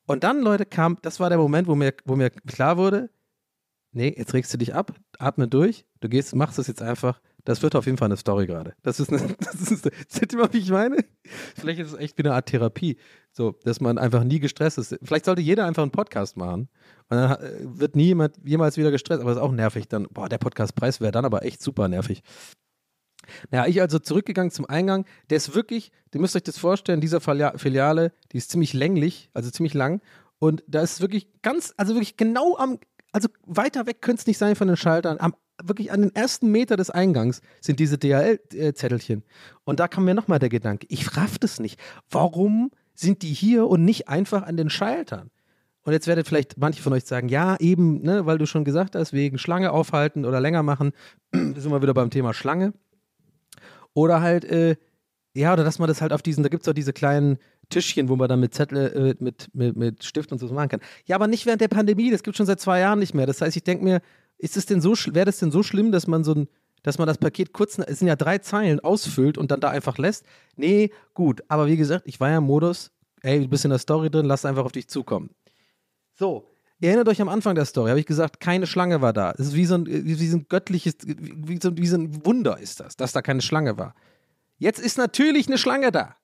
Und 0.06 0.22
dann, 0.22 0.40
Leute, 0.40 0.66
kam, 0.66 0.98
das 1.02 1.18
war 1.18 1.28
der 1.28 1.38
Moment, 1.38 1.66
wo 1.66 1.74
mir, 1.74 1.92
wo 2.04 2.14
mir 2.14 2.30
klar 2.30 2.76
wurde, 2.76 3.10
nee, 3.90 4.14
jetzt 4.16 4.34
regst 4.34 4.52
du 4.54 4.58
dich 4.58 4.74
ab, 4.74 4.94
atme 5.18 5.48
durch, 5.48 5.84
du 6.00 6.08
gehst, 6.08 6.34
machst 6.36 6.58
das 6.58 6.68
jetzt 6.68 6.82
einfach. 6.82 7.20
Das 7.47 7.62
wird 7.62 7.76
auf 7.76 7.86
jeden 7.86 7.97
Fall 7.97 8.07
eine 8.07 8.16
Story 8.16 8.47
gerade. 8.47 8.74
Das 8.82 8.99
ist 9.01 9.11
eine, 9.11 9.34
das 9.40 9.70
ist, 9.70 9.88
seht 10.09 10.32
ihr 10.32 10.38
mal, 10.38 10.53
wie 10.53 10.59
ich 10.59 10.70
meine? 10.70 11.05
Vielleicht 11.55 11.78
ist 11.78 11.92
es 11.92 11.99
echt 11.99 12.18
wie 12.18 12.24
eine 12.24 12.34
Art 12.34 12.47
Therapie, 12.47 12.99
so, 13.30 13.53
dass 13.64 13.80
man 13.80 13.99
einfach 13.99 14.24
nie 14.24 14.40
gestresst 14.40 14.78
ist. 14.78 14.99
Vielleicht 15.03 15.24
sollte 15.24 15.40
jeder 15.40 15.64
einfach 15.64 15.82
einen 15.82 15.92
Podcast 15.92 16.36
machen 16.36 16.68
und 17.09 17.16
dann 17.16 17.30
äh, 17.40 17.61
wird 17.62 17.94
nie 17.97 18.07
jemand 18.07 18.36
jemals 18.44 18.76
wieder 18.76 18.90
gestresst, 18.90 19.20
aber 19.20 19.30
das 19.30 19.38
ist 19.38 19.42
auch 19.44 19.53
nervig 19.53 19.88
dann. 19.88 20.09
Boah, 20.11 20.28
der 20.28 20.38
Podcastpreis 20.38 21.01
wäre 21.01 21.12
dann 21.12 21.24
aber 21.24 21.44
echt 21.44 21.62
super 21.62 21.88
nervig. 21.88 22.22
Naja, 23.51 23.66
ich 23.66 23.80
also 23.80 23.99
zurückgegangen 23.99 24.51
zum 24.51 24.66
Eingang. 24.66 25.07
Der 25.30 25.36
ist 25.36 25.55
wirklich, 25.55 25.92
ihr 26.12 26.20
müsst 26.20 26.34
euch 26.36 26.42
das 26.42 26.59
vorstellen, 26.59 27.01
dieser 27.01 27.20
Filia- 27.20 27.57
Filiale, 27.59 28.12
die 28.32 28.38
ist 28.38 28.51
ziemlich 28.51 28.72
länglich, 28.72 29.30
also 29.34 29.51
ziemlich 29.51 29.74
lang. 29.74 30.01
Und 30.38 30.64
da 30.66 30.80
ist 30.82 31.01
wirklich 31.01 31.28
ganz, 31.42 31.72
also 31.76 31.94
wirklich 31.94 32.16
genau 32.16 32.57
am, 32.57 32.78
also 33.12 33.28
weiter 33.47 33.86
weg 33.86 34.03
könnte 34.03 34.20
es 34.20 34.26
nicht 34.26 34.38
sein 34.38 34.57
von 34.57 34.66
den 34.66 34.76
Schaltern. 34.76 35.18
Am, 35.20 35.34
wirklich 35.62 35.92
an 35.92 36.02
den 36.02 36.14
ersten 36.14 36.50
Meter 36.50 36.76
des 36.76 36.90
Eingangs 36.90 37.40
sind 37.61 37.80
diese 37.80 37.98
DHL-Zettelchen. 37.98 39.22
Und 39.64 39.80
da 39.80 39.88
kam 39.88 40.04
mir 40.04 40.14
nochmal 40.14 40.38
der 40.38 40.48
Gedanke, 40.48 40.86
ich 40.90 41.16
raff 41.16 41.38
das 41.38 41.61
nicht. 41.61 41.80
Warum 42.11 42.70
sind 42.94 43.22
die 43.22 43.32
hier 43.32 43.66
und 43.66 43.84
nicht 43.84 44.09
einfach 44.09 44.42
an 44.42 44.57
den 44.57 44.70
Schaltern? 44.70 45.30
Und 45.82 45.92
jetzt 45.92 46.09
werdet 46.09 46.26
vielleicht 46.26 46.59
manche 46.59 46.82
von 46.82 46.92
euch 46.92 47.04
sagen, 47.04 47.28
ja, 47.28 47.57
eben, 47.61 48.02
ne, 48.02 48.26
weil 48.26 48.38
du 48.38 48.46
schon 48.46 48.64
gesagt 48.64 48.96
hast, 48.96 49.12
wegen 49.12 49.38
Schlange 49.38 49.70
aufhalten 49.70 50.24
oder 50.24 50.40
länger 50.40 50.64
machen, 50.64 50.92
sind 51.32 51.70
wir 51.70 51.80
wieder 51.80 51.94
beim 51.94 52.11
Thema 52.11 52.34
Schlange. 52.34 52.72
Oder 53.94 54.20
halt, 54.20 54.44
äh, 54.44 54.76
ja, 55.32 55.52
oder 55.52 55.62
dass 55.62 55.78
man 55.78 55.86
das 55.86 56.02
halt 56.02 56.12
auf 56.12 56.22
diesen, 56.22 56.42
da 56.42 56.48
gibt 56.48 56.64
es 56.64 56.68
auch 56.68 56.74
diese 56.74 56.92
kleinen 56.92 57.38
Tischchen, 57.68 58.09
wo 58.09 58.16
man 58.16 58.28
dann 58.28 58.40
mit 58.40 58.52
Zettel, 58.52 59.16
äh, 59.20 59.22
mit, 59.22 59.48
mit, 59.54 59.76
mit 59.76 60.04
Stift 60.04 60.32
und 60.32 60.38
so 60.38 60.52
machen 60.52 60.68
kann. 60.68 60.80
Ja, 61.04 61.14
aber 61.16 61.28
nicht 61.28 61.46
während 61.46 61.61
der 61.61 61.68
Pandemie, 61.68 62.11
das 62.11 62.24
gibt 62.24 62.36
schon 62.36 62.46
seit 62.46 62.61
zwei 62.61 62.80
Jahren 62.80 62.98
nicht 62.98 63.14
mehr. 63.14 63.26
Das 63.26 63.40
heißt, 63.40 63.57
ich 63.57 63.62
denke 63.64 63.84
mir, 63.84 64.00
ist 64.39 64.57
es 64.57 64.66
denn 64.66 64.80
so, 64.80 64.95
wäre 65.12 65.26
das 65.26 65.39
denn 65.39 65.51
so 65.51 65.62
schlimm, 65.62 65.93
dass 65.93 66.07
man 66.07 66.24
so 66.24 66.34
ein, 66.34 66.49
dass 66.82 66.99
man 66.99 67.07
das 67.07 67.18
Paket 67.18 67.53
kurz, 67.53 67.78
es 67.78 67.99
sind 67.99 68.09
ja 68.09 68.16
drei 68.16 68.39
Zeilen, 68.39 68.80
ausfüllt 68.80 69.39
und 69.39 69.51
dann 69.51 69.61
da 69.61 69.70
einfach 69.70 69.99
lässt? 69.99 70.24
Nee, 70.57 70.91
gut. 71.14 71.43
Aber 71.49 71.66
wie 71.66 71.76
gesagt, 71.76 72.07
ich 72.07 72.20
war 72.20 72.30
ja 72.30 72.39
im 72.39 72.45
Modus, 72.45 72.93
ey, 73.22 73.41
du 73.41 73.49
bist 73.49 73.64
in 73.64 73.70
der 73.70 73.78
Story 73.78 74.11
drin, 74.11 74.26
lass 74.26 74.45
einfach 74.45 74.64
auf 74.64 74.72
dich 74.72 74.89
zukommen. 74.89 75.30
So, 76.14 76.49
Ihr 76.78 76.91
erinnert 76.91 77.09
euch 77.09 77.22
am 77.22 77.30
Anfang 77.30 77.55
der 77.55 77.64
Story, 77.64 77.89
habe 77.89 78.01
ich 78.01 78.07
gesagt, 78.07 78.39
keine 78.39 78.66
Schlange 78.66 79.01
war 79.01 79.14
da. 79.14 79.32
Es 79.32 79.47
ist 79.47 79.55
wie 79.55 79.64
so 79.64 79.76
ein, 79.76 79.87
wie 79.87 80.26
so 80.26 80.37
ein 80.37 80.47
göttliches, 80.49 80.97
wie 81.07 81.59
so, 81.61 81.76
wie 81.76 81.87
so 81.87 81.97
ein 81.97 82.26
Wunder 82.26 82.59
ist 82.59 82.80
das, 82.80 82.97
dass 82.97 83.12
da 83.12 83.22
keine 83.22 83.41
Schlange 83.41 83.78
war. 83.78 83.95
Jetzt 84.59 84.78
ist 84.78 84.99
natürlich 84.99 85.47
eine 85.47 85.57
Schlange 85.57 85.91
da. 85.91 86.16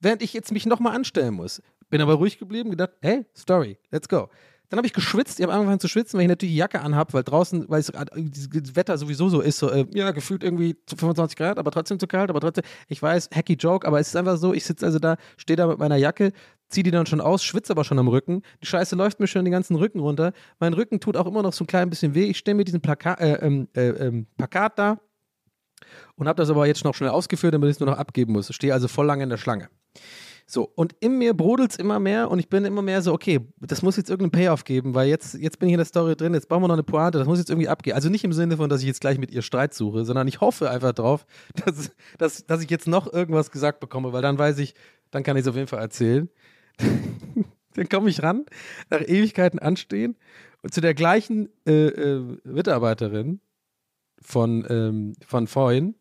Während 0.00 0.22
ich 0.22 0.32
jetzt 0.32 0.52
mich 0.52 0.64
nochmal 0.64 0.96
anstellen 0.96 1.34
muss. 1.34 1.62
Bin 1.90 2.00
aber 2.00 2.14
ruhig 2.14 2.38
geblieben, 2.38 2.70
gedacht, 2.70 2.92
hey, 3.02 3.26
Story, 3.36 3.78
let's 3.90 4.08
go. 4.08 4.30
Dann 4.68 4.78
habe 4.78 4.86
ich 4.86 4.92
geschwitzt, 4.92 5.38
ich 5.38 5.42
habe 5.44 5.52
angefangen 5.52 5.78
zu 5.78 5.88
schwitzen, 5.88 6.16
weil 6.16 6.24
ich 6.24 6.28
natürlich 6.28 6.54
die 6.54 6.58
Jacke 6.58 6.80
anhabe, 6.80 7.12
weil 7.12 7.22
draußen, 7.22 7.68
weil 7.68 7.82
das 7.82 8.76
Wetter 8.76 8.98
sowieso 8.98 9.28
so 9.28 9.40
ist, 9.40 9.58
so, 9.58 9.70
äh, 9.70 9.86
ja, 9.92 10.10
gefühlt 10.10 10.42
irgendwie 10.42 10.76
zu 10.86 10.96
25 10.96 11.36
Grad, 11.36 11.58
aber 11.58 11.70
trotzdem 11.70 11.98
zu 11.98 12.06
kalt, 12.06 12.30
aber 12.30 12.40
trotzdem, 12.40 12.64
ich 12.88 13.00
weiß, 13.00 13.30
hacky 13.34 13.54
Joke, 13.54 13.86
aber 13.86 14.00
es 14.00 14.08
ist 14.08 14.16
einfach 14.16 14.36
so, 14.36 14.54
ich 14.54 14.64
sitze 14.64 14.86
also 14.86 14.98
da, 14.98 15.16
stehe 15.36 15.56
da 15.56 15.66
mit 15.66 15.78
meiner 15.78 15.96
Jacke, 15.96 16.32
ziehe 16.68 16.82
die 16.82 16.90
dann 16.90 17.06
schon 17.06 17.20
aus, 17.20 17.44
schwitze 17.44 17.72
aber 17.72 17.84
schon 17.84 17.98
am 17.98 18.08
Rücken, 18.08 18.42
die 18.62 18.66
Scheiße 18.66 18.96
läuft 18.96 19.20
mir 19.20 19.26
schon 19.26 19.44
den 19.44 19.52
ganzen 19.52 19.76
Rücken 19.76 20.00
runter, 20.00 20.32
mein 20.58 20.72
Rücken 20.72 20.98
tut 20.98 21.16
auch 21.16 21.26
immer 21.26 21.42
noch 21.42 21.52
so 21.52 21.64
ein 21.64 21.66
klein 21.66 21.90
bisschen 21.90 22.14
weh, 22.14 22.24
ich 22.24 22.38
stelle 22.38 22.56
mir 22.56 22.64
diesen 22.64 22.80
Plaka 22.80 23.14
äh, 23.14 23.46
ähm, 23.46 23.68
äh, 23.74 23.88
ähm, 23.88 24.26
Plakat 24.36 24.78
da 24.78 24.98
und 26.16 26.26
habe 26.26 26.36
das 26.36 26.50
aber 26.50 26.66
jetzt 26.66 26.84
noch 26.84 26.94
schnell 26.94 27.10
ausgeführt, 27.10 27.54
damit 27.54 27.68
ich 27.68 27.76
es 27.76 27.80
nur 27.80 27.90
noch 27.90 27.98
abgeben 27.98 28.32
muss. 28.32 28.52
Stehe 28.54 28.72
also 28.72 28.88
voll 28.88 29.06
lange 29.06 29.24
in 29.24 29.30
der 29.30 29.36
Schlange. 29.36 29.68
So, 30.46 30.70
und 30.74 30.94
in 31.00 31.16
mir 31.16 31.32
brodelt 31.34 31.70
es 31.70 31.76
immer 31.76 31.98
mehr 31.98 32.30
und 32.30 32.38
ich 32.38 32.50
bin 32.50 32.66
immer 32.66 32.82
mehr 32.82 33.00
so, 33.00 33.14
okay, 33.14 33.40
das 33.60 33.80
muss 33.80 33.96
jetzt 33.96 34.10
irgendeinen 34.10 34.42
Payoff 34.42 34.64
geben, 34.64 34.94
weil 34.94 35.08
jetzt, 35.08 35.34
jetzt 35.34 35.58
bin 35.58 35.68
ich 35.68 35.72
in 35.72 35.78
der 35.78 35.86
Story 35.86 36.16
drin, 36.16 36.34
jetzt 36.34 36.48
brauchen 36.48 36.62
wir 36.62 36.68
noch 36.68 36.74
eine 36.74 36.82
Pointe, 36.82 37.18
das 37.18 37.26
muss 37.26 37.38
jetzt 37.38 37.48
irgendwie 37.48 37.68
abgehen. 37.68 37.94
Also 37.94 38.10
nicht 38.10 38.24
im 38.24 38.32
Sinne 38.34 38.58
von, 38.58 38.68
dass 38.68 38.80
ich 38.82 38.86
jetzt 38.86 39.00
gleich 39.00 39.18
mit 39.18 39.30
ihr 39.30 39.40
Streit 39.40 39.72
suche, 39.72 40.04
sondern 40.04 40.28
ich 40.28 40.42
hoffe 40.42 40.70
einfach 40.70 40.92
drauf, 40.92 41.26
dass, 41.64 41.92
dass, 42.18 42.46
dass 42.46 42.62
ich 42.62 42.70
jetzt 42.70 42.86
noch 42.86 43.10
irgendwas 43.10 43.50
gesagt 43.50 43.80
bekomme, 43.80 44.12
weil 44.12 44.22
dann 44.22 44.38
weiß 44.38 44.58
ich, 44.58 44.74
dann 45.10 45.22
kann 45.22 45.36
ich 45.36 45.42
es 45.42 45.48
auf 45.48 45.56
jeden 45.56 45.68
Fall 45.68 45.80
erzählen. 45.80 46.28
dann 47.74 47.88
komme 47.88 48.10
ich 48.10 48.22
ran, 48.22 48.44
nach 48.90 49.00
Ewigkeiten 49.00 49.58
anstehen 49.58 50.16
und 50.62 50.74
zu 50.74 50.80
der 50.80 50.94
gleichen 50.94 51.48
äh, 51.66 51.86
äh, 51.86 52.38
Mitarbeiterin 52.44 53.40
von, 54.20 54.66
ähm, 54.68 55.14
von 55.26 55.46
vorhin, 55.46 55.94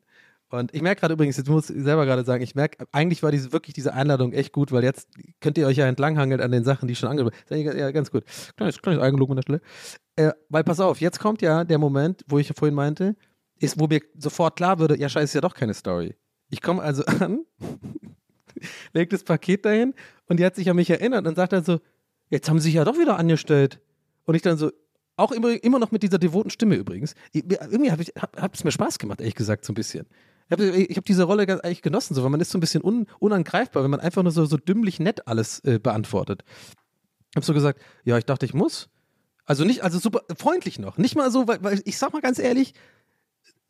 und 0.54 0.72
ich 0.72 0.84
merke 0.84 1.00
gerade 1.00 1.16
übrigens, 1.16 1.36
jetzt 1.38 1.50
muss 1.50 1.72
ich 1.72 1.82
selber 1.82 2.06
gerade 2.06 2.24
sagen, 2.24 2.44
ich 2.44 2.54
merke, 2.54 2.86
eigentlich 2.92 3.24
war 3.24 3.32
diese, 3.32 3.52
wirklich 3.52 3.74
diese 3.74 3.92
Einladung 3.96 4.34
echt 4.34 4.54
gut, 4.54 4.72
weil 4.72 4.84
jetzt 4.84 5.10
könnt 5.42 5.58
ihr 5.58 5.66
euch 5.66 5.78
ja 5.78 5.88
entlanghangeln 5.88 6.40
an 6.42 6.52
den 6.52 6.64
Sachen, 6.64 6.88
die 6.88 6.96
schon 6.96 7.10
angeboten 7.10 7.36
sind. 7.50 7.64
Ja, 7.76 7.90
ganz 7.90 8.12
gut. 8.12 8.24
Kleines, 8.56 8.80
kleines 8.80 9.02
Eigenlob 9.02 9.32
an 9.32 9.38
der 9.38 9.42
Stelle. 9.42 9.62
Äh, 10.16 10.32
weil 10.50 10.64
pass 10.64 10.80
auf, 10.80 11.02
jetzt 11.02 11.20
kommt 11.20 11.42
ja 11.42 11.64
der 11.64 11.80
Moment, 11.80 12.24
wo 12.28 12.38
ich 12.38 12.54
vorhin 12.56 12.76
meinte, 12.76 13.16
ist, 13.58 13.80
wo 13.80 13.88
mir 13.88 14.02
sofort 14.16 14.56
klar 14.56 14.78
würde, 14.78 14.96
ja 14.96 15.10
scheiße, 15.10 15.24
ist 15.24 15.34
ja 15.34 15.42
doch 15.42 15.56
keine 15.56 15.74
Story. 15.74 16.16
Ich 16.52 16.62
komme 16.62 16.84
also 16.84 17.04
an, 17.20 17.46
leg 18.94 19.10
das 19.10 19.24
Paket 19.24 19.66
dahin 19.66 19.96
und 20.28 20.40
die 20.40 20.46
hat 20.46 20.54
sich 20.54 20.70
an 20.70 20.76
mich 20.76 20.92
erinnert 20.92 21.26
und 21.26 21.36
sagt 21.36 21.54
dann 21.54 21.64
so, 21.64 21.80
jetzt 22.30 22.48
haben 22.48 22.60
sie 22.60 22.66
sich 22.66 22.76
ja 22.76 22.86
doch 22.86 23.00
wieder 23.00 23.18
angestellt. 23.18 23.80
Und 24.26 24.36
ich 24.36 24.44
dann 24.44 24.58
so, 24.58 24.70
auch 25.18 25.32
immer, 25.32 25.64
immer 25.64 25.80
noch 25.80 25.90
mit 25.90 26.04
dieser 26.04 26.20
devoten 26.20 26.52
Stimme 26.52 26.76
übrigens. 26.76 27.16
Irgendwie 27.34 27.92
habe 27.92 28.04
es 28.54 28.64
mir 28.64 28.72
Spaß 28.72 29.00
gemacht, 29.00 29.20
ehrlich 29.20 29.34
gesagt, 29.34 29.66
so 29.66 29.72
ein 29.72 29.76
bisschen. 29.76 30.06
Ich 30.54 30.68
habe 30.68 30.78
ich 30.78 30.98
hab 30.98 31.06
diese 31.06 31.24
Rolle 31.24 31.44
eigentlich 31.64 31.82
genossen, 31.82 32.14
so, 32.14 32.24
weil 32.24 32.30
man 32.30 32.42
ist 32.42 32.52
so 32.52 32.58
ein 32.58 32.62
bisschen 32.62 32.84
un, 32.84 33.08
unangreifbar, 33.20 33.84
wenn 33.84 33.92
man 33.92 34.00
einfach 34.00 34.24
nur 34.24 34.32
so, 34.32 34.46
so 34.46 34.58
dümmlich 34.58 35.00
nett 35.00 35.28
alles 35.28 35.60
äh, 35.62 35.80
beantwortet. 35.80 36.44
Ich 37.32 37.36
habe 37.36 37.46
so 37.46 37.54
gesagt, 37.54 37.82
ja, 38.04 38.18
ich 38.18 38.26
dachte, 38.26 38.46
ich 38.46 38.54
muss. 38.54 38.90
Also 39.46 39.66
nicht, 39.66 39.84
also 39.84 40.00
super 40.00 40.22
freundlich 40.38 40.80
noch. 40.80 40.98
Nicht 40.98 41.16
mal 41.16 41.32
so, 41.32 41.48
weil, 41.48 41.64
weil 41.64 41.82
ich 41.86 41.98
sag 41.98 42.14
mal 42.14 42.22
ganz 42.22 42.40
ehrlich, 42.40 42.74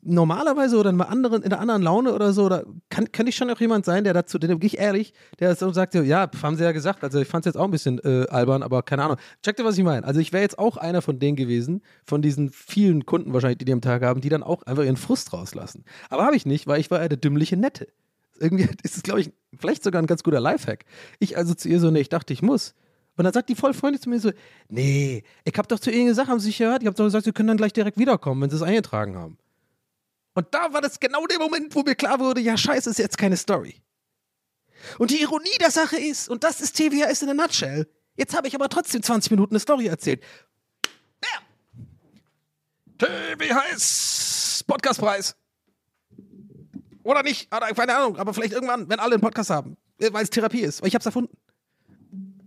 normalerweise 0.04 0.78
oder 0.78 0.90
in 0.90 1.00
einer 1.00 1.10
anderen, 1.10 1.42
in 1.42 1.52
einer 1.52 1.60
anderen 1.60 1.82
Laune 1.82 2.14
oder 2.14 2.32
so, 2.32 2.48
da 2.48 2.62
kann, 2.90 3.10
könnte 3.12 3.30
ich 3.30 3.36
schon 3.36 3.50
auch 3.50 3.60
jemand 3.60 3.84
sein, 3.84 4.04
der 4.04 4.12
dazu, 4.12 4.38
der 4.38 4.50
wirklich 4.50 4.78
ehrlich, 4.78 5.12
der 5.40 5.54
so 5.56 5.72
sagt, 5.72 5.94
ja, 5.94 6.30
haben 6.42 6.56
sie 6.56 6.64
ja 6.64 6.72
gesagt, 6.72 7.02
also 7.02 7.20
ich 7.20 7.28
fand 7.28 7.44
es 7.44 7.50
jetzt 7.52 7.56
auch 7.56 7.64
ein 7.64 7.70
bisschen 7.70 7.98
äh, 8.04 8.26
albern, 8.28 8.62
aber 8.62 8.82
keine 8.82 9.04
Ahnung. 9.04 9.16
Check 9.42 9.56
dir, 9.56 9.64
was 9.64 9.78
ich 9.78 9.84
meine. 9.84 10.06
Also 10.06 10.20
ich 10.20 10.32
wäre 10.32 10.42
jetzt 10.42 10.58
auch 10.58 10.76
einer 10.76 11.02
von 11.02 11.18
denen 11.18 11.36
gewesen, 11.36 11.82
von 12.04 12.22
diesen 12.22 12.50
vielen 12.50 13.06
Kunden 13.06 13.32
wahrscheinlich, 13.32 13.58
die 13.58 13.64
die 13.64 13.72
am 13.72 13.80
Tag 13.80 14.02
haben, 14.02 14.20
die 14.20 14.28
dann 14.28 14.42
auch 14.42 14.62
einfach 14.62 14.84
ihren 14.84 14.96
Frust 14.96 15.32
rauslassen. 15.32 15.84
Aber 16.10 16.24
habe 16.24 16.36
ich 16.36 16.46
nicht, 16.46 16.66
weil 16.66 16.80
ich 16.80 16.90
war 16.90 17.00
ja 17.00 17.08
der 17.08 17.18
dümmliche 17.18 17.56
Nette. 17.56 17.88
Irgendwie 18.38 18.68
ist 18.82 18.96
es, 18.96 19.02
glaube 19.02 19.20
ich, 19.20 19.32
vielleicht 19.58 19.82
sogar 19.82 20.02
ein 20.02 20.06
ganz 20.06 20.22
guter 20.22 20.40
Lifehack. 20.40 20.84
Ich 21.18 21.36
also 21.36 21.54
zu 21.54 21.68
ihr 21.68 21.80
so, 21.80 21.90
nee, 21.90 22.00
ich 22.00 22.08
dachte, 22.08 22.32
ich 22.32 22.42
muss. 22.42 22.74
Und 23.16 23.24
dann 23.24 23.32
sagt 23.32 23.48
die 23.48 23.54
voll 23.54 23.74
freundlich 23.74 24.02
zu 24.02 24.10
mir 24.10 24.18
so, 24.18 24.32
nee, 24.68 25.22
ich 25.44 25.56
habe 25.56 25.68
doch 25.68 25.78
zu 25.78 25.90
ihnen 25.90 26.06
gesagt, 26.06 26.28
haben 26.28 26.40
sie 26.40 26.46
sich 26.46 26.58
gehört, 26.58 26.82
ich 26.82 26.86
habe 26.86 26.96
doch 26.96 27.04
gesagt, 27.04 27.24
sie 27.24 27.32
können 27.32 27.46
dann 27.46 27.56
gleich 27.56 27.72
direkt 27.72 27.96
wiederkommen, 27.96 28.42
wenn 28.42 28.50
sie 28.50 28.56
es 28.56 28.62
eingetragen 28.62 29.16
haben. 29.16 29.38
Und 30.34 30.52
da 30.52 30.72
war 30.72 30.80
das 30.80 30.98
genau 31.00 31.26
der 31.26 31.38
Moment, 31.38 31.74
wo 31.74 31.82
mir 31.82 31.94
klar 31.94 32.18
wurde, 32.18 32.40
ja, 32.40 32.56
scheiße, 32.56 32.90
ist 32.90 32.98
jetzt 32.98 33.18
keine 33.18 33.36
Story. 33.36 33.80
Und 34.98 35.10
die 35.10 35.22
Ironie 35.22 35.56
der 35.60 35.70
Sache 35.70 35.96
ist, 35.98 36.28
und 36.28 36.44
das 36.44 36.60
ist 36.60 36.76
TVS 36.76 37.22
in 37.22 37.30
a 37.30 37.34
nutshell, 37.34 37.88
jetzt 38.16 38.36
habe 38.36 38.48
ich 38.48 38.54
aber 38.54 38.68
trotzdem 38.68 39.02
20 39.02 39.30
Minuten 39.30 39.54
eine 39.54 39.60
Story 39.60 39.86
erzählt. 39.86 40.22
Ja. 41.22 41.40
TVS 42.98 44.64
Podcastpreis. 44.66 45.36
Oder 47.04 47.22
nicht, 47.22 47.50
keine 47.50 47.96
Ahnung, 47.96 48.16
aber 48.16 48.34
vielleicht 48.34 48.54
irgendwann, 48.54 48.88
wenn 48.88 48.98
alle 48.98 49.14
einen 49.14 49.22
Podcast 49.22 49.50
haben, 49.50 49.76
weil 49.98 50.24
es 50.24 50.30
Therapie 50.30 50.62
ist, 50.62 50.80
weil 50.80 50.88
ich 50.88 50.94
habe 50.94 51.00
es 51.00 51.06
erfunden. 51.06 51.36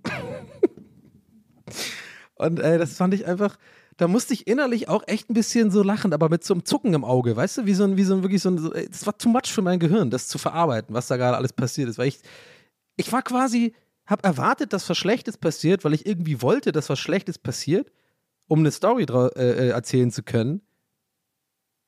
und 2.35 2.59
äh, 2.59 2.77
das 2.77 2.97
fand 2.97 3.13
ich 3.13 3.25
einfach, 3.25 3.57
da 3.97 4.07
musste 4.07 4.33
ich 4.33 4.47
innerlich 4.47 4.89
auch 4.89 5.03
echt 5.07 5.29
ein 5.29 5.33
bisschen 5.33 5.71
so 5.71 5.81
lachen, 5.81 6.13
aber 6.13 6.29
mit 6.29 6.43
so 6.43 6.53
einem 6.53 6.65
Zucken 6.65 6.93
im 6.93 7.03
Auge, 7.03 7.35
weißt 7.35 7.57
du, 7.57 7.65
wie 7.65 7.73
so 7.73 7.83
ein, 7.83 7.97
wie 7.97 8.03
so 8.03 8.13
ein 8.15 8.21
wirklich 8.21 8.41
so 8.41 8.51
ein, 8.51 8.71
das 8.89 9.05
war 9.05 9.17
too 9.17 9.29
much 9.29 9.47
für 9.47 9.63
mein 9.63 9.79
Gehirn, 9.79 10.11
das 10.11 10.27
zu 10.27 10.37
verarbeiten, 10.37 10.93
was 10.93 11.07
da 11.07 11.17
gerade 11.17 11.35
alles 11.35 11.51
passiert 11.51 11.89
ist, 11.89 11.97
weil 11.97 12.07
ich, 12.07 12.19
ich 12.95 13.11
war 13.11 13.23
quasi, 13.23 13.73
habe 14.05 14.23
erwartet, 14.23 14.71
dass 14.71 14.87
was 14.89 14.97
Schlechtes 14.97 15.37
passiert, 15.37 15.83
weil 15.83 15.93
ich 15.93 16.05
irgendwie 16.05 16.41
wollte, 16.41 16.71
dass 16.71 16.89
was 16.89 16.99
Schlechtes 16.99 17.39
passiert, 17.39 17.91
um 18.47 18.59
eine 18.59 18.71
Story 18.71 19.03
äh, 19.03 19.27
äh, 19.35 19.69
erzählen 19.69 20.11
zu 20.11 20.21
können. 20.21 20.61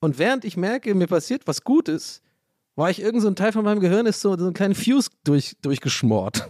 Und 0.01 0.17
während 0.17 0.45
ich 0.45 0.57
merke, 0.57 0.95
mir 0.95 1.07
passiert 1.07 1.45
was 1.45 1.63
Gutes, 1.63 2.21
war 2.75 2.89
ich 2.89 3.01
irgend 3.01 3.21
so 3.21 3.27
ein 3.27 3.35
Teil 3.35 3.51
von 3.51 3.63
meinem 3.63 3.81
Gehirn 3.81 4.05
ist 4.05 4.21
so, 4.21 4.35
so 4.37 4.47
ein 4.47 4.53
kleinen 4.53 4.75
Fuse 4.75 5.09
durch, 5.23 5.57
durchgeschmort. 5.61 6.49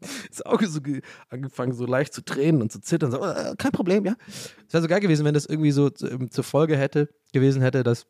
das 0.28 0.42
Auge 0.42 0.66
so 0.66 0.80
angefangen, 1.28 1.72
so 1.72 1.86
leicht 1.86 2.12
zu 2.12 2.24
tränen 2.24 2.62
und 2.62 2.72
zu 2.72 2.80
zittern. 2.80 3.10
So, 3.10 3.24
äh, 3.24 3.54
kein 3.56 3.72
Problem, 3.72 4.04
ja. 4.04 4.14
Es 4.66 4.72
wäre 4.72 4.82
so 4.82 4.88
geil 4.88 5.00
gewesen, 5.00 5.24
wenn 5.24 5.34
das 5.34 5.46
irgendwie 5.46 5.72
so 5.72 5.90
ähm, 6.02 6.30
zur 6.30 6.44
Folge 6.44 6.76
hätte, 6.76 7.08
gewesen 7.32 7.62
hätte, 7.62 7.82
dass, 7.82 8.06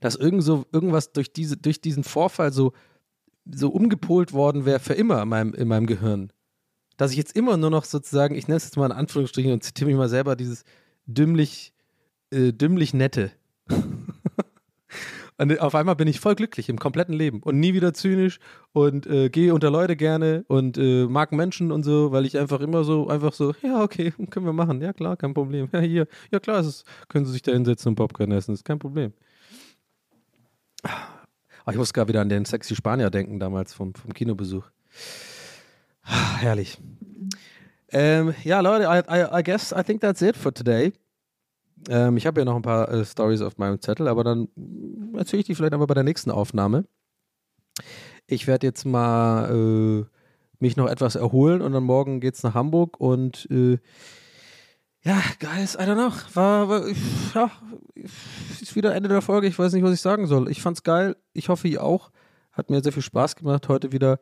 dass 0.00 0.16
irgend 0.16 0.42
so, 0.42 0.66
irgendwas 0.72 1.12
durch, 1.12 1.32
diese, 1.32 1.56
durch 1.56 1.80
diesen 1.80 2.04
Vorfall 2.04 2.52
so, 2.52 2.72
so 3.50 3.70
umgepolt 3.70 4.32
worden 4.32 4.64
wäre 4.64 4.80
für 4.80 4.94
immer 4.94 5.22
in 5.22 5.28
meinem, 5.28 5.54
in 5.54 5.68
meinem 5.68 5.86
Gehirn. 5.86 6.32
Dass 6.96 7.10
ich 7.10 7.16
jetzt 7.18 7.36
immer 7.36 7.56
nur 7.56 7.70
noch 7.70 7.84
sozusagen, 7.84 8.34
ich 8.34 8.48
nenne 8.48 8.56
es 8.56 8.64
jetzt 8.64 8.76
mal 8.76 8.86
in 8.86 8.92
Anführungsstrichen 8.92 9.52
und 9.52 9.62
zitiere 9.62 9.88
mich 9.88 9.96
mal 9.96 10.08
selber, 10.08 10.36
dieses 10.36 10.64
dümmlich, 11.06 11.72
äh, 12.30 12.52
dümmlich 12.52 12.94
nette. 12.94 13.32
Und 15.38 15.60
auf 15.60 15.74
einmal 15.74 15.96
bin 15.96 16.08
ich 16.08 16.18
voll 16.18 16.34
glücklich 16.34 16.68
im 16.68 16.78
kompletten 16.78 17.14
Leben 17.14 17.42
und 17.42 17.60
nie 17.60 17.74
wieder 17.74 17.92
zynisch 17.92 18.38
und 18.72 19.06
äh, 19.06 19.28
gehe 19.28 19.52
unter 19.52 19.70
Leute 19.70 19.94
gerne 19.94 20.44
und 20.48 20.78
äh, 20.78 21.04
mag 21.06 21.32
Menschen 21.32 21.72
und 21.72 21.82
so, 21.82 22.10
weil 22.10 22.24
ich 22.24 22.38
einfach 22.38 22.60
immer 22.60 22.84
so, 22.84 23.08
einfach 23.08 23.34
so, 23.34 23.54
ja, 23.62 23.82
okay, 23.82 24.12
können 24.30 24.46
wir 24.46 24.54
machen. 24.54 24.80
Ja, 24.80 24.92
klar, 24.94 25.16
kein 25.16 25.34
Problem. 25.34 25.68
Ja, 25.72 25.80
hier, 25.80 26.06
ja, 26.30 26.40
klar, 26.40 26.60
ist, 26.60 26.84
können 27.08 27.26
Sie 27.26 27.32
sich 27.32 27.42
da 27.42 27.52
hinsetzen 27.52 27.90
und 27.90 27.96
Popcorn 27.96 28.32
essen, 28.32 28.54
ist 28.54 28.64
kein 28.64 28.78
Problem. 28.78 29.12
Oh, 31.66 31.70
ich 31.70 31.76
muss 31.76 31.92
gerade 31.92 32.08
wieder 32.08 32.20
an 32.20 32.28
den 32.28 32.44
sexy 32.44 32.74
Spanier 32.74 33.10
denken, 33.10 33.38
damals 33.38 33.74
vom, 33.74 33.94
vom 33.94 34.14
Kinobesuch. 34.14 34.64
Ah, 36.02 36.36
herrlich. 36.36 36.78
Ähm, 37.90 38.34
ja, 38.44 38.60
Leute, 38.60 38.84
I, 38.84 39.02
I, 39.12 39.40
I 39.40 39.42
guess 39.42 39.72
I 39.76 39.82
think 39.82 40.00
that's 40.00 40.22
it 40.22 40.36
for 40.36 40.52
today. 40.54 40.92
Ähm, 41.88 42.16
ich 42.16 42.26
habe 42.26 42.40
ja 42.40 42.44
noch 42.44 42.56
ein 42.56 42.62
paar 42.62 42.90
äh, 42.90 43.04
Stories 43.04 43.42
auf 43.42 43.58
meinem 43.58 43.80
Zettel, 43.80 44.08
aber 44.08 44.24
dann 44.24 44.48
erzähle 45.16 45.40
ich 45.40 45.46
die 45.46 45.54
vielleicht 45.54 45.74
aber 45.74 45.86
bei 45.86 45.94
der 45.94 46.02
nächsten 46.02 46.30
Aufnahme. 46.30 46.84
Ich 48.26 48.46
werde 48.46 48.66
jetzt 48.66 48.84
mal 48.84 49.50
äh, 49.50 50.04
mich 50.58 50.76
noch 50.76 50.88
etwas 50.88 51.14
erholen 51.14 51.62
und 51.62 51.72
dann 51.72 51.84
morgen 51.84 52.20
geht's 52.20 52.42
nach 52.42 52.54
Hamburg 52.54 52.98
und 52.98 53.46
äh, 53.50 53.78
ja, 55.06 55.22
guys, 55.38 55.76
I 55.76 55.82
don't 55.82 55.94
know. 55.94 56.12
War, 56.34 56.68
war 56.68 56.82
ja, 57.32 57.50
ist 58.60 58.74
wieder 58.74 58.92
Ende 58.92 59.08
der 59.08 59.22
Folge. 59.22 59.46
Ich 59.46 59.56
weiß 59.56 59.72
nicht, 59.72 59.84
was 59.84 59.94
ich 59.94 60.00
sagen 60.00 60.26
soll. 60.26 60.50
Ich 60.50 60.60
fand's 60.60 60.82
geil. 60.82 61.14
Ich 61.32 61.48
hoffe, 61.48 61.68
ihr 61.68 61.84
auch. 61.84 62.10
Hat 62.50 62.70
mir 62.70 62.82
sehr 62.82 62.90
viel 62.92 63.04
Spaß 63.04 63.36
gemacht 63.36 63.68
heute 63.68 63.92
wieder. 63.92 64.18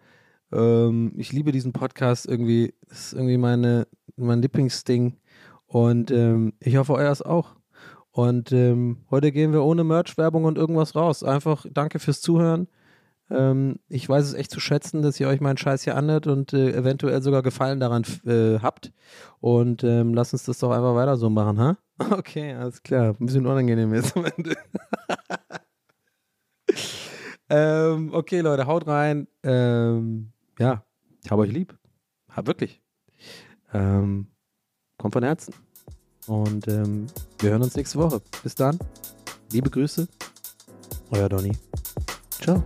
Ähm, 0.52 1.14
ich 1.16 1.32
liebe 1.32 1.52
diesen 1.52 1.72
Podcast 1.72 2.26
irgendwie. 2.26 2.74
Das 2.86 3.06
ist 3.06 3.12
irgendwie 3.14 3.38
meine, 3.38 3.86
mein 4.16 4.42
Lieblingsding. 4.42 5.16
Und 5.74 6.12
ähm, 6.12 6.52
ich 6.60 6.76
hoffe, 6.76 6.92
euer 6.92 7.10
ist 7.10 7.26
auch. 7.26 7.56
Und 8.12 8.52
ähm, 8.52 8.98
heute 9.10 9.32
gehen 9.32 9.52
wir 9.52 9.64
ohne 9.64 9.82
Merch-Werbung 9.82 10.44
und 10.44 10.56
irgendwas 10.56 10.94
raus. 10.94 11.24
Einfach 11.24 11.66
danke 11.68 11.98
fürs 11.98 12.20
Zuhören. 12.20 12.68
Ähm, 13.28 13.80
ich 13.88 14.08
weiß 14.08 14.24
es 14.24 14.34
echt 14.34 14.52
zu 14.52 14.60
schätzen, 14.60 15.02
dass 15.02 15.18
ihr 15.18 15.26
euch 15.26 15.40
meinen 15.40 15.56
Scheiß 15.56 15.82
hier 15.82 15.96
anhört 15.96 16.28
und 16.28 16.52
äh, 16.52 16.70
eventuell 16.74 17.22
sogar 17.22 17.42
Gefallen 17.42 17.80
daran 17.80 18.04
äh, 18.24 18.60
habt. 18.60 18.92
Und 19.40 19.82
ähm, 19.82 20.14
lasst 20.14 20.32
uns 20.32 20.44
das 20.44 20.60
doch 20.60 20.70
einfach 20.70 20.94
weiter 20.94 21.16
so 21.16 21.28
machen, 21.28 21.58
ha? 21.58 21.76
Okay, 22.12 22.54
alles 22.54 22.80
klar. 22.84 23.16
Ein 23.18 23.26
bisschen 23.26 23.44
unangenehm 23.44 23.92
jetzt 23.94 24.16
am 24.16 24.26
Ende. 24.26 24.54
ähm, 27.48 28.10
okay, 28.14 28.42
Leute, 28.42 28.68
haut 28.68 28.86
rein. 28.86 29.26
Ähm, 29.42 30.30
ja, 30.56 30.84
ich 31.24 31.32
habe 31.32 31.42
euch 31.42 31.50
lieb. 31.50 31.76
Hab 32.30 32.46
wirklich. 32.46 32.80
Ähm, 33.72 34.28
kommt 34.98 35.14
von 35.14 35.24
Herzen. 35.24 35.63
Und 36.26 36.66
ähm, 36.68 37.06
wir 37.38 37.50
hören 37.50 37.62
uns 37.62 37.76
nächste 37.76 37.98
Woche. 37.98 38.20
Bis 38.42 38.54
dann. 38.54 38.78
Liebe 39.52 39.70
Grüße. 39.70 40.08
Euer 41.10 41.28
Donny. 41.28 41.52
Ciao. 42.42 42.62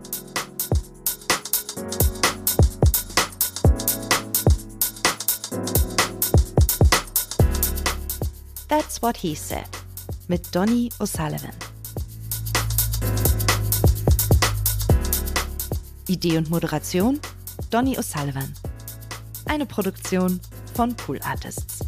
That's 8.68 9.02
What 9.02 9.16
He 9.16 9.34
Said 9.34 9.66
mit 10.28 10.54
Donny 10.54 10.90
O'Sullivan. 11.00 11.52
Idee 16.06 16.38
und 16.38 16.48
Moderation 16.50 17.18
Donny 17.70 17.98
O'Sullivan. 17.98 18.54
Eine 19.46 19.66
Produktion 19.66 20.40
von 20.74 20.94
Pool 20.94 21.18
Artists. 21.22 21.87